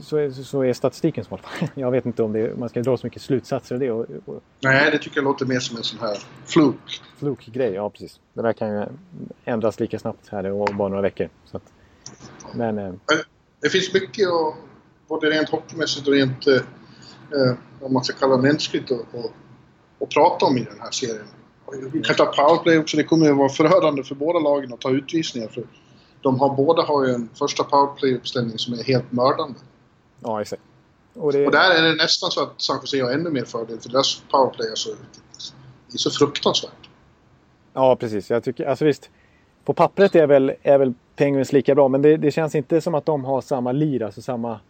så 0.00 0.16
är, 0.16 0.30
så 0.30 0.62
är 0.62 0.72
statistiken 0.72 1.24
smart. 1.24 1.40
Jag 1.74 1.90
vet 1.90 2.06
inte 2.06 2.22
om 2.22 2.32
det, 2.32 2.58
man 2.58 2.68
ska 2.68 2.82
dra 2.82 2.96
så 2.96 3.06
mycket 3.06 3.22
slutsatser 3.22 3.74
av 3.74 3.80
det. 3.80 3.90
Och, 3.90 4.06
och... 4.24 4.42
Nej, 4.60 4.90
det 4.90 4.98
tycker 4.98 5.16
jag 5.16 5.24
låter 5.24 5.46
mer 5.46 5.60
som 5.60 5.76
en 5.76 5.82
sån 5.82 5.98
här 5.98 6.18
fluk. 6.46 7.02
Flukgrej, 7.16 7.72
ja 7.72 7.90
precis. 7.90 8.20
Det 8.32 8.42
där 8.42 8.52
kan 8.52 8.68
ju 8.68 8.84
ändras 9.44 9.80
lika 9.80 9.98
snabbt 9.98 10.28
här 10.28 10.50
och 10.50 10.68
bara 10.74 10.88
några 10.88 11.02
veckor. 11.02 11.28
Så 11.44 11.56
att, 11.56 11.62
men, 12.54 12.78
eh... 12.78 12.92
Det 13.60 13.68
finns 13.68 13.94
mycket, 13.94 14.28
och, 14.28 14.54
både 15.08 15.30
rent 15.30 15.48
hockeymässigt 15.48 16.08
och 16.08 16.14
rent, 16.14 16.46
eh, 16.46 16.54
eh 16.54 17.56
vad 17.80 17.92
man 17.92 18.04
ska 18.04 18.18
kalla 18.18 18.36
mänskligt, 18.36 18.90
att 18.90 19.00
och, 19.12 19.32
och 19.98 20.10
prata 20.10 20.46
om 20.46 20.58
i 20.58 20.64
den 20.64 20.80
här 20.80 20.90
serien. 20.90 21.26
Vi 21.92 22.00
kan 22.00 22.16
ta 22.16 22.26
powerplay 22.26 22.78
också. 22.78 22.96
Det 22.96 23.04
kommer 23.04 23.30
att 23.30 23.36
vara 23.36 23.48
förödande 23.48 24.02
för 24.02 24.14
båda 24.14 24.38
lagen 24.38 24.72
att 24.72 24.80
ta 24.80 24.90
utvisningar. 24.90 25.48
För 25.48 25.64
de 26.22 26.40
har, 26.40 26.56
båda 26.56 26.82
har 26.82 27.06
ju 27.06 27.14
en 27.14 27.28
första 27.34 27.64
powerplay-uppställning 27.64 28.58
som 28.58 28.74
är 28.74 28.84
helt 28.84 29.12
mördande. 29.12 29.58
Ja, 30.20 30.40
exakt. 30.42 30.62
Och 31.14 31.32
det, 31.32 31.46
Och 31.46 31.52
där 31.52 31.70
är 31.70 31.82
det 31.82 31.94
nästan 31.94 32.30
så 32.30 32.42
att 32.42 32.60
San 32.60 32.78
Jose 32.80 33.02
har 33.02 33.10
ännu 33.10 33.30
mer 33.30 33.44
fördel 33.44 33.78
för 33.78 33.88
deras 33.88 34.22
powerplay 34.30 34.68
är 34.68 34.74
så, 34.74 34.90
det 34.90 35.94
är 35.94 35.98
så 35.98 36.10
fruktansvärt. 36.10 36.88
Ja, 37.72 37.96
precis. 37.96 38.30
Jag 38.30 38.44
tycker, 38.44 38.66
alltså 38.66 38.84
visst, 38.84 39.10
på 39.64 39.74
pappret 39.74 40.14
är 40.14 40.26
väl, 40.26 40.52
är 40.62 40.78
väl 40.78 40.94
Penguins 41.16 41.52
lika 41.52 41.74
bra, 41.74 41.88
men 41.88 42.02
det, 42.02 42.16
det 42.16 42.30
känns 42.30 42.54
inte 42.54 42.80
som 42.80 42.94
att 42.94 43.06
de 43.06 43.24
har 43.24 43.40
samma 43.40 43.72
lir, 43.72 44.02
alltså 44.02 44.22
samma, 44.22 44.60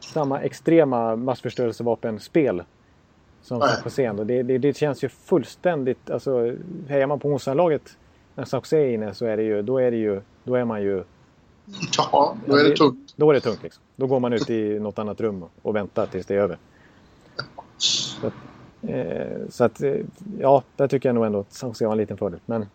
samma 0.00 0.40
extrema 0.40 1.16
massförstörelsevapenspel 1.16 2.62
som. 3.42 3.60
San 3.60 3.70
Jose 3.84 4.04
ändå. 4.04 4.24
Det, 4.24 4.42
det, 4.42 4.58
det 4.58 4.76
känns 4.76 5.04
ju 5.04 5.08
fullständigt, 5.08 6.10
alltså 6.10 6.56
hejar 6.88 7.06
man 7.06 7.20
på 7.20 7.28
motståndarlaget 7.28 7.96
när 8.34 8.44
San 8.44 8.60
Jose 8.60 8.78
är 8.78 8.88
inne 8.88 9.14
så 9.14 9.26
är 9.26 9.36
det 9.36 9.42
ju, 9.42 9.62
då 9.62 9.78
är 9.78 9.90
det 9.90 9.96
ju, 9.96 10.20
då 10.48 10.54
är 10.54 10.64
man 10.64 10.82
ju, 10.82 11.04
Ja, 11.96 12.36
då 12.46 12.56
är 12.56 12.64
det 12.64 12.76
tungt. 12.76 13.14
då 13.16 13.30
är 13.30 13.34
det 13.34 13.40
tungt 13.40 13.62
liksom. 13.62 13.82
Då 13.96 14.06
går 14.06 14.20
man 14.20 14.32
ut 14.32 14.50
i 14.50 14.78
något 14.78 14.98
annat 14.98 15.20
rum 15.20 15.44
och 15.62 15.76
väntar 15.76 16.06
tills 16.06 16.26
det 16.26 16.34
är 16.34 16.38
över. 16.38 16.58
Så 17.76 18.26
att, 18.26 18.32
eh, 18.82 19.48
så 19.50 19.64
att 19.64 19.82
eh, 19.82 19.94
ja, 20.40 20.62
där 20.76 20.88
tycker 20.88 21.08
jag 21.08 21.14
nog 21.14 21.26
ändå 21.26 21.40
att 21.40 21.52
San 21.52 21.74
har 21.80 21.92
en 21.92 21.98
liten 21.98 22.16
fördel. 22.16 22.40
Men 22.46 22.66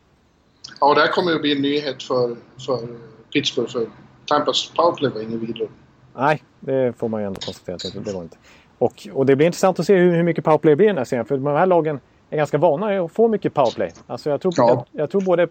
Ja, 0.80 0.90
och 0.90 0.96
det 0.96 1.02
här 1.02 1.08
kommer 1.08 1.32
ju 1.32 1.40
bli 1.40 1.56
en 1.56 1.62
nyhet 1.62 2.04
för, 2.04 2.36
för 2.66 2.88
Pittsburgh 3.34 3.72
för 3.72 3.88
Tampas 4.26 4.72
powerplay 4.76 5.12
var 5.12 5.22
ingen 5.22 5.40
vidare. 5.40 5.68
Nej, 6.16 6.44
det 6.60 6.98
får 6.98 7.08
man 7.08 7.22
ju 7.22 7.28
ändå 7.28 7.40
konstatera 7.40 7.76
att 7.76 7.94
det, 7.94 8.00
det 8.00 8.14
var 8.14 8.22
inte. 8.22 8.38
Och, 8.78 9.08
och 9.14 9.26
det 9.26 9.36
blir 9.36 9.46
intressant 9.46 9.80
att 9.80 9.86
se 9.86 9.96
hur, 9.96 10.16
hur 10.16 10.24
mycket 10.24 10.44
powerplay 10.44 10.72
det 10.72 10.76
blir 10.76 10.86
i 10.86 10.90
den 10.90 10.98
här 10.98 11.06
serien. 11.06 11.26
För 11.26 11.38
de 11.38 11.46
här 11.46 11.66
lagen 11.66 12.00
är 12.30 12.38
ganska 12.38 12.58
vana 12.58 13.04
att 13.04 13.12
få 13.12 13.28
mycket 13.28 13.54
powerplay. 13.54 13.92
Alltså 14.08 14.30
jag 14.30 14.42
tror, 14.42 14.54
Ja. 14.58 14.86
jag, 14.92 15.02
jag 15.02 15.10
tror 15.10 15.22
både... 15.22 15.48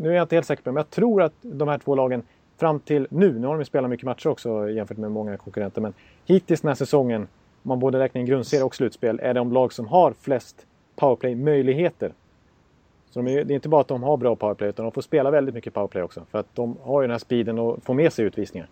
Nu 0.00 0.10
är 0.10 0.14
jag 0.14 0.24
inte 0.24 0.36
helt 0.36 0.46
säker 0.46 0.62
på 0.62 0.70
det, 0.70 0.74
men 0.74 0.80
jag 0.80 0.90
tror 0.90 1.22
att 1.22 1.32
de 1.42 1.68
här 1.68 1.78
två 1.78 1.94
lagen 1.94 2.22
fram 2.56 2.80
till 2.80 3.06
nu, 3.10 3.38
nu 3.38 3.46
har 3.46 3.54
de 3.54 3.60
ju 3.60 3.64
spelat 3.64 3.90
mycket 3.90 4.06
matcher 4.06 4.28
också 4.28 4.70
jämfört 4.70 4.96
med 4.96 5.10
många 5.12 5.36
konkurrenter, 5.36 5.80
men 5.80 5.94
hittills 6.24 6.60
den 6.60 6.68
här 6.68 6.74
säsongen, 6.74 7.22
om 7.22 7.28
man 7.68 7.78
både 7.80 7.98
räknar 7.98 8.20
in 8.20 8.26
grundserie 8.26 8.62
och 8.64 8.74
slutspel, 8.74 9.20
är 9.22 9.34
de 9.34 9.52
lag 9.52 9.72
som 9.72 9.86
har 9.86 10.12
flest 10.20 10.66
powerplay-möjligheter. 10.96 12.12
Så 13.10 13.18
de 13.22 13.28
är, 13.28 13.44
det 13.44 13.52
är 13.52 13.54
inte 13.54 13.68
bara 13.68 13.80
att 13.80 13.88
de 13.88 14.02
har 14.02 14.16
bra 14.16 14.36
powerplay, 14.36 14.68
utan 14.68 14.84
de 14.84 14.92
får 14.92 15.02
spela 15.02 15.30
väldigt 15.30 15.54
mycket 15.54 15.74
powerplay 15.74 16.02
också. 16.02 16.22
För 16.30 16.38
att 16.38 16.54
de 16.54 16.76
har 16.82 17.02
ju 17.02 17.06
den 17.06 17.12
här 17.12 17.18
speeden 17.18 17.58
och 17.58 17.82
får 17.84 17.94
med 17.94 18.12
sig 18.12 18.24
utvisningar. 18.24 18.68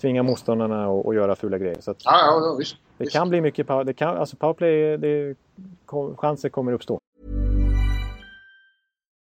Tvinga 0.00 0.22
motståndarna 0.22 0.86
att 0.86 1.06
att 1.06 1.14
göra 1.14 1.36
fula 1.36 1.58
grejer. 1.58 1.80
Så 1.80 1.90
att 1.90 1.96
Ja, 2.04 2.12
ja, 2.16 2.56
visst. 2.58 2.76
det 2.98 3.04
visst. 3.04 3.12
kan 3.16 3.28
bli 3.28 3.40
mycket 3.40 3.66
power, 3.66 3.84
det 3.84 3.92
kan, 3.92 4.16
alltså 4.16 4.36
powerplay, 4.36 4.96
det, 4.96 5.34
chanser 6.16 6.48
kommer 6.48 6.72
uppstå. 6.72 6.98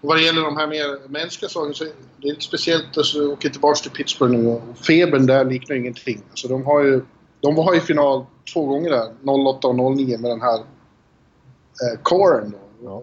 och 0.00 0.08
vad 0.08 0.16
det 0.16 0.22
gäller 0.22 0.42
de 0.42 0.56
här 0.56 0.66
mer 0.66 1.08
mänskliga 1.08 1.48
sakerna 1.48 1.74
så 1.74 1.84
är 1.84 1.88
det 1.88 2.28
lite 2.28 2.40
speciellt 2.40 2.98
alltså, 2.98 3.18
att 3.22 3.28
åka 3.32 3.48
tillbaka 3.48 3.80
till 3.80 3.90
Pittsburgh 3.90 4.32
nu 4.32 4.46
och 4.48 4.62
febern 4.86 5.26
där 5.26 5.44
liknar 5.44 5.76
ingenting. 5.76 6.22
Alltså, 6.30 6.48
de 6.48 6.64
har 6.64 6.80
ju 6.84 7.02
de 7.40 7.54
var 7.54 7.74
i 7.76 7.80
final 7.80 8.26
två 8.52 8.66
gånger 8.66 8.90
där, 8.90 9.12
08 9.48 9.68
och 9.68 9.96
09 9.96 10.18
med 10.18 10.30
den 10.30 10.40
här 10.40 10.58
eh, 10.58 12.00
coren. 12.02 12.50
Då. 12.50 12.58
Ja. 12.88 13.02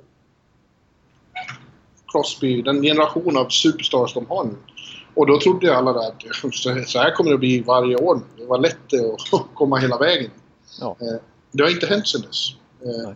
Crosby, 2.12 2.62
den 2.62 2.82
generation 2.82 3.38
av 3.38 3.50
superstars 3.50 4.14
de 4.14 4.26
har 4.30 4.44
nu. 4.44 4.56
Och 5.14 5.28
då 5.28 5.40
trodde 5.40 5.68
ju 5.68 5.74
alla 5.74 5.94
där 5.94 6.08
att 6.08 6.24
så- 6.88 7.00
här 7.00 7.16
kommer 7.16 7.32
det 7.32 7.38
bli 7.38 7.62
varje 7.62 7.96
år. 7.96 8.22
Det 8.38 8.46
var 8.46 8.58
lätt 8.60 8.94
att 9.34 9.48
komma 9.56 9.78
hela 9.78 9.98
vägen. 9.98 10.32
Ja. 10.80 10.96
Eh, 11.02 11.22
Det 11.52 11.64
har 11.64 11.70
inte 11.70 11.88
hänt 11.88 12.08
sen 12.08 12.22
dess. 12.22 12.50
Eh, 12.82 13.04
Nej. 13.08 13.16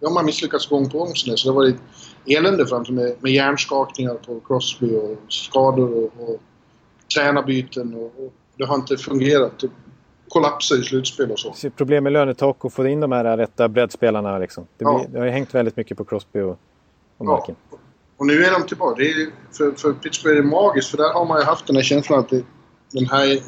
De 0.00 0.16
har 0.16 0.22
misslyckats 0.22 0.66
gång 0.66 0.90
på 0.90 0.98
gång 0.98 1.14
sen 1.16 1.30
dess. 1.30 1.40
Så 1.40 1.48
det 1.48 1.54
har 1.54 1.60
varit 1.62 1.76
elände 2.26 2.66
fram 2.66 2.84
till 2.84 2.94
med, 2.94 3.16
hjärnskakningar 3.32 4.14
på 4.14 4.40
Crosby 4.40 4.96
och 4.96 5.16
skador 5.28 5.94
och, 5.94 6.28
och 6.28 6.40
tränarbyten. 7.14 7.94
Och, 7.94 8.02
och 8.24 8.32
det 8.56 8.64
har 8.64 8.74
inte 8.74 8.96
fungerat. 8.96 9.62
Och 9.62 9.70
kollapsar 10.28 10.76
i 10.76 10.82
slutspel 10.82 11.30
och 11.30 11.38
så. 11.38 11.52
Så 11.52 11.70
Problem 11.70 12.04
med 12.04 12.12
lönetak 12.12 12.64
och 12.64 12.72
få 12.72 12.86
in 12.86 13.00
de 13.00 13.12
här 13.12 13.36
rätta 13.36 13.68
breddspelarna. 13.68 14.38
Liksom. 14.38 14.66
Det, 14.78 14.84
Ja. 14.84 14.98
blir, 14.98 15.08
det 15.12 15.18
har 15.18 15.26
ju 15.26 15.30
hängt 15.32 15.54
väldigt 15.54 15.76
mycket 15.76 15.96
på 15.96 16.04
Crosby 16.04 16.40
och, 16.40 16.50
och 16.50 16.56
Ja. 17.18 17.24
Malkin. 17.24 17.54
Och 18.16 18.26
nu 18.26 18.44
är 18.44 18.52
de 18.60 18.66
tillbaka. 18.66 18.94
Det 19.02 19.10
är, 19.10 19.28
för, 19.52 19.72
för 19.72 19.92
Pittsburgh 19.92 20.38
är 20.38 20.42
det 20.42 20.48
magiskt 20.48 20.90
för 20.90 20.96
där 20.96 21.12
har 21.12 21.24
man 21.24 21.38
ju 21.40 21.44
haft 21.44 21.66
den 21.66 21.76
här 21.76 21.82
känslan 21.82 22.18
att 22.18 22.28
det, 22.28 22.42
den 22.92 23.06
här 23.06 23.38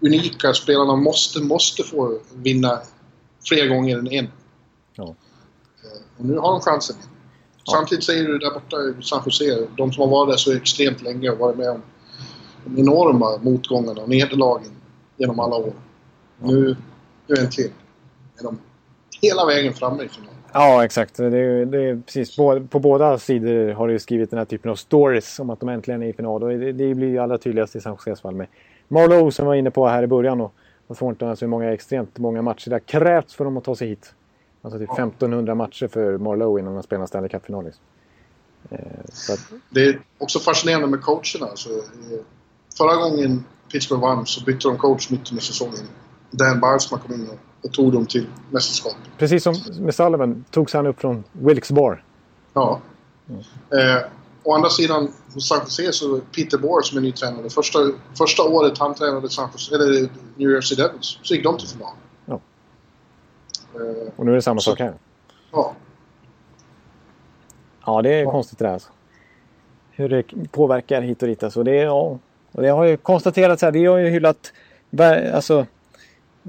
unika 0.00 0.52
spelarna 0.54 0.96
måste, 0.96 1.40
måste 1.42 1.82
få 1.82 2.18
vinna 2.34 2.78
fler 3.48 3.66
gånger 3.68 3.98
än 3.98 4.06
en. 4.12 4.28
Ja. 4.94 5.04
Eh, 5.04 6.00
Och 6.18 6.24
nu 6.24 6.38
har 6.38 6.52
de 6.52 6.60
chansen. 6.60 6.96
Samtidigt 7.70 8.04
säger 8.04 8.24
du 8.24 8.38
där 8.38 8.50
borta 8.50 8.76
i 8.76 9.02
San 9.02 9.22
Jose, 9.24 9.66
de 9.76 9.92
som 9.92 10.00
har 10.00 10.08
varit 10.08 10.32
där 10.32 10.36
så 10.36 10.52
extremt 10.52 11.02
länge 11.02 11.30
och 11.30 11.38
varit 11.38 11.56
med 11.56 11.70
om 11.70 11.82
de 12.64 12.80
enorma 12.80 13.38
motgångarna 13.42 14.02
och 14.02 14.08
nederlagen 14.08 14.70
genom 15.16 15.40
alla 15.40 15.56
år. 15.56 15.72
Nu, 16.38 16.76
nu 17.26 17.34
äntligen 17.36 17.72
är 18.38 18.42
de 18.42 18.58
hela 19.22 19.46
vägen 19.46 19.74
framme 19.74 20.04
i 20.04 20.08
finalen. 20.08 20.36
Ja, 20.52 20.84
exakt. 20.84 21.16
Det 21.16 21.24
är, 21.24 21.66
det 21.66 21.82
är 21.82 22.02
precis. 22.06 22.36
På, 22.36 22.78
båda 22.78 23.18
sidor 23.18 23.72
har 23.72 23.88
det 23.88 23.98
skrivit 23.98 24.30
den 24.30 24.38
här 24.38 24.44
typen 24.44 24.70
av 24.70 24.74
stories 24.74 25.38
om 25.38 25.50
att 25.50 25.60
de 25.60 25.68
äntligen 25.68 26.02
är 26.02 26.06
i 26.06 26.12
final. 26.12 26.42
Och 26.42 26.48
det, 26.48 26.72
det 26.72 26.94
blir 26.94 27.08
ju 27.08 27.18
allra 27.18 27.38
tydligast 27.38 27.76
i 27.76 27.80
San 27.80 27.92
Joses 27.92 28.20
fall 28.20 28.34
med 28.34 28.46
Marlowe 28.88 29.32
som 29.32 29.46
var 29.46 29.54
inne 29.54 29.70
på 29.70 29.86
här 29.86 30.02
i 30.02 30.06
början 30.06 30.40
och, 30.40 30.54
och 30.86 30.96
Thornton. 30.96 31.28
Alltså 31.28 31.44
hur 31.44 31.50
många, 31.50 31.72
extremt 31.72 32.18
många 32.18 32.42
matcher 32.42 32.70
det 32.70 32.74
har 32.74 32.80
krävts 32.80 33.34
för 33.34 33.44
dem 33.44 33.56
att 33.56 33.64
ta 33.64 33.76
sig 33.76 33.88
hit. 33.88 34.14
Alltså 34.66 34.78
typ 34.78 34.92
1500 34.92 35.54
matcher 35.54 35.88
för 35.88 36.18
Marlowe 36.18 36.60
innan 36.60 36.74
de 36.74 36.82
spelar 36.82 37.06
Stanley 37.06 37.28
Cup-final. 37.28 37.64
Liksom. 37.64 37.82
Eh, 38.70 38.78
att, 39.32 39.40
Det 39.70 39.86
är 39.86 40.00
också 40.18 40.38
fascinerande 40.38 40.86
med 40.86 41.02
coacherna. 41.02 41.46
Alltså, 41.46 41.68
förra 42.78 42.96
gången 42.96 43.44
Pittsburgh 43.72 44.02
vann 44.02 44.26
så 44.26 44.44
bytte 44.44 44.68
de 44.68 44.78
coach 44.78 45.10
mitt 45.10 45.30
under 45.30 45.42
säsongen. 45.42 45.88
Dan 46.30 46.60
Barsma 46.60 46.98
kom 46.98 47.14
in 47.14 47.28
och, 47.28 47.66
och 47.66 47.72
tog 47.72 47.92
dem 47.92 48.06
till 48.06 48.26
mästerskap. 48.50 48.94
precis 49.18 49.42
som 49.42 49.54
med 49.80 49.94
Sullivan 49.94 50.44
togs 50.50 50.72
han 50.72 50.86
upp 50.86 51.00
från 51.00 51.24
Wilkes 51.32 51.70
Bar. 51.70 52.04
Ja. 52.54 52.80
Eh, 53.70 54.08
å 54.42 54.54
andra 54.54 54.70
sidan, 54.70 55.12
hos 55.34 55.48
San 55.48 55.60
Jose 55.64 55.92
så 55.92 56.20
Peter 56.34 56.58
Bohr 56.58 56.82
som 56.82 56.98
är 56.98 57.02
ny 57.02 57.12
tränare. 57.12 57.50
Första, 57.50 57.78
första 58.18 58.42
året 58.42 58.78
han 58.78 58.94
tränade 58.94 59.28
San 59.28 59.48
Jose, 59.52 59.74
eller 59.74 60.08
New 60.36 60.50
Jersey 60.50 60.76
Devils 60.76 61.18
så 61.22 61.34
gick 61.34 61.44
de 61.44 61.58
till 61.58 61.68
final. 61.68 61.92
Och 64.16 64.24
nu 64.26 64.30
är 64.30 64.34
det 64.36 64.42
samma 64.42 64.60
Så- 64.60 64.70
sak 64.70 64.80
här. 64.80 64.92
ja. 65.52 65.72
Ja, 67.86 68.02
det 68.02 68.14
är 68.14 68.22
Ja. 68.22 68.30
konstigt 68.30 68.58
det 68.58 68.64
där. 68.64 68.72
Alltså. 68.72 68.90
Hur 69.90 70.08
det 70.08 70.22
påverkar 70.52 71.02
hit 71.02 71.22
och 71.22 71.28
dit. 71.28 71.42
Alltså. 71.42 71.62
Det, 71.62 71.74
ja, 71.74 72.18
och 72.52 72.62
det 72.62 72.68
har 72.68 72.84
ju 72.84 72.96
konstaterats 72.96 73.62
här. 73.62 73.70
Vi 73.72 73.86
har 73.86 73.96
ju 73.98 74.08
hyllat 74.08 74.52
alltså, 75.34 75.66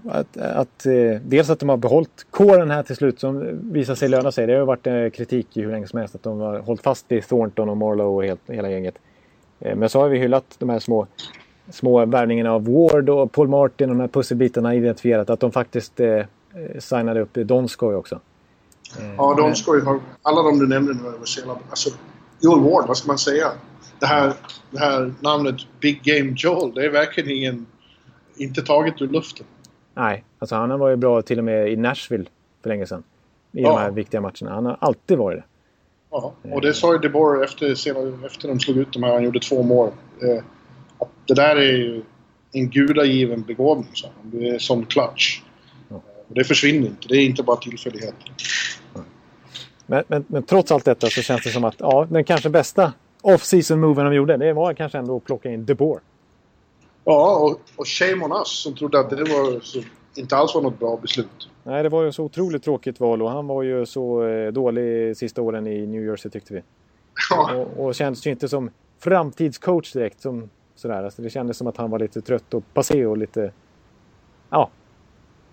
att, 0.10 0.38
att, 0.38 0.86
eh, 0.86 1.22
dels 1.26 1.50
att 1.50 1.60
de 1.60 1.70
har 1.70 1.78
behållit 1.78 2.26
kåren 2.32 2.72
här 2.72 2.84
till 2.84 2.96
slut 2.96 3.20
som 3.20 3.60
visar 3.72 3.96
sig 3.96 4.10
löna 4.10 4.32
sig. 4.32 4.48
Det 4.48 4.54
har 4.54 4.60
ju 4.60 4.66
varit 4.66 4.88
eh, 4.88 5.10
kritik 5.10 5.58
i 5.58 5.62
hur 5.62 5.72
länge 5.72 5.88
som 5.88 6.00
helst 6.00 6.16
att 6.16 6.24
de 6.24 6.40
har 6.40 6.60
hållit 6.60 6.82
fast 6.82 7.06
vid 7.10 7.24
Thornton 7.28 7.70
och 7.70 7.78
Marlowe 7.78 8.04
och 8.16 8.24
helt, 8.24 8.42
hela 8.48 8.70
gänget. 8.70 8.96
Eh, 9.60 9.76
men 9.76 9.90
så 9.90 10.00
har 10.00 10.10
vi 10.10 10.18
hyllat 10.20 10.56
de 10.60 10.70
här 10.70 10.80
små, 10.80 11.08
små 11.70 12.06
värvningarna 12.06 12.52
av 12.54 12.66
Ward 12.66 13.10
och 13.10 13.32
Paul 13.32 13.48
Martin 13.48 13.90
och 13.90 13.96
de 13.96 14.02
här 14.02 14.08
pusselbitarna 14.08 14.76
identifierat. 14.76 15.30
Att 15.30 15.40
de 15.40 15.52
faktiskt 15.52 16.00
signade 16.80 17.22
upp 17.22 17.34
Donskoj 17.34 17.96
också. 17.96 18.20
Ja, 19.18 19.36
de 19.38 19.56
ska 19.56 19.76
ju 19.76 19.82
ha... 19.82 20.00
Alla 20.22 20.42
de 20.44 20.60
du 20.60 20.68
nämnde 20.68 20.94
nu 20.94 21.14
jävla... 21.38 21.58
Alltså, 21.70 21.90
Joel 22.40 22.60
Ward, 22.60 22.88
vad 22.88 22.98
ska 22.98 23.08
man 23.08 23.18
säga? 23.18 23.52
Det 24.00 24.06
här, 24.06 24.34
det 24.72 24.80
här 24.80 25.14
namnet 25.20 25.56
Big 25.80 26.02
Game 26.04 26.34
Joel, 26.38 26.74
det 26.74 26.86
är 26.86 26.90
verkligen 26.90 27.32
ingen... 27.32 27.66
Inte 28.38 28.62
taget 28.62 29.02
ur 29.02 29.08
luften. 29.08 29.46
Nej, 29.94 30.24
alltså 30.40 30.56
han 30.56 30.80
var 30.80 30.90
ju 30.90 30.96
bra 30.96 31.22
till 31.22 31.38
och 31.38 31.44
med 31.46 31.72
i 31.72 31.76
Nashville 31.76 32.26
för 32.62 32.70
länge 32.70 32.86
sedan. 32.86 33.04
I 33.52 33.62
Ja. 33.62 33.70
de 33.70 33.78
här 33.78 33.92
viktiga 33.92 34.22
matcherna. 34.22 34.52
Han 34.52 34.66
har 34.66 34.78
alltid 34.82 35.18
varit 35.18 35.38
det. 35.38 35.44
Ja, 36.12 36.34
och 36.52 36.62
det 36.62 36.74
sa 36.74 36.94
ju 36.94 37.00
DeBoer 37.00 37.44
efter, 37.44 37.76
senare, 37.76 38.14
efter 38.26 38.48
de 38.48 38.60
slog 38.60 38.78
ut 38.78 38.94
de 38.94 39.04
här, 39.04 39.14
han 39.14 39.24
gjorde 39.24 39.40
två 39.40 39.64
mål. 39.64 39.90
Eh, 40.22 40.44
att 41.00 41.10
det 41.28 41.34
där 41.34 41.56
är 41.56 41.78
ju 41.78 42.04
en 42.52 42.70
gudagiven 42.70 43.42
begåvning, 43.42 43.90
sa 43.94 44.08
han. 44.22 44.32
Du 44.32 44.48
är 44.48 44.60
som 44.60 44.86
clutch. 44.86 45.42
Det 46.28 46.44
försvinner 46.44 46.88
inte. 46.88 47.08
Det 47.08 47.16
är 47.16 47.26
inte 47.26 47.44
bara 47.44 47.58
tillfälligheter. 47.58 48.32
Men, 49.86 50.04
men, 50.08 50.26
men 50.28 50.44
trots 50.44 50.72
allt 50.72 50.86
detta 50.86 51.10
så 51.10 51.22
känns 51.22 51.44
det 51.44 51.50
som 51.50 51.64
att 51.64 51.76
ja, 51.80 52.08
den 52.10 52.24
kanske 52.24 52.50
bästa 52.50 52.94
off-season 53.22 53.80
moven 53.80 54.06
de 54.06 54.14
gjorde, 54.14 54.38
det 54.38 54.54
var 54.54 54.74
kanske 54.74 54.98
ändå 54.98 55.18
att 55.18 55.26
plocka 55.26 55.50
in 55.50 55.66
DeBoer. 55.66 56.00
Ja, 57.04 57.36
och, 57.36 57.62
och 57.76 57.88
shame 57.88 58.26
on 58.26 58.32
us 58.32 58.48
som 58.64 58.76
trodde 58.76 59.00
att 59.00 59.10
det 59.10 59.16
var 59.16 59.62
inte 60.16 60.38
alls 60.38 60.56
var 60.56 60.62
något 60.62 60.80
bra 60.80 60.98
beslut. 60.98 61.50
Nej, 61.64 61.84
det 61.84 61.90
var 61.90 62.04
ju 62.04 62.12
så 62.12 62.24
otroligt 62.24 62.64
tråkigt 62.64 63.00
val 63.00 63.22
och 63.22 63.32
han 63.32 63.48
var 63.48 63.64
ju 63.64 63.86
så 63.86 64.28
eh, 64.28 64.52
dålig 64.52 65.18
sista 65.18 65.42
åren 65.42 65.68
i 65.68 65.88
New 65.88 66.06
Jersey 66.06 66.32
tyckte 66.32 66.54
vi. 66.54 66.62
Ja, 67.30 67.56
Och, 67.56 67.86
och 67.86 67.96
kändes 67.96 68.28
ju 68.28 68.32
inte 68.32 68.50
som 68.50 68.70
framtidscoach 69.00 69.94
direkt. 69.94 70.22
Som, 70.22 70.50
sådär. 70.76 71.04
Alltså, 71.04 71.22
det 71.22 71.30
kändes 71.30 71.58
som 71.58 71.68
att 71.68 71.78
han 71.78 71.90
var 71.90 72.00
lite 72.00 72.22
trött 72.22 72.54
och 72.54 72.64
passé 72.74 73.06
och 73.06 73.18
lite... 73.18 73.52
Ja. 74.50 74.70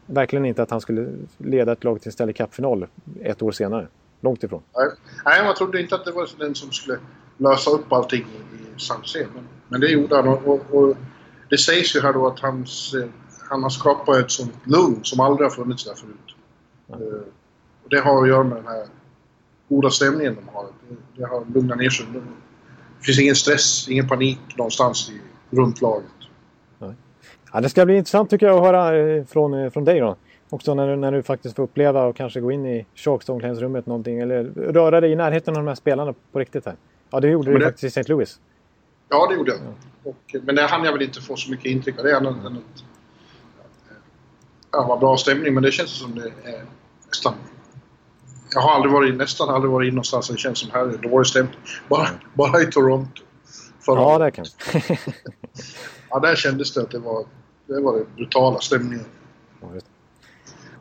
Verkligen 0.07 0.44
inte 0.44 0.62
att 0.62 0.70
han 0.70 0.80
skulle 0.80 1.09
leda 1.38 1.72
ett 1.72 1.84
lag 1.84 2.00
till 2.00 2.09
en 2.09 2.12
Stanley 2.12 2.34
Cup-final 2.34 2.86
ett 3.22 3.42
år 3.42 3.52
senare. 3.52 3.88
Långt 4.20 4.44
ifrån. 4.44 4.62
nej, 5.24 5.44
man 5.44 5.55
trodde 5.55 5.80
inte 5.80 5.94
att 5.94 6.05
det 6.05 6.12
var 6.12 6.28
den 6.38 6.55
som 6.55 6.72
skulle 6.72 6.98
lösa 7.36 7.70
upp 7.70 7.92
allting 7.92 8.26
i 8.76 8.80
San. 8.80 9.02
Men, 9.14 9.48
men 9.68 9.80
det 9.80 9.88
gjorde 9.88 10.16
han. 10.16 10.28
Och, 10.28 10.61
och, 10.74 10.96
det 11.48 11.59
sägs 11.59 11.96
ju 11.96 12.00
här 12.00 12.12
då 12.12 12.26
att 12.26 12.40
hans, 12.40 12.94
eh, 12.94 13.09
han 13.50 13.62
har 13.62 13.70
skapat 13.70 14.18
ett 14.18 14.30
sånt 14.30 14.55
lugn 14.64 15.00
som 15.02 15.20
aldrig 15.20 15.50
har 15.50 15.50
funnits 15.57 15.84
där 15.84 15.94
förut. 15.94 16.36
Eh, 16.88 17.20
och 17.84 17.90
det 17.90 18.00
har 18.00 18.22
att 18.22 18.28
göra 18.28 18.44
med 18.44 18.57
den 18.57 18.66
här 18.66 18.86
goda 19.68 19.90
stämningen 19.90 20.34
de 20.34 20.48
har. 20.55 20.66
Det 21.16 21.24
har 21.24 21.44
lugnat 21.55 21.78
ner 21.78 21.90
sig. 21.90 22.07
Det 22.98 23.05
finns 23.05 23.20
ingen 23.20 23.34
stress, 23.34 23.88
ingen 23.88 24.09
panik 24.09 24.38
någonstans 24.57 25.11
i, 25.11 25.20
runt 25.57 25.80
laget. 25.80 26.13
Ja, 27.55 27.61
det 27.61 27.68
ska 27.68 27.84
bli 27.86 27.96
intressant 27.96 28.30
tycker 28.30 28.46
jag 28.46 28.57
att 28.57 28.62
höra 28.64 28.96
eh, 28.98 29.24
från, 29.24 29.55
eh, 29.55 29.70
från 29.70 29.84
dig 29.84 30.00
då. 30.00 30.16
Också 30.50 30.74
när 30.74 30.88
du, 30.88 30.96
när 30.96 31.12
du 31.12 31.22
faktiskt 31.22 31.57
får 31.57 31.62
uppleva 31.62 32.05
och 32.05 32.16
kanske 32.16 32.40
gå 32.40 32.52
in 32.52 32.66
i 32.66 32.86
Sharks 32.94 33.28
omklädningsrummet 33.28 33.86
någonting. 33.86 34.18
Eller 34.20 34.44
röra 34.72 35.00
dig 35.00 35.12
i 35.12 35.16
närheten 35.16 35.57
av 35.57 35.62
de 35.64 35.68
här 35.68 35.74
spelarna 35.74 36.14
på 36.32 36.38
riktigt 36.38 36.66
här. 36.66 36.74
Ja, 37.11 37.20
det 37.20 37.28
gjorde 37.28 37.50
Men 37.50 37.55
du 37.55 37.59
det- 37.59 37.64
faktiskt 37.70 37.96
i 37.96 38.00
St. 38.00 38.12
Louis. 38.12 38.40
Ja, 39.09 39.26
det 39.26 39.34
gjorde 39.34 39.50
jag. 39.50 39.61
Och, 40.05 40.36
men 40.42 40.55
det 40.55 40.62
hann 40.62 40.84
jag 40.84 40.92
väl 40.92 41.02
inte 41.02 41.20
få 41.20 41.36
så 41.36 41.50
mycket 41.50 41.66
intryck 41.66 41.98
av 41.98 42.05
det 42.05 42.16
annat 42.16 42.36
än 42.46 42.46
att 42.57 42.84
ja, 44.72 44.86
var 44.86 44.96
bra 44.98 45.16
stämning. 45.16 45.55
Men 45.55 45.62
det 45.62 45.72
känns 45.72 45.90
som 45.90 46.14
det 46.14 46.50
är 46.50 46.64
nästan... 47.09 47.34
Jag 48.55 48.61
har 48.61 48.74
aldrig 48.74 48.92
varit, 48.92 49.14
nästan 49.16 49.48
aldrig 49.48 49.72
varit 49.72 49.88
in 49.88 49.94
någonstans 49.94 50.28
det 50.28 50.36
känns 50.38 50.59
som 50.59 50.70
här 50.70 50.80
är 50.86 50.98
dålig 51.11 51.26
stämning. 51.26 51.55
Bara, 51.88 52.09
bara 52.34 52.61
i 52.62 52.66
Toronto. 52.66 53.22
Förra 53.80 54.00
Ja, 54.00 54.18
det 54.18 54.30
kan 54.30 54.44
ja, 56.11 56.18
där 56.18 56.34
kändes 56.36 56.74
det 56.74 56.80
att 56.82 56.90
det 56.90 56.98
var, 56.98 57.24
det 57.66 57.80
var 57.80 57.98
det 57.98 58.04
brutala 58.16 58.60
stämningen. 58.60 59.06
ja, 59.60 59.68
just. 59.74 59.86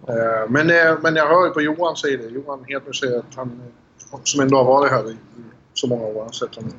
Eh, 0.07 0.49
Men, 0.49 0.69
eh, 0.69 0.97
men 1.01 1.15
jag 1.15 1.27
hör 1.27 1.45
ju 1.45 1.51
på 1.51 1.61
Johan 1.61 1.95
säger 1.95 2.17
det. 2.17 2.27
Johan 2.27 2.65
Hedberg 2.67 2.93
säger 2.95 3.19
att 3.19 3.35
han, 3.35 3.61
som 4.23 4.41
ändå 4.41 4.57
har 4.57 4.65
varit 4.65 4.91
här 4.91 5.11
i 5.11 5.17
så 5.73 5.87
många 5.87 6.03
år, 6.05 6.21
han 6.23 6.33
säger 6.33 6.49
att 6.51 6.55
han 6.55 6.73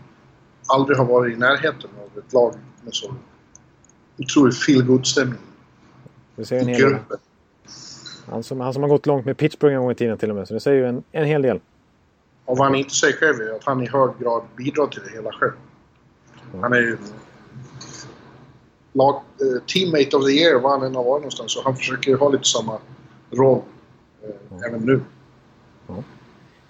aldrig 0.67 0.99
har 0.99 1.05
varit 1.05 1.37
i 1.37 1.37
närheten 1.37 1.91
av 2.03 2.19
ett 2.19 2.33
lag 2.33 2.55
med 2.83 2.95
så 2.95 3.15
otroligt 4.19 4.59
feel 4.59 5.05
stämning 5.05 5.39
Det 6.37 6.45
säger 6.45 6.63
en 6.63 6.69
hel 6.69 6.81
del. 6.81 6.99
Han 8.27 8.43
som, 8.43 8.61
han 8.61 8.73
som 8.73 8.83
har 8.83 8.91
gått 8.91 9.07
långt 9.07 9.27
med 9.27 9.37
Pittsburgh 9.37 9.75
en 9.75 9.81
gång 9.81 9.91
i 9.91 9.95
tiden 9.95 10.19
till 10.19 10.31
och 10.31 10.37
med. 10.37 10.49
Så 10.49 10.55
det 10.55 10.61
säger 10.61 10.79
ju 10.79 10.89
en, 10.89 11.03
en 11.13 11.25
hel 11.25 11.43
del. 11.43 11.61
Och 12.45 12.59
vad 12.59 12.67
han 12.67 12.75
inte 12.75 12.95
säger 12.95 13.17
själv 13.17 13.41
är 13.41 13.57
att 13.57 13.65
han 13.65 13.83
i 13.83 13.89
hög 13.89 14.11
grad 14.19 14.43
bidrar 14.57 14.87
till 14.87 15.03
det 15.03 15.11
hela 15.11 15.33
själv. 15.33 15.53
Han 16.61 16.73
är 16.73 16.81
ju 16.81 16.99
lag, 18.95 19.15
eh, 19.15 19.63
teammate 19.67 20.17
of 20.17 20.25
the 20.25 20.33
year 20.33 20.61
var 20.61 20.71
han 20.71 20.83
än 20.83 20.95
har 20.95 21.05
varit 21.05 21.21
någonstans. 21.23 21.53
Så 21.53 21.63
han 21.65 21.77
försöker 21.77 22.17
ha 22.17 22.29
lite 22.29 22.45
samma 22.45 22.79
roll 23.31 23.61
eh, 24.23 24.69
även 24.69 24.81
nu. 24.81 25.01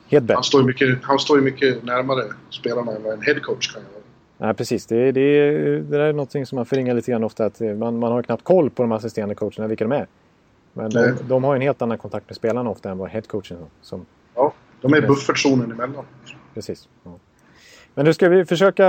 Hedberg. 0.06 0.34
Han 0.34 0.44
står 0.44 0.60
ju 0.60 0.66
mycket, 0.66 0.98
han 1.02 1.18
står 1.18 1.40
mycket 1.40 1.84
närmare 1.84 2.22
spelarna 2.50 2.92
än 2.92 3.02
vad 3.02 3.12
en 3.12 3.22
headcoach 3.22 3.72
kan 3.72 3.82
göra. 3.82 3.90
Nej, 4.38 4.54
precis. 4.54 4.86
Det, 4.86 5.12
det, 5.12 5.50
det 5.78 5.98
där 5.98 6.00
är 6.00 6.12
något 6.12 6.32
som 6.32 6.56
man 6.56 6.66
förringar 6.66 6.94
lite 6.94 7.10
grann 7.10 7.24
ofta. 7.24 7.44
Att 7.44 7.60
eh, 7.60 7.74
man, 7.74 7.98
man 7.98 8.12
har 8.12 8.22
knappt 8.22 8.44
koll 8.44 8.70
på 8.70 8.82
de 8.82 8.92
assisterande 8.92 9.34
coacherna, 9.34 9.66
vilka 9.66 9.84
de 9.84 9.92
är. 9.92 10.06
Men 10.72 10.90
de, 10.90 11.16
de 11.28 11.44
har 11.44 11.54
ju 11.54 11.56
en 11.56 11.62
helt 11.62 11.82
annan 11.82 11.98
kontakt 11.98 12.28
med 12.28 12.36
spelarna 12.36 12.70
ofta 12.70 12.90
än 12.90 12.98
vad 12.98 13.10
headcoachen 13.10 13.56
har. 13.56 13.66
Som, 13.82 14.06
Ja, 14.34 14.52
de 14.80 14.94
är 14.94 15.00
buffertzonen 15.00 15.72
emellan. 15.72 16.04
precis. 16.54 16.88
Ja. 17.04 17.18
Men 17.94 18.04
nu 18.04 18.14
ska 18.14 18.28
vi 18.28 18.44
försöka... 18.44 18.84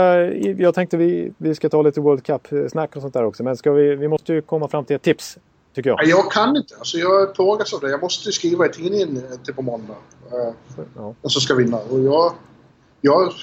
Jag 0.58 0.74
tänkte 0.76 0.97
vi, 0.97 1.34
vi 1.38 1.56
ska 1.56 1.70
ta 1.70 1.82
lite 1.82 2.01
World 2.01 2.24
Cup-snack 2.24 2.95
och 2.95 3.01
sånt 3.01 3.14
där 3.14 3.24
också. 3.24 3.43
Men 3.43 3.58
ska 3.58 3.72
vi, 3.72 3.95
vi 3.95 4.08
måste 4.08 4.34
ju 4.34 4.41
komma 4.41 4.68
fram 4.68 4.86
till 4.86 4.95
ett 4.95 5.01
tips, 5.01 5.38
tycker 5.76 5.89
jag. 5.89 6.06
Jag 6.06 6.32
kan 6.32 6.56
inte. 6.58 6.76
Alltså 6.76 6.97
jag 6.97 7.36
plågas 7.36 7.74
av 7.74 7.80
det. 7.80 7.89
Jag 7.89 8.01
måste 8.01 8.32
skriva 8.32 8.66
i 8.66 8.70
tidningen 8.70 9.18
eh, 9.18 9.38
till 9.45 9.53
på 9.53 9.62
måndag. 9.62 9.95
Eh, 10.32 10.53
Ja. 10.95 11.16
Och 11.22 11.32
så 11.32 11.39
ska 11.39 11.56
vinna. 11.56 11.78
Och 11.78 11.99
jag... 11.99 12.34
Jag, 13.01 13.34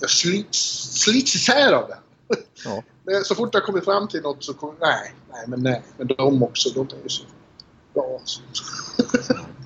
jag 0.00 0.10
slits, 0.10 0.58
slits 1.02 1.34
isär 1.34 1.72
av 1.72 1.88
det. 1.88 1.98
Ja. 2.64 2.82
Så 3.24 3.34
fort 3.34 3.54
jag 3.54 3.64
kommer 3.64 3.80
fram 3.80 4.08
till 4.08 4.22
något 4.22 4.44
så 4.44 4.54
kommer... 4.54 4.74
Nej, 4.80 5.14
nej, 5.32 5.44
men 5.46 5.62
nej. 5.62 5.82
Men 5.96 6.06
de 6.06 6.42
också. 6.42 6.68
De 6.68 6.80
är 6.80 7.02
ju 7.02 7.08
så 7.08 7.24
bra. 7.94 8.18
alltså. 8.20 8.40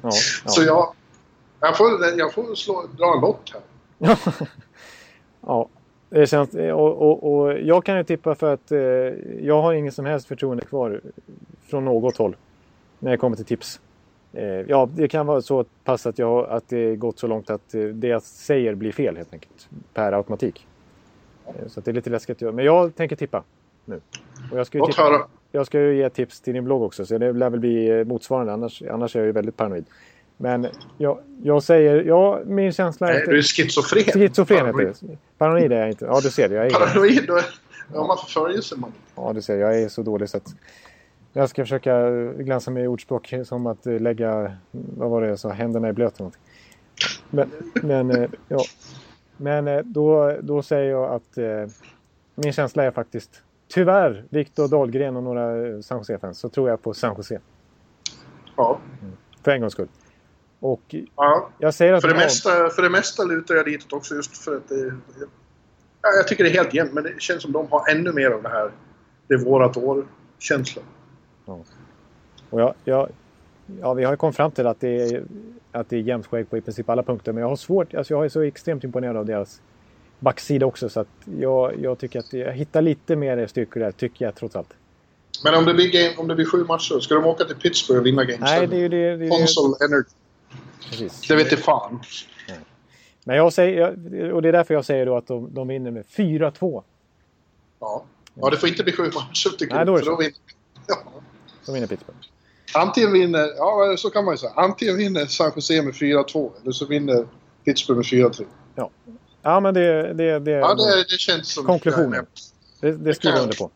Ja, 0.03 0.11
Så 0.47 0.63
ja. 0.63 0.67
jag... 0.67 0.95
Jag 1.61 1.77
får, 1.77 2.19
jag 2.19 2.35
får 2.35 2.55
slå, 2.55 2.87
dra 2.99 3.15
en 3.15 3.21
lott 3.21 3.53
här. 3.53 4.17
Ja. 5.47 5.69
Det 6.11 6.27
känns, 6.27 6.55
och, 6.55 7.03
och, 7.03 7.33
och 7.33 7.59
jag 7.59 7.85
kan 7.85 7.97
ju 7.97 8.05
tippa 8.05 8.35
för 8.35 8.53
att 8.53 8.73
eh, 8.73 8.79
jag 9.41 9.63
har 9.63 9.73
ingen 9.73 9.93
som 9.93 10.07
helst 10.07 10.29
förtroende 10.29 10.65
kvar 10.65 11.01
från 11.63 11.85
något 11.85 12.17
håll. 12.17 12.37
När 12.99 13.11
det 13.11 13.17
kommer 13.17 13.37
till 13.37 13.45
tips. 13.45 13.81
Eh, 14.33 14.45
ja, 14.45 14.89
det 14.95 15.09
kan 15.09 15.27
vara 15.27 15.43
så 15.43 15.65
pass 15.85 16.07
att, 16.07 16.19
jag, 16.19 16.49
att 16.49 16.69
det 16.69 16.97
gått 16.97 17.19
så 17.19 17.27
långt 17.27 17.51
att 17.51 17.75
eh, 17.75 17.83
det 17.83 18.09
jag 18.09 18.23
säger 18.23 18.75
blir 18.75 18.93
fel 18.93 19.17
helt 19.17 19.33
enkelt. 19.33 19.69
Per 19.95 20.13
automatik. 20.13 20.67
Eh, 21.47 21.67
så 21.67 21.81
det 21.81 21.91
är 21.91 21.93
lite 21.93 22.11
läskigt 22.11 22.37
att 22.37 22.43
göra. 22.43 22.53
Men 22.53 22.65
jag 22.65 22.95
tänker 22.95 23.17
tippa 23.17 23.43
nu. 23.85 24.01
Och 24.53 24.59
jag 24.59 24.67
ska 24.67 24.79
ju 24.79 24.85
tippa, 24.85 25.29
jag 25.53 25.67
ska 25.67 25.81
ju 25.81 25.97
ge 25.97 26.11
tips 26.11 26.41
till 26.41 26.55
din 26.55 26.65
blogg 26.65 26.83
också. 26.83 27.07
Så 27.07 27.19
det 27.19 27.33
lär 27.33 27.51
väl 27.51 27.61
bli 27.61 27.99
eh, 27.99 28.05
motsvarande. 28.05 28.53
Annars, 28.53 28.83
annars 28.83 29.17
är 29.17 29.21
jag 29.21 29.27
ju 29.27 29.33
väldigt 29.33 29.57
paranoid. 29.57 29.85
Men 30.41 30.67
jag, 30.99 31.19
jag 31.43 31.63
säger, 31.63 32.05
ja 32.05 32.41
min 32.47 32.73
känsla 32.73 33.09
är 33.09 33.15
Nej, 33.15 33.25
du 33.27 33.39
är 33.39 33.43
schizofren. 33.43 34.05
Schizofren 34.05 34.67
heter 34.67 34.95
det. 35.01 35.19
Paranoid 35.39 35.73
är 35.73 35.81
jag 35.81 35.89
inte. 35.89 36.05
Ja, 36.05 36.21
du 36.21 36.31
ser 36.31 36.49
det. 36.49 36.55
Jag 36.55 36.67
är, 36.67 36.71
Paranoid, 36.71 37.25
då 37.27 37.41
då 37.93 37.99
har 37.99 38.07
man 38.07 38.17
förföljelse 38.19 38.77
man. 38.77 38.93
ja, 39.15 39.33
du 39.33 39.43
ser, 39.43 39.57
jag 39.57 39.81
är 39.83 39.89
så 39.89 40.03
dålig 40.03 40.29
så 40.29 40.37
att 40.37 40.55
jag 41.33 41.49
ska 41.49 41.63
försöka 41.63 42.11
glänsa 42.33 42.71
med 42.71 42.89
ordspråk 42.89 43.35
som 43.45 43.67
att 43.67 43.87
lägga, 43.87 44.57
vad 44.71 45.11
var 45.11 45.21
det 45.21 45.29
jag 45.29 45.39
sa, 45.39 45.49
händerna 45.49 45.89
i 45.89 45.93
blöt 45.93 46.15
eller 46.15 46.21
någonting. 46.21 46.43
Men, 47.31 47.51
men, 47.83 48.11
eh, 48.11 48.31
ja. 48.49 48.61
men 49.37 49.69
eh, 49.69 49.81
då, 49.85 50.37
då 50.41 50.63
säger 50.63 50.91
jag 50.91 51.13
att 51.15 51.39
eh, 51.39 51.67
min 52.35 52.53
känsla 52.53 52.85
är 52.85 52.91
faktiskt, 52.91 53.43
tyvärr, 53.69 54.25
Viktor 54.29 54.69
Dahlgren 54.69 55.17
och 55.17 55.23
några 55.23 55.83
San 55.83 55.99
Jose-fans, 55.99 56.39
så 56.39 56.49
tror 56.49 56.69
jag 56.69 56.83
på 56.83 56.95
San 56.95 57.15
Jose. 57.17 57.41
Ja. 58.57 58.79
För 59.43 59.51
en 59.51 59.61
gångs 59.61 59.73
skull. 59.73 59.89
Och 60.61 60.95
ja. 61.17 61.51
jag 61.59 61.75
säger 61.75 61.93
att... 61.93 62.01
För 62.01 62.09
det, 62.09 62.15
de- 62.15 62.21
mesta, 62.21 62.71
för 62.71 62.83
det 62.83 62.91
mesta 62.91 63.25
lutar 63.25 63.55
jag 63.55 63.65
ditåt 63.65 63.93
också 63.93 64.15
just 64.15 64.39
för 64.39 64.57
att 64.57 64.69
det... 64.69 64.95
Ja, 66.03 66.09
jag 66.17 66.29
tycker 66.29 66.45
det 66.45 66.51
är 66.51 66.55
helt 66.55 66.75
jämnt, 66.75 66.93
men 66.93 67.05
det 67.05 67.21
känns 67.21 67.43
som 67.43 67.53
de 67.53 67.67
har 67.71 67.91
ännu 67.91 68.13
mer 68.13 68.31
av 68.31 68.43
det 68.43 68.49
här 68.49 68.71
det 69.29 69.35
är 69.35 69.39
vårat 69.39 69.77
år-känslan. 69.77 70.85
Och 72.51 72.61
jag, 72.61 72.75
jag, 72.85 73.09
ja, 73.81 73.95
vi 73.95 74.05
har 74.05 74.13
ju 74.13 74.17
kommit 74.17 74.37
fram 74.37 74.51
till 74.51 74.67
att 74.67 74.81
det 74.81 75.03
är, 75.03 75.23
att 75.73 75.91
det 75.91 75.97
är 75.97 76.01
jämnt 76.01 76.27
skägg 76.27 76.51
på 76.51 76.57
i 76.57 76.61
princip 76.61 76.89
alla 76.89 77.03
punkter. 77.03 77.33
Men 77.33 77.41
jag 77.41 77.49
har 77.49 77.57
svårt, 77.57 77.95
alltså 77.95 78.15
jag 78.15 78.25
är 78.25 78.29
så 78.29 78.43
extremt 78.43 78.85
imponerad 78.85 79.17
av 79.17 79.27
deras 79.27 79.61
backsida 80.19 80.67
också. 80.67 80.89
Så 80.89 81.01
att 81.01 81.09
jag, 81.39 81.81
jag 81.81 81.99
tycker 81.99 82.19
att 82.19 82.33
jag 82.33 82.53
hittar 82.53 82.83
lite 82.83 83.17
mer 83.17 83.47
styrkor 83.47 83.81
där, 83.81 83.93
tycker 83.93 84.25
jag 84.25 84.35
trots 84.35 84.57
allt. 84.57 84.75
Men 85.45 85.55
om 85.55 85.65
det 85.65 85.75
blir, 85.75 85.93
game, 85.93 86.17
om 86.17 86.29
det 86.29 86.35
blir 86.35 86.47
sju 86.47 86.65
matcher, 86.65 87.01
ska 87.01 87.15
de 87.15 87.27
åka 87.27 87.45
till 87.45 87.57
Pittsburgh 87.57 88.01
och 88.01 88.07
vinna 88.07 88.25
Game 88.25 88.39
Nej, 88.41 88.61
7? 88.61 88.67
det 88.67 88.77
är 88.77 88.81
ju 88.81 88.89
det. 88.89 89.17
det, 89.17 89.27
är, 89.27 89.31
Console 89.31 89.75
Energy. 89.85 90.11
Precis. 90.91 91.21
Det 91.29 91.37
vet 91.37 91.53
jag 91.53 91.61
fan. 91.61 92.01
Men 93.25 93.37
jag 93.37 93.53
säger, 93.53 94.33
och 94.33 94.43
det 94.43 94.49
är 94.49 94.53
därför 94.53 94.75
jag 94.75 94.85
säger 94.85 95.07
då 95.07 95.17
att 95.17 95.27
de, 95.27 95.55
de 95.55 95.69
vinner 95.69 95.91
med 95.91 96.05
4-2. 96.05 96.83
Ja. 97.81 98.05
ja, 98.35 98.51
det 98.51 98.57
får 98.57 98.69
inte 98.69 98.85
bli 98.85 98.93
sju 98.93 99.03
matcher 99.03 99.57
tycker 99.59 99.75
Nej, 99.75 99.87
då 99.87 99.95
är 99.95 99.99
det 99.99 100.05
så. 100.05 100.17
vinner... 100.17 100.35
ja. 100.87 100.97
De 101.67 101.75
vinner 101.75 101.87
Pittsburgh. 101.87 102.19
Antingen 102.75 103.13
vinner, 103.13 103.49
ja 103.57 103.95
så 103.99 104.11
kan 104.11 104.25
man 104.25 104.35
ju 104.35 104.39
säga. 104.39 104.53
Antingen 104.57 104.97
vinner 104.97 105.27
San 105.27 105.53
Jose 105.57 105.83
med 105.83 105.95
4-2 105.95 106.51
eller 106.63 106.73
så 106.73 106.87
vinner 106.87 107.27
Pittsburgh 107.65 107.97
med 107.97 108.33
4-3. 108.33 108.47
Ja, 109.43 109.61
men 109.61 109.75
det, 109.75 110.15
det, 110.15 110.39
det, 110.39 110.51
Ja, 110.51 110.75
det, 110.75 111.05
det 111.11 111.19
känns 111.19 111.53
som... 111.53 111.65
Konklusionen. 111.65 112.27
det, 112.81 112.93
det 112.93 113.15
skriver 113.15 113.37
jag 113.37 113.43
under 113.43 113.57
på. 113.57 113.71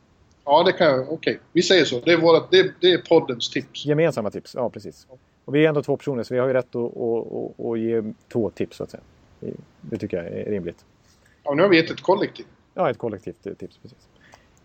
Ja, 0.44 0.62
det 0.62 0.72
kan 0.72 0.86
jag. 0.86 1.12
Okej, 1.12 1.40
vi 1.52 1.62
säger 1.62 1.84
så. 1.84 2.00
Det 2.00 2.12
är, 2.12 2.16
vårat, 2.16 2.50
det, 2.50 2.72
det 2.80 2.92
är 2.92 2.98
poddens 2.98 3.50
tips. 3.50 3.86
Gemensamma 3.86 4.30
tips, 4.30 4.54
ja 4.54 4.70
precis. 4.70 5.06
Och 5.44 5.54
vi 5.54 5.64
är 5.64 5.68
ändå 5.68 5.82
två 5.82 5.96
personer 5.96 6.22
så 6.22 6.34
vi 6.34 6.40
har 6.40 6.46
ju 6.46 6.52
rätt 6.52 6.74
att, 6.74 6.96
att, 6.96 7.32
att, 7.32 7.66
att 7.66 7.78
ge 7.78 8.02
två 8.32 8.50
tips 8.50 8.76
så 8.76 8.84
att 8.84 8.90
säga. 8.90 9.02
Det- 9.80 9.98
tycker 9.98 10.16
jag 10.16 10.26
är 10.26 10.44
rimligt. 10.50 10.84
Ja, 11.44 11.54
nu 11.54 11.62
har 11.62 11.68
vi 11.68 11.76
gett 11.76 11.90
ett 11.90 12.00
kollektiv. 12.02 12.46
Ja, 12.74 12.90
ett 12.90 12.98
kollektivt 12.98 13.46
eh, 13.46 13.52
tips. 13.54 13.78
Precis. 13.82 13.98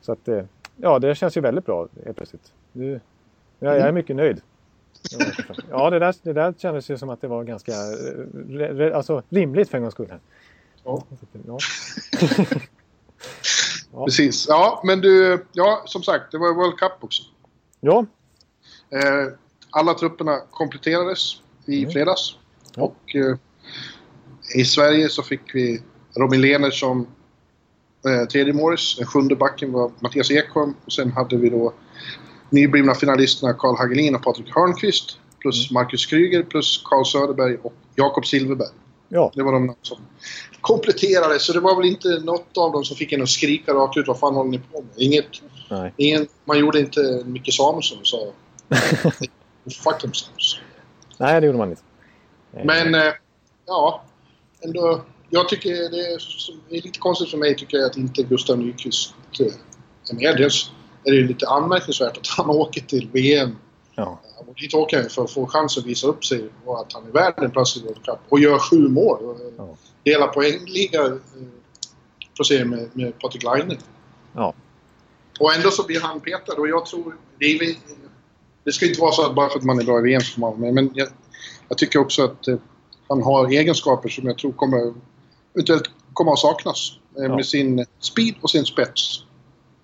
Så 0.01 0.11
att, 0.11 0.27
eh, 0.27 0.43
ja, 0.77 0.99
det 0.99 1.15
känns 1.15 1.37
ju 1.37 1.41
väldigt 1.41 1.65
bra 1.65 1.87
helt 2.05 2.17
plötsligt. 2.17 2.53
Du, 2.73 2.91
ja, 2.91 2.99
jag 3.59 3.77
är 3.77 3.91
mycket 3.91 4.15
nöjd. 4.15 4.41
Ja, 5.69 5.89
det 5.89 5.99
där, 5.99 6.15
det 6.23 6.33
där 6.33 6.53
kändes 6.57 6.89
ju 6.89 6.97
som 6.97 7.09
att 7.09 7.21
det 7.21 7.27
var 7.27 7.43
ganska 7.43 7.71
eh, 7.71 7.77
re, 8.47 8.73
re, 8.73 8.95
alltså, 8.95 9.23
rimligt 9.29 9.69
för 9.69 9.77
en 9.77 9.81
gångs 9.83 9.93
skull. 9.93 10.07
Här. 10.09 10.19
Ja. 10.83 11.03
Ja. 11.47 11.57
Ja. 13.93 14.05
Precis. 14.05 14.45
Ja, 14.49 14.81
men 14.85 15.01
du, 15.01 15.45
ja 15.53 15.83
som 15.85 16.03
sagt, 16.03 16.31
det 16.31 16.37
var 16.37 16.53
World 16.53 16.77
Cup 16.79 16.91
också. 17.03 17.23
ja, 17.79 18.05
Eh, 18.89 19.33
alla 19.71 19.93
trupperna 19.93 20.39
kompletterades 20.51 21.35
i 21.65 21.79
Mm. 21.79 21.91
fredags. 21.91 22.35
Ja. 22.75 22.83
Och 22.83 23.15
eh, 23.15 23.35
i 24.55 24.65
Sverige 24.65 25.09
så 25.09 25.23
fick 25.23 25.55
vi 25.55 25.81
Robin 26.15 26.41
Lehner 26.41 26.71
som 26.71 27.07
eh, 28.05 28.27
tredje 28.27 28.53
målis. 28.53 28.95
Den 28.97 29.05
sjunde 29.07 29.35
backen 29.35 29.71
var 29.71 29.91
Mattias 29.99 30.31
Ekholm. 30.31 30.73
Och 30.85 30.91
sen 30.93 31.11
hade 31.11 31.37
vi 31.37 31.49
då 31.49 31.73
nyblivna 32.49 32.95
finalisterna 32.95 33.53
Karl 33.53 33.77
Hagelin 33.77 34.15
och 34.15 34.23
Patrik 34.23 34.55
Hörnqvist. 34.55 35.19
Plus 35.39 35.71
Mm. 35.71 35.73
Marcus 35.83 36.05
Kryger, 36.05 36.43
plus 36.43 36.81
Carl 36.85 37.05
Söderberg 37.05 37.57
och 37.63 37.73
Jakob 37.95 38.25
Silverberg. 38.25 38.69
ja. 39.09 39.31
Det 39.35 39.43
var 39.43 39.51
de 39.53 39.75
som 39.81 39.97
kompletterade. 40.61 41.39
Så 41.39 41.53
det 41.53 41.59
var 41.59 41.75
väl 41.75 41.85
inte 41.85 42.07
något 42.23 42.57
av 42.57 42.71
dem 42.71 42.83
som 42.85 42.97
fick 42.97 43.11
en 43.11 43.21
att 43.21 43.29
skrika 43.29 43.73
rakt 43.73 43.97
ut. 43.97 44.07
Vad 44.07 44.19
fan 44.19 44.35
håller 44.35 44.49
ni 44.51 44.59
på 44.59 44.81
med? 44.81 44.89
Inget, 44.97 45.25
Nej. 45.69 45.93
ingen, 45.97 46.27
man 46.45 46.59
gjorde 46.59 46.79
inte 46.79 47.23
Micke 47.25 47.53
Samuelsson 47.53 47.97
och 47.99 48.07
sa 48.07 48.17
Fuck 49.69 50.01
themselves. 50.01 50.59
Nej, 51.17 51.41
det 51.41 51.47
gjorde 51.47 51.57
man 51.57 51.69
inte. 51.69 51.81
Men 52.51 52.95
eh, 52.95 53.13
ja, 53.65 54.03
ändå. 54.61 55.01
Jag 55.29 55.49
tycker 55.49 55.69
det 55.69 56.13
är, 56.13 56.19
det 56.69 56.77
är 56.77 56.81
lite 56.81 56.99
konstigt 56.99 57.29
för 57.29 57.37
mig 57.37 57.55
tycker 57.55 57.77
jag 57.77 57.85
att 57.85 57.97
inte 57.97 58.23
Gustav 58.23 58.57
Nyqvist 58.57 59.13
eh, 59.39 59.45
är 60.09 60.15
med. 60.15 60.37
Dels 60.37 60.71
är 61.03 61.11
det 61.11 61.21
lite 61.21 61.47
anmärkningsvärt 61.47 62.17
att 62.17 62.27
han 62.27 62.49
åker 62.55 62.81
till 62.81 63.09
VM. 63.11 63.55
Ja. 63.95 64.19
Och 64.37 64.55
dit 64.55 64.73
åker 64.73 65.01
han 65.01 65.09
för 65.09 65.23
att 65.23 65.31
få 65.31 65.47
chans 65.47 65.77
att 65.77 65.85
visa 65.85 66.07
upp 66.07 66.25
sig 66.25 66.49
och 66.65 66.79
att 66.79 66.93
han 66.93 67.07
är 67.07 67.11
värd 67.11 67.33
en 67.37 67.51
plats 67.51 67.77
i 67.77 67.81
World 67.81 68.05
Cup. 68.05 68.19
Och 68.29 68.39
gör 68.39 68.59
sju 68.59 68.87
mål. 68.87 69.23
Eh, 69.23 69.53
Ja. 69.57 69.77
Delar 70.03 70.27
poängliga 70.27 71.05
eh, 71.05 71.13
placering 72.35 72.69
med, 72.69 72.89
med 72.93 73.19
Patrik 73.19 73.43
Laine. 73.43 73.77
Ja. 74.33 74.53
Och 75.39 75.53
ändå 75.53 75.71
så 75.71 75.83
blir 75.83 76.01
han 76.01 76.19
petad 76.19 76.53
och 76.53 76.67
jag 76.67 76.85
tror... 76.85 77.15
Det, 77.39 77.45
är, 77.45 77.75
det 78.67 78.73
ska 78.73 78.85
inte 78.85 79.01
vara 79.01 79.11
så 79.11 79.25
att 79.25 79.35
bara 79.35 79.49
för 79.49 79.59
att 79.59 79.65
man 79.65 79.79
är 79.79 79.83
bra 79.83 79.99
i 79.99 80.01
VM 80.01 80.21
så 80.21 80.33
får 80.33 80.41
man 80.41 80.49
vara 80.51 80.59
med. 80.59 80.73
Men 80.73 80.91
jag, 80.93 81.07
jag 81.69 81.77
tycker 81.77 81.99
också 81.99 82.23
att 82.23 82.47
eh, 82.47 82.55
han 83.07 83.23
har 83.23 83.47
egenskaper 83.47 84.09
som 84.09 84.25
jag 84.27 84.37
tror 84.37 84.51
kommer 84.51 84.93
eventuellt 85.55 85.89
kommer 86.13 86.31
att 86.31 86.39
saknas. 86.39 86.91
Eh, 87.17 87.23
Ja. 87.23 87.35
Med 87.35 87.45
sin 87.45 87.85
speed 87.99 88.35
och 88.41 88.49
sin 88.49 88.65
spets. 88.65 89.23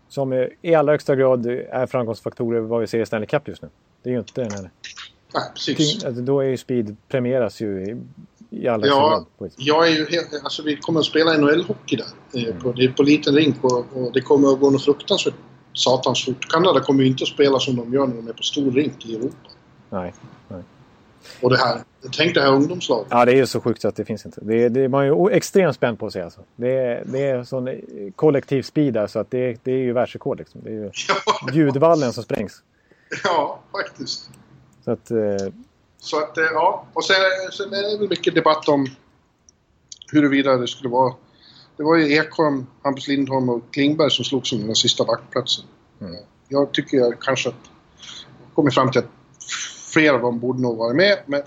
Som 0.09 0.47
i 0.61 0.75
allra 0.75 0.93
högsta 0.93 1.15
grad 1.15 1.45
är 1.45 1.87
framgångsfaktorer 1.87 2.59
vad 2.59 2.81
vi 2.81 2.87
ser 2.87 2.99
i 3.01 3.05
Stanley 3.05 3.27
Cup 3.27 3.47
just 3.47 3.61
nu. 3.61 3.69
Det 4.03 4.09
är 4.09 4.13
ju 4.13 4.19
inte 4.19 4.41
den 4.41 4.51
här... 4.51 4.71
Nej, 5.33 5.43
precis. 5.53 6.03
Alltså, 6.05 6.21
då 6.21 6.39
är 6.39 6.45
ju 6.45 6.57
speed 6.57 6.95
premieras 7.07 7.61
ju 7.61 7.81
i, 7.85 7.95
i 8.49 8.67
allra 8.67 8.85
högsta 8.85 9.01
Ja, 9.01 9.25
grad. 9.39 9.51
jag 9.57 9.87
är 9.87 9.91
ju 9.91 10.05
helt... 10.09 10.43
Alltså 10.43 10.63
vi 10.63 10.75
kommer 10.75 10.99
att 10.99 11.05
spela 11.05 11.37
NHL-hockey 11.37 11.97
där. 11.97 12.39
Eh, 12.49 12.55
på, 12.55 12.71
det 12.71 12.83
är 12.83 12.87
på 12.89 13.03
liten 13.03 13.35
rink 13.35 13.63
och, 13.63 13.85
och 13.93 14.13
det 14.13 14.21
kommer 14.21 14.53
att 14.53 14.59
gå 14.59 14.69
något 14.69 14.85
fruktansvärt 14.85 15.33
satans 15.73 16.25
fort. 16.25 16.51
Kanada 16.51 16.79
kommer 16.79 17.03
ju 17.03 17.09
inte 17.09 17.23
att 17.23 17.27
spela 17.29 17.59
som 17.59 17.75
de 17.75 17.93
gör 17.93 18.07
när 18.07 18.15
de 18.15 18.27
är 18.27 18.33
på 18.33 18.43
stor 18.43 18.71
rink 18.71 19.05
i 19.05 19.15
Europa. 19.15 19.35
Nej. 19.89 20.13
Och 21.41 21.49
det 21.49 21.57
här... 21.57 21.81
Tänk 22.17 22.33
det 22.35 22.41
här 22.41 22.51
ungdomslaget. 22.51 23.07
Ja, 23.09 23.25
det 23.25 23.31
är 23.31 23.35
ju 23.35 23.45
så 23.47 23.61
sjukt 23.61 23.81
så 23.81 23.87
att 23.87 23.95
det 23.95 24.05
finns 24.05 24.25
inte. 24.25 24.41
Det, 24.43 24.69
det, 24.69 24.89
man 24.89 25.01
är 25.01 25.05
ju 25.05 25.29
extremt 25.31 25.75
spänd 25.75 25.99
på 25.99 26.05
att 26.05 26.13
se 26.13 26.21
alltså. 26.21 26.41
Det, 26.55 26.71
är- 26.77 27.03
det 27.05 27.19
är 27.23 27.43
sån 27.43 27.67
eh, 27.67 27.75
kollektiv 28.15 28.63
speed 28.63 28.93
där 28.93 29.07
så 29.07 29.19
att 29.19 29.31
det, 29.31 29.57
det 29.63 29.71
är 29.71 29.77
ju 29.77 29.93
världsrekord 29.93 30.37
liksom. 30.39 30.61
Det 30.63 30.69
är 30.69 30.73
ju 30.73 30.91
ljudvallen 31.53 32.13
som 32.13 32.23
sprängs. 32.23 32.63
ja, 33.23 33.59
faktiskt. 33.71 34.29
Så 34.85 34.91
att, 34.91 35.11
eh, 35.11 35.17
Så 35.97 36.17
att, 36.23 36.37
eh, 36.37 36.43
ja. 36.53 36.85
Och 36.93 37.03
sen, 37.05 37.15
sen 37.51 37.73
är 37.73 37.91
det 37.91 37.97
väl 37.99 38.09
mycket 38.09 38.35
debatt 38.35 38.67
om 38.69 38.87
huruvida 40.11 40.57
det 40.57 40.67
skulle 40.67 40.89
vara... 40.89 41.13
Det 41.77 41.83
var 41.83 41.95
ju 41.97 42.13
Ekholm, 42.15 42.65
Hampus 42.83 43.07
Lindholm 43.07 43.49
och 43.49 43.61
Klingberg 43.71 44.11
som 44.11 44.25
slogs 44.25 44.53
om 44.53 44.65
den 44.67 44.75
sista 44.75 45.03
backplatsen. 45.05 45.65
Mm. 46.01 46.15
Jag 46.47 46.71
tycker 46.73 46.97
jag 46.97 47.19
kanske 47.21 47.49
att... 47.49 47.55
kommit 48.53 48.73
fram 48.73 48.91
till 48.91 48.99
att 48.99 49.09
flera 49.93 50.15
av 50.15 50.21
dem 50.21 50.39
borde 50.39 50.61
nog 50.61 50.77
vara 50.77 50.93
med, 50.93 51.17
men 51.25 51.41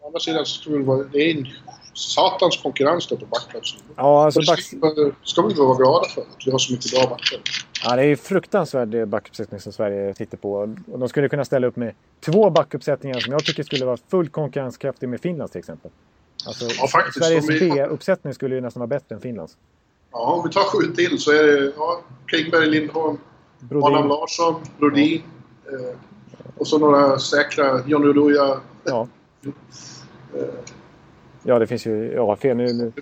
å 0.00 0.06
andra 0.06 0.20
sidan 0.20 0.46
så 0.46 0.60
ska 0.60 0.70
det 0.70 0.76
väl 0.76 0.86
vara... 0.86 1.02
Det 1.12 1.18
är 1.18 1.36
en 1.38 1.46
satans 1.94 2.56
konkurrens 2.62 3.06
där 3.08 3.16
på 3.16 3.26
backplatsen. 3.26 3.80
ja, 3.96 4.24
alltså 4.24 4.40
Och 4.40 4.44
det 4.44 4.52
back, 4.52 4.60
ska, 5.24 5.42
vi- 5.42 5.54
vi 5.54 5.60
vara 5.60 5.76
glada 5.76 6.08
för, 6.08 6.20
att 6.20 6.46
vi 6.46 6.50
har 6.50 6.58
så 6.58 6.72
mycket 6.72 6.92
bra 6.92 7.06
backar. 7.10 7.40
ja, 7.84 7.96
det 7.96 8.02
är 8.02 8.06
ju 8.06 8.16
fruktansvärd 8.16 9.08
backuppsättning 9.08 9.60
som 9.60 9.72
Sverige 9.72 10.14
tittar 10.14 10.38
på. 10.38 10.52
Och 10.92 10.98
de 10.98 11.08
skulle 11.08 11.28
kunna 11.28 11.44
ställa 11.44 11.66
upp 11.66 11.76
med 11.76 11.94
två 12.20 12.50
backuppsättningar 12.50 13.20
som 13.20 13.32
jag 13.32 13.44
tycker 13.44 13.62
skulle 13.62 13.84
vara 13.84 13.96
fullt 14.08 14.32
konkurrenskraftiga 14.32 15.08
med 15.10 15.20
Finlands 15.20 15.52
till 15.52 15.58
exempel. 15.58 15.90
Alltså, 16.46 16.64
Ja, 16.80 16.86
faktiskt. 16.88 17.24
Sveriges 17.26 17.50
vi- 17.50 17.70
B-uppsättning 17.70 18.34
skulle 18.34 18.54
ju 18.54 18.60
nästan 18.60 18.80
vara 18.80 18.86
bättre 18.88 19.14
än 19.14 19.20
Finlands. 19.20 19.56
Ja, 20.12 20.18
om 20.18 20.48
vi 20.48 20.52
tar 20.54 20.60
sju 20.64 20.94
till 20.94 21.18
så 21.18 21.30
är 21.32 21.42
det 21.46 21.72
ja, 21.76 22.00
Klingberg, 22.26 22.66
Lindholm, 22.66 23.18
Brodin, 23.58 23.94
Adam 23.94 24.08
Larsson, 24.08 24.54
Brodin 24.78 25.22
eh, 25.66 25.96
och 26.56 26.66
så 26.68 26.78
några 26.78 27.18
säkra 27.18 27.80
Johnny 27.86 28.08
Oduya. 28.08 28.60
ja. 28.84 29.08
Eh, 30.34 30.44
ja, 31.42 31.58
det 31.58 31.66
finns 31.66 31.86
ju... 31.86 32.12
Ja, 32.12 32.36
fel 32.36 32.56
nu. 32.56 32.72
nu. 32.72 32.92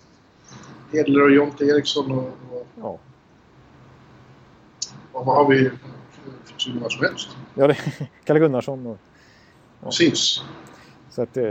Edler 0.92 1.22
och 1.22 1.30
Jonte 1.30 1.64
Eriksson 1.64 2.12
och, 2.12 2.32
och, 2.50 2.66
Ja. 2.80 2.98
och 5.12 5.26
vad 5.26 5.36
har 5.36 5.48
vi? 5.48 5.70
Ju 6.58 6.74
många 6.74 6.88
som 6.90 7.04
helst. 7.04 7.28
Ja, 7.54 7.66
det, 7.66 7.76
Kalle 8.24 8.40
Gunnarsson 8.40 8.86
och... 8.86 8.98
Precis. 9.84 10.42
Så 11.10 11.22
att... 11.22 11.36
eh, 11.36 11.44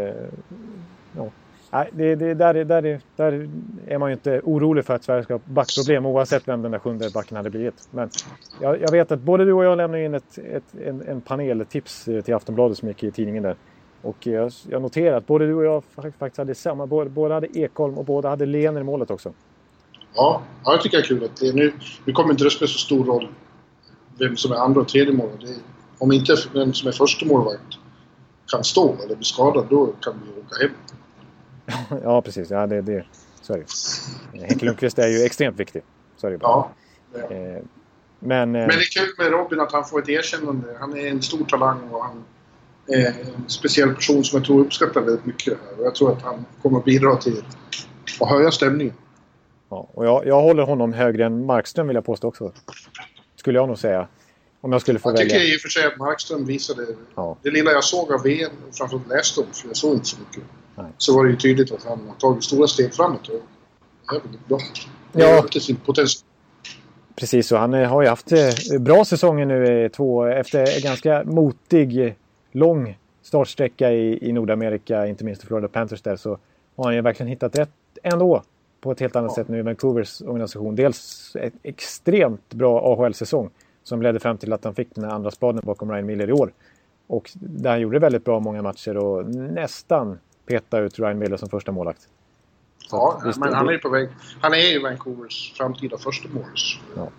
Ja. 1.15 1.29
Nej, 1.71 1.89
det, 1.93 2.15
det, 2.15 2.33
där, 2.33 2.55
är- 2.55 2.65
där, 2.65 2.85
är- 2.85 3.01
där 3.15 3.49
är 3.87 3.97
man 3.97 4.09
ju 4.09 4.13
inte 4.13 4.41
orolig 4.43 4.85
för 4.85 4.93
att 4.95 5.03
Sverige 5.03 5.23
ska 5.23 5.33
ha 5.33 5.41
backproblem 5.45 6.05
oavsett 6.05 6.47
vem 6.47 6.61
den 6.61 6.71
där 6.71 6.79
sjunde 6.79 7.09
backen 7.13 7.37
hade 7.37 7.49
blivit. 7.49 7.87
Men 7.91 8.09
jag, 8.61 8.81
jag 8.81 8.91
vet 8.91 9.11
att 9.11 9.19
både 9.19 9.45
du 9.45 9.53
och 9.53 9.63
jag 9.65 9.77
lämnade 9.77 10.03
in 10.05 10.13
ett, 10.13 10.37
ett, 10.37 10.63
en, 10.85 11.01
en 11.01 11.21
paneltips 11.21 12.07
eh, 12.07 12.21
till 12.21 12.33
Aftonbladet 12.33 12.77
som 12.77 12.87
gick 12.87 13.03
i 13.03 13.11
tidningen 13.11 13.43
där. 13.43 13.55
Och 14.01 14.27
jag, 14.27 14.51
jag 14.69 14.81
noterar 14.81 15.17
att 15.17 15.27
både 15.27 15.47
du 15.47 15.53
och 15.53 15.65
jag 15.65 15.83
faktiskt 16.19 16.37
hade 16.37 16.55
samma. 16.55 16.87
Båda, 16.87 17.09
båda 17.09 17.33
hade 17.33 17.59
Ekholm 17.59 17.97
och 17.97 18.05
båda 18.05 18.29
hade 18.29 18.45
Lehner 18.45 18.81
i 18.81 18.83
målet 18.83 19.11
också. 19.11 19.33
Ja, 20.15 20.41
ja, 20.65 20.71
jag 20.71 20.81
tycker 20.81 20.97
det 20.97 21.03
är 21.03 21.07
kul 21.07 21.23
att 21.23 21.37
det 21.37 21.47
är 21.47 21.53
nu, 21.53 21.73
nu 22.05 22.13
kommer 22.13 22.31
inte 22.31 22.43
det 22.43 22.49
spela 22.49 22.67
så 22.67 22.77
stor 22.77 23.05
roll 23.05 23.27
vem 24.19 24.37
som 24.37 24.51
är 24.51 24.55
andra 24.55 24.81
och 24.81 24.87
tredje 24.87 25.13
mål. 25.13 25.29
Det, 25.41 25.55
om 25.99 26.11
inte 26.11 26.35
den 26.53 26.73
som 26.73 26.87
är 26.87 26.91
första 26.91 27.25
målvakt 27.25 27.77
kan 28.51 28.63
stå 28.63 28.95
eller 29.05 29.15
bli 29.15 29.25
skadad, 29.25 29.65
då 29.69 29.85
kan 30.01 30.13
vi 30.25 30.41
åka 30.41 30.61
hem. 30.61 30.71
ja, 32.03 32.21
precis. 32.21 32.49
Ja, 32.49 32.67
det, 32.67 32.81
det, 32.81 33.05
så 33.41 33.53
är 33.53 33.57
det. 33.57 33.65
Henke 34.47 34.65
Lundqvist 34.65 34.99
är 34.99 35.07
ju 35.07 35.23
extremt 35.23 35.59
viktig. 35.59 35.81
Så 36.17 36.27
är 36.27 36.31
det 36.31 36.37
bara. 36.37 36.65
Ja. 37.13 37.19
Eh, 37.35 37.63
men, 38.19 38.55
eh, 38.55 38.61
Men 38.61 38.67
det 38.67 38.73
är 38.73 38.99
kul 38.99 39.13
med 39.17 39.31
Robin 39.31 39.59
att 39.59 39.71
han 39.71 39.85
får 39.85 40.01
ett 40.01 40.09
erkännande. 40.09 40.67
Han 40.79 40.97
är 40.97 41.07
en 41.07 41.21
stor 41.21 41.45
talang 41.45 41.89
och 41.91 42.03
han 42.03 42.23
är 42.87 43.07
en 43.07 43.49
speciell 43.49 43.93
person 43.95 44.23
som 44.23 44.37
jag 44.37 44.45
tror 44.45 44.61
uppskattar 44.61 45.01
väldigt 45.01 45.25
mycket. 45.25 45.45
det 45.45 45.59
här. 45.69 45.79
Och 45.79 45.85
jag 45.85 45.95
tror 45.95 46.11
att 46.11 46.21
han 46.21 46.45
kommer 46.61 46.79
att 46.79 46.85
bidra 46.85 47.15
till 47.15 47.43
att 48.21 48.29
höja 48.29 48.51
stämningen. 48.51 48.93
Ja, 49.69 49.89
och 49.93 50.05
jag, 50.05 50.27
jag 50.27 50.41
håller 50.41 50.63
honom 50.63 50.93
högre 50.93 51.25
än 51.25 51.45
Markström 51.45 51.87
vill 51.87 51.95
jag 51.95 52.05
påstå 52.05 52.27
också. 52.27 52.51
Skulle 53.35 53.59
jag 53.59 53.67
nog 53.67 53.77
säga. 53.77 54.07
Om 54.61 54.71
jag 54.71 54.81
skulle 54.81 54.99
få 54.99 55.09
Jag 55.09 55.13
välja. 55.13 55.29
tycker 55.29 55.53
i 55.53 55.57
och 55.57 55.61
för 55.61 55.69
sig 55.69 55.85
att 55.85 55.97
Markström 55.97 56.45
visade... 56.45 56.85
Ja. 57.15 57.37
Det 57.41 57.51
lilla 57.51 57.71
jag 57.71 57.83
såg 57.83 58.11
av 58.11 58.23
VM, 58.23 58.51
och 58.69 58.75
framförallt 58.75 59.07
läste 59.07 59.39
om, 59.39 59.45
för 59.53 59.67
jag 59.67 59.77
såg 59.77 59.93
inte 59.93 60.05
så 60.05 60.17
mycket. 60.19 60.43
Nej. 60.81 60.91
Så 60.97 61.15
var 61.15 61.23
det 61.25 61.29
ju 61.29 61.37
tydligt 61.37 61.71
att 61.71 61.83
han 61.83 62.07
har 62.07 62.15
tagit 62.15 62.43
stora 62.43 62.67
steg 62.67 62.93
framåt. 62.93 63.27
Och 63.27 63.41
det 64.09 64.15
är 64.15 64.21
väldigt 64.21 64.47
bra. 64.47 64.57
Ja. 65.11 65.27
Ja. 65.27 65.41
Till 65.41 65.61
sin 65.61 65.75
potential. 65.75 66.23
Precis, 67.15 67.51
och 67.51 67.59
han 67.59 67.73
eh, 67.73 67.89
har 67.89 68.01
ju 68.01 68.07
haft 68.07 68.31
eh, 68.31 68.79
bra 68.79 69.05
säsonger 69.05 69.45
nu 69.45 69.83
eh, 69.83 69.89
två 69.89 70.25
efter 70.25 70.59
en 70.59 70.81
ganska 70.81 71.23
motig, 71.23 72.15
lång 72.51 72.97
startsträcka 73.21 73.91
i, 73.91 74.29
i 74.29 74.31
Nordamerika, 74.31 75.07
inte 75.07 75.23
minst 75.23 75.43
i 75.43 75.47
Florida 75.47 75.67
Panthers 75.67 76.01
där, 76.01 76.15
så 76.15 76.37
har 76.75 76.83
han 76.83 76.95
ju 76.95 77.01
verkligen 77.01 77.27
hittat 77.27 77.57
rätt 77.57 77.69
ändå 78.03 78.43
på 78.81 78.91
ett 78.91 78.99
helt 78.99 79.15
annat 79.15 79.33
sätt 79.33 79.47
nu 79.47 79.59
i 79.59 79.61
Vancouvers 79.61 80.21
organisation. 80.21 80.75
Dels 80.75 81.31
ett 81.35 81.53
extremt 81.63 82.53
bra 82.53 82.93
AHL-säsong 82.93 83.49
som 83.83 84.01
ledde 84.01 84.19
fram 84.19 84.37
till 84.37 84.53
att 84.53 84.63
han 84.63 84.75
fick 84.75 84.95
den 84.95 85.03
här 85.03 85.11
andra 85.11 85.31
spaden 85.31 85.61
bakom 85.65 85.91
Ryan 85.91 86.05
Miller 86.05 86.29
i 86.29 86.33
år. 86.33 86.51
Och 87.07 87.31
där 87.33 87.69
han 87.69 87.81
gjorde 87.81 87.99
väldigt 87.99 88.25
bra 88.25 88.39
många 88.39 88.61
matcher 88.61 88.97
och 88.97 89.25
nästan 89.35 90.19
petade 90.49 90.85
ut 90.85 90.99
Ryan 90.99 91.17
Miller 91.19 91.37
som 91.37 91.49
första 91.49 91.71
målvakt. 91.71 92.01
Så 92.77 92.95
Ja, 92.95 93.21
visst, 93.25 93.39
men 93.39 93.53
han 93.53 93.67
är 93.67 93.71
ju 93.71 93.77
på 93.77 93.89
väg. 93.89 94.09
Han 94.41 94.53
är 94.53 94.71
ju 94.71 94.79
Vancouvers 94.79 95.53
framtida 95.57 95.97
första 95.97 96.29
målis. 96.29 96.79
Ja. 96.95 97.09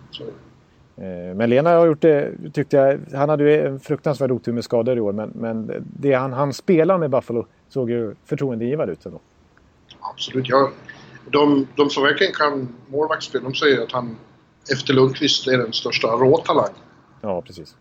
Eh, 1.03 1.35
Men 1.35 1.49
Lena 1.49 1.69
har 1.69 1.85
gjort 1.85 2.01
det, 2.01 2.31
tyckte 2.53 2.77
jag. 2.77 2.99
Han 3.17 3.29
hade 3.29 3.43
ju 3.43 3.67
en 3.67 3.79
fruktansvärd 3.79 4.31
otur 4.31 4.53
med 4.53 4.63
skador 4.63 4.97
i 4.97 5.01
år. 5.01 5.13
Men, 5.13 5.29
men 5.35 5.85
det 5.99 6.13
han, 6.13 6.33
han 6.33 6.53
spelar 6.53 6.97
med 6.97 7.09
Buffalo 7.09 7.45
såg 7.69 7.89
ju 7.89 8.15
förtroendeingivande 8.25 8.93
ut. 8.93 9.05
Ändå. 9.05 9.19
absolut. 9.99 10.49
Ja, 10.49 10.71
de, 11.31 11.67
de 11.75 11.89
som 11.89 12.03
verkligen 12.03 12.33
kan 12.33 12.75
målvaktsspel, 12.87 13.43
de 13.43 13.53
säger 13.53 13.83
att 13.83 13.91
han 13.91 14.17
efter 14.71 14.93
Lundqvist 14.93 15.47
är 15.47 15.57
den 15.57 15.73
största 15.73 16.07
råtalang. 16.07 16.73
Ja, 17.21 17.41
precis. 17.41 17.75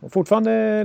Och 0.00 0.12
fortfarande, 0.12 0.84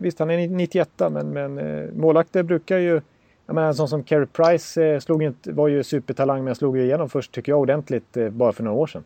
visst 0.00 0.18
han 0.18 0.30
är 0.30 0.48
91 0.48 0.90
men, 0.98 1.30
men 1.30 1.58
eh, 1.58 1.90
målvakter 1.92 2.42
brukar 2.42 2.78
ju... 2.78 3.00
Jag 3.46 3.54
menar 3.54 3.68
en 3.68 3.74
sån 3.74 3.88
som 3.88 4.02
Carey 4.02 4.26
Price 4.26 4.84
eh, 4.84 5.00
slog 5.00 5.22
inte, 5.22 5.52
var 5.52 5.68
ju 5.68 5.82
supertalang 5.82 6.44
men 6.44 6.54
slog 6.54 6.76
ju 6.76 6.84
igenom 6.84 7.08
först 7.08 7.32
tycker 7.32 7.52
jag 7.52 7.60
ordentligt 7.60 8.16
eh, 8.16 8.30
bara 8.30 8.52
för 8.52 8.62
några 8.62 8.76
år 8.76 8.86
sedan. 8.86 9.04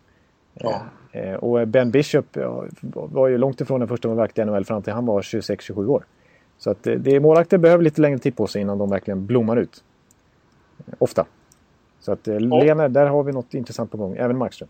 Ja. 0.54 0.82
Och 1.38 1.68
Ben 1.68 1.90
Bishop 1.90 2.26
ja, 2.32 2.64
var 2.92 3.28
ju 3.28 3.38
långt 3.38 3.60
ifrån 3.60 3.80
den 3.80 3.88
första 3.88 4.08
målvakt 4.08 4.38
i 4.38 4.44
NHL 4.44 4.64
fram 4.64 4.82
till 4.82 4.92
han 4.92 5.06
var 5.06 5.22
26-27 5.22 5.86
år. 5.86 6.04
Så 6.58 6.70
att 6.70 6.82
det, 6.82 7.20
målvakter 7.20 7.58
behöver 7.58 7.84
lite 7.84 8.00
längre 8.00 8.18
tid 8.18 8.36
på 8.36 8.46
sig 8.46 8.62
innan 8.62 8.78
de 8.78 8.90
verkligen 8.90 9.26
blommar 9.26 9.56
ut. 9.56 9.84
Ofta. 10.98 11.26
Så 12.00 12.12
att 12.12 12.28
eh, 12.28 12.40
Lena, 12.40 12.88
där 12.88 13.06
har 13.06 13.22
vi 13.22 13.32
något 13.32 13.54
intressant 13.54 13.90
på 13.90 13.96
gång. 13.96 14.16
Även 14.16 14.38
Markström. 14.38 14.68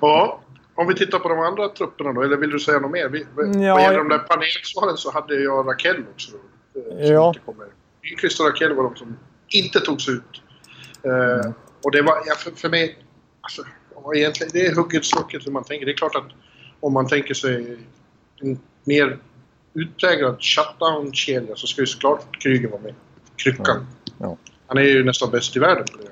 Ja, 0.00 0.40
om 0.82 0.88
vi 0.88 0.94
tittar 0.94 1.18
på 1.18 1.28
de 1.28 1.38
andra 1.38 1.68
trupperna 1.68 2.12
då, 2.12 2.22
eller 2.22 2.36
vill 2.36 2.50
du 2.50 2.58
säga 2.60 2.78
något 2.78 2.90
mer? 2.90 3.08
Vi, 3.08 3.18
Ja, 3.66 3.74
vad 3.74 3.82
gäller 3.82 3.98
de 3.98 4.08
där 4.08 4.18
panelsvaren 4.18 4.96
så 4.96 5.12
hade 5.12 5.34
jag 5.42 5.68
Rakell 5.68 6.04
också. 6.14 6.30
eh, 6.30 7.06
Som 7.06 7.06
Ja. 7.12 7.34
Nyqvist 8.10 8.40
och 8.40 8.46
Rakell 8.46 8.72
var 8.74 8.84
de 8.84 8.96
som 8.96 9.16
inte 9.48 9.80
togs 9.80 10.08
ut. 10.08 10.42
Eh, 11.02 11.50
och 11.84 11.90
det 11.90 12.02
var, 12.02 12.14
ja, 12.26 12.34
för, 12.34 12.50
för 12.50 12.68
mig, 12.68 12.98
alltså, 13.40 13.62
egentligen, 14.14 14.50
det 14.52 14.66
är 14.66 14.74
hugget 14.74 15.04
stucket 15.04 15.46
hur 15.46 15.52
man 15.52 15.64
tänker. 15.64 15.86
Det 15.86 15.92
är 15.92 15.96
klart 15.96 16.14
att 16.16 16.28
om 16.80 16.92
man 16.92 17.06
tänker 17.08 17.34
sig 17.34 17.78
en 18.42 18.58
mer 18.84 19.18
utpräglad 19.74 20.36
shutdown-kedja 20.40 21.56
så 21.56 21.66
ska 21.66 21.80
ju 21.82 21.86
såklart 21.86 22.42
Kryger 22.42 22.68
vara 22.68 22.80
med. 22.80 22.94
Kryckan. 23.36 23.86
Ja. 24.18 24.36
Han 24.66 24.78
är 24.78 24.82
ju 24.82 25.04
nästan 25.04 25.30
bäst 25.30 25.56
i 25.56 25.58
världen 25.58 25.84
på 25.92 25.98
det. 25.98 26.08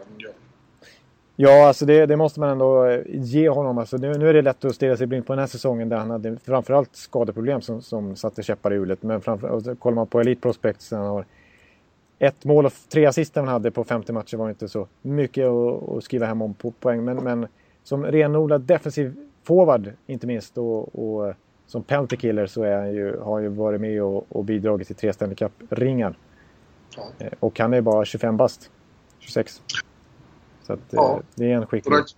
Ja, 1.43 1.67
alltså 1.67 1.87
det, 1.87 2.07
det 2.07 2.17
måste 2.17 2.41
man 2.41 2.49
ändå 2.49 2.85
eh, 2.85 3.01
ge 3.07 3.49
honom. 3.49 3.79
Alltså 3.79 3.97
nu, 3.97 4.15
nu 4.19 4.29
är 4.29 4.35
det 4.35 4.43
lätt 4.43 4.65
att 4.65 4.75
stirra 4.75 4.97
sig 4.97 5.07
blind 5.07 5.27
på 5.27 5.33
den 5.33 5.39
här 5.39 5.47
säsongen 5.47 5.89
där 5.89 5.97
han 5.97 6.11
hade 6.11 6.37
framförallt 6.37 6.97
skadeproblem 6.97 7.61
som, 7.61 7.83
som 7.83 8.17
satte 8.17 8.43
käppar 8.43 8.73
i 8.73 8.75
hjulet. 8.75 9.03
Men 9.03 9.21
framför, 9.21 9.75
kollar 9.75 9.95
man 9.95 10.07
på 10.07 10.21
Elite 10.21 10.41
Prospects, 10.41 10.91
han 10.91 11.07
har 11.07 11.25
ett 12.19 12.45
mål 12.45 12.67
och 12.67 12.73
tre 12.89 13.07
assist 13.07 13.37
han 13.37 13.49
hade 13.49 13.71
på 13.71 13.85
50 13.85 14.13
matcher 14.13 14.37
var 14.37 14.49
inte 14.49 14.69
så 14.69 14.87
mycket 15.03 15.47
att, 15.47 16.05
skriva 16.05 16.27
hem 16.27 16.43
om 16.43 16.55
på 16.55 16.71
poäng. 16.71 17.05
Men, 17.05 17.17
men 17.17 17.47
som 17.85 18.05
renodlad 18.05 18.61
defensiv 18.61 19.15
forward 19.45 19.93
inte 20.07 20.27
minst 20.27 20.59
och, 20.59 20.95
och 20.95 21.35
som 21.67 21.83
penalty 21.83 22.17
killer 22.17 22.47
så 22.47 22.63
är 22.63 22.77
han 22.77 22.93
ju, 22.93 23.19
har 23.19 23.33
han 23.33 23.43
ju 23.43 23.49
varit 23.49 23.81
med 23.81 24.03
och, 24.03 24.27
och 24.29 24.45
bidragit 24.45 24.87
till 24.87 24.97
tre 24.97 25.13
Stanley 25.13 25.37
Cup-ringar. 25.37 26.15
Eh, 27.19 27.33
Och 27.41 27.59
han 27.59 27.75
är 27.75 27.81
bara 27.81 28.05
25 28.05 28.37
bast. 28.37 28.71
26. 29.19 29.63
Så 30.71 30.75
att, 30.75 30.93
eh, 30.93 30.97
Ja. 30.97 31.21
det 31.35 31.45
är 31.53 31.57
en 31.57 31.67
skicklig... 31.67 31.93
Rak- 31.95 32.15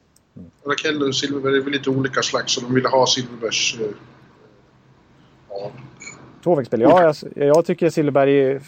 Rakell 0.67 1.03
och 1.03 1.15
Silverberg 1.15 1.57
är 1.57 1.61
väl 1.61 1.73
lite 1.73 1.91
olika 1.91 2.23
slags 2.23 2.53
så 2.53 2.61
de 2.61 2.75
ville 2.75 2.89
ha 2.89 3.07
Silverbergs... 3.07 3.77
eh, 3.81 3.87
Ja, 5.51 5.71
Tvåvägsspel. 6.45 6.81
Ja, 6.81 7.07
alltså, 7.07 7.27
jag 7.35 7.65
tycker 7.65 7.91
Silverberg. 7.91 8.61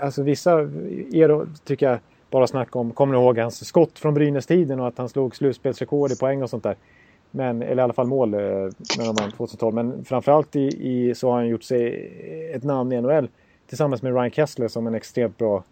Alltså 0.00 0.22
vissa 0.22 0.62
då, 1.28 1.46
tycker 1.64 1.90
jag 1.90 1.98
bara 2.30 2.46
snack 2.46 2.76
om... 2.76 2.90
Kommer 2.92 3.14
ni 3.14 3.20
ihåg 3.22 3.38
hans 3.38 3.64
skott 3.66 3.98
från 3.98 4.14
Brynäs-tiden 4.14 4.80
och 4.80 4.86
att 4.88 4.98
han 4.98 5.08
slog 5.08 5.36
slutspelsrekord 5.36 6.12
i 6.12 6.16
poäng 6.16 6.42
och 6.42 6.50
sånt 6.50 6.62
där. 6.62 6.76
Men, 7.30 7.62
eller 7.62 7.82
i 7.82 7.84
alla 7.84 7.92
fall 7.92 8.06
mål 8.06 8.34
eh, 8.34 8.40
vann 9.18 9.30
2012. 9.36 9.74
Men 9.74 10.04
framförallt 10.04 10.56
i, 10.56 10.60
i, 10.60 11.14
så 11.14 11.28
har 11.28 11.34
han 11.36 11.48
gjort 11.48 11.62
sig 11.62 12.10
ett 12.54 12.64
namn 12.64 12.92
i 12.92 13.00
NHL 13.00 13.28
tillsammans 13.68 14.02
med 14.02 14.12
Ryan 14.14 14.30
Kessler 14.30 14.68
som 14.68 14.86
en 14.86 14.94
extremt 14.94 15.38
bra 15.38 15.64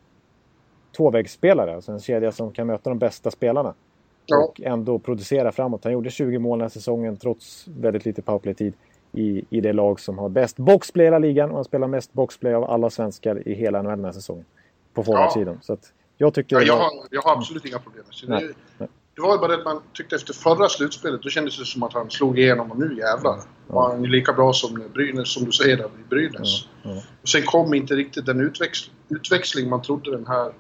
tvåvägsspelare. 0.97 1.75
Alltså 1.75 1.93
en 1.93 2.01
kedja 2.01 2.33
som 2.33 2.53
kan 2.53 2.67
möta 2.67 2.91
de 2.91 2.99
bästa 2.99 3.31
spelarna. 3.31 3.75
Ja. 4.27 4.45
Och 4.45 4.61
ändå 4.61 4.99
producera 4.99 5.53
framåt. 5.53 5.85
Han 5.85 5.93
gjorde 5.93 6.11
20 6.11 6.39
mål 6.39 6.59
den 6.59 6.65
här 6.65 6.69
säsongen 6.69 7.17
trots 7.17 7.69
väldigt 7.69 8.05
lite 8.05 8.23
powerplay-tid 8.23 8.75
i, 9.13 9.45
i 9.51 9.61
det 9.61 9.73
lag 9.73 10.01
som 10.01 10.19
har 10.19 10.29
bäst 10.29 10.57
boxplay 10.57 11.05
i 11.05 11.07
hela 11.07 11.19
ligan 11.19 11.51
och 11.51 11.57
han 11.57 11.65
spelar 11.65 11.87
mest 11.89 12.13
boxplay 12.13 12.55
av 12.55 12.65
alla 12.65 12.91
svenskar 12.91 13.49
i 13.49 13.55
hela 13.55 13.83
NHL 13.83 13.91
den 13.91 14.05
här 14.05 14.13
säsongen. 14.13 14.45
På 14.95 15.05
forwardsidan. 15.05 15.59
Så 15.63 15.73
att 15.73 15.93
jag 16.17 16.35
tycker... 16.35 16.57
Ja, 16.57 16.63
jag, 16.63 16.77
har, 16.77 16.91
jag 17.11 17.23
har 17.23 17.33
absolut 17.33 17.65
inga 17.65 17.79
problem 17.79 18.05
med 18.07 18.29
det. 18.29 18.35
Nej, 18.35 18.47
Det, 18.49 18.55
nej. 18.79 18.89
det 19.15 19.23
var 19.23 19.33
ju 19.33 19.39
bara 19.39 19.49
det 19.49 19.59
att 19.59 19.65
man 19.65 19.83
tyckte 19.93 20.17
efter 20.17 20.33
förra 20.33 20.69
slutspelet, 20.69 21.23
då 21.23 21.29
kändes 21.29 21.59
det 21.59 21.65
som 21.65 21.83
att 21.83 21.93
han 21.93 22.11
slog 22.11 22.39
igenom 22.39 22.71
och 22.71 22.79
nu 22.79 22.97
jävlar. 22.99 23.41
Var 23.67 23.91
han 23.91 24.05
ju 24.05 24.11
lika 24.11 24.33
bra 24.33 24.53
som 24.53 24.83
Brynäs, 24.95 25.33
som 25.33 25.45
du 25.45 25.53
säger, 25.53 25.79
i 25.79 26.09
Brynäs. 26.09 26.69
Ja, 26.83 26.91
ja. 26.91 27.03
Och 27.23 27.29
sen 27.29 27.43
kom 27.43 27.75
inte 27.75 27.95
riktigt 27.95 28.27
den 28.27 28.41
utväxling, 28.41 28.95
utväxling 29.09 29.69
man 29.69 29.83
trodde 29.83 30.11
den 30.11 30.27
här 30.27 30.53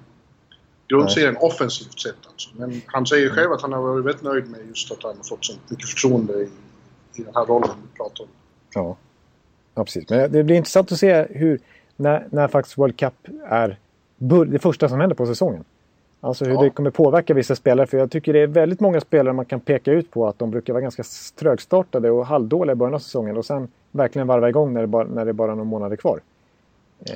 grundserien 0.90 1.36
offensivt 1.36 2.00
sett 2.00 2.14
alltså. 2.30 2.50
Men 2.56 2.82
han 2.86 3.06
säger 3.06 3.22
ju 3.22 3.30
själv 3.30 3.52
att 3.52 3.62
han 3.62 3.72
har 3.72 3.82
varit 3.82 4.04
väldigt 4.04 4.22
nöjd 4.22 4.50
med 4.50 4.60
just 4.68 4.92
att 4.92 5.02
han 5.02 5.16
har 5.16 5.24
fått 5.24 5.44
så 5.44 5.52
mycket 5.68 5.88
förtroende 5.88 6.32
i, 6.32 6.48
i 7.14 7.22
den 7.22 7.34
här 7.34 7.44
rollen 7.44 7.70
vi 7.82 7.96
pratar 7.96 8.24
om. 8.24 8.30
Ja. 8.74 8.96
ja, 9.74 9.84
precis. 9.84 10.10
Men 10.10 10.32
det 10.32 10.44
blir 10.44 10.56
intressant 10.56 10.92
att 10.92 10.98
se 10.98 11.26
hur, 11.30 11.60
när, 11.96 12.26
när 12.30 12.48
faktiskt 12.48 12.78
World 12.78 12.96
Cup 12.96 13.14
är 13.46 13.78
det 14.46 14.58
första 14.58 14.88
som 14.88 15.00
händer 15.00 15.16
på 15.16 15.26
säsongen. 15.26 15.64
Alltså 16.20 16.44
hur 16.44 16.52
Ja. 16.52 16.62
det 16.62 16.70
kommer 16.70 16.90
påverka 16.90 17.34
vissa 17.34 17.56
spelare. 17.56 17.86
För 17.86 17.98
jag 17.98 18.10
tycker 18.10 18.32
det 18.32 18.38
är 18.38 18.46
väldigt 18.46 18.80
många 18.80 19.00
spelare 19.00 19.34
man 19.34 19.44
kan 19.44 19.60
peka 19.60 19.92
ut 19.92 20.10
på 20.10 20.28
att 20.28 20.38
de 20.38 20.50
brukar 20.50 20.72
vara 20.72 20.80
ganska 20.80 21.02
trögstartade 21.38 22.10
och 22.10 22.26
halvdåliga 22.26 22.72
i 22.72 22.76
början 22.76 22.94
av 22.94 22.98
säsongen 22.98 23.36
och 23.36 23.44
sen 23.44 23.68
verkligen 23.90 24.26
varva 24.26 24.48
igång 24.48 24.72
när 24.72 24.80
det 24.80 24.86
bara, 24.86 25.04
när 25.04 25.24
det 25.24 25.32
bara 25.32 25.52
är 25.52 25.56
några 25.56 25.70
månader 25.70 25.96
kvar. 25.96 26.20
Eh, 27.00 27.14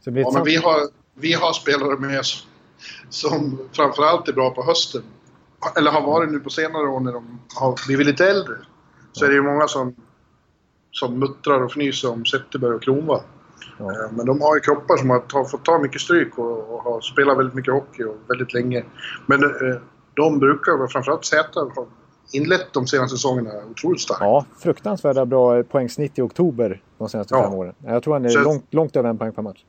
så 0.00 0.04
det 0.04 0.10
blir 0.10 0.22
Ja, 0.22 0.30
men 0.34 0.44
vi 0.44 0.56
har, 0.56 0.80
vi 1.14 1.32
har 1.32 1.52
spelare 1.52 1.96
med 1.98 2.24
som, 2.24 2.48
som 3.08 3.58
framförallt 3.72 4.28
är 4.28 4.32
bra 4.32 4.50
på 4.50 4.62
hösten. 4.64 5.02
Eller 5.76 5.90
har 5.90 6.00
varit 6.02 6.30
nu 6.32 6.40
på 6.40 6.50
senare 6.50 6.88
år 6.88 7.00
när 7.00 7.12
de 7.12 7.40
har 7.54 7.86
blivit 7.86 8.06
lite 8.06 8.30
äldre. 8.30 8.54
Så 9.12 9.24
är 9.24 9.28
det 9.28 9.34
ju 9.34 9.42
många 9.42 9.68
som, 9.68 9.94
som 10.90 11.18
muttrar 11.18 11.60
och 11.64 11.70
fnyser 11.70 12.10
om 12.12 12.24
Zetterberg 12.26 12.74
och 12.74 12.82
Kronwall. 12.82 13.20
Ja. 13.78 13.84
Eh, 13.92 14.12
Men 14.12 14.26
de 14.26 14.40
har 14.40 14.54
ju 14.54 14.60
kroppar 14.60 14.96
som 14.96 15.10
har 15.10 15.18
ta, 15.18 15.44
fått 15.44 15.64
ta 15.64 15.78
mycket 15.78 16.00
stryk 16.00 16.38
och, 16.38 16.74
och 16.74 16.82
har 16.82 17.00
spelat 17.00 17.38
väldigt 17.38 17.54
mycket 17.54 17.74
hockey 17.74 18.02
och 18.04 18.16
väldigt 18.28 18.54
länge. 18.54 18.84
Men 19.26 19.44
eh, 19.44 19.50
de 20.14 20.38
brukar, 20.38 20.86
framförallt 20.88 21.24
Zäta, 21.24 21.60
ha 21.60 21.86
inlett 22.32 22.72
de 22.72 22.86
senaste 22.86 23.16
säsongerna 23.16 23.50
otroligt 23.70 24.00
starkt. 24.00 24.20
Ja, 24.20 24.44
fruktansvärda 24.58 25.24
bra 25.26 25.62
poängsnitt 25.62 26.18
i 26.18 26.22
oktober 26.22 26.82
de 26.98 27.08
senaste 27.08 27.34
Ja. 27.34 27.42
fem 27.42 27.54
åren. 27.54 27.74
Jag 27.86 28.02
tror 28.02 28.14
han 28.14 28.24
är 28.24 28.28
Så- 28.28 28.40
långt, 28.42 28.74
långt 28.74 28.96
över 28.96 29.08
en 29.10 29.18
poäng 29.18 29.32
per 29.32 29.42
match. 29.42 29.64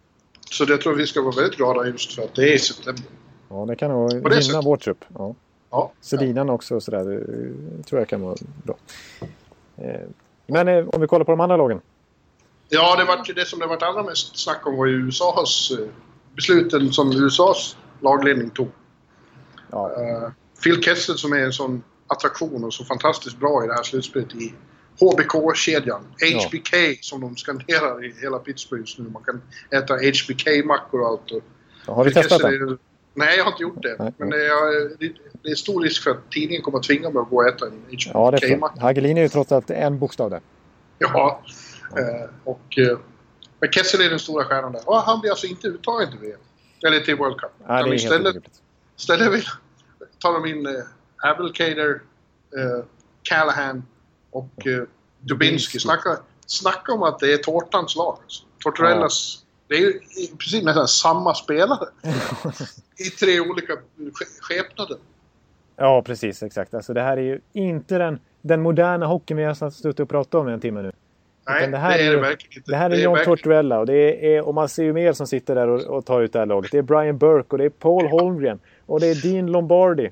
Så 0.52 0.66
det 0.66 0.78
tror 0.78 0.96
vi 0.96 1.08
ska 1.08 1.22
vara 1.22 1.36
väldigt 1.36 1.58
glada 1.58 1.88
just 1.88 2.16
för 2.16 2.24
att 2.24 2.36
det 2.36 2.44
är 2.44 2.56
i 2.56 2.60
september. 2.60 3.04
Ja, 3.50 3.66
det 3.68 3.76
kan 3.76 3.92
nog 3.92 4.12
gynna 4.12 4.42
sättet. 4.42 4.66
vår 4.66 4.78
trupp. 4.78 5.06
Ja. 5.18 5.36
Ja. 5.70 5.92
Sedinan 6.02 6.50
också 6.50 6.76
och 6.76 6.84
sådär. 6.84 7.04
Det 7.78 7.84
tror 7.84 8.02
jag 8.02 8.08
kan 8.10 8.22
vara 8.22 8.36
bra. 8.64 8.76
Eh, 9.78 10.02
Men 10.48 10.68
eh, 10.68 10.88
om 10.88 11.02
vi 11.02 11.08
kollar 11.08 11.26
på 11.26 11.32
de 11.32 11.40
andra 11.40 11.58
lagen. 11.58 11.82
Ja, 12.70 12.96
det, 12.96 13.06
var, 13.06 13.34
det 13.36 13.46
som 13.46 13.60
det 13.60 13.68
varit 13.68 13.84
allra 13.84 14.04
mest 14.04 14.38
snack 14.40 14.68
om 14.68 14.78
var 14.78 14.86
ju 14.86 15.08
USAs 15.08 15.72
eh, 15.72 15.86
besluten 16.36 16.92
som 16.94 17.12
USAs 17.12 17.78
lagledning 18.02 18.50
tog. 18.50 18.70
Ja, 19.72 19.92
Phil 20.64 20.84
Kessel 20.84 21.18
som 21.18 21.34
är 21.34 21.40
en 21.40 21.54
sån 21.54 21.84
attraktion 22.08 22.64
och 22.64 22.74
så 22.74 22.86
fantastiskt 22.86 23.38
bra 23.38 23.64
i 23.64 23.68
det 23.68 23.74
här 23.74 23.84
slutspelet 23.84 24.36
i 24.36 24.54
HBK-kedjan. 25.00 26.02
HBK 26.46 27.00
som 27.02 27.22
de 27.22 27.36
skanderar 27.38 28.06
i 28.06 28.14
hela 28.22 28.40
Pittsburgh 28.40 28.82
just 28.82 29.00
nu. 29.00 29.10
Man 29.10 29.24
kan 29.24 29.42
äta 29.72 29.94
HBK-mackor 29.94 31.02
och 31.02 31.08
allt. 31.08 31.32
Och 31.88 31.96
har 31.96 32.04
Phil 32.04 32.14
testat 32.14 32.42
det? 32.42 32.78
Nej, 33.14 33.38
jag 33.38 33.44
har 33.44 33.52
inte 33.52 33.64
gjort 33.64 33.82
det. 33.84 33.96
Nej. 34.00 34.14
Men 34.18 34.30
det 34.30 34.46
är, 34.46 34.98
det 35.44 35.50
är 35.52 35.56
stor 35.56 35.82
risk 35.84 36.04
för 36.04 36.12
att 36.12 36.32
tidningen 36.32 36.62
kommer 36.64 36.78
att 36.78 36.84
tvinga 36.84 37.10
mig 37.10 37.22
att 37.22 37.30
gå 37.30 37.36
och 37.36 37.48
äta 37.48 37.66
en 37.66 37.74
Ja, 37.90 38.32
det 38.32 38.38
är 38.38 38.50
HBK-macka. 38.50 38.76
så. 38.76 38.82
Hagelin 38.82 39.18
är 39.18 39.22
ju 39.22 39.30
trots 39.30 39.52
allt 39.52 39.70
en 39.70 40.00
bokstav 40.00 40.30
där. 40.30 40.42
Ja. 41.00 41.42
Eh, 41.98 42.30
och, 42.44 42.78
eh, 42.78 42.98
men 43.60 43.72
Kessel 43.72 44.02
är 44.02 44.10
den 44.10 44.20
stora 44.20 44.46
stjärnan 44.46 44.72
där. 44.72 44.90
Och 44.90 44.96
han 44.96 45.20
blir 45.22 45.32
alltså 45.32 45.48
inte 45.48 45.68
uttagen 45.68 46.10
till 46.12 46.20
VM. 46.20 46.40
Eller 46.88 47.00
till 47.00 47.16
World 47.16 47.38
Cup. 47.40 47.52
Ja, 47.68 47.74
det 47.74 47.74
är 47.74 47.78
Utan 47.80 47.90
helt 47.90 48.02
istället, 48.04 48.22
obegripligt. 48.28 48.62
istället 48.98 49.34
vill, 49.34 49.46
tar 50.20 50.34
de 50.34 50.46
in 50.46 50.66
eh, 50.66 50.74
Abelkader, 51.30 52.02
eh, 52.58 52.86
Callahan 53.24 53.84
och 54.32 54.68
eh, 54.68 54.84
Dubinsky. 55.20 55.80
Snacka, 55.80 56.18
snacka 56.46 56.94
om 56.94 57.04
att 57.04 57.20
det 57.20 57.34
är 57.34 57.38
tårtans 57.38 57.96
lag. 57.96 58.18
Alltså. 58.24 58.44
Tortorellas... 58.64 59.46
Det 59.68 59.76
är 59.76 59.80
ju 59.80 59.88
i 60.24 60.28
princip 60.38 60.64
nästan 60.64 60.88
samma 60.88 61.34
spelare. 61.34 61.88
I 62.98 63.04
tre 63.10 63.40
olika 63.40 63.74
ske- 64.14 64.26
skepnader. 64.42 64.98
Ja, 65.76 66.02
precis. 66.02 66.44
Exakt. 66.44 66.74
Alltså, 66.74 66.94
det 66.94 67.02
här 67.02 67.18
är 67.18 67.22
ju 67.22 67.40
inte 67.54 67.98
den, 67.98 68.20
den 68.42 68.62
moderna 68.62 69.06
hockeyn 69.06 69.38
vi 69.38 69.44
har 69.44 69.70
suttit 69.70 70.00
och 70.00 70.10
pratat 70.10 70.34
om 70.36 70.50
i 70.50 70.52
en 70.52 70.60
timme 70.60 70.82
nu. 70.82 70.92
Nej, 71.48 71.66
det, 71.66 71.72
det 71.72 71.78
här 71.78 72.00
är 72.00 72.08
är 72.08 72.12
det 72.16 72.22
verkligen 72.22 72.58
inte. 72.58 72.72
Det 72.72 72.78
här 72.78 72.86
är 72.86 72.90
Det 72.96 73.02
John 73.02 73.14
verkligen- 73.14 73.38
Tortorella 73.38 73.80
och, 73.80 73.86
det 73.86 74.36
är, 74.36 74.42
och 74.48 74.54
man 74.54 74.70
ser 74.70 74.84
ju 74.84 74.94
mer 74.94 75.14
som 75.14 75.28
sitter 75.28 75.56
där 75.56 75.68
och, 75.68 75.82
och 75.82 76.06
tar 76.06 76.22
ut 76.22 76.34
det 76.34 76.40
här 76.40 76.46
laget. 76.46 76.72
Det 76.72 76.78
är 76.78 76.82
Brian 76.82 77.18
Burke 77.18 77.48
och 77.50 77.58
det 77.58 77.66
är 77.66 77.70
Paul 77.70 78.08
Holmgren 78.08 78.60
och 78.86 79.00
det 79.00 79.08
är 79.08 79.16
Dean 79.32 79.52
Lombardi. 79.52 80.10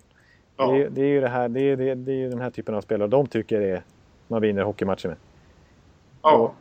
Ja. 0.57 0.71
Det, 0.71 0.83
är, 0.83 0.89
det 0.89 1.01
är 1.01 1.05
ju 1.07 1.21
det 1.21 1.27
här, 1.27 1.49
det 1.49 1.61
är, 1.61 1.75
det, 1.75 1.89
är, 1.89 1.95
det 1.95 2.11
är 2.23 2.29
den 2.29 2.41
här 2.41 2.49
typen 2.49 2.75
av 2.75 2.81
spelare 2.81 3.07
de 3.07 3.27
tycker 3.27 3.59
det 3.59 3.67
är, 3.69 3.83
man 4.27 4.41
vinner 4.41 4.63
hockeymatcher 4.63 5.07
med. 5.07 5.17
Ja. 6.21 6.53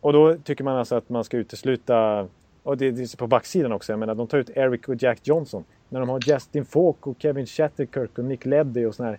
Och 0.00 0.12
då 0.12 0.36
tycker 0.36 0.64
man 0.64 0.76
alltså 0.76 0.94
att 0.94 1.08
man 1.08 1.24
ska 1.24 1.36
utesluta, 1.36 2.28
och 2.62 2.76
det, 2.76 2.90
det 2.90 3.02
är 3.02 3.16
på 3.16 3.26
backsidan 3.26 3.72
också, 3.72 3.92
jag 3.92 3.98
menar 3.98 4.14
de 4.14 4.26
tar 4.26 4.38
ut 4.38 4.50
Eric 4.50 4.88
och 4.88 5.02
Jack 5.02 5.20
Johnson. 5.22 5.64
När 5.88 6.00
de 6.00 6.08
har 6.08 6.20
Justin 6.26 6.64
Falk 6.64 7.06
och 7.06 7.16
Kevin 7.18 7.46
Shatterkirk 7.46 8.18
och 8.18 8.24
Nick 8.24 8.44
Leddy 8.44 8.86
och 8.86 8.94
såna 8.94 9.08
här 9.08 9.18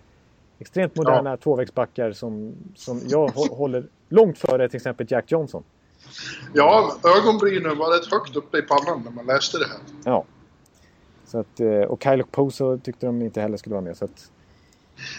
Extremt 0.58 0.96
moderna 0.96 1.36
tvåvägsbackar 1.36 2.12
som, 2.12 2.54
som 2.74 3.00
jag 3.08 3.28
hå- 3.28 3.54
håller 3.56 3.84
långt 4.08 4.38
före 4.38 4.68
till 4.68 4.76
exempel 4.76 5.06
Jack 5.10 5.32
Johnson. 5.32 5.62
Ja, 6.54 6.96
ögonbrynen 7.18 7.78
var 7.78 7.98
rätt 7.98 8.12
högt 8.12 8.36
uppe 8.36 8.58
i 8.58 8.62
pannan 8.62 9.02
när 9.04 9.10
man 9.10 9.26
läste 9.26 9.58
det 9.58 9.64
här. 9.64 9.78
Ja. 10.04 10.24
Så 11.26 11.38
att, 11.38 11.60
eh, 11.60 11.80
och 11.80 12.02
Kyle 12.02 12.24
Poso 12.30 12.78
tyckte 12.78 13.06
de 13.06 13.22
inte 13.22 13.40
heller 13.40 13.56
skulle 13.56 13.72
vara 13.72 13.84
med. 13.84 13.96
Så 13.96 14.04
att, 14.04 14.30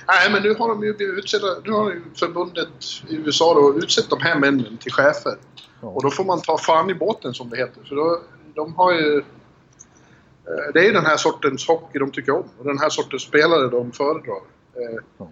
Nej, 0.08 0.32
men 0.32 0.44
nu 0.44 0.54
har 0.54 0.68
de 0.70 0.84
ju 0.84 0.94
blivit 0.94 1.18
utsedda, 1.24 1.48
nu 1.64 1.72
har 1.72 1.92
ju 1.92 2.02
förbundet 2.16 2.68
i 3.10 3.16
USA 3.16 3.54
då 3.54 3.78
utsett 3.78 4.10
de 4.10 4.22
här 4.22 4.40
männen 4.40 4.78
till 4.78 4.92
chefer. 4.92 5.36
Ja. 5.82 5.88
Och 5.88 6.04
då 6.04 6.10
får 6.12 6.26
man 6.26 6.42
ta 6.42 6.58
fan 6.58 6.90
i 6.90 6.94
båten 6.94 7.34
som 7.34 7.50
det 7.50 7.58
heter. 7.58 7.84
För 7.84 7.96
då, 7.96 8.22
de 8.56 8.74
har 8.76 8.94
ju... 8.94 9.18
eh, 9.18 10.74
Det 10.74 10.80
är 10.80 10.84
ju 10.84 10.92
den 10.92 11.06
här 11.06 11.18
sortens 11.18 11.68
hockey 11.68 12.00
de 12.00 12.12
tycker 12.12 12.32
om 12.36 12.44
och 12.60 12.66
den 12.66 12.80
här 12.80 12.90
sortens 12.90 13.22
spelare 13.22 13.68
de 13.70 13.92
föredrar. 13.92 14.36
Eh, 14.76 15.04
Ja. 15.18 15.30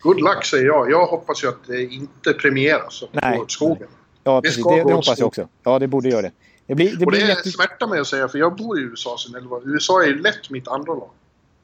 Good 0.00 0.20
luck 0.20 0.44
säger 0.44 0.66
jag. 0.66 0.90
Jag 0.90 1.06
hoppas 1.06 1.44
ju 1.44 1.48
att 1.48 1.66
det 1.66 1.82
inte 1.82 2.32
premieras. 2.32 3.00
Det 3.12 3.20
Nej. 3.22 3.36
går 3.36 3.42
åt 3.42 3.50
skogen. 3.50 3.88
ja, 4.24 4.34
Det 4.36 4.48
precis, 4.48 4.64
det, 4.64 4.82
hoppas 4.82 5.18
jag 5.18 5.26
också. 5.26 5.48
Ja, 5.62 5.78
det 5.78 5.86
borde 5.88 6.08
göra 6.08 6.22
det. 6.22 6.32
Det 6.66 6.74
blir, 6.74 6.96
det 6.96 7.06
och 7.06 7.12
det 7.12 7.18
jätte... 7.18 7.50
smärtar 7.50 7.86
mig 7.86 8.00
att 8.00 8.06
säga 8.06 8.28
för 8.28 8.38
jag 8.38 8.56
bor 8.56 8.78
i 8.78 8.82
USA 8.82 9.16
sedan 9.18 9.34
11 9.34 9.56
år. 9.56 9.62
USA 9.66 10.02
är 10.02 10.06
ju 10.06 10.18
lätt 10.22 10.50
mitt 10.50 10.68
andra 10.68 10.94
lag 10.94 11.10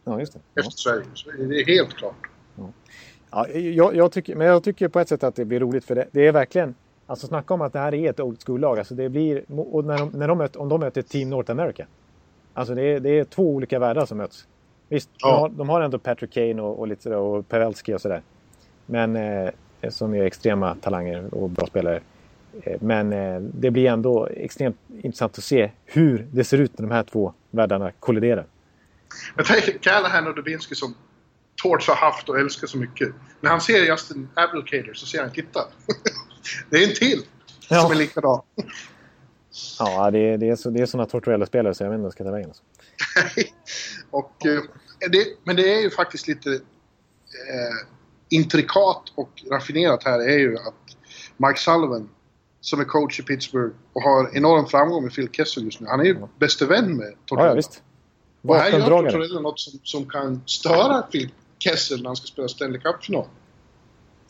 Ja, 0.04 0.20
just 0.20 0.32
det. 0.32 0.38
Ja. 0.54 0.60
efter 0.60 0.70
Sverige. 0.70 1.04
Så 1.14 1.30
det 1.30 1.60
är 1.60 1.66
helt 1.66 1.94
klart. 1.94 2.14
Ja, 3.30 3.48
jag, 3.48 3.96
jag 3.96 4.12
tycker, 4.12 4.36
men 4.36 4.46
jag 4.46 4.64
tycker 4.64 4.88
på 4.88 5.00
ett 5.00 5.08
sätt 5.08 5.24
att 5.24 5.34
det 5.36 5.44
blir 5.44 5.60
roligt 5.60 5.84
för 5.84 5.94
det, 5.94 6.08
det 6.12 6.26
är 6.26 6.32
verkligen... 6.32 6.74
Alltså 7.06 7.26
snacka 7.26 7.54
om 7.54 7.60
att 7.60 7.72
det 7.72 7.78
här 7.78 7.94
är 7.94 8.10
ett 8.10 8.20
old 8.20 8.42
school-lag. 8.46 8.78
Alltså 8.78 8.94
det 8.94 9.08
blir, 9.08 9.44
och 9.48 9.84
när 9.84 9.98
de, 9.98 10.08
när 10.08 10.28
de 10.28 10.38
möter, 10.38 10.60
om 10.60 10.68
de 10.68 10.80
möter 10.80 11.02
Team 11.02 11.30
North 11.30 11.50
America. 11.50 11.86
Alltså 12.54 12.74
det 12.74 12.82
är, 12.82 13.00
det 13.00 13.10
är 13.18 13.24
två 13.24 13.50
olika 13.50 13.78
världar 13.78 14.06
som 14.06 14.18
möts. 14.18 14.46
Visst, 14.88 15.10
Ja. 15.18 15.28
de, 15.30 15.40
har, 15.40 15.48
de 15.48 15.68
har 15.68 15.80
ändå 15.80 15.98
Patrick 15.98 16.32
Kane 16.32 16.62
och, 16.62 16.78
och 16.78 16.88
lite 16.88 17.02
sådär, 17.02 17.16
och 17.18 17.48
Pavelski 17.48 17.94
och 17.94 18.00
sådär. 18.00 18.22
Men 18.86 19.16
eh, 19.16 19.50
som 19.88 20.14
är 20.14 20.22
extrema 20.24 20.76
talanger 20.80 21.34
och 21.34 21.50
bra 21.50 21.66
spelare. 21.66 22.00
Eh, 22.62 22.76
men 22.80 23.12
eh, 23.12 23.40
det 23.40 23.70
blir 23.70 23.86
ändå 23.86 24.26
extremt 24.26 24.76
intressant 25.02 25.38
att 25.38 25.44
se 25.44 25.70
hur 25.84 26.26
det 26.32 26.44
ser 26.44 26.58
ut 26.58 26.78
när 26.78 26.88
de 26.88 26.94
här 26.94 27.02
två 27.02 27.32
världarna 27.50 27.90
kolliderar. 28.00 28.44
Jag 29.36 29.46
tänker 29.46 29.78
Callahan 29.78 30.26
och 30.26 30.34
Dubinsky 30.34 30.74
som 30.74 30.94
Torch 31.62 31.88
har 31.88 31.96
haft 31.96 32.28
och 32.28 32.38
älskar 32.38 32.66
så 32.66 32.78
mycket. 32.78 33.08
När 33.40 33.50
han 33.50 33.60
ser 33.60 33.84
Justin 33.84 34.28
Abdelkader 34.34 34.94
så 34.94 35.06
ser 35.06 35.20
han 35.22 35.32
titta. 35.32 35.60
det 36.70 36.76
är 36.84 36.88
en 36.88 36.94
till 36.94 37.22
Ja. 37.68 37.82
som 37.82 37.90
är 37.92 37.94
likadan. 37.96 38.42
Ja, 39.78 40.10
det 40.10 40.18
är, 40.18 40.38
det 40.38 40.48
är, 40.48 40.56
så, 40.56 40.70
det 40.70 40.80
är 40.80 40.86
sådana 40.86 41.06
Tortorella-spelare 41.06 41.74
så 41.74 41.84
jag 41.84 41.90
vet 41.90 41.94
inte 41.94 42.02
vad 42.02 42.06
jag 42.06 42.12
ska 42.12 42.24
ta 42.24 42.30
vägen. 42.30 42.48
Alltså. 42.48 42.62
och, 44.10 44.46
eh, 44.46 44.60
det, 45.10 45.26
men 45.44 45.56
det 45.56 45.74
är 45.74 45.80
ju 45.82 45.90
faktiskt 45.90 46.28
lite 46.28 46.50
eh, 46.52 47.86
intrikat 48.28 49.02
och 49.14 49.30
raffinerat 49.50 50.04
här 50.04 50.20
är 50.20 50.38
ju 50.38 50.56
att 50.56 50.96
Mike 51.36 51.60
Sullivan 51.60 52.08
som 52.60 52.80
är 52.80 52.84
coach 52.84 53.20
i 53.20 53.22
Pittsburgh 53.22 53.74
och 53.92 54.02
har 54.02 54.36
enorm 54.36 54.66
framgång 54.66 55.02
med 55.02 55.12
Phil 55.14 55.28
Kessel 55.32 55.64
just 55.64 55.80
nu. 55.80 55.86
Han 55.86 56.00
är 56.00 56.04
ju 56.04 56.16
bäste 56.38 56.66
vän 56.66 56.96
med 56.96 57.06
Ja, 57.06 57.16
Tortorella. 57.26 57.50
ja, 57.50 57.54
visst. 57.56 57.82
Och 58.44 58.56
här 58.56 58.64
gör 58.64 58.72
Vapendragare. 58.72 59.12
Tortorella 59.12 59.40
något 59.40 59.60
som, 59.60 59.80
som 59.82 60.08
kan 60.08 60.42
störa 60.46 61.02
Phil 61.02 61.30
Kessel 61.58 62.02
när 62.02 62.06
han 62.06 62.16
ska 62.16 62.26
spela 62.26 62.48
Stanley 62.48 62.80
Cup-final. 62.80 63.24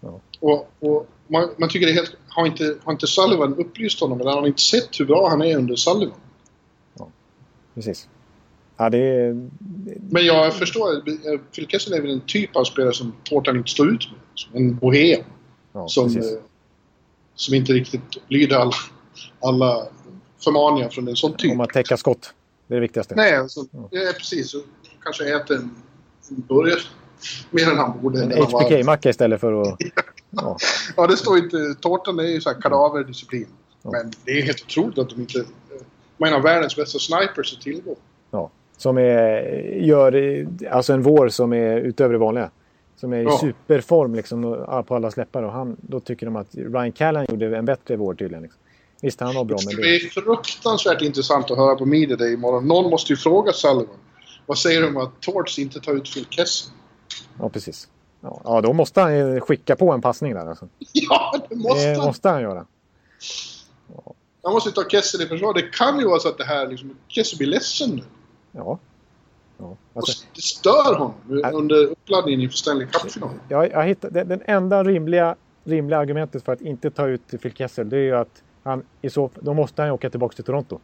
Ja. 0.00 0.20
Och, 0.40 0.70
och 0.80 1.06
man, 1.28 1.48
man 1.58 1.68
tycker 1.68 1.86
det 1.86 1.92
är 1.92 1.94
helt... 1.94 2.16
Har 2.28 2.46
inte, 2.46 2.76
har 2.84 2.92
inte 2.92 3.06
Sullivan 3.06 3.54
upplyst 3.54 4.00
honom 4.00 4.20
eller 4.20 4.30
har 4.30 4.38
han 4.38 4.46
inte 4.46 4.62
sett 4.62 5.00
hur 5.00 5.04
bra 5.04 5.28
han 5.28 5.42
är 5.42 5.56
under 5.56 5.76
Sullivan? 5.76 6.18
Precis. 7.74 8.08
Ja, 8.76 8.90
det 8.90 8.98
är... 8.98 9.48
Men 10.10 10.26
jag 10.26 10.54
förstår, 10.54 11.02
Phil 11.54 11.66
Kessel 11.66 11.92
är 11.92 12.00
väl 12.00 12.10
en 12.10 12.20
typ 12.20 12.56
av 12.56 12.64
spelare 12.64 12.92
som 12.92 13.12
Tårtan 13.24 13.56
inte 13.56 13.70
står 13.70 13.94
ut 13.94 14.08
med. 14.10 14.62
En 14.62 14.76
bohem. 14.76 15.20
Ja, 15.72 15.88
som, 15.88 16.14
precis. 16.14 16.32
eh, 16.32 16.38
som 17.34 17.54
inte 17.54 17.72
riktigt 17.72 18.18
lyder 18.28 18.56
alla, 18.56 18.72
alla 19.40 19.86
förmaningar 20.44 20.88
från 20.88 21.08
en 21.08 21.16
sån 21.16 21.36
typ. 21.36 21.52
Om 21.52 21.60
att 21.60 21.70
täcka 21.70 21.96
skott. 21.96 22.34
Det 22.66 22.74
är 22.74 22.76
det 22.76 22.80
viktigaste. 22.80 23.14
Nej, 23.14 23.36
alltså, 23.36 23.60
ja, 23.72 24.12
precis. 24.18 24.50
Så 24.50 24.58
kanske 25.02 25.36
äter 25.36 25.56
en, 25.56 25.70
en 26.30 26.40
burgare 26.48 26.80
mer 27.50 27.70
än 27.70 27.78
han 27.78 28.00
borde. 28.02 28.22
En 28.22 28.32
HBK-macka 28.32 29.10
istället 29.10 29.40
för 29.40 29.62
att... 29.62 29.78
Ja. 30.36 30.56
Ja, 30.96 31.06
det 31.06 31.16
står 31.16 31.38
inte... 31.38 31.74
Tårtan 31.80 32.18
är 32.18 32.22
ju 32.22 32.40
så 32.40 32.50
här 32.52 32.60
kadaverdisciplin. 32.60 33.46
Ja. 33.82 33.90
Men 33.92 34.12
det 34.24 34.30
är 34.30 34.42
helt 34.42 34.62
otroligt 34.62 34.98
att 34.98 35.10
de 35.10 35.20
inte... 35.20 35.44
Man 36.16 36.32
har 36.32 36.40
världens 36.40 36.76
bästa 36.76 36.98
snipers 36.98 37.54
att 37.56 37.60
tillgå. 37.60 37.96
ja. 38.30 38.50
Som 38.76 38.98
är, 38.98 39.42
gör 39.80 40.46
alltså 40.70 40.92
en 40.92 41.02
vår 41.02 41.28
som 41.28 41.52
är 41.52 41.76
utöver 41.76 42.12
det 42.12 42.18
vanliga. 42.18 42.50
Som 42.96 43.12
är 43.12 43.16
i 43.20 43.22
Ja. 43.24 43.38
superform 43.40 44.14
liksom, 44.14 44.42
på 44.86 44.94
alla 44.94 45.10
släppar. 45.10 45.42
Och 45.42 45.52
han, 45.52 45.76
då 45.80 46.00
tycker 46.00 46.26
de 46.26 46.36
att 46.36 46.54
Ryan 46.54 46.92
Callan 46.92 47.26
gjorde 47.28 47.56
en 47.56 47.64
bättre 47.64 47.96
vår 47.96 48.14
tydligen. 48.14 48.42
Liksom. 48.42 48.60
Visst, 49.04 49.20
han 49.20 49.34
var 49.34 49.44
bra, 49.44 49.56
Det 49.56 49.64
men 49.64 49.72
ska 49.72 49.82
det... 49.82 50.00
bli 50.00 50.10
fruktansvärt 50.10 51.02
intressant 51.02 51.50
att 51.50 51.56
höra 51.56 51.74
på 51.76 51.86
Media 51.86 52.16
Day 52.16 52.32
imorgon. 52.32 52.68
Någon 52.68 52.90
måste 52.90 53.12
ju 53.12 53.16
fråga 53.16 53.52
Sullivan. 53.52 53.96
Vad 54.46 54.58
säger 54.58 54.80
du 54.80 54.88
om 54.88 54.96
att 54.96 55.20
Torts 55.20 55.58
inte 55.58 55.80
tar 55.80 55.92
ut 55.92 56.14
Phil 56.14 56.26
Kessel? 56.30 56.72
Ja, 57.38 57.48
precis. 57.48 57.88
Ja, 58.20 58.40
ja, 58.44 58.60
då 58.60 58.72
måste 58.72 59.00
han 59.00 59.16
ju 59.16 59.40
skicka 59.40 59.76
på 59.76 59.92
en 59.92 60.00
passning 60.02 60.34
där. 60.34 60.46
Alltså. 60.46 60.68
Ja, 60.92 61.34
det 61.48 61.56
måste 61.56 61.88
Det 61.88 61.96
han. 61.96 62.06
måste 62.06 62.28
han 62.28 62.42
göra. 62.42 62.66
Han 64.42 64.52
måste 64.52 64.68
ju 64.68 64.72
ta 64.72 64.88
Kessel 64.88 65.22
i 65.22 65.26
försvar. 65.26 65.54
Det 65.54 65.62
kan 65.62 65.98
ju 66.00 66.06
vara 66.06 66.20
så 66.20 66.28
att 66.28 66.38
det 66.38 66.44
här 66.44 66.66
liksom... 66.68 66.96
Kessel 67.08 67.38
blir 67.38 67.48
ledsen 67.48 67.90
nu. 67.90 68.02
Ja. 68.52 68.78
ja. 69.58 69.76
Alltså, 69.94 70.26
det 70.34 70.42
stör 70.42 70.94
honom 70.98 71.14
under 71.54 71.76
uppladdningen 71.86 72.40
inför 72.40 72.56
Stanley 72.56 72.86
Cup-finalen. 72.86 73.40
jag, 73.48 73.70
jag 73.72 73.84
hittade, 73.86 74.24
det, 74.24 74.24
den 74.24 74.42
enda 74.46 74.84
rimliga, 74.84 75.36
rimliga 75.64 75.98
argumentet 75.98 76.44
för 76.44 76.52
att 76.52 76.60
inte 76.60 76.90
ta 76.90 77.06
ut 77.06 77.22
Phil 77.42 77.52
Kessel 77.54 77.88
det 77.88 77.96
är 77.96 78.00
ju 78.00 78.16
att 78.16 78.42
han, 78.64 78.82
i 79.02 79.10
så, 79.10 79.30
då 79.40 79.54
måste 79.54 79.82
han 79.82 79.88
ju 79.88 79.92
åka 79.92 80.10
tillbaka 80.10 80.34
till 80.34 80.44
Toronto. 80.44 80.78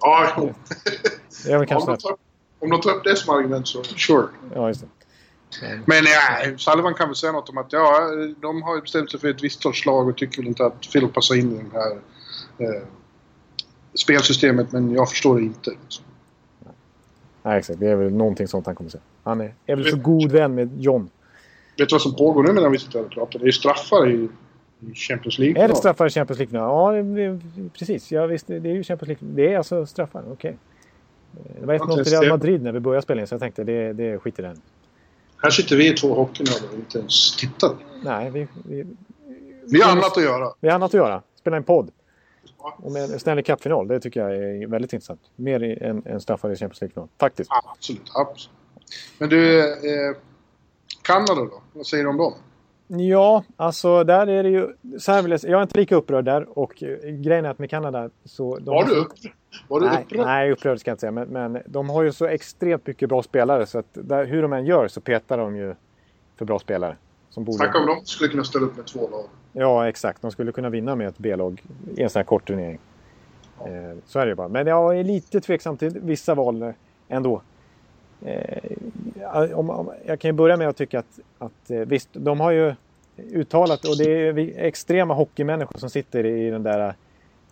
Ja, 0.00 0.34
jo. 0.36 0.54
Det 1.44 1.52
är 1.52 1.58
väl 1.58 1.60
om, 1.60 1.66
kanske... 1.66 1.90
de 1.90 1.96
tar, 1.96 2.16
om 2.58 2.70
de 2.70 2.80
tar 2.80 2.90
upp 2.90 3.04
det 3.04 3.16
som 3.16 3.34
argument 3.34 3.68
så 3.68 3.84
sure. 3.84 4.26
Ja, 4.54 4.68
just 4.68 4.80
det. 4.80 4.86
Men 5.86 6.04
ja, 6.04 6.58
Sullivan 6.58 6.94
kan 6.94 7.08
väl 7.08 7.16
säga 7.16 7.32
något 7.32 7.48
om 7.48 7.58
att 7.58 7.72
ja, 7.72 8.00
de 8.40 8.62
har 8.62 8.74
ju 8.74 8.80
bestämt 8.80 9.10
sig 9.10 9.20
för 9.20 9.28
ett 9.28 9.42
visst 9.42 9.62
sorts 9.62 9.86
lag 9.86 10.08
och 10.08 10.16
tycker 10.16 10.38
väl 10.38 10.48
inte 10.48 10.64
att 10.66 10.92
Phil 10.92 11.08
passar 11.08 11.34
in 11.34 11.52
i 11.56 11.64
det 11.72 11.78
här 11.78 11.92
eh, 12.58 12.82
spelsystemet, 13.94 14.72
men 14.72 14.90
jag 14.90 15.08
förstår 15.10 15.36
det 15.36 15.42
inte. 15.42 15.70
Liksom. 15.70 16.04
Nej, 17.42 17.58
exakt. 17.58 17.80
Det 17.80 17.88
är 17.88 17.96
väl 17.96 18.12
någonting 18.12 18.48
sånt 18.48 18.66
han 18.66 18.74
kommer 18.74 18.90
säga. 18.90 19.02
Han 19.24 19.40
är, 19.40 19.54
är 19.66 19.76
väl 19.76 19.90
så 19.90 19.96
god 19.96 20.32
vän 20.32 20.54
med 20.54 20.82
John. 20.82 21.10
Vet 21.78 21.88
du 21.88 21.94
vad 21.94 22.02
som 22.02 22.16
pågår 22.16 22.42
nu 22.42 22.52
medan 22.52 22.72
vi 22.72 22.78
sitter 22.78 22.98
här 22.98 23.06
och 23.06 23.12
pratar? 23.12 23.38
Det 23.38 23.46
är 23.46 23.52
straffar 23.52 24.10
i 24.10 24.28
Champions 24.94 25.38
League. 25.38 25.62
Är 25.64 25.68
det 25.68 25.74
straffar 25.76 26.06
i 26.06 26.10
Champions 26.10 26.38
League? 26.38 26.58
Ja, 26.60 26.92
det, 26.92 27.02
det, 27.02 27.40
precis. 27.78 28.12
Ja, 28.12 28.26
visst, 28.26 28.46
det 28.46 28.54
är 28.56 28.66
ju 28.74 28.82
Champions 28.84 29.08
League. 29.20 29.34
Det 29.46 29.52
är 29.54 29.58
alltså 29.58 29.86
straffar. 29.86 30.24
Okej. 30.32 30.56
Det 31.60 31.66
var 31.66 31.74
1-0 31.74 32.04
till 32.04 32.12
Real 32.12 32.28
Madrid 32.28 32.62
när 32.62 32.72
vi 32.72 32.80
började 32.80 33.02
spela 33.02 33.20
in, 33.20 33.26
så 33.26 33.34
jag 33.34 33.40
tänkte 33.40 33.64
det, 33.64 33.92
det 33.92 34.18
skiter 34.18 34.42
i 34.42 34.46
den. 34.46 34.60
Här 35.42 35.50
sitter 35.50 35.76
vi 35.76 35.92
två 35.94 36.14
hockeynördar 36.14 36.68
och 36.68 36.74
inte 36.74 36.98
ens 36.98 37.36
tittar. 37.36 37.70
Nej, 38.04 38.30
vi, 38.30 38.46
vi, 38.68 38.86
Vi 39.66 39.80
har 39.82 39.92
annat 39.92 40.16
att 40.16 40.22
göra. 40.22 40.52
vi 40.60 40.68
har 40.68 40.74
annat 40.74 40.90
att 40.90 40.94
göra. 40.94 41.22
Spela 41.34 41.56
en 41.56 41.64
podd. 41.64 41.90
Och 42.58 42.92
med 42.92 43.02
en 43.10 43.18
Stanley 43.20 43.44
Cup-final, 43.44 43.88
det 43.88 44.00
tycker 44.00 44.20
jag 44.20 44.36
är 44.36 44.66
väldigt 44.66 44.92
intressant. 44.92 45.20
Mer 45.36 45.62
i- 45.62 45.78
än, 45.84 46.02
än 46.06 46.20
straffar 46.20 46.50
i 46.52 46.56
Champions 46.56 46.80
League-final. 46.80 47.08
Faktiskt. 47.18 47.50
Absolut, 47.74 48.02
absolut. 48.14 48.50
Men 49.18 49.28
du, 49.28 49.60
eh, 49.60 50.16
Kanada 51.02 51.34
då? 51.34 51.62
Vad 51.72 51.86
säger 51.86 52.04
du 52.04 52.10
om 52.10 52.16
dem? 52.16 52.32
Ja, 52.92 53.44
alltså 53.56 54.04
där 54.04 54.26
är 54.26 54.42
det 54.42 54.48
ju... 54.48 54.68
Så 54.98 55.12
här 55.12 55.22
vill 55.22 55.30
jag, 55.30 55.40
jag 55.44 55.58
är 55.58 55.62
inte 55.62 55.78
lika 55.78 55.96
upprörd 55.96 56.24
där. 56.24 56.58
Och 56.58 56.82
eh, 56.82 57.10
grejen 57.10 57.44
är 57.44 57.50
att 57.50 57.58
med 57.58 57.70
Kanada 57.70 58.10
så... 58.24 58.56
de 58.56 58.64
Var 58.64 58.84
har 58.84 58.90
du, 58.90 59.04
var 59.68 59.80
du 59.80 59.86
Nej, 59.86 60.02
upprörd? 60.04 60.26
nej, 60.26 60.52
upprörd 60.52 60.80
ska 60.80 60.90
jag 60.90 60.92
inte 60.94 61.00
säga. 61.00 61.12
Men, 61.12 61.28
men 61.28 61.62
de 61.66 61.90
har 61.90 62.02
ju 62.02 62.12
så 62.12 62.26
extremt 62.26 62.86
mycket 62.86 63.08
bra 63.08 63.22
spelare 63.22 63.66
så 63.66 63.78
att 63.78 63.86
där, 63.92 64.24
hur 64.24 64.42
de 64.42 64.52
än 64.52 64.64
gör 64.66 64.88
så 64.88 65.00
petar 65.00 65.38
de 65.38 65.56
ju 65.56 65.74
för 66.36 66.44
bra 66.44 66.58
spelare. 66.58 66.96
Som 67.28 67.44
borde... 67.44 67.56
Snacka 67.58 67.78
om 67.78 67.86
de 67.86 68.00
skulle 68.04 68.30
kunna 68.30 68.44
ställa 68.44 68.66
upp 68.66 68.76
med 68.76 68.86
två 68.86 69.08
lag. 69.08 69.24
Ja, 69.52 69.88
exakt. 69.88 70.22
De 70.22 70.30
skulle 70.30 70.52
kunna 70.52 70.68
vinna 70.70 70.96
med 70.96 71.08
ett 71.08 71.18
B-lag 71.18 71.62
i 71.96 72.02
en 72.02 72.10
sån 72.10 72.20
här 72.20 72.24
kort 72.24 72.46
turnering. 72.48 72.78
Eh, 73.60 73.98
så 74.06 74.18
är 74.18 74.26
det 74.26 74.30
ju 74.30 74.34
bara. 74.34 74.48
Men 74.48 74.66
jag 74.66 74.98
är 74.98 75.04
lite 75.04 75.40
tveksam 75.40 75.76
till 75.76 76.00
vissa 76.00 76.34
val 76.34 76.62
eh, 76.62 76.70
ändå. 77.08 77.42
Eh, 78.24 79.58
om, 79.58 79.70
om, 79.70 79.90
jag 80.06 80.20
kan 80.20 80.28
ju 80.28 80.32
börja 80.32 80.56
med 80.56 80.68
att 80.68 80.76
tycka 80.76 80.98
att, 80.98 81.20
att 81.38 81.70
eh, 81.70 81.78
visst, 81.78 82.08
de 82.12 82.40
har 82.40 82.50
ju 82.50 82.74
uttalat 83.16 83.84
och 83.84 83.96
det 83.98 84.28
är 84.28 84.38
extrema 84.58 85.14
hockeymänniskor 85.14 85.78
som 85.78 85.90
sitter 85.90 86.26
i 86.26 86.50
den 86.50 86.62
där 86.62 86.94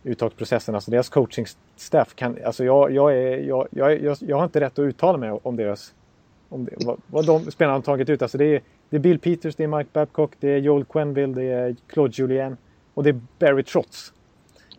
uttagsprocessen. 0.04 0.74
Alltså 0.74 0.90
deras 0.90 1.08
coachingstaff 1.08 2.14
kan... 2.14 2.38
Alltså 2.44 2.64
jag, 2.64 2.92
jag, 2.92 3.16
är, 3.16 3.38
jag, 3.38 3.68
jag, 3.70 4.02
jag, 4.02 4.16
jag 4.20 4.36
har 4.36 4.44
inte 4.44 4.60
rätt 4.60 4.78
att 4.78 4.82
uttala 4.82 5.18
mig 5.18 5.30
om 5.30 5.56
deras... 5.56 5.94
Om 6.48 6.64
det, 6.64 6.72
vad, 6.86 7.00
vad 7.06 7.26
de 7.26 7.50
spelarna 7.50 7.76
har 7.76 7.82
tagit 7.82 8.08
ut. 8.08 8.22
Alltså 8.22 8.38
det 8.38 8.44
är, 8.44 8.62
det 8.90 8.96
är 8.96 9.00
Bill 9.00 9.18
Peters, 9.18 9.56
det 9.56 9.64
är 9.64 9.68
Mike 9.78 9.90
Babcock, 9.92 10.32
det 10.40 10.48
är 10.48 10.58
Joel 10.58 10.84
Quenville, 10.84 11.34
det 11.34 11.44
är 11.44 11.76
Claude 11.86 12.12
Julien 12.16 12.56
och 12.94 13.04
det 13.04 13.10
är 13.10 13.20
Barry 13.38 13.62
Trotz. 13.62 14.12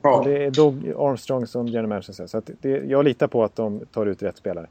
Ja. 0.01 0.17
Och 0.17 0.25
det 0.25 0.43
är 0.43 0.51
Doug 0.51 0.93
Armstrong 0.97 1.47
som 1.47 1.67
general 1.67 1.87
manager. 1.87 2.27
Så 2.27 2.37
att 2.37 2.49
det, 2.61 2.69
jag 2.69 3.05
litar 3.05 3.27
på 3.27 3.43
att 3.43 3.55
de 3.55 3.79
tar 3.91 4.05
ut 4.05 4.23
rätt 4.23 4.37
spelare. 4.37 4.67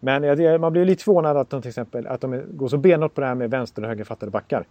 Men 0.00 0.60
man 0.60 0.72
blir 0.72 0.84
lite 0.84 1.04
förvånad 1.04 1.36
att 1.36 1.50
de 1.50 1.62
till 1.62 1.68
exempel 1.68 2.06
att 2.06 2.20
de 2.20 2.42
går 2.50 2.68
så 2.68 2.76
benhårt 2.76 3.14
på 3.14 3.20
det 3.20 3.26
här 3.26 3.34
med 3.34 3.50
vänster 3.50 3.82
och 3.82 3.88
högerfattade 3.88 4.32
backar. 4.32 4.64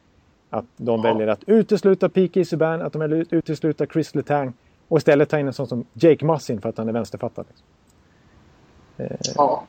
Att 0.50 0.66
de 0.78 1.02
väljer 1.02 1.28
att 1.28 1.44
utesluta 1.46 2.10
P.K. 2.10 2.46
Subban, 2.46 2.82
att 2.82 2.94
de 2.94 3.00
väljer 3.00 3.22
att 3.22 3.34
utesluta 3.34 3.86
Chris 3.86 4.16
Letang 4.16 4.54
och 4.88 4.98
istället 4.98 5.30
ta 5.30 5.40
in 5.40 5.48
en 5.48 5.54
sån 5.54 5.68
som 5.68 5.86
Jake 5.94 6.26
Mussin 6.26 6.62
för 6.62 6.70
att 6.70 6.78
han 6.78 6.90
är 6.90 6.94
vänsterfattad. 6.94 7.46
Ja. 9.36 9.64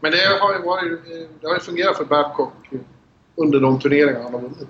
Men 0.00 0.12
det 0.12 0.18
har 0.40 0.54
ju, 0.54 0.62
varit, 0.62 1.00
det 1.40 1.46
har 1.46 1.54
ju 1.54 1.60
fungerat 1.60 1.96
för 1.96 2.04
Babcock 2.04 2.52
under 3.34 3.60
de 3.60 3.78
turneringar 3.78 4.22
han 4.22 4.32
har 4.32 4.40
vunnit. 4.40 4.68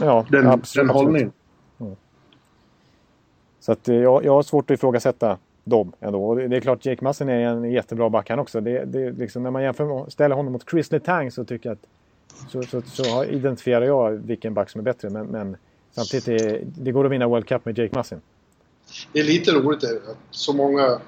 Ja, 0.00 0.26
Den, 0.30 0.46
absolut, 0.46 0.88
den 0.88 0.96
hållningen. 0.96 1.32
Så 3.60 3.72
att, 3.72 3.88
eh, 3.88 3.94
jag, 3.94 4.24
jag 4.24 4.32
har 4.32 4.42
svårt 4.42 4.70
att 4.70 4.74
ifrågasätta 4.74 5.38
dem 5.70 5.92
ändå. 6.00 6.24
Och 6.24 6.36
det, 6.36 6.56
är 6.56 6.60
klart, 6.60 6.86
Jake 6.86 7.04
Mussin 7.04 7.28
är 7.28 7.40
en 7.40 7.70
jättebra 7.70 8.10
back 8.10 8.30
han 8.30 8.38
också. 8.38 8.60
Det, 8.60 8.84
det, 8.84 9.10
liksom, 9.12 9.42
när 9.42 9.50
man 9.50 9.62
jämför, 9.62 10.10
ställer 10.10 10.34
honom 10.34 10.52
mot 10.52 10.70
Chris 10.70 10.92
Letang 10.92 11.30
så 11.30 11.44
tycker 11.44 11.68
jag 11.68 11.74
att 11.76 11.86
så, 12.50 12.62
så, 12.62 12.82
så 12.82 13.24
identifierar 13.24 13.86
jag 13.86 14.10
vilken 14.10 14.54
back 14.54 14.70
som 14.70 14.78
är 14.78 14.82
bättre. 14.82 15.10
Men, 15.10 15.26
men 15.26 15.56
samtidigt, 15.90 16.28
är, 16.28 16.60
det 16.64 16.92
går 16.92 17.04
att 17.04 17.12
vinna 17.12 17.28
World 17.28 17.46
Cup 17.46 17.64
med 17.64 17.78
Jake 17.78 17.96
Mussin. 17.96 18.20
Det 19.12 19.20
är 19.20 19.24
lite 19.24 19.52
roligt 19.52 19.84
att 19.84 20.16
så 20.30 20.52
många 20.52 21.00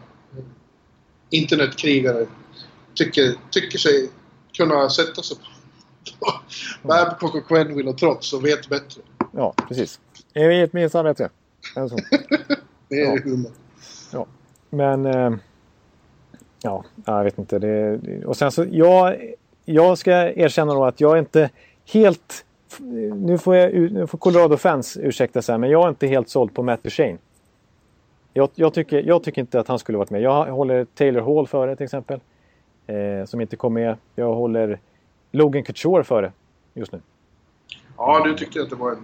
internetkrigare 1.31 2.27
tycker, 2.95 3.35
tycker 3.51 3.79
sig 3.79 4.11
kunna 4.57 4.91
sätta 4.91 5.23
sig 5.23 5.37
på 6.21 6.33
Babcock 6.89 7.35
och 7.35 7.47
Quenneville 7.49 7.91
och 7.91 7.99
trots 7.99 8.33
och 8.33 8.45
vet 8.45 8.69
bättre. 8.69 9.03
Ja, 9.33 9.55
precis. 9.69 10.01
Jag 10.33 10.49
vet 10.49 10.73
minsann 10.73 11.05
bättre. 11.05 11.29
Alltså. 11.77 11.97
Det 12.89 13.01
är 13.01 13.17
Ja. 13.17 13.19
humor. 13.25 13.51
Ja, 14.13 14.27
men... 14.73 15.07
Eh, 15.07 15.33
ja, 16.63 16.85
jag 17.05 17.25
vet 17.25 17.39
inte. 17.39 17.59
Det, 17.59 18.01
och 18.27 18.37
sen 18.37 18.53
så, 18.53 18.67
jag, 18.71 19.17
jag 19.65 19.99
ska 19.99 20.13
erkänna 20.13 20.75
då 20.75 20.85
att 20.85 21.01
jag 21.01 21.13
är 21.13 21.19
inte 21.19 21.51
helt... 21.93 22.45
Nu 23.15 23.39
får, 23.39 23.57
jag, 23.57 23.93
nu 23.93 24.07
får 24.07 24.19
Colorado-fans 24.19 24.99
ursäkta 25.03 25.43
sig, 25.43 25.59
men 25.59 25.71
jag 25.71 25.85
är 25.85 25.89
inte 25.89 26.07
helt 26.07 26.29
såld 26.29 26.55
på 26.55 26.63
Matt 26.63 26.83
Duchene. 26.83 27.19
Jag, 28.33 28.49
jag, 28.55 28.75
tycker, 28.75 29.03
jag 29.03 29.23
tycker 29.23 29.41
inte 29.41 29.61
att 29.61 29.69
han 29.69 29.79
skulle 29.79 29.99
varit 29.99 30.11
med. 30.11 30.23
Jag 30.23 30.47
håller 30.47 30.85
Taylor 30.85 31.21
Hall 31.21 31.47
före 31.47 31.77
till 31.77 31.85
exempel. 31.85 32.21
Eh, 32.87 33.25
som 33.25 33.41
inte 33.41 33.57
kom 33.57 33.75
med. 33.75 33.97
Jag 34.15 34.35
håller 34.35 34.81
Logan 35.31 35.63
Couture 35.63 36.05
före 36.05 36.33
just 36.75 36.93
nu. 36.93 37.01
Ja, 37.97 38.23
du 38.25 38.35
tyckte 38.35 38.63
att 38.63 38.71
det 38.71 38.77
var 38.77 38.91
en... 38.91 38.97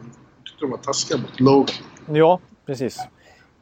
Du 0.42 0.50
tyckte 0.50 0.64
de 0.64 0.70
var 0.70 0.78
taskiga 0.78 1.18
mot 1.18 1.40
Logan. 1.40 1.76
Ja, 2.06 2.40
precis. 2.66 2.98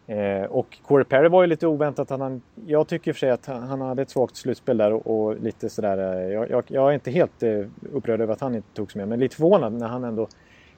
Eh, 0.06 0.44
och 0.44 0.78
Corey 0.82 1.04
Perry 1.04 1.28
var 1.28 1.42
ju 1.42 1.46
lite 1.46 1.66
oväntat. 1.66 2.10
Han, 2.10 2.42
jag 2.66 2.88
tycker 2.88 3.10
i 3.10 3.12
och 3.12 3.16
för 3.16 3.20
sig 3.20 3.30
att 3.30 3.46
han, 3.46 3.62
han 3.62 3.80
hade 3.80 4.02
ett 4.02 4.10
svagt 4.10 4.36
slutspel 4.36 4.76
där 4.76 4.92
och, 4.92 5.06
och 5.06 5.40
lite 5.40 5.70
sådär. 5.70 5.98
Eh, 5.98 6.32
jag, 6.32 6.50
jag, 6.50 6.64
jag 6.66 6.90
är 6.90 6.94
inte 6.94 7.10
helt 7.10 7.42
eh, 7.42 7.66
upprörd 7.92 8.20
över 8.20 8.32
att 8.32 8.40
han 8.40 8.54
inte 8.54 8.68
togs 8.74 8.94
med. 8.94 9.08
Men 9.08 9.20
lite 9.20 9.36
förvånad 9.36 9.72
när 9.72 9.88
han 9.88 10.04
ändå 10.04 10.28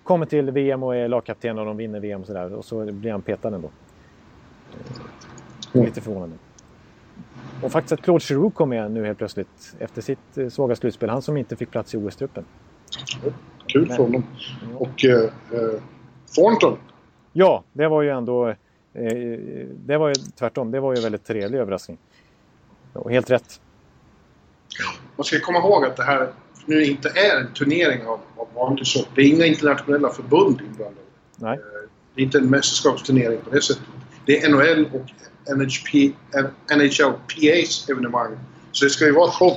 kommer 0.03 0.27
till 0.27 0.51
VM 0.51 0.83
och 0.83 0.97
är 0.97 1.09
lagkapten 1.09 1.59
och 1.59 1.67
de 1.67 1.77
vinner 1.77 2.01
VM 2.01 2.21
och 2.21 2.27
sådär. 2.27 2.55
Och 2.55 2.65
så 2.65 2.93
blir 2.93 3.11
han 3.11 3.23
petad 3.23 3.55
ändå. 3.55 3.71
Eh, 5.75 5.85
lite 5.85 6.01
förvånande. 6.01 6.37
Och 7.63 7.73
faktiskt 7.73 7.93
att 7.93 8.03
Claude 8.03 8.25
Giroux 8.25 8.57
kom 8.57 8.69
med 8.69 8.91
nu 8.91 9.07
helt 9.07 9.19
plötsligt 9.19 9.77
efter 9.79 10.03
sitt 10.03 10.39
eh, 10.39 10.49
svaga 10.49 10.77
slutspel. 10.77 11.11
Han 11.11 11.23
som 11.23 11.37
inte 11.37 11.57
fick 11.57 11.71
plats 11.71 11.95
i 11.95 11.99
OS-truppen. 11.99 12.45
Kul 13.67 13.89
för 13.89 14.03
honom. 14.03 14.27
Och 14.75 15.05
eh, 15.05 15.23
eh, 15.23 15.81
Thornton. 16.35 16.79
Ja, 17.33 17.65
det 17.73 17.89
var 17.89 18.03
ju 18.03 18.11
ändå... 18.11 18.55
Eh, 18.99 19.67
det 19.87 19.97
var 19.99 20.09
ju 20.09 20.15
tvärtom. 20.15 20.71
Det 20.71 20.81
var 20.81 20.93
ju 20.93 20.97
en 20.97 21.03
väldigt 21.03 21.25
trevlig 21.25 21.59
överraskning. 21.59 21.99
Och 22.93 23.11
helt 23.11 23.31
rätt. 23.31 23.61
Man 25.17 25.25
ska 25.25 25.41
komma 25.41 25.59
ihåg 25.59 25.85
att 25.85 25.97
det 25.97 26.03
här 26.03 26.33
nu 26.67 26.85
inte 26.85 27.09
är 27.09 27.41
en 27.41 27.53
turnering 27.53 28.07
av, 28.07 28.21
av 28.37 28.49
vanlig 28.55 28.87
sort. 28.87 29.09
Det 29.15 29.21
är 29.21 29.27
inga 29.27 29.47
internationella 29.47 30.11
förbund 30.11 30.61
inblandade. 30.61 31.07
Nej, 31.37 31.59
Det 32.15 32.21
är 32.21 32.25
inte 32.25 32.39
en 32.39 32.51
mästerskapsturnering 32.51 33.41
på 33.41 33.51
det 33.51 33.63
sättet. 33.63 33.85
Det 34.27 34.43
är 34.43 34.49
NHL 34.51 34.85
och 34.93 35.11
NHP, 35.57 36.13
NHLPAs 36.77 37.89
evenemang. 37.91 38.39
Så 38.73 38.85
det 38.85 38.91
ska 38.91 39.05
ju 39.05 39.13
vara 39.13 39.31
show. 39.31 39.57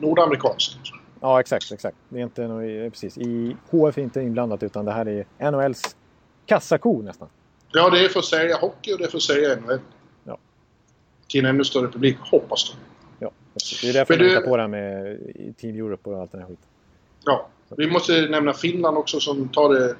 Nordamerikanskt. 0.00 0.76
ja 1.20 1.40
exakt, 1.40 1.72
exakt. 1.72 1.96
Det 2.08 2.18
är 2.18 2.22
inte 2.22 2.44
eh, 2.44 2.90
precis. 2.90 3.18
I 3.18 3.56
HF 3.70 3.98
är 3.98 4.02
inte 4.02 4.20
inblandat 4.20 4.62
utan 4.62 4.84
det 4.84 4.92
här 4.92 5.08
är 5.08 5.50
NHLs 5.50 5.96
kassako 6.46 7.02
nästan. 7.02 7.28
Ja, 7.76 7.90
det 7.90 8.04
är 8.04 8.08
för 8.08 8.18
att 8.18 8.24
sälja 8.24 8.56
hockey 8.56 8.92
och 8.92 8.98
det 8.98 9.04
är 9.04 9.08
för 9.08 9.16
att 9.16 9.22
sälja 9.22 9.56
NHL. 9.56 9.78
Ja. 10.24 10.38
Till 11.28 11.44
en 11.44 11.50
ännu 11.50 11.64
större 11.64 11.88
publik, 11.88 12.16
hoppas 12.20 12.70
de. 12.70 12.76
Ja, 13.24 13.30
det 13.82 13.88
är 13.88 13.92
därför 13.92 14.14
Men 14.14 14.22
du- 14.24 14.28
hittar 14.28 14.42
på 14.42 14.56
det 14.56 14.62
här 14.62 14.68
med 14.68 15.18
Team 15.56 15.76
Europe 15.76 16.10
och 16.10 16.20
allt 16.20 16.32
den 16.32 16.40
här 16.40 16.48
skiten. 16.48 16.64
Ja. 17.24 17.48
Vi 17.76 17.90
måste 17.90 18.12
nämna 18.28 18.52
Finland 18.52 18.98
också 18.98 19.20
som 19.20 19.48
tar 19.48 19.74
det 19.74 19.96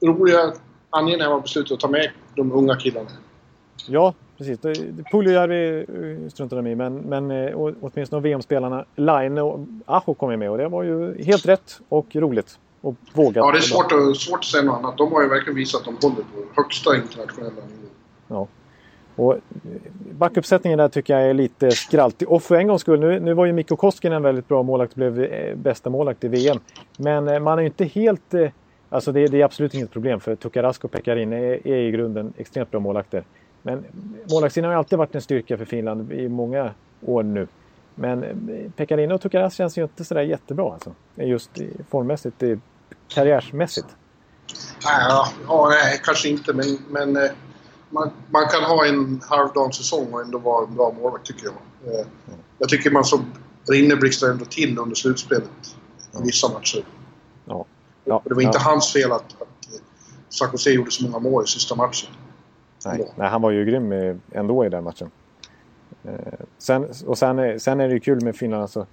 roliga, 0.06 0.52
angenäma 0.90 1.40
beslutet 1.40 1.72
att 1.72 1.80
ta 1.80 1.88
med 1.88 2.10
de 2.36 2.52
unga 2.52 2.76
killarna. 2.76 3.08
Ja, 3.88 4.14
precis. 4.38 4.58
Puljujärvi 5.12 5.78
eh, 5.78 6.28
struntade 6.28 6.62
de 6.62 6.70
i, 6.70 6.74
men, 6.74 6.96
men 6.96 7.30
eh, 7.30 7.56
åtminstone 7.80 8.22
VM-spelarna 8.22 8.84
Line 8.96 9.38
och 9.38 9.60
Aho 9.86 10.14
kom 10.14 10.38
med 10.38 10.50
och 10.50 10.58
det 10.58 10.68
var 10.68 10.82
ju 10.82 11.22
helt 11.24 11.46
rätt 11.46 11.80
och 11.88 12.16
roligt. 12.16 12.58
Och 12.84 12.94
vågat. 13.12 13.36
Ja, 13.36 13.50
det 13.52 13.58
är 13.58 13.60
svårt 13.60 13.92
att, 13.92 14.16
svårt 14.16 14.38
att 14.38 14.44
säga 14.44 14.62
något 14.62 14.78
annat. 14.78 14.98
De 14.98 15.12
har 15.12 15.22
ju 15.22 15.28
verkligen 15.28 15.56
visat 15.56 15.80
att 15.88 16.00
de 16.00 16.06
håller 16.08 16.22
på 16.22 16.62
högsta 16.62 16.96
internationella 16.96 17.50
nivå. 17.50 17.88
Ja. 18.28 18.46
Och 19.16 19.34
eh, 19.34 19.40
backuppsättningen 20.12 20.78
där 20.78 20.88
tycker 20.88 21.18
jag 21.18 21.30
är 21.30 21.34
lite 21.34 21.70
skraltig. 21.70 22.28
Och 22.28 22.42
för 22.42 22.54
en 22.54 22.66
gångs 22.68 22.80
skull, 22.80 23.00
nu, 23.00 23.20
nu 23.20 23.34
var 23.34 23.46
ju 23.46 23.52
Mikko 23.52 23.76
Koskinen 23.76 24.16
en 24.16 24.22
väldigt 24.22 24.48
bra 24.48 24.62
målvakt 24.62 24.94
blev 24.94 25.22
eh, 25.22 25.56
bästa 25.56 25.90
målvakt 25.90 26.24
i 26.24 26.28
VM. 26.28 26.58
Men 26.98 27.28
eh, 27.28 27.40
man 27.40 27.58
är 27.58 27.62
ju 27.62 27.66
inte 27.68 27.84
helt... 27.84 28.34
Alltså 28.88 29.12
det, 29.12 29.26
det 29.26 29.40
är 29.40 29.44
absolut 29.44 29.74
inget 29.74 29.90
problem 29.90 30.20
för 30.20 30.36
Tukarask 30.36 30.84
och 30.84 30.90
Pekarin 30.90 31.32
är, 31.32 31.66
är 31.68 31.76
i 31.76 31.90
grunden 31.90 32.32
extremt 32.36 32.70
bra 32.70 32.80
målvakter. 32.80 33.24
Men 33.62 33.84
målvaktssidan 34.30 34.70
har 34.70 34.78
alltid 34.78 34.98
varit 34.98 35.14
en 35.14 35.22
styrka 35.22 35.58
för 35.58 35.64
Finland 35.64 36.12
i 36.12 36.28
många 36.28 36.70
år 37.06 37.22
nu. 37.22 37.46
Men 37.94 38.24
Pekarin 38.76 39.12
och 39.12 39.20
Tukarask 39.20 39.56
känns 39.56 39.78
ju 39.78 39.82
inte 39.82 40.04
sådär 40.04 40.22
jättebra 40.22 40.72
alltså. 40.72 40.92
Just 41.14 41.50
formmässigt, 41.90 42.42
i- 42.42 42.58
karriärsmässigt. 43.14 43.86
Ja, 44.84 45.28
ja, 45.48 45.68
nej, 45.70 46.00
kanske 46.04 46.28
inte, 46.28 46.52
men, 46.52 46.78
men 46.90 47.16
eh, 47.16 47.30
man, 47.90 48.10
man 48.30 48.48
kan 48.48 48.62
ha 48.64 48.86
en 48.86 49.20
halvdan 49.28 49.72
säsong 49.72 50.12
och 50.12 50.20
ändå 50.20 50.38
vara 50.38 50.66
en 50.66 50.74
bra 50.74 50.94
målvakt, 51.00 51.26
tycker 51.26 51.44
jag. 51.44 51.54
Eh, 52.00 52.06
Jag 52.58 52.68
tycker 52.68 52.90
man 52.90 53.04
såg 53.04 53.20
Rinneblixtar 53.68 54.28
ändå 54.30 54.44
till 54.44 54.78
under 54.78 54.94
slutspelet 54.94 55.50
i 56.20 56.22
vissa 56.22 56.48
matcher. 56.48 56.84
Ja. 57.44 57.64
Ja, 58.04 58.22
det 58.24 58.34
var 58.34 58.42
inte 58.42 58.58
ja. 58.58 58.70
hans 58.70 58.92
fel 58.92 59.12
att, 59.12 59.22
att 59.22 59.40
eh, 59.74 59.80
San 60.28 60.48
Jose 60.52 60.70
gjorde 60.70 60.90
så 60.90 61.04
många 61.04 61.18
mål 61.18 61.44
i 61.44 61.46
sista 61.46 61.74
matchen. 61.74 62.08
Nej, 62.86 63.12
nej, 63.16 63.28
han 63.28 63.42
var 63.42 63.50
ju 63.50 63.64
grym 63.64 64.20
ändå 64.32 64.64
i 64.64 64.68
den 64.68 64.84
matchen. 64.84 65.10
Eh, 66.04 66.12
sen, 66.58 66.88
och 67.06 67.18
sen, 67.18 67.38
är- 67.38 67.58
sen 67.58 67.80
är 67.80 67.88
det 67.88 67.94
ju 67.94 68.00
kul 68.00 68.24
med 68.24 68.36
Finland. 68.36 68.62
Alltså, 68.62 68.86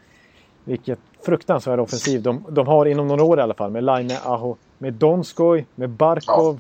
vilket 0.64 1.00
fruktansvärd 1.26 1.80
offensiv 1.80 2.22
de, 2.22 2.46
de 2.50 2.68
har 2.68 2.86
inom 2.86 3.08
några 3.08 3.24
år 3.24 3.40
i 3.40 3.42
alla 3.42 3.54
fall. 3.54 3.72
Med 3.72 3.84
Laine, 3.84 4.18
Aho, 4.26 4.56
med 4.78 4.94
Donskoj, 4.94 5.66
med 5.76 5.90
Barkov, 5.90 6.60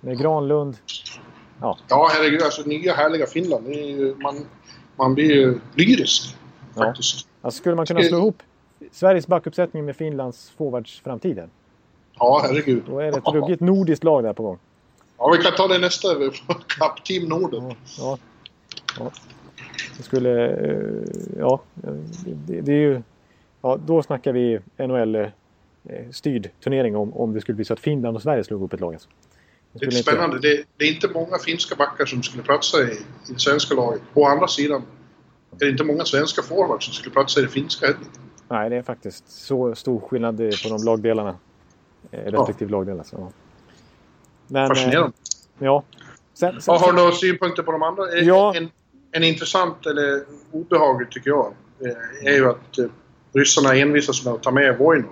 med 0.00 0.18
Granlund. 0.18 0.76
Ja, 1.60 1.76
herregud. 2.12 2.42
Alltså 2.42 2.62
nya 2.62 2.94
härliga 2.94 3.26
Finland. 3.26 3.68
Ju, 3.68 4.14
man, 4.22 4.34
man 4.96 5.14
blir 5.14 5.32
ju 5.32 5.58
lyrisk, 5.74 6.36
Ja. 6.74 6.82
faktiskt. 6.84 7.26
Alltså, 7.42 7.58
skulle 7.58 7.76
man 7.76 7.86
kunna 7.86 8.02
slå 8.02 8.18
ihop 8.18 8.42
Sveriges 8.92 9.26
backuppsättning 9.26 9.84
med 9.84 9.96
Finlands 9.96 10.50
forwardsframtid? 10.50 11.40
Ja, 12.18 12.40
herregud. 12.44 12.82
Då 12.86 12.98
är 12.98 13.12
det 13.12 13.18
ett 13.18 13.28
ruggigt 13.34 13.60
nordiskt 13.60 14.04
lag 14.04 14.22
där 14.22 14.32
på 14.32 14.42
gång. 14.42 14.58
Ja, 15.18 15.34
vi 15.38 15.44
kan 15.44 15.52
ta 15.56 15.68
det 15.68 15.78
nästa 15.78 16.08
Cup 16.48 17.04
Team 17.04 17.28
Norden. 17.28 17.62
Ja, 17.68 17.74
ja, 17.98 18.18
ja. 18.98 19.10
Det 19.96 20.02
skulle... 20.02 20.50
eh, 20.50 21.02
Ja, 21.38 21.60
det, 22.46 22.60
det 22.60 22.72
är 22.72 22.76
ju... 22.76 23.02
Ja, 23.62 23.78
då 23.86 24.02
snackar 24.02 24.32
vi 24.32 24.58
NHL-styrd 24.78 26.50
turnering 26.64 26.96
om, 26.96 27.12
om 27.16 27.32
det 27.32 27.40
skulle 27.40 27.56
bli 27.56 27.64
så 27.64 27.72
att 27.72 27.80
Finland 27.80 28.16
och 28.16 28.22
Sverige 28.22 28.44
slog 28.44 28.60
ihop 28.60 28.72
ett 28.72 28.80
lag. 28.80 28.92
Alltså. 28.94 29.08
Det 29.72 29.76
är 29.76 29.78
skulle 29.90 29.98
inte- 29.98 30.10
spännande. 30.12 30.38
Det, 30.38 30.64
det 30.76 30.84
är 30.84 30.94
inte 30.94 31.08
många 31.08 31.38
finska 31.38 31.74
backar 31.76 32.04
som 32.06 32.22
skulle 32.22 32.42
platsa 32.42 32.78
i, 32.82 32.92
i 32.92 33.32
det 33.32 33.38
svenska 33.40 33.74
laget. 33.74 34.02
Å 34.14 34.24
andra 34.26 34.48
sidan 34.48 34.82
är 35.52 35.64
det 35.64 35.70
inte 35.70 35.84
många 35.84 36.04
svenska 36.04 36.42
forwards 36.42 36.84
som 36.84 36.94
skulle 36.94 37.12
platsa 37.12 37.40
i 37.40 37.42
det 37.42 37.48
finska 37.48 37.86
heller. 37.86 38.00
Nej, 38.48 38.70
det 38.70 38.76
är 38.76 38.82
faktiskt 38.82 39.28
så 39.30 39.74
stor 39.74 40.00
skillnad 40.00 40.40
eh, 40.40 40.48
på 40.62 40.68
de 40.76 40.84
lagdelarna. 40.84 41.34
Eh, 42.10 42.18
respektive 42.32 42.70
lagdelar. 42.70 43.04
Så. 43.04 43.16
ja. 43.18 43.32
Men, 44.46 44.62
eh, 44.62 44.68
Fascinerande. 44.68 45.12
Ja. 45.58 45.82
Sen, 46.34 46.60
sen, 46.60 46.74
Ja, 46.74 46.80
har 46.80 46.92
du 46.92 46.98
några 46.98 47.12
synpunkter 47.12 47.62
på 47.62 47.72
de 47.72 47.82
andra? 47.82 48.02
Eh, 48.12 48.24
Ja. 48.24 48.54
En, 48.56 48.68
en 49.12 49.24
intressant, 49.24 49.86
eller 49.86 50.22
obehaglig 50.52 51.10
tycker 51.10 51.30
jag, 51.30 51.52
eh, 51.84 52.26
är 52.32 52.36
ju 52.36 52.50
att 52.50 52.78
eh, 52.78 52.84
ryssarna 53.32 53.74
envisas 53.74 54.24
med 54.24 54.34
att 54.34 54.42
ta 54.42 54.50
med 54.50 54.78
Voinov. 54.78 55.10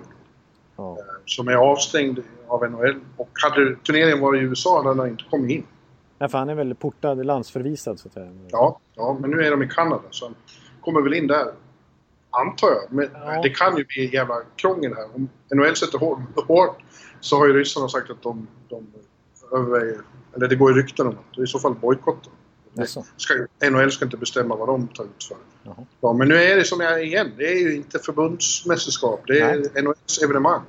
ja. 0.75 0.97
Som 1.25 1.47
är 1.47 1.53
avstängd 1.55 2.19
av 2.47 2.71
NHL. 2.71 2.99
Och 3.17 3.29
hade 3.43 3.75
turneringen 3.75 4.19
varit 4.19 4.41
i 4.41 4.45
USA 4.45 4.83
hade 4.83 5.01
han 5.01 5.09
inte 5.09 5.23
kommit 5.29 5.51
in. 5.51 5.63
Nej, 6.17 6.29
för 6.29 6.37
han 6.37 6.49
är 6.49 6.55
väl 6.55 6.75
portad, 6.75 7.25
landsförvisad 7.25 7.99
så 7.99 8.07
att 8.07 8.13
säga. 8.13 8.31
Ja, 8.51 8.79
ja, 8.95 9.17
men 9.21 9.31
nu 9.31 9.43
är 9.45 9.51
de 9.51 9.63
i 9.63 9.67
Kanada. 9.67 10.01
Så 10.09 10.25
han, 10.25 10.35
kommer 10.81 11.01
väl 11.01 11.13
in 11.13 11.27
där. 11.27 11.45
Antar 12.29 12.67
jag. 12.67 12.93
Men 12.93 13.09
Ja. 13.13 13.41
det 13.41 13.49
kan 13.49 13.77
ju 13.77 13.85
bli 13.85 14.13
jävla 14.13 14.35
krångel 14.55 14.93
här. 14.95 15.15
Om 15.15 15.29
NHL 15.53 15.75
sätter 15.75 15.97
hårt, 16.47 16.77
så 17.19 17.37
har 17.37 17.47
ju 17.47 17.53
ryssarna 17.53 17.89
sagt 17.89 18.09
att 18.09 18.21
de, 18.23 18.47
de 18.69 18.87
överväger... 19.51 19.97
Eller 20.35 20.47
det 20.47 20.55
går 20.55 20.71
ju 20.71 20.77
rykten 20.81 21.07
om 21.07 21.13
att 21.31 21.39
i 21.39 21.47
så 21.47 21.59
fall 21.59 21.75
bojkotta. 21.75 22.29
NHL 23.71 23.91
ska 23.91 24.05
inte 24.05 24.17
bestämma 24.17 24.55
vad 24.55 24.67
de 24.67 24.87
tar 24.87 25.03
ut 25.03 25.23
för. 25.27 25.37
Jaha. 25.63 25.75
Ja, 26.01 26.13
men 26.13 26.27
nu 26.27 26.35
är 26.35 26.55
det 26.55 26.63
som 26.63 26.79
jag 26.79 27.03
igen. 27.05 27.31
Det 27.37 27.43
är 27.51 27.59
ju 27.59 27.75
inte 27.75 27.99
förbundsmästerskap. 27.99 29.21
Det 29.27 29.39
är 29.39 29.81
NHLs 29.81 30.23
evenemang. 30.23 30.61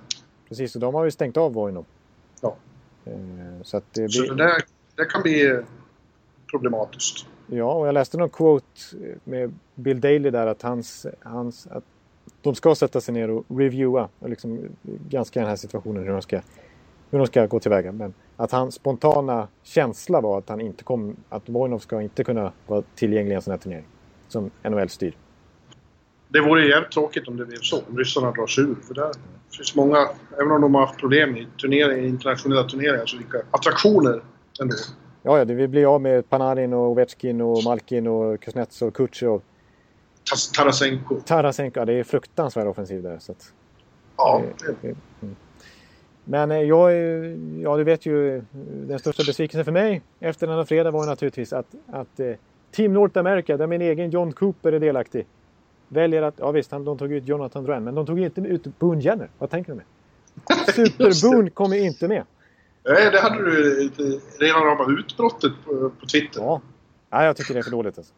Precis, 0.49 0.75
och 0.75 0.81
de 0.81 0.95
har 0.95 1.05
ju 1.05 1.11
stängt 1.11 1.37
av 1.37 1.53
Voinov. 1.53 1.85
Ja. 2.41 2.57
Eh, 3.05 3.13
Så 3.63 3.77
att 3.77 3.85
det 3.93 4.09
Så 4.09 4.23
blir... 4.23 4.35
det 4.35 4.45
där 4.45 4.63
det 4.97 5.05
kan 5.05 5.23
bli 5.23 5.51
eh, 5.51 5.59
problematiskt. 6.51 7.27
Ja, 7.47 7.73
och 7.73 7.87
jag 7.87 7.93
läste 7.93 8.17
någon 8.19 8.29
quote 8.31 8.67
med 9.25 9.55
Bill 9.75 10.01
Daley 10.01 10.31
där 10.31 10.47
att 10.47 10.63
hans, 10.63 11.07
hans 11.21 11.67
att 11.67 11.85
de 12.43 12.55
ska 12.55 12.75
sätta 12.75 13.01
sig 13.01 13.15
ner 13.15 13.31
och 13.31 13.45
reviewa 13.49 14.09
och 14.19 14.29
liksom 14.31 14.61
granska 15.09 15.41
den 15.41 15.49
här 15.49 15.57
situationen 15.57 16.05
hur 16.05 16.13
de 16.13 16.23
ska, 16.23 16.41
hur 17.11 17.19
de 17.19 17.27
ska 17.27 17.47
gå 17.47 17.61
tillväga. 17.61 17.93
Men 17.93 18.15
att 18.37 18.53
hans 18.53 18.75
spontana 18.75 19.49
känsla 19.63 20.21
var 20.21 20.39
att 20.39 20.49
han 20.49 20.61
inte 20.61 20.85
kom, 20.85 21.17
att 21.29 21.49
Voinov 21.49 21.79
ska 21.79 22.03
inte 22.03 22.25
kunna 22.25 22.53
vara 22.67 22.83
tillgänglig 22.95 23.33
i 23.33 23.35
en 23.37 23.43
sån 23.43 23.51
här 23.51 23.59
turnering 23.59 23.87
som 24.33 24.51
NHL 24.63 24.89
styr. 24.89 25.17
Det 26.29 26.41
vore 26.41 26.67
jävligt 26.67 26.91
tråkigt 26.91 27.29
om 27.29 27.37
det 27.37 27.47
blev 27.47 27.59
så. 27.61 27.83
Om 27.89 27.99
ryssarna 27.99 28.31
drar 28.31 28.47
sig 28.47 28.65
ur. 28.65 28.77
För 28.87 28.95
där 28.95 29.13
finns 29.57 29.75
många, 29.75 30.09
även 30.39 30.53
om 30.53 30.61
de 30.61 30.75
har 30.75 30.87
haft 30.87 31.01
problem 31.01 31.37
i 31.37 31.47
turneringar, 31.61 32.05
internationella 32.05 32.65
turneringar, 32.65 33.07
så 33.07 33.17
vilka 33.17 33.43
attraktioner 33.51 34.23
ändå. 34.61 34.75
Ja, 35.23 35.39
ja, 35.39 35.45
det 35.45 35.55
vi 35.55 35.69
blir 35.69 35.95
av 35.95 36.01
med 36.01 36.31
Panarin 36.31 36.73
och 36.73 36.91
Ovechkin 36.91 37.41
och 37.41 37.65
Malkin 37.65 38.07
och 38.07 38.41
Kuznets 38.41 38.83
och 38.83 38.95
Kutjerov. 38.95 39.43
Tarasenko. 40.57 41.21
Tarasenko, 41.21 41.81
ja, 41.81 41.85
det 41.85 41.93
är 41.93 42.05
fruktansvärd 42.05 42.67
offensiv 42.67 43.03
där. 43.03 43.19
Så 43.19 43.33
att, 43.33 43.53
Ja, 44.21 44.43
det, 44.59 44.89
eh, 44.89 44.97
mm. 45.23 45.37
Men 46.25 46.51
eh, 46.51 46.63
jag, 46.63 46.93
ja 47.63 47.77
du 47.77 47.85
vet 47.85 48.07
ju, 48.07 48.37
eh, 48.37 48.43
den 48.63 48.99
största 48.99 49.23
besvikelsen 49.27 49.65
för 49.65 49.73
mig 49.73 50.03
efter 50.21 50.47
denna 50.47 50.67
fredag 50.67 50.91
var 50.91 51.07
naturligtvis 51.07 51.53
att, 51.53 51.67
att 51.93 52.21
eh, 52.21 52.33
Team 52.71 52.93
North 52.93 53.19
America, 53.19 53.57
där 53.57 53.67
min 53.67 53.83
egen 53.83 54.11
John 54.11 54.33
Cooper 54.33 54.73
är 54.73 54.81
delaktig, 54.81 55.27
väljer 55.89 56.23
att, 56.23 56.35
ja 56.39 56.51
visst, 56.51 56.73
han- 56.73 56.85
de 56.85 56.99
tog 56.99 57.13
ut 57.13 57.29
Jonathan 57.29 57.65
Drouin, 57.65 57.85
men 57.85 57.95
de 57.95 58.07
tog 58.07 58.21
inte 58.21 58.41
ut 58.41 58.79
Boone 58.79 59.01
Jenner. 59.01 59.29
Vad 59.39 59.51
tänker 59.51 59.73
du 59.73 59.77
med? 59.77 59.85
Super 60.75 61.31
Boone 61.31 61.51
kommer 61.51 61.77
inte 61.77 62.09
med. 62.09 62.23
Nej, 62.85 63.11
det 63.13 63.21
hade 63.21 63.45
du 63.45 63.91
redan 64.41 64.65
ramat 64.65 64.89
utbrottet 64.99 65.53
på, 65.65 65.91
på 66.01 66.07
Twitter. 66.07 66.41
Ja. 66.41 66.61
ja, 67.11 67.25
jag 67.25 67.37
tycker 67.37 67.55
det 67.55 67.61
är 67.61 67.65
för 67.65 67.71
dåligt 67.71 67.99
alltså. 67.99 68.13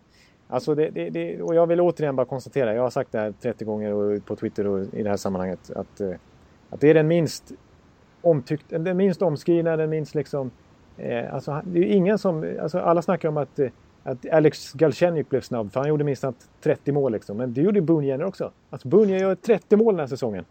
Alltså 0.48 0.74
det, 0.74 0.90
det, 0.90 1.10
det, 1.10 1.42
och 1.42 1.54
jag 1.54 1.66
vill 1.66 1.80
återigen 1.80 2.16
bara 2.16 2.26
konstatera, 2.26 2.74
jag 2.74 2.82
har 2.82 2.90
sagt 2.90 3.12
det 3.12 3.18
här 3.18 3.34
30 3.42 3.64
gånger 3.64 3.92
och 3.92 4.24
på 4.26 4.36
Twitter 4.36 4.66
och 4.66 4.80
i 4.94 5.02
det 5.02 5.08
här 5.10 5.16
sammanhanget, 5.16 5.70
att, 5.76 6.00
eh, 6.00 6.10
att 6.70 6.80
det 6.80 6.90
är 6.90 6.94
den 6.94 7.08
minst 7.08 7.52
omtyckt, 8.22 8.64
den 8.68 8.96
minst 8.96 9.22
omskrivna, 9.22 9.76
den 9.76 9.90
minst 9.90 10.14
liksom... 10.14 10.50
Eh, 10.96 11.34
alltså, 11.34 11.62
det 11.64 11.78
är 11.78 11.84
ingen 11.84 12.18
som... 12.18 12.56
Alltså, 12.62 12.78
alla 12.78 13.02
snackar 13.02 13.28
om 13.28 13.36
att, 13.36 13.58
eh, 13.58 13.68
att 14.04 14.28
Alex 14.28 14.72
Galchenyuk 14.72 15.28
blev 15.28 15.40
snabb, 15.40 15.72
för 15.72 15.80
han 15.80 15.88
gjorde 15.88 16.04
minst 16.04 16.24
30 16.62 16.92
mål 16.92 17.12
liksom. 17.12 17.36
Men 17.36 17.54
det 17.54 17.60
gjorde 17.60 17.80
Boone 17.80 18.06
Jenner 18.06 18.24
också. 18.24 18.50
Alltså 18.70 18.88
Boone 18.88 19.18
gör 19.18 19.34
30 19.34 19.76
mål 19.76 19.94
den 19.94 20.00
här 20.00 20.06
säsongen. 20.06 20.44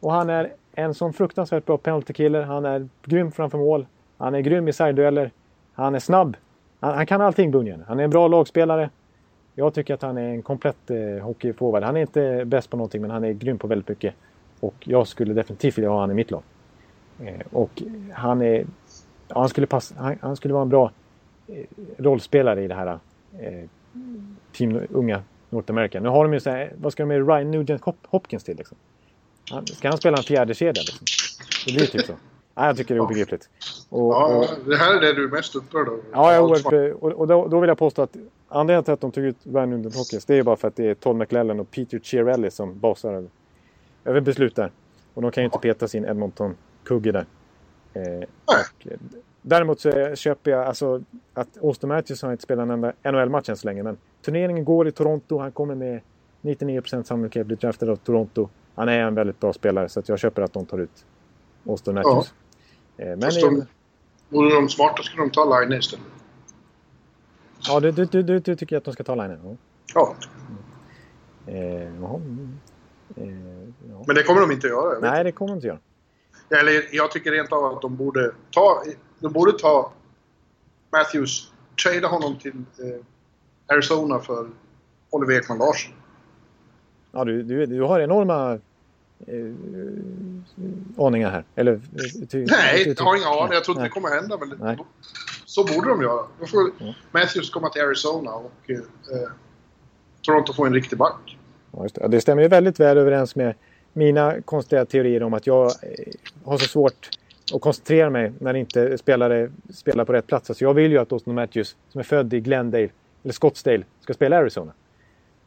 Och 0.00 0.12
han 0.12 0.30
är 0.30 0.52
en 0.72 0.94
sån 0.94 1.12
fruktansvärt 1.12 1.66
bra 1.66 1.78
penalty 1.78 2.12
killer. 2.12 2.42
Han 2.42 2.64
är 2.64 2.88
grym 3.04 3.32
framför 3.32 3.58
mål. 3.58 3.86
Han 4.18 4.34
är 4.34 4.40
grym 4.40 4.68
i 4.68 4.72
sidedueller. 4.72 5.30
Han 5.72 5.94
är 5.94 5.98
snabb. 5.98 6.36
Han, 6.80 6.94
han 6.94 7.06
kan 7.06 7.20
allting 7.20 7.50
Boone 7.50 7.70
Jenner. 7.70 7.84
Han 7.88 8.00
är 8.00 8.04
en 8.04 8.10
bra 8.10 8.28
lagspelare. 8.28 8.90
Jag 9.54 9.74
tycker 9.74 9.94
att 9.94 10.02
han 10.02 10.18
är 10.18 10.28
en 10.28 10.42
komplett 10.42 10.90
eh, 10.90 11.24
hockeyforward. 11.24 11.82
Han 11.82 11.96
är 11.96 12.00
inte 12.00 12.44
bäst 12.44 12.70
på 12.70 12.76
någonting, 12.76 13.02
men 13.02 13.10
han 13.10 13.24
är 13.24 13.32
grym 13.32 13.58
på 13.58 13.66
väldigt 13.66 13.88
mycket. 13.88 14.14
Och 14.60 14.74
jag 14.80 15.06
skulle 15.06 15.34
definitivt 15.34 15.78
vilja 15.78 15.90
ha 15.90 15.96
honom 15.96 16.10
i 16.10 16.14
mitt 16.14 16.30
lag. 16.30 16.42
Eh, 17.20 17.46
och 17.52 17.82
han 18.12 18.42
är... 18.42 18.66
Ja, 19.28 19.40
han, 19.40 19.48
skulle 19.48 19.66
passa, 19.66 19.94
han, 19.98 20.16
han 20.20 20.36
skulle 20.36 20.54
vara 20.54 20.62
en 20.62 20.68
bra 20.68 20.90
rollspelare 21.98 22.62
i 22.64 22.68
det 22.68 22.74
här 22.74 22.98
eh, 23.40 23.68
Team 24.52 24.80
Unga 24.90 25.22
North 25.50 25.70
America. 25.72 26.00
Nu 26.00 26.08
har 26.08 26.24
de 26.24 26.32
ju 26.32 26.40
så 26.40 26.50
här, 26.50 26.72
vad 26.80 26.92
ska 26.92 27.02
de 27.02 27.06
med 27.06 27.28
Ryan 27.28 27.50
Nugent 27.50 27.82
Hop- 27.82 28.06
Hopkins 28.08 28.44
till 28.44 28.56
liksom? 28.56 28.76
Han, 29.50 29.66
ska 29.66 29.88
han 29.88 29.98
spela 29.98 30.16
en 30.16 30.22
fjärde 30.22 30.54
kedja 30.54 30.82
liksom? 30.82 30.98
Det 31.66 31.72
blir 31.72 31.86
typ 31.86 32.06
så. 32.06 32.12
Nej, 32.54 32.66
jag 32.66 32.76
tycker 32.76 32.94
det 32.94 32.98
är 32.98 33.02
obegripligt. 33.02 33.48
Och, 33.88 34.12
Ja, 34.12 34.36
och, 34.36 34.68
det 34.70 34.76
här 34.76 34.96
är 34.96 35.00
det 35.00 35.12
du 35.12 35.24
är 35.24 35.28
mest 35.28 35.56
upprörd 35.56 35.88
över. 35.88 36.00
Ja, 36.12 36.32
jag 36.34 36.44
oerhört, 36.44 36.94
och, 37.02 37.12
och 37.12 37.26
då, 37.26 37.48
då 37.48 37.60
vill 37.60 37.68
jag 37.68 37.78
påstå 37.78 38.02
att 38.02 38.16
anledningen 38.48 38.84
till 38.84 38.92
att 38.94 39.00
de 39.00 39.12
tog 39.12 39.24
ut 39.24 39.36
Ryan 39.42 39.70
Nugent 39.70 39.96
Hopkins 39.96 40.24
det 40.24 40.38
är 40.38 40.42
bara 40.42 40.56
för 40.56 40.68
att 40.68 40.76
det 40.76 40.86
är 40.86 40.94
Todd 40.94 41.16
McLellan 41.16 41.60
och 41.60 41.70
Peter 41.70 41.98
Chiarelli 41.98 42.50
som 42.50 42.78
basar 42.78 43.12
över, 43.12 43.28
över 44.04 44.20
beslut 44.20 44.56
där. 44.56 44.70
Och 45.14 45.22
de 45.22 45.30
kan 45.30 45.42
ju 45.42 45.46
inte 45.46 45.58
peta 45.58 45.88
sin 45.88 46.04
Edmonton-kugge 46.04 47.12
där. 47.12 47.26
Eh, 47.94 48.24
och, 48.44 48.86
eh, 48.92 48.98
däremot 49.42 49.80
så 49.80 50.14
köper 50.14 50.50
jag 50.50 50.66
alltså 50.66 51.02
att 51.34 51.58
Austin 51.62 51.88
Matthews 51.88 52.22
har 52.22 52.32
inte 52.32 52.42
spelat 52.42 52.62
en 52.62 52.70
enda 52.70 52.92
NHL-match 53.04 53.48
än 53.48 53.56
så 53.56 53.66
länge. 53.66 53.82
Men 53.82 53.98
turneringen 54.22 54.64
går 54.64 54.88
i 54.88 54.92
Toronto. 54.92 55.38
Han 55.38 55.52
kommer 55.52 55.74
med 55.74 56.00
99% 56.42 57.02
sannolikhet 57.02 57.46
bli 57.46 57.56
draftad 57.56 57.90
av 57.90 57.96
Toronto. 57.96 58.48
Han 58.74 58.88
är 58.88 58.98
en 58.98 59.14
väldigt 59.14 59.40
bra 59.40 59.52
spelare 59.52 59.88
så 59.88 60.00
att 60.00 60.08
jag 60.08 60.18
köper 60.18 60.42
att 60.42 60.52
de 60.52 60.66
tar 60.66 60.78
ut 60.78 61.06
Austin 61.66 61.94
Matthews. 61.94 62.34
Eh, 62.96 63.06
men 63.06 63.22
Fast 63.22 63.40
de, 63.40 63.66
vore 64.28 64.54
de 64.54 64.68
smarta 64.68 65.02
skulle 65.02 65.22
de 65.22 65.30
ta 65.30 65.60
Line 65.60 65.78
istället. 65.78 66.04
ja, 67.68 67.80
du, 67.80 67.92
du, 67.92 68.22
du, 68.22 68.38
du, 68.38 68.56
tycker 68.56 68.76
att 68.76 68.84
de 68.84 68.92
ska 68.92 69.04
ta 69.04 69.14
linen? 69.14 69.40
Ja. 69.44 69.56
Ja, 69.94 70.14
Eh, 71.46 71.56
mm. 71.56 72.58
eh, 73.16 73.24
ja. 73.90 74.04
men 74.06 74.16
det 74.16 74.22
kommer 74.22 74.40
de 74.40 74.52
inte 74.52 74.66
göra. 74.66 74.94
Jag 74.94 75.00
vet 75.00 75.10
Nej, 75.10 75.24
det 75.24 75.32
kommer 75.32 75.48
de 75.48 75.54
inte 75.54 75.66
göra. 75.66 75.78
Eller 76.60 76.88
jag 76.92 77.10
tycker 77.10 77.32
rent 77.32 77.52
av 77.52 77.64
att 77.64 77.82
de 77.82 77.96
borde 77.96 78.30
ta, 78.50 78.82
de 79.20 79.32
borde 79.32 79.52
ta 79.58 79.92
Matthews, 80.92 81.52
trada 81.84 82.08
honom 82.08 82.36
till 82.38 82.52
eh, 82.52 83.74
Arizona 83.74 84.18
för 84.18 84.48
Oliver 85.10 85.34
Ekman 85.40 85.58
Larsson. 85.58 85.92
Ja, 87.12 87.24
du, 87.24 87.42
du, 87.42 87.66
du 87.66 87.82
har 87.82 88.00
enorma 88.00 88.58
eh, 89.26 91.04
aningar 91.06 91.30
här. 91.30 91.44
Eller, 91.54 91.72
eh, 91.72 92.26
ty, 92.28 92.46
Nej, 92.50 92.84
ty- 92.84 92.94
jag 92.98 93.04
har 93.04 93.16
ingen 93.16 93.28
aning. 93.28 93.52
Jag 93.52 93.64
tror 93.64 93.76
inte 93.76 93.84
det 93.86 93.90
kommer 93.90 94.08
hända. 94.08 94.38
Men 94.40 94.58
Nej. 94.60 94.78
så 95.44 95.64
borde 95.64 95.88
de 95.88 96.02
göra. 96.02 96.26
Då 96.40 96.46
får 96.46 96.70
Ja. 96.78 96.94
Matthews 97.12 97.50
komma 97.50 97.68
till 97.68 97.82
Arizona 97.82 98.32
och 98.34 98.52
eh, 98.70 98.78
Toronto 100.22 100.52
får 100.52 100.66
en 100.66 100.74
riktig 100.74 100.98
back. 100.98 101.38
Ja, 101.72 101.86
det. 101.94 102.08
Det 102.08 102.20
stämmer 102.20 102.42
ju 102.42 102.48
väldigt 102.48 102.80
väl 102.80 102.98
överens 102.98 103.36
med 103.36 103.54
mina 103.92 104.40
konstiga 104.40 104.84
teorier 104.84 105.22
om 105.22 105.34
att 105.34 105.46
jag 105.46 105.66
eh, 105.66 106.12
har 106.44 106.58
så 106.58 106.64
svårt 106.68 107.08
att 107.52 107.60
koncentrera 107.60 108.10
mig 108.10 108.32
när 108.38 108.54
inte 108.54 108.98
spelare 108.98 109.50
spelar 109.74 110.04
på 110.04 110.12
rätt 110.12 110.26
plats. 110.26 110.50
Alltså 110.50 110.64
jag 110.64 110.74
vill 110.74 110.92
ju 110.92 110.98
att 110.98 111.12
Austin 111.12 111.34
Matthews, 111.34 111.76
som 111.88 111.98
är 111.98 112.02
född 112.02 112.34
i 112.34 112.40
Glendale, 112.40 112.88
eller 113.22 113.32
Scottsdale, 113.32 113.84
ska 114.00 114.14
spela 114.14 114.36
i 114.36 114.38
Arizona. 114.38 114.72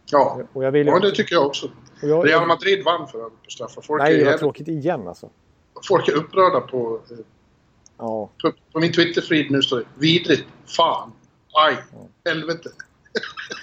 Ja, 0.06 0.42
Och 0.54 0.64
jag 0.64 0.72
vill 0.72 0.88
ja 0.88 1.00
det 1.00 1.12
tycker 1.12 1.36
jag 1.36 1.46
också. 1.46 1.66
och 2.02 2.10
jag, 2.10 2.28
Real 2.28 2.48
Madrid 2.48 2.84
vann 2.86 3.08
för 3.08 3.20
övrigt 3.20 3.44
på 3.44 3.50
straffar. 3.50 3.82
Folk, 3.82 4.04
Nej, 4.04 4.22
är, 4.22 4.26
vad 4.26 4.40
tråkigt 4.40 4.68
igen 4.68 5.08
alltså. 5.08 5.30
folk 5.88 6.08
är 6.08 6.14
upprörda 6.14 6.60
på, 6.62 7.00
Ja, 7.98 8.30
på, 8.42 8.52
på 8.74 8.80
min 8.80 8.94
Twitterfeed 8.94 9.52
nu 9.52 9.62
står 9.62 9.78
det 9.78 9.86
vidrigt, 9.96 10.48
fan, 10.66 11.12
aj, 11.54 11.78
helvete. 12.26 12.70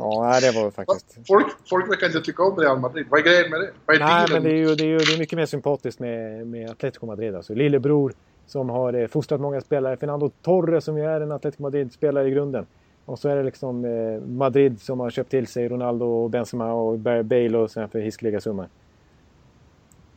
ja 0.00 0.40
det 0.40 0.60
var 0.60 0.70
faktiskt... 0.70 1.18
Folk, 1.26 1.46
folk 1.70 1.90
verkar 1.90 2.06
inte 2.06 2.20
tycka 2.20 2.42
om 2.42 2.56
Real 2.56 2.78
Madrid. 2.80 3.06
Vad 3.10 3.20
är 3.20 3.24
grejen 3.24 3.50
med 3.50 3.60
det? 3.60 3.70
Vad 3.86 3.96
är 3.96 4.00
Nej, 4.00 4.26
men 4.32 4.42
det 4.42 4.50
är 4.50 4.54
ju, 4.54 4.74
det 4.74 4.84
är 4.84 4.88
ju 4.88 4.98
det 4.98 5.14
är 5.14 5.18
mycket 5.18 5.36
mer 5.36 5.46
sympatiskt 5.46 6.00
med, 6.00 6.46
med 6.46 6.70
Atletico 6.70 7.06
Madrid. 7.06 7.34
Alltså. 7.34 7.54
Lillebror 7.54 8.12
som 8.46 8.70
har 8.70 8.92
eh, 8.92 9.06
fostrat 9.06 9.40
många 9.40 9.60
spelare. 9.60 9.96
Fernando 9.96 10.30
Torres 10.42 10.84
som 10.84 10.98
ju 10.98 11.04
är 11.04 11.20
en 11.20 11.32
Atletico 11.32 11.62
Madrid-spelare 11.62 12.28
i 12.28 12.30
grunden. 12.30 12.66
Och 13.04 13.18
så 13.18 13.28
är 13.28 13.36
det 13.36 13.42
liksom 13.42 13.84
eh, 13.84 14.20
Madrid 14.28 14.80
som 14.80 15.00
har 15.00 15.10
köpt 15.10 15.30
till 15.30 15.46
sig 15.46 15.68
Ronaldo 15.68 16.04
och 16.06 16.30
Benzema 16.30 16.72
och 16.72 16.98
Ba- 16.98 17.22
Bale 17.22 17.58
och 17.58 17.70
sen 17.70 17.88
för 17.88 17.98
hiskeliga 17.98 18.40
summor. 18.40 18.68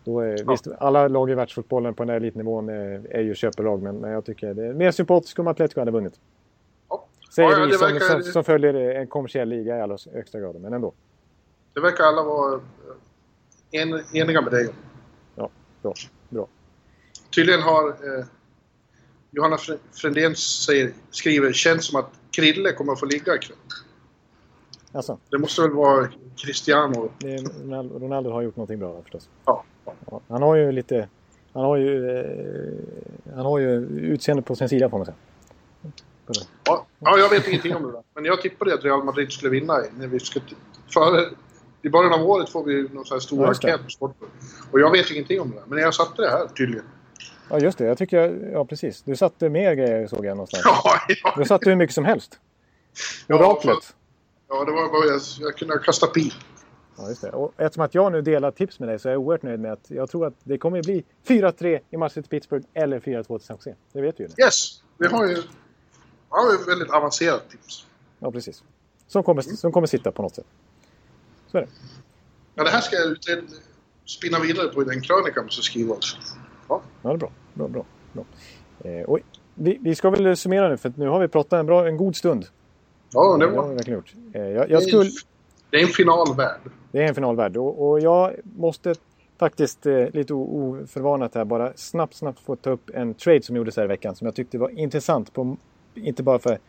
Då 0.04 0.20
är, 0.20 0.52
Visst, 0.52 0.68
alla 0.80 1.08
lag 1.08 1.30
i 1.32 1.34
världsfotbollen 1.34 1.94
på 1.94 2.04
den 2.04 2.10
här 2.10 2.18
elitnivån 2.18 2.70
är, 2.70 3.02
är 3.10 3.22
ju 3.22 3.36
köpelag, 3.36 3.82
men, 3.82 3.98
men 3.98 4.12
jag 4.12 4.26
tycker 4.26 4.54
det 4.54 4.66
är 4.66 4.74
mer 4.74 4.92
sympatiskt 4.92 5.40
om 5.40 5.48
Atletico 5.48 5.82
hade 5.82 5.92
vunnit. 5.92 6.20
Säger 7.36 7.50
Ja, 7.60 7.66
vi 7.66 7.74
som, 7.74 7.88
verkar- 7.88 8.22
som, 8.22 8.24
som 8.24 8.44
följer 8.44 8.74
en 8.74 9.08
kommersiell 9.08 9.50
liga 9.50 9.78
i 9.78 9.82
allra 9.82 9.98
högsta 10.14 10.40
grad, 10.40 10.62
men 10.62 10.74
ändå. 10.74 10.94
Det 11.74 11.80
verkar 11.80 12.04
alla 12.04 12.24
vara 12.24 12.54
eh, 12.54 13.82
en, 13.82 14.04
eniga 14.14 14.42
med 14.42 14.52
dig. 14.52 14.70
Ja, 15.36 15.50
bra. 15.82 15.94
bra. 16.30 16.48
Tydligen 17.36 17.62
har 17.62 17.88
eh, 17.90 18.26
Johanna 19.32 19.58
Frändén 19.92 20.34
skriver 21.12 21.54
känns 21.54 21.86
som 21.86 22.00
att 22.00 22.10
Krille 22.32 22.72
kommer 22.72 22.94
att 22.94 23.00
få 23.00 23.06
ligga 23.06 23.36
ikväll. 23.36 23.58
Alltså, 24.92 25.18
Det 25.30 25.38
måste 25.38 25.62
väl 25.62 25.72
vara 25.72 26.10
Cristiano? 26.36 27.10
Ronaldo, 27.64 28.00
Ronaldo 28.00 28.30
har 28.32 28.42
gjort 28.42 28.56
någonting 28.56 28.80
bra 28.80 28.94
där, 28.94 29.02
förstås. 29.02 29.30
Ja. 29.46 29.64
Ja, 29.86 30.22
han 30.28 30.42
har 30.42 30.56
ju 30.56 30.72
lite... 30.72 31.08
Han 31.54 31.64
har 31.64 31.78
ju, 31.78 32.18
eh, 32.18 33.36
han 33.36 33.46
har 33.46 33.60
ju 33.60 33.70
utseende 33.88 34.44
på 34.44 34.56
sin 34.56 34.70
sida 34.70 34.90
får 34.90 34.98
man 34.98 35.06
säga. 35.06 35.16
Ja, 37.04 37.12
ja, 37.18 37.18
jag 37.18 37.30
vet 37.30 37.48
ingenting 37.48 37.76
om 37.76 37.84
det 37.84 37.92
där. 37.92 38.04
Men 38.16 38.26
jag 38.26 38.42
tippade 38.42 38.74
att 38.74 38.84
Real 38.84 39.04
Madrid 39.04 39.32
skulle 39.32 39.50
vinna 39.52 39.78
när 39.98 40.08
vi 40.08 40.20
skulle 40.20 40.46
t- 40.46 40.56
För, 40.94 41.30
I 41.82 41.90
början 41.90 42.14
av 42.14 42.22
året 42.30 42.50
får 42.50 42.64
vi 42.64 42.90
någon 42.94 43.06
sån 43.06 43.16
här 43.16 43.20
stor 43.20 43.42
Ja, 43.44 43.48
enkät 43.50 43.84
på 43.84 43.90
Sportbladet. 43.90 44.36
Och 44.72 44.80
jag 44.80 44.92
vet 44.92 45.12
ingenting 45.12 45.42
om 45.42 45.50
det 45.50 45.56
där. 45.56 45.64
Men 45.68 45.80
jag 45.80 45.94
satte 45.94 46.22
det 46.22 46.30
här 46.30 46.48
tydligen. 46.48 46.86
Ja, 47.50 47.60
just 47.60 47.78
det. 47.78 47.86
Jag 47.86 47.98
tycker... 47.98 48.18
jag- 48.18 48.52
Ja, 48.54 48.66
precis. 48.66 49.02
Du 49.02 49.16
satte 49.16 49.50
mer 49.50 49.74
grejer 49.74 50.08
såg 50.08 50.26
jag 50.26 50.38
någonstans. 50.38 50.62
Ja, 50.66 50.84
ja. 51.24 51.34
Du 51.38 51.46
satte 51.46 51.70
hur 51.70 51.76
mycket 51.76 51.94
som 51.96 52.06
helst. 52.06 52.40
Ja, 53.28 53.36
Oraklet. 53.36 53.96
ja 54.50 54.66
det 54.66 54.72
var 54.72 54.88
bara 54.92 55.06
jag, 55.06 55.22
jag 55.40 55.58
kunde 55.58 55.78
kasta 55.80 56.08
pil. 56.08 56.34
Ja, 56.98 57.10
just 57.10 57.22
det. 57.22 57.30
Och 57.32 57.54
eftersom 57.58 57.84
att 57.84 57.96
jag 57.96 58.12
nu 58.12 58.22
delar 58.22 58.52
tips 58.52 58.80
med 58.80 58.90
dig 58.90 59.00
så 59.00 59.08
är 59.10 59.14
jag 59.14 59.22
oerhört 59.22 59.44
nöjd 59.44 59.60
med 59.60 59.72
att 59.74 59.86
jag 59.88 60.10
tror 60.10 60.26
att 60.28 60.34
det 60.44 60.58
kommer 60.58 60.80
att 60.80 60.86
bli 60.86 61.04
4-3 61.28 61.80
i 61.90 61.98
matchen 61.98 62.24
till 62.24 62.30
Pittsburgh 62.30 62.66
eller 62.74 63.00
4-2 63.00 63.38
till 63.38 63.48
San 63.48 63.56
Jose. 63.58 63.76
Det 63.94 64.02
vet 64.02 64.20
vi 64.20 64.24
ju 64.24 64.30
nu. 64.38 64.44
Yes! 64.46 64.84
Vi 64.98 65.08
har 65.08 65.28
ju 65.28 65.38
har 66.42 66.54
ju 66.54 66.60
ett 66.62 66.68
väldigt 66.68 66.90
avancerat 66.92 67.50
tips. 67.50 67.86
Ja, 68.20 68.32
precis. 68.32 68.64
Som 69.08 69.24
kommer, 69.24 69.42
som 69.42 69.72
kommer 69.72 69.88
sitta 69.88 70.12
på 70.12 70.22
något 70.22 70.36
sätt. 70.36 70.46
Så 71.52 71.58
är 71.58 71.62
det. 71.62 71.68
Ja, 72.56 72.64
det 72.64 72.70
här 72.70 72.82
ska 72.82 72.96
jag 72.96 73.08
utreda, 73.12 73.42
spinna 74.06 74.40
vidare 74.40 74.68
på 74.68 74.82
i 74.82 74.86
den 74.86 75.02
krönikan 75.02 75.50
som 75.50 75.64
skriver 75.64 75.94
också. 75.94 76.18
Ja. 76.70 76.82
Ja, 77.02 77.10
det 77.10 77.16
är 77.16 77.18
bra. 77.18 77.32
bra, 77.54 77.68
bra, 77.68 77.86
bra. 78.14 78.26
Eh, 78.92 79.18
vi, 79.56 79.78
vi 79.82 79.96
ska 79.96 80.10
väl 80.10 80.38
summera 80.38 80.70
nu 80.70 80.78
för 80.78 80.90
att 80.90 80.98
nu 80.98 81.08
har 81.08 81.20
vi 81.20 81.28
pratat 81.28 81.54
en, 81.60 81.66
bra, 81.66 81.88
en 81.88 81.98
god 81.98 82.16
stund. 82.16 82.46
Ja, 83.14 83.38
det 83.38 83.46
Det 83.46 83.46
har 83.46 83.52
vi 83.52 83.58
var... 83.58 83.74
verkligen 83.76 84.00
gjort. 84.00 84.14
Eh, 84.34 84.42
jag, 84.42 84.70
jag 84.72 84.84
skulle, 84.84 85.10
Det 85.70 85.78
är 85.78 85.82
en 85.82 85.88
finalvärld. 85.88 86.60
det 86.92 87.04
är 87.04 87.08
en 87.08 87.16
finalvärld 87.16 87.58
och, 87.58 87.90
och 87.90 88.00
jag 88.00 88.34
måste 88.44 88.96
faktiskt 89.40 89.86
eh, 89.86 90.10
lite 90.10 90.34
oförvarnat 90.34 91.36
här 91.36 91.46
bara 91.46 91.74
snabbt, 91.76 92.16
snabbt 92.16 92.40
få 92.40 92.56
ta 92.56 92.70
upp 92.70 92.90
en 92.94 93.14
trade 93.14 93.42
som 93.44 93.56
gjordes 93.56 93.78
här 93.78 93.84
i 93.84 93.88
veckan 93.88 94.16
som 94.16 94.26
jag 94.26 94.36
tyckte 94.36 94.58
var 94.58 94.70
intressant. 94.70 95.34
På, 95.34 95.58
inte 95.96 96.24
bara 96.24 96.40
för 96.40 96.60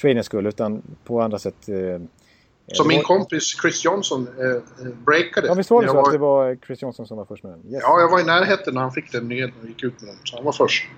tradens 0.00 0.26
skull 0.26 0.46
utan 0.46 0.82
på 1.04 1.20
andra 1.20 1.38
sätt. 1.38 1.68
Eh, 1.68 1.74
Som 1.74 2.88
det 2.88 2.88
min 2.88 2.96
var- 2.96 3.02
kompis 3.02 3.60
Chris 3.62 3.84
Johnson 3.84 4.28
eh, 4.38 4.46
eh, 4.86 4.92
breakade. 5.06 5.46
Ja, 5.46 5.54
visst 5.54 5.70
var 5.70 5.82
det 5.82 5.88
så 5.88 5.98
att 6.00 6.12
det 6.12 6.18
var 6.18 6.56
Chris 6.66 6.82
Johnson 6.82 7.06
som 7.06 7.16
var 7.16 7.24
först 7.24 7.42
med 7.44 7.52
den? 7.52 7.72
Yes. 7.72 7.82
Ja, 7.82 8.00
jag 8.00 8.10
var 8.10 8.20
i 8.20 8.24
närheten 8.24 8.74
när 8.74 8.80
han 8.80 8.90
fick 8.92 9.12
den 9.12 9.28
nyheten 9.28 9.54
och 9.62 9.68
gick 9.68 9.82
ut 9.84 10.00
med 10.02 10.08
den. 10.10 10.16
Så 10.24 10.36
han 10.36 10.44
var 10.44 10.52
först. 10.52 10.88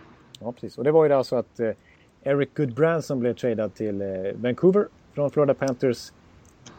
Ja, 0.40 0.52
precis. 0.52 0.78
Och 0.78 0.84
det 0.84 0.90
var 0.92 1.04
ju 1.04 1.12
alltså 1.12 1.36
att 1.36 1.60
eh, 1.60 1.70
Eric 2.22 2.48
Goodbranson 2.56 3.20
blev 3.20 3.34
tradad 3.34 3.74
till 3.74 4.00
eh, 4.00 4.08
Vancouver 4.36 4.88
från 5.14 5.30
Florida 5.30 5.54
Panthers 5.54 6.12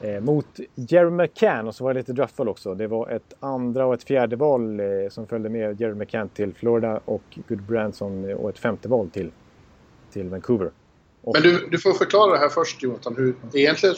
eh, 0.02 0.20
mot 0.22 0.46
Jerry 0.76 1.10
McCann 1.12 1.68
och 1.68 1.76
så 1.76 1.84
var 1.84 1.94
det 1.94 2.00
lite 2.00 2.14
draftval 2.14 2.50
också. 2.50 2.76
Det 2.76 2.88
var 2.88 3.10
ett 3.10 3.34
andra 3.40 3.86
och 3.86 3.94
ett 3.94 4.04
fjärde 4.04 4.36
val 4.36 4.80
eh, 4.80 4.86
som 5.10 5.28
följde 5.28 5.50
med 5.50 5.82
Jerry 5.82 5.94
McCann 5.96 6.30
till 6.30 6.54
Florida 6.54 7.00
och 7.06 7.40
Goodbranson 7.48 8.30
eh, 8.30 8.36
och 8.36 8.50
ett 8.50 8.60
femte 8.60 8.90
val 8.90 9.10
till, 9.10 9.32
till 10.14 10.30
Vancouver. 10.30 10.72
Men 11.34 11.42
du, 11.42 11.68
du 11.72 11.78
får 11.78 11.94
förklara 11.94 12.32
det 12.32 12.38
här 12.40 12.50
först 12.50 12.84
Jonathan. 12.84 13.16
Hur, 13.18 13.36
egentligen 13.54 13.96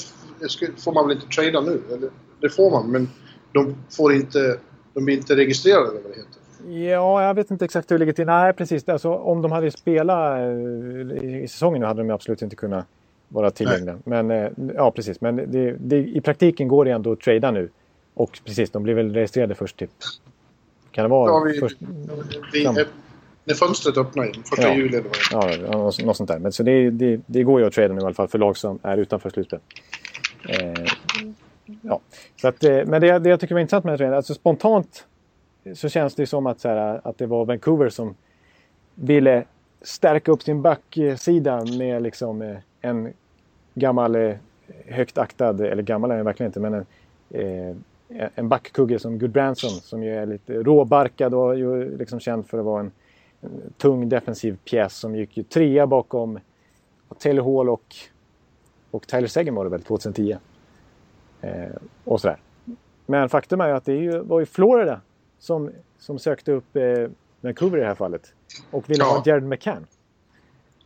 får 0.77 0.93
man 0.93 1.07
väl 1.07 1.17
inte 1.17 1.27
trada 1.27 1.61
nu? 1.61 1.81
Eller, 1.93 2.09
det 2.41 2.49
får 2.49 2.71
man, 2.71 2.91
men 2.91 3.09
de 3.51 3.75
får 3.97 4.13
inte... 4.13 4.59
De 4.93 5.05
blir 5.05 5.17
inte 5.17 5.35
registrerade 5.35 5.89
eller 5.89 6.01
vad 6.01 6.11
det 6.11 6.17
heter. 6.17 6.37
Ja, 6.89 7.23
jag 7.23 7.33
vet 7.33 7.51
inte 7.51 7.65
exakt 7.65 7.91
hur 7.91 7.95
det 7.95 7.99
ligger 7.99 8.13
till. 8.13 8.25
Nej, 8.25 8.53
precis. 8.53 8.89
Alltså, 8.89 9.13
om 9.13 9.41
de 9.41 9.51
hade 9.51 9.71
spelat 9.71 10.39
eh, 10.39 11.43
i 11.43 11.47
säsongen 11.49 11.83
hade 11.83 12.01
de 12.01 12.09
absolut 12.09 12.41
inte 12.41 12.55
kunnat 12.55 12.85
vara 13.27 13.51
tillgängliga. 13.51 13.97
Men, 14.03 14.31
eh, 14.31 14.49
ja, 14.75 14.91
precis. 14.91 15.21
Men 15.21 15.35
det, 15.35 15.75
det, 15.79 15.97
i 15.97 16.21
praktiken 16.21 16.67
går 16.67 16.85
det 16.85 16.91
ändå 16.91 17.11
att 17.11 17.19
trada 17.19 17.51
nu. 17.51 17.69
Och 18.13 18.39
precis, 18.45 18.69
de 18.69 18.83
blir 18.83 18.93
väl 18.93 19.13
registrerade 19.13 19.55
först 19.55 19.77
typ... 19.77 19.89
Kan 20.91 21.03
det 21.03 21.09
vara 21.09 21.31
Ja, 21.31 21.51
vi, 21.53 21.59
först? 21.59 21.77
vi, 22.53 22.63
Fram. 22.63 22.75
När 23.47 23.53
fönstret 23.53 23.97
öppnar 23.97 24.23
igen. 24.23 24.43
Första 24.45 24.67
Ja. 24.67 24.75
juli 24.75 24.97
eller 24.97 25.09
vad 25.31 25.47
det 25.49 25.55
är. 25.55 25.61
Ja, 25.61 25.77
något, 25.77 26.03
något 26.03 26.17
sånt 26.17 26.29
där. 26.29 26.39
Men 26.39 26.51
så 26.51 26.63
det, 26.63 26.89
det, 26.89 27.19
det 27.25 27.43
går 27.43 27.61
ju 27.61 27.67
att 27.67 27.73
trada 27.73 27.93
nu 27.93 28.01
i 28.01 28.03
alla 28.03 28.13
fall 28.13 28.27
för 28.27 28.37
lag 28.37 28.57
som 28.57 28.79
är 28.83 28.97
utanför 28.97 29.29
slutspel. 29.29 29.59
Eh, 30.49 30.85
ja. 31.81 31.99
så 32.41 32.47
att, 32.47 32.63
eh, 32.63 32.85
men 32.85 33.01
det, 33.01 33.19
det 33.19 33.29
jag 33.29 33.39
tycker 33.39 33.55
var 33.55 33.59
intressant 33.59 33.85
med 33.85 33.97
traden, 33.97 34.13
alltså 34.13 34.33
spontant 34.33 35.05
så 35.75 35.89
känns 35.89 36.15
det 36.15 36.27
som 36.27 36.47
att, 36.47 36.59
så 36.59 36.67
här, 36.69 37.01
att 37.03 37.17
det 37.17 37.25
var 37.25 37.45
Vancouver 37.45 37.89
som 37.89 38.15
ville 38.95 39.43
stärka 39.81 40.31
upp 40.31 40.43
sin 40.43 40.61
backsida 40.61 41.65
med 41.77 42.03
liksom 42.03 42.41
eh, 42.41 42.57
en 42.81 43.13
gammal 43.75 44.15
eh, 44.15 44.35
högt 44.87 45.17
aktad, 45.17 45.65
eller 45.65 45.83
gammal 45.83 46.11
är 46.11 46.15
han 46.15 46.25
verkligen 46.25 46.49
inte, 46.49 46.59
men 46.59 46.73
en, 46.73 46.85
eh, 47.29 48.27
en 48.35 48.49
backkugge 48.49 48.99
som 48.99 49.19
Goodbranson 49.19 49.69
som 49.69 50.03
ju 50.03 50.15
är 50.15 50.25
lite 50.25 50.53
råbarkad 50.53 51.33
och 51.33 51.57
ju 51.57 51.97
liksom 51.97 52.19
känd 52.19 52.47
för 52.47 52.59
att 52.59 52.65
vara 52.65 52.79
en 52.79 52.91
tung 53.77 54.09
defensiv 54.09 54.57
pjäs 54.65 54.95
som 54.97 55.15
gick 55.15 55.37
ju 55.37 55.43
trea 55.43 55.87
bakom 55.87 56.39
Taylor 57.19 57.57
Hall 57.57 57.69
och, 57.69 57.95
och 58.91 59.07
Tyler 59.07 59.27
Seguin 59.27 59.55
var 59.55 59.63
det 59.63 59.69
väl 59.69 59.83
2010. 59.83 60.37
Eh, 61.41 61.51
och 62.03 62.21
sådär. 62.21 62.37
Men 63.05 63.29
faktum 63.29 63.61
är 63.61 63.67
ju 63.67 63.73
att 63.73 63.85
det 63.85 63.91
är 63.91 64.01
ju, 64.01 64.19
var 64.19 64.39
ju 64.39 64.45
Florida 64.45 65.01
som, 65.39 65.71
som 65.99 66.19
sökte 66.19 66.51
upp 66.51 66.75
eh, 66.75 66.83
Vancouver 67.41 67.77
i 67.77 67.81
det 67.81 67.87
här 67.87 67.95
fallet. 67.95 68.33
Och 68.71 68.89
ville 68.89 69.03
Ja. 69.03 69.09
ha 69.09 69.23
Jared 69.25 69.43
McCann. 69.43 69.87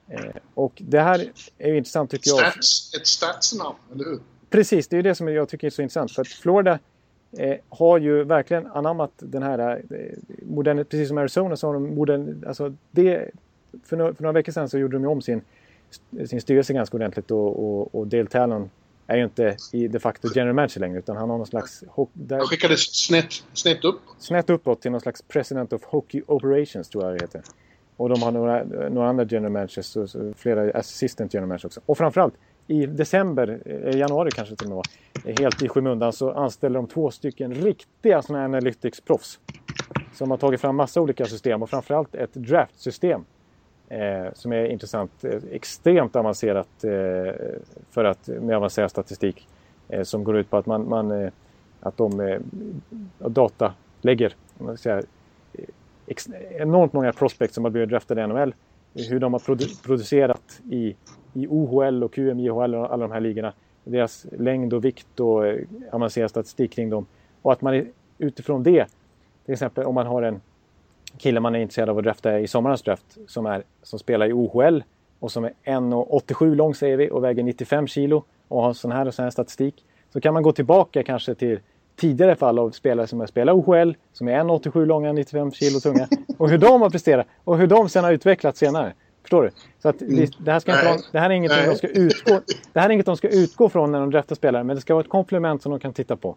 Eh, 0.08 0.20
och 0.54 0.74
det 0.86 1.00
här 1.00 1.32
är 1.58 1.70
ju 1.70 1.78
intressant 1.78 2.12
tycker 2.12 2.30
jag. 2.30 2.40
Stats, 2.52 2.94
ett 3.00 3.08
statsnamn, 3.08 3.76
eller 3.94 4.06
hur? 4.06 4.20
Precis, 4.50 4.88
det 4.88 4.96
är 4.96 4.98
ju 4.98 5.02
det 5.02 5.16
som 5.16 5.28
jag 5.28 5.50
tycker 5.50 5.68
är 5.68 5.72
så 5.72 5.82
intressant. 5.82 6.12
För 6.12 6.22
att 6.22 6.28
Florida 6.28 6.80
eh, 7.38 7.58
har 7.70 7.98
ju 7.98 8.24
verkligen 8.24 8.68
anammat 8.68 9.12
den 9.18 9.44
här, 9.44 9.84
eh, 9.90 9.98
modern, 10.46 10.86
precis 10.86 11.08
som 11.08 11.18
Arizona 11.18 11.56
så 11.56 11.68
har 11.68 11.74
de 11.74 11.96
modern, 11.96 12.44
alltså 12.48 12.74
det, 12.92 13.30
för, 13.84 13.98
några, 13.98 14.14
för 14.14 14.24
några 14.24 14.34
veckor 14.34 14.52
sedan 14.52 14.70
så 14.70 14.78
gjorde 14.78 14.96
de 14.96 15.04
ju 15.04 15.10
om 15.10 15.22
sin, 15.22 15.42
sin 16.26 16.42
styrelse 16.42 16.74
ganska 16.74 16.98
ordentligt 16.98 17.32
och, 17.32 17.64
och, 17.64 17.96
och 17.96 18.08
Dale 18.08 18.26
Talon 18.28 18.70
är 19.08 19.18
ju 19.18 19.24
inte 19.24 19.58
i 19.72 19.88
de 19.88 20.00
facto 20.00 20.28
general 20.36 20.56
manager 20.56 20.80
längre 20.80 21.00
utan 21.00 21.18
han 21.18 21.30
har 21.30 21.38
någon 21.38 21.48
slags 21.48 21.84
där, 22.14 22.38
Han 22.38 22.48
skickades 22.48 23.06
snett, 23.06 23.34
snett 23.54 23.86
upp. 23.86 24.00
snett 24.18 24.50
uppåt 24.50 24.82
till 24.82 24.92
någon 24.92 25.02
slags 25.02 25.22
president 25.22 25.74
of 25.74 25.84
hockey 25.84 26.22
operations 26.28 26.90
tror 26.90 27.04
jag 27.04 27.14
det 27.14 27.24
heter. 27.24 27.42
Och 27.98 28.10
de 28.10 28.22
har 28.22 28.32
några, 28.32 28.64
några 28.90 29.10
andra 29.10 29.24
general 29.24 29.52
managers, 29.52 29.86
så 29.86 30.34
flera 30.38 30.80
assistant 30.80 31.34
general 31.34 31.48
managers 31.48 31.66
också. 31.66 31.82
Och 31.86 31.98
framförallt 31.98 32.34
i 32.72 32.86
december, 32.86 33.60
eh, 33.66 33.98
januari 33.98 34.32
kanske 34.32 34.56
till 34.56 34.68
och 34.68 34.70
med 34.70 34.76
var, 34.76 35.32
eh, 35.32 35.36
helt 35.40 35.64
i 35.64 35.70
skymundan 35.70 36.14
så 36.14 36.32
anställer 36.32 36.76
de 36.76 36.88
två 36.88 37.12
stycken 37.12 37.54
riktiga 37.54 38.22
sådana 38.22 38.40
här 38.40 38.46
analytics-proffs. 38.50 39.40
Som 40.14 40.32
har 40.32 40.38
tagit 40.38 40.62
fram 40.62 40.76
massa 40.76 41.02
olika 41.02 41.26
system 41.26 41.64
och 41.64 41.70
framförallt 41.70 42.16
ett 42.16 42.34
draftsystem. 42.34 43.26
Eh, 43.90 44.34
som 44.34 44.54
är 44.54 44.66
intressant. 44.66 45.24
Eh, 45.24 45.40
extremt 45.52 46.16
avancerat 46.16 46.84
eh, 46.84 47.34
för 47.92 48.04
att, 48.04 48.28
med 48.28 48.56
avancerad 48.56 48.92
statistik. 48.92 49.48
Eh, 49.90 50.04
som 50.04 50.24
går 50.24 50.38
ut 50.38 50.50
på 50.50 50.58
att 50.58 50.66
man, 50.66 50.90
man 50.90 51.12
eh, 51.12 51.32
att 51.80 51.98
de 51.98 52.20
eh, 52.20 52.40
data 53.30 53.74
lägger 54.02 54.34
man 54.58 54.78
ska 54.78 54.84
säga, 54.84 54.98
eh, 55.54 55.66
ex- 56.08 56.30
enormt 56.52 56.94
många 56.94 57.14
prospects 57.14 57.56
som 57.56 57.64
har 57.64 57.72
blivit 57.72 57.90
draftade 57.90 58.22
i 58.22 58.28
NHL. 58.28 58.54
Hur 58.94 59.20
de 59.20 59.34
har 59.34 59.40
produ- 59.40 59.84
producerat 59.84 60.62
i, 60.70 60.96
i 61.34 61.48
OHL 61.48 62.04
och 62.04 62.14
QMJHL 62.14 62.76
och 62.76 62.94
alla 62.94 63.08
de 63.08 63.12
här 63.12 63.20
ligorna. 63.20 63.54
Deras 63.84 64.26
längd 64.32 64.74
och 64.74 64.86
vikt 64.86 65.20
och 65.20 65.48
eh, 65.48 65.60
avancerad 65.92 66.30
statistik 66.30 66.72
kring 66.72 66.90
dem. 66.90 67.06
Och 67.42 67.52
att 67.52 67.62
man 67.62 67.88
utifrån 68.18 68.64
det, 68.64 68.86
till 69.46 69.54
exempel 69.54 69.84
om 69.86 69.96
man 69.96 70.08
har 70.08 70.22
en 70.22 70.42
kille 71.18 71.40
man 71.40 71.56
är 71.56 71.60
intresserad 71.60 71.90
av 71.90 71.98
att 71.98 72.04
drafta 72.04 72.40
i 72.40 72.48
sommarens 72.48 72.82
draft 72.82 73.18
som, 73.28 73.46
är, 73.46 73.64
som 73.84 74.00
spelar 74.00 74.28
i 74.28 74.34
OHL 74.34 74.84
och 75.20 75.32
som 75.32 75.44
är 75.44 75.54
1,87 75.64 76.56
lång 76.56 76.76
säger 76.76 76.98
vi 76.98 77.10
och 77.10 77.24
väger 77.24 77.44
95 77.44 77.88
kilo 77.88 78.24
och 78.48 78.62
har 78.62 78.74
sån 78.74 78.92
här 78.92 79.06
och 79.06 79.14
sån 79.14 79.24
här 79.24 79.30
statistik. 79.30 79.86
Så 80.14 80.22
kan 80.22 80.34
man 80.34 80.44
gå 80.44 80.52
tillbaka 80.52 81.04
kanske 81.04 81.36
till 81.36 81.60
tidigare 82.02 82.36
fall 82.36 82.60
av 82.60 82.72
spelare 82.72 83.08
som 83.08 83.20
har 83.20 83.28
spelat 83.28 83.56
OHL, 83.56 83.94
som 84.14 84.28
är 84.28 84.40
1,87 84.44 84.86
långa, 84.86 85.14
95 85.14 85.52
kilo 85.52 85.80
tunga 85.80 86.08
och 86.38 86.50
hur 86.50 86.58
de 86.58 86.82
har 86.82 86.90
presterat 86.90 87.28
och 87.44 87.58
hur 87.58 87.68
de 87.68 87.90
sen 87.90 88.04
har 88.04 88.12
utvecklats 88.12 88.60
senare. 88.60 88.94
Förstår 89.22 89.44
du? 89.44 89.50
Så 89.80 89.90
att 89.90 90.00
det, 90.00 90.30
det, 90.38 90.52
här 90.52 90.60
ska 90.60 90.72
inte 90.72 91.04
det 91.12 91.20
här 91.20 91.30
är 91.30 91.34
inget 91.34 91.52
de 91.66 91.76
ska 91.76 91.88
utgå, 91.88 92.42
det 92.74 92.80
här 92.80 92.90
är 92.90 92.94
inget 92.94 93.06
de 93.06 93.18
ska 93.18 93.30
utgå 93.30 93.70
från 93.70 93.92
när 93.92 94.00
de 94.00 94.12
draftar 94.12 94.36
spelare, 94.36 94.64
men 94.64 94.76
det 94.76 94.82
ska 94.82 94.94
vara 94.94 95.04
ett 95.04 95.10
komplement 95.10 95.62
som 95.62 95.70
de 95.70 95.80
kan 95.80 95.94
titta 95.94 96.16
på 96.16 96.36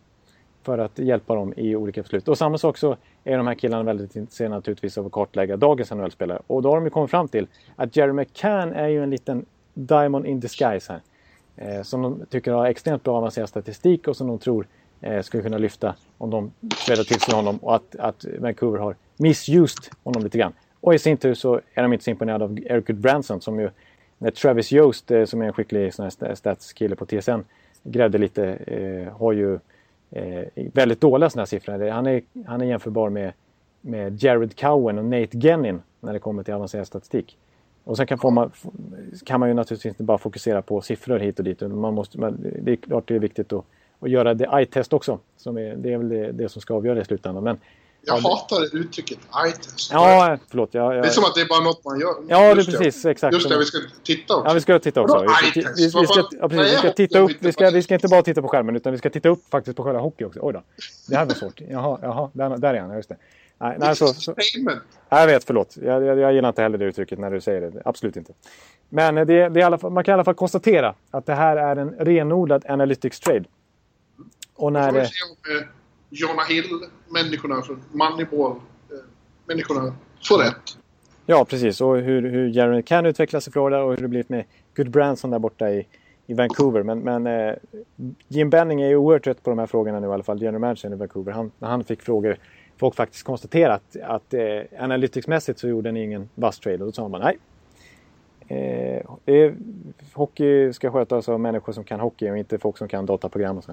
för 0.62 0.78
att 0.78 0.99
hjälpa 0.99 1.35
dem 1.35 1.55
i 1.57 1.77
olika 1.77 2.03
beslut. 2.03 2.28
Och 2.28 2.39
samma 2.39 2.59
sak 2.59 2.78
så 2.78 2.97
är 3.24 3.36
de 3.36 3.47
här 3.47 3.55
killarna 3.55 3.82
väldigt 3.82 4.16
intresserade 4.16 4.55
naturligtvis 4.55 4.99
av 4.99 5.07
att 5.07 5.12
kartlägga 5.12 5.57
dagens 5.57 5.91
NHL-spelare. 5.91 6.43
Och 6.47 6.62
då 6.62 6.69
har 6.69 6.77
de 6.77 6.85
ju 6.85 6.91
kommit 6.91 7.11
fram 7.11 7.28
till 7.28 7.47
att 7.77 7.97
Jerry 7.97 8.12
McCann 8.12 8.73
är 8.73 8.89
ju 8.89 9.03
en 9.03 9.11
liten 9.11 9.47
diamond 9.74 10.27
in 10.27 10.41
disguise 10.41 10.93
här. 10.93 11.01
Eh, 11.57 11.82
som 11.82 12.03
de 12.03 12.27
tycker 12.31 12.53
har 12.53 12.66
extremt 12.66 13.03
bra 13.03 13.16
avancerad 13.16 13.49
statistik 13.49 14.09
och 14.09 14.16
som 14.16 14.27
de 14.27 14.39
tror 14.39 14.66
eh, 15.00 15.22
skulle 15.22 15.42
kunna 15.42 15.58
lyfta 15.58 15.94
om 16.18 16.30
de 16.30 16.52
trädde 16.86 17.04
till 17.04 17.20
sig 17.20 17.34
honom 17.34 17.56
och 17.56 17.74
att, 17.74 17.96
att 17.96 18.24
Vancouver 18.38 18.78
har 18.78 18.96
misused 19.16 19.84
honom 20.02 20.22
lite 20.22 20.38
grann. 20.38 20.52
Och 20.80 20.94
i 20.94 20.98
sin 20.98 21.16
tur 21.16 21.34
så 21.34 21.60
är 21.74 21.82
de 21.82 21.92
inte 21.92 22.04
så 22.04 22.10
imponerade 22.10 22.44
av 22.44 22.58
Eric 22.66 22.86
Branson 22.86 23.40
som 23.40 23.60
ju 23.60 23.70
när 24.18 24.30
Travis 24.30 24.72
Yost 24.72 25.10
eh, 25.10 25.24
som 25.24 25.42
är 25.42 25.46
en 25.46 25.52
skicklig 25.52 25.94
sån 25.94 26.10
här 26.20 26.34
statskille 26.34 26.96
på 26.96 27.06
TSN 27.06 27.40
grävde 27.84 28.18
lite 28.18 28.46
eh, 28.54 29.12
har 29.12 29.32
ju 29.32 29.58
eh, 30.10 30.44
väldigt 30.54 31.00
dåliga 31.00 31.30
sådana 31.30 31.42
här 31.42 31.46
siffror. 31.46 31.88
Han 31.88 32.06
är, 32.06 32.22
han 32.46 32.60
är 32.60 32.66
jämförbar 32.66 33.10
med, 33.10 33.32
med 33.80 34.22
Jared 34.22 34.58
Cowen 34.60 34.98
och 34.98 35.04
Nate 35.04 35.38
Gennin 35.38 35.82
när 36.00 36.12
det 36.12 36.18
kommer 36.18 36.42
till 36.42 36.54
avancerad 36.54 36.86
statistik. 36.86 37.38
Och 37.84 37.96
sen 37.96 38.06
kan, 38.06 38.18
få 38.18 38.30
man, 38.30 38.50
kan 39.26 39.40
man 39.40 39.48
ju 39.48 39.54
naturligtvis 39.54 39.90
inte 39.90 40.02
bara 40.02 40.18
fokusera 40.18 40.62
på 40.62 40.80
siffror 40.80 41.18
hit 41.18 41.38
och 41.38 41.44
dit. 41.44 41.60
Man 41.60 41.94
måste, 41.94 42.20
man, 42.20 42.46
det 42.62 42.72
är 42.72 42.76
klart 42.76 43.08
det 43.08 43.14
är 43.14 43.18
viktigt 43.18 43.52
att, 43.52 43.64
och 43.98 44.08
göra 44.08 44.34
det 44.34 44.44
eye-test 44.44 44.92
också. 44.92 45.18
Som 45.36 45.58
är, 45.58 45.76
det 45.76 45.92
är 45.92 45.98
väl 45.98 46.08
det, 46.08 46.32
det 46.32 46.48
som 46.48 46.62
ska 46.62 46.74
avgöra 46.74 47.00
i 47.00 47.04
slutändan. 47.04 47.44
Men, 47.44 47.58
Jag 48.06 48.14
hatar 48.18 48.76
uttrycket 48.76 49.18
eye-test. 49.44 49.90
ja, 49.92 50.38
förlåt. 50.50 50.74
Jag, 50.74 50.94
jag, 50.96 51.02
Det 51.02 51.08
är 51.08 51.10
som 51.12 51.24
att 51.24 51.34
det 51.34 51.40
är 51.40 51.48
bara 51.48 51.60
något 51.64 51.84
man 51.84 52.00
gör. 52.00 52.14
Ja, 52.28 52.54
det 52.54 52.64
precis. 52.64 53.04
Exakt. 53.04 53.34
Just 53.34 53.48
det, 53.48 53.58
vi 53.58 53.64
ska 53.64 53.78
titta 54.04 54.36
också. 54.36 54.48
Ja, 54.48 54.54
vi 54.54 54.60
ska 54.60 54.78
titta 54.78 55.00
också. 55.00 55.14
Vadå 55.16 55.32
Vi 55.54 55.62
ska, 55.62 55.70
vi, 55.76 55.84
vi, 55.84 55.90
ska, 55.90 56.28
ja, 56.40 56.48
precis, 56.48 56.74
vi 56.74 56.78
ska 56.78 56.92
titta 56.92 57.18
upp. 57.18 57.30
Vi 57.40 57.52
ska, 57.52 57.70
vi 57.70 57.82
ska 57.82 57.94
inte 57.94 58.08
bara 58.08 58.22
titta 58.22 58.42
på 58.42 58.48
skärmen 58.48 58.76
utan 58.76 58.92
vi 58.92 58.98
ska 58.98 59.10
titta 59.10 59.28
upp 59.28 59.40
faktiskt 59.50 59.76
på 59.76 59.82
själva 59.82 60.00
hockey 60.00 60.24
också. 60.24 60.40
Oj 60.42 60.52
då. 60.52 60.62
Det 61.08 61.16
här 61.16 61.24
var 61.24 61.34
svårt. 61.34 61.60
Jaha, 61.68 61.98
jaha 62.02 62.30
där, 62.32 62.56
där 62.56 62.74
är 62.74 62.80
han. 62.80 62.96
Just 62.96 63.08
det. 63.08 63.16
Nej, 63.58 63.76
nej, 63.80 63.96
så, 63.96 64.06
så, 64.06 64.34
jag 65.10 65.26
vet, 65.26 65.44
förlåt. 65.44 65.76
Jag, 65.82 66.04
jag, 66.04 66.18
jag 66.18 66.32
gillar 66.32 66.48
inte 66.48 66.62
heller 66.62 66.78
det 66.78 66.84
uttrycket 66.84 67.18
när 67.18 67.30
du 67.30 67.40
säger 67.40 67.60
det. 67.60 67.82
Absolut 67.84 68.16
inte. 68.16 68.32
Men 68.88 69.14
det, 69.14 69.24
det 69.24 69.60
är 69.60 69.64
alla 69.64 69.90
man 69.90 70.04
kan 70.04 70.12
i 70.12 70.14
alla 70.14 70.24
fall 70.24 70.34
konstatera 70.34 70.94
att 71.10 71.26
det 71.26 71.34
här 71.34 71.56
är 71.56 71.76
en 71.76 71.90
renodlad 71.98 72.64
analytics 72.68 73.20
trade. 73.20 73.44
Och 74.55 74.72
när... 74.72 74.93
Se 74.93 74.98
om 74.98 75.56
eh, 75.56 75.66
Jonah 76.10 76.48
Hill-människorna 76.48 77.62
från 77.62 77.82
Moneyball, 77.93 78.51
eh, 78.51 78.97
människorna 79.47 79.94
får 80.28 80.39
rätt. 80.39 80.78
Ja, 81.26 81.44
precis. 81.44 81.81
Och 81.81 81.97
hur, 81.97 82.31
hur 82.31 82.48
Jeremy 82.48 82.82
kan 82.82 83.06
utvecklas 83.06 83.48
i 83.48 83.51
Florida 83.51 83.82
och 83.82 83.90
hur 83.90 84.02
det 84.02 84.09
blivit 84.09 84.28
med 84.28 84.44
Good 84.76 84.90
Branson 84.90 85.31
där 85.31 85.39
borta 85.39 85.70
i, 85.70 85.86
i 86.26 86.35
Vancouver. 86.35 86.82
Men, 86.82 86.98
men 86.98 87.26
eh, 87.26 87.55
Jim 88.28 88.51
Benning 88.51 88.82
är 88.82 88.89
ju 88.89 88.97
oerhört 88.97 89.24
trött 89.24 89.43
på 89.43 89.51
de 89.51 89.59
här 89.59 89.66
frågorna 89.66 90.01
nu 90.01 90.06
i 90.06 90.10
alla 90.10 90.22
fall. 90.22 90.43
General 90.43 90.60
managern 90.60 90.93
i 90.93 90.97
Vancouver. 90.97 91.32
Han, 91.32 91.51
när 91.59 91.68
han 91.68 91.85
fick 91.85 92.02
frågor, 92.02 92.36
folk 92.76 92.94
faktiskt 92.94 93.22
konstaterat 93.22 93.97
att 94.02 94.35
eh, 94.35 94.43
analyticsmässigt 94.78 95.59
så 95.59 95.68
gjorde 95.68 95.93
ni 95.93 96.02
ingen 96.02 96.28
vass 96.35 96.59
trade. 96.59 96.78
Och 96.78 96.86
då 96.86 96.93
sa 96.93 97.02
han 97.02 97.10
bara 97.10 97.24
nej. 97.24 97.39
Eh, 98.48 99.02
det 99.24 99.55
hockey 100.12 100.72
ska 100.72 100.90
skötas 100.90 101.28
av 101.28 101.40
människor 101.40 101.72
som 101.72 101.85
kan 101.85 102.01
hockey 102.01 102.31
och 102.31 102.39
inte 102.39 102.59
folk 102.59 102.78
som 102.78 102.89
kan 102.89 103.06
dataprogram 103.06 103.59
och 103.59 103.64
så. 103.64 103.72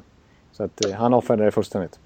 Så 0.62 0.66
att 0.66 0.86
eh, 0.86 0.92
han 0.92 1.14
avfärdade 1.14 1.48
det 1.48 1.52
fullständigt. 1.52 2.00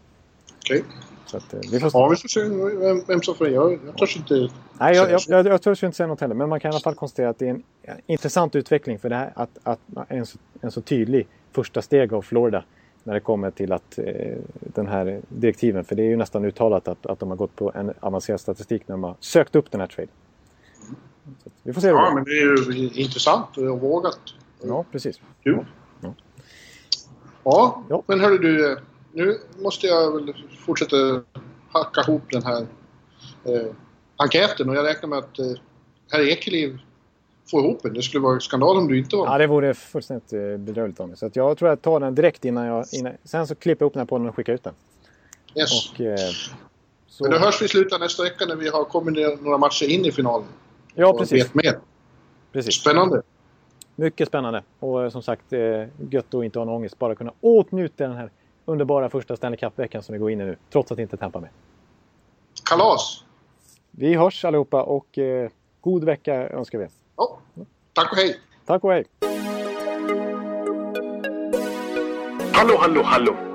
Okej. 0.58 0.84
Så 1.26 1.38
att, 1.38 1.54
eh, 1.54 1.60
vi 1.72 1.80
får 1.80 1.90
se. 1.90 1.98
Ja, 1.98 2.10
vi 2.10 2.16
får 2.16 2.28
se 2.28 2.44
vem, 2.88 3.02
vem 3.08 3.22
som 3.22 3.36
får 3.36 3.50
Jag, 3.50 3.80
jag 3.86 3.98
törs 3.98 4.18
inte... 4.18 4.50
Nej, 4.80 4.96
jag, 4.96 5.12
jag, 5.12 5.22
jag, 5.28 5.48
jag 5.48 5.62
törs 5.62 5.84
inte 5.84 5.98
säga 5.98 6.08
något 6.08 6.22
heller. 6.22 6.36
Men 6.36 6.50
man 6.50 6.60
kan 6.60 6.72
i 6.72 6.74
alla 6.74 6.82
fall 6.82 6.96
konstatera 6.96 7.30
att 7.30 7.40
det 7.40 7.46
är 7.48 7.50
en 7.50 7.64
intressant 8.08 8.56
utveckling 8.56 9.00
för 9.00 9.10
det 9.10 9.16
här. 9.16 9.34
Att, 9.36 9.50
att 9.64 9.80
en, 10.08 10.26
så, 10.26 10.38
en 10.62 10.72
så 10.72 10.82
tydlig 10.82 11.28
första 11.52 11.82
steg 11.82 12.14
av 12.14 12.22
Florida 12.22 12.64
när 13.04 13.14
det 13.14 13.20
kommer 13.20 13.52
till 13.52 13.72
att 13.72 13.98
eh, 13.98 14.38
den 14.60 14.88
här 14.88 15.22
direktiven. 15.28 15.84
För 15.86 15.96
det 15.96 16.04
är 16.04 16.08
ju 16.08 16.18
nästan 16.18 16.46
uttalat 16.46 16.88
att, 16.88 17.06
att 17.06 17.20
de 17.20 17.30
har 17.30 17.38
gått 17.38 17.56
på 17.56 17.72
en 17.76 17.94
avancerad 18.00 18.40
statistik 18.40 18.88
när 18.88 18.94
de 18.94 19.04
har 19.04 19.16
sökt 19.20 19.56
upp 19.56 19.72
den 19.72 19.80
här 19.82 19.88
traden. 19.88 20.12
Så 21.44 21.50
vi 21.64 21.74
får 21.74 21.82
se. 21.82 21.88
det 21.88 21.94
Ja, 21.94 22.06
går. 22.10 22.16
men 22.16 22.24
det 22.24 22.32
är 22.32 22.74
ju 22.74 23.02
intressant 23.04 23.58
och 23.58 23.82
vågat. 23.82 24.20
ja, 24.64 24.86
precis. 24.92 25.22
Kul. 25.44 25.66
Ja. 27.46 27.84
Ja, 27.90 28.04
men 28.08 28.20
hörru 28.20 28.38
du. 28.38 28.78
Nu 29.12 29.40
måste 29.60 29.88
jag 29.88 30.14
väl 30.14 30.34
fortsätta 30.66 31.22
hacka 31.72 32.02
ihop 32.02 32.22
den 32.32 32.44
här 32.44 32.62
eh, 33.44 33.72
enkäten 34.18 34.70
och 34.70 34.76
jag 34.76 34.86
räknar 34.86 35.10
med 35.10 35.20
att 35.20 35.40
eh, 35.40 35.46
herr 36.12 36.28
Ekeliv 36.28 36.80
får 37.52 37.66
ihop 37.66 37.84
den. 37.84 37.94
Det 37.94 38.02
skulle 38.02 38.24
vara 38.24 38.40
skandal 38.40 38.78
om 38.78 38.88
du 38.88 38.98
inte 38.98 39.16
var 39.16 39.28
Ja, 39.28 39.38
det 39.38 39.48
vore 39.48 39.74
fullständigt 39.74 40.34
eh, 40.34 40.40
bedrövligt 40.40 41.00
av 41.00 41.08
mig. 41.08 41.18
Så 41.18 41.26
att 41.26 41.36
jag 41.36 41.58
tror 41.58 41.70
jag 41.70 41.82
tar 41.82 42.00
den 42.00 42.16
direkt 42.16 42.46
innan 42.46 42.66
jag... 42.66 42.86
Innan, 42.92 43.14
sen 43.24 43.48
så 43.48 43.56
klipper 43.56 43.84
jag 43.86 43.88
upp 43.88 43.94
den 43.94 44.00
här 44.00 44.08
podden 44.08 44.30
och 44.30 44.36
skickar 44.36 44.54
ut 44.54 44.64
den. 44.64 44.74
yes. 45.56 45.92
Och, 45.92 46.02
eh, 46.02 46.18
så, 47.08 47.24
Men 47.24 47.32
då 47.32 47.38
hörs 47.38 47.62
vi 47.62 47.66
i 47.66 47.70
slutet 47.70 48.00
nästa 48.00 48.24
vecka 48.24 48.46
när 48.46 48.56
vi 48.56 48.70
har 48.70 48.84
kommit 48.84 49.42
några 49.42 49.58
matcher 49.58 49.90
in 49.90 50.06
i 50.06 50.12
finalen. 50.12 50.48
ja, 50.96 51.08
och 51.08 51.20
precis. 51.20 51.46
vet 51.46 51.54
mer. 51.54 51.80
precis. 52.52 52.76
Spännande. 52.76 53.22
Mycket 53.96 54.28
spännande. 54.28 54.64
Och 54.80 55.04
eh, 55.04 55.10
som 55.10 55.22
sagt, 55.22 55.54
eh, 55.54 55.60
gött 56.10 56.34
att 56.34 56.44
inte 56.44 56.60
ha 56.60 56.66
någon 56.66 56.76
ångest. 56.76 57.00
Bara 57.00 57.16
kunna 57.16 57.34
åtnjuta 57.42 58.08
den 58.08 58.18
här 58.18 58.30
underbara 58.66 59.10
första 59.10 59.36
Stanley 59.36 59.58
Cup-veckan 59.58 60.04
som 60.04 60.14
vi 60.14 60.20
går 60.20 60.32
in 60.32 60.42
i 60.42 60.46
nu. 60.46 60.56
Trots 60.70 60.92
att 60.92 61.00
inte 61.00 61.18
Tampa 61.18 61.40
med. 61.40 61.50
Kalas! 62.70 63.24
Vi 63.92 64.16
hörs 64.16 64.46
allihopa 64.46 64.84
och 64.84 65.18
eh, 65.18 65.50
god 65.82 66.04
vecka 66.04 66.50
önskar 66.50 66.80
vi. 66.80 66.88
Ja. 67.18 67.40
Tack 67.94 68.12
och 68.12 68.18
hej! 68.18 68.40
Tack 68.66 68.84
och 68.84 68.92
hej! 68.92 69.06
Hallå, 72.54 72.78
hallå, 72.80 73.02
hallå. 73.04 73.55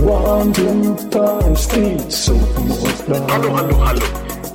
One, 0.00 0.52
two, 0.52 0.96
time, 1.10 1.56
speed, 1.56 2.12
so 2.12 2.34
Hallå, 3.28 3.50
hallå, 3.56 3.74
hallå. 3.84 4.06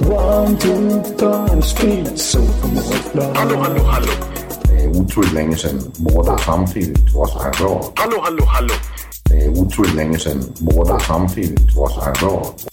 One, 0.10 0.58
two, 0.58 1.04
time, 1.18 1.62
speed, 1.62 2.18
so 2.18 2.40
Hallå, 3.36 3.56
hallå, 3.64 3.84
hallå. 3.84 4.12
Det 4.64 4.84
er 4.84 4.88
utroligt 5.02 5.34
længe 5.34 5.58
siden 5.58 5.82
mor, 6.00 6.22
der 6.24 6.38
samtidig 6.38 6.96
også 7.16 7.38
har 7.40 7.52
råd. 7.66 7.94
Hallå, 7.98 8.22
hallå, 8.24 8.46
hallå. 8.46 8.74
Det 9.28 9.46
er 9.46 9.50
utroligt 9.50 9.96
længe 9.96 10.20
siden 10.20 10.56
mor, 10.62 10.84
der 10.84 11.00
samtidig 11.00 11.58
også 11.78 12.00
har 12.00 12.14
råd. 12.24 12.73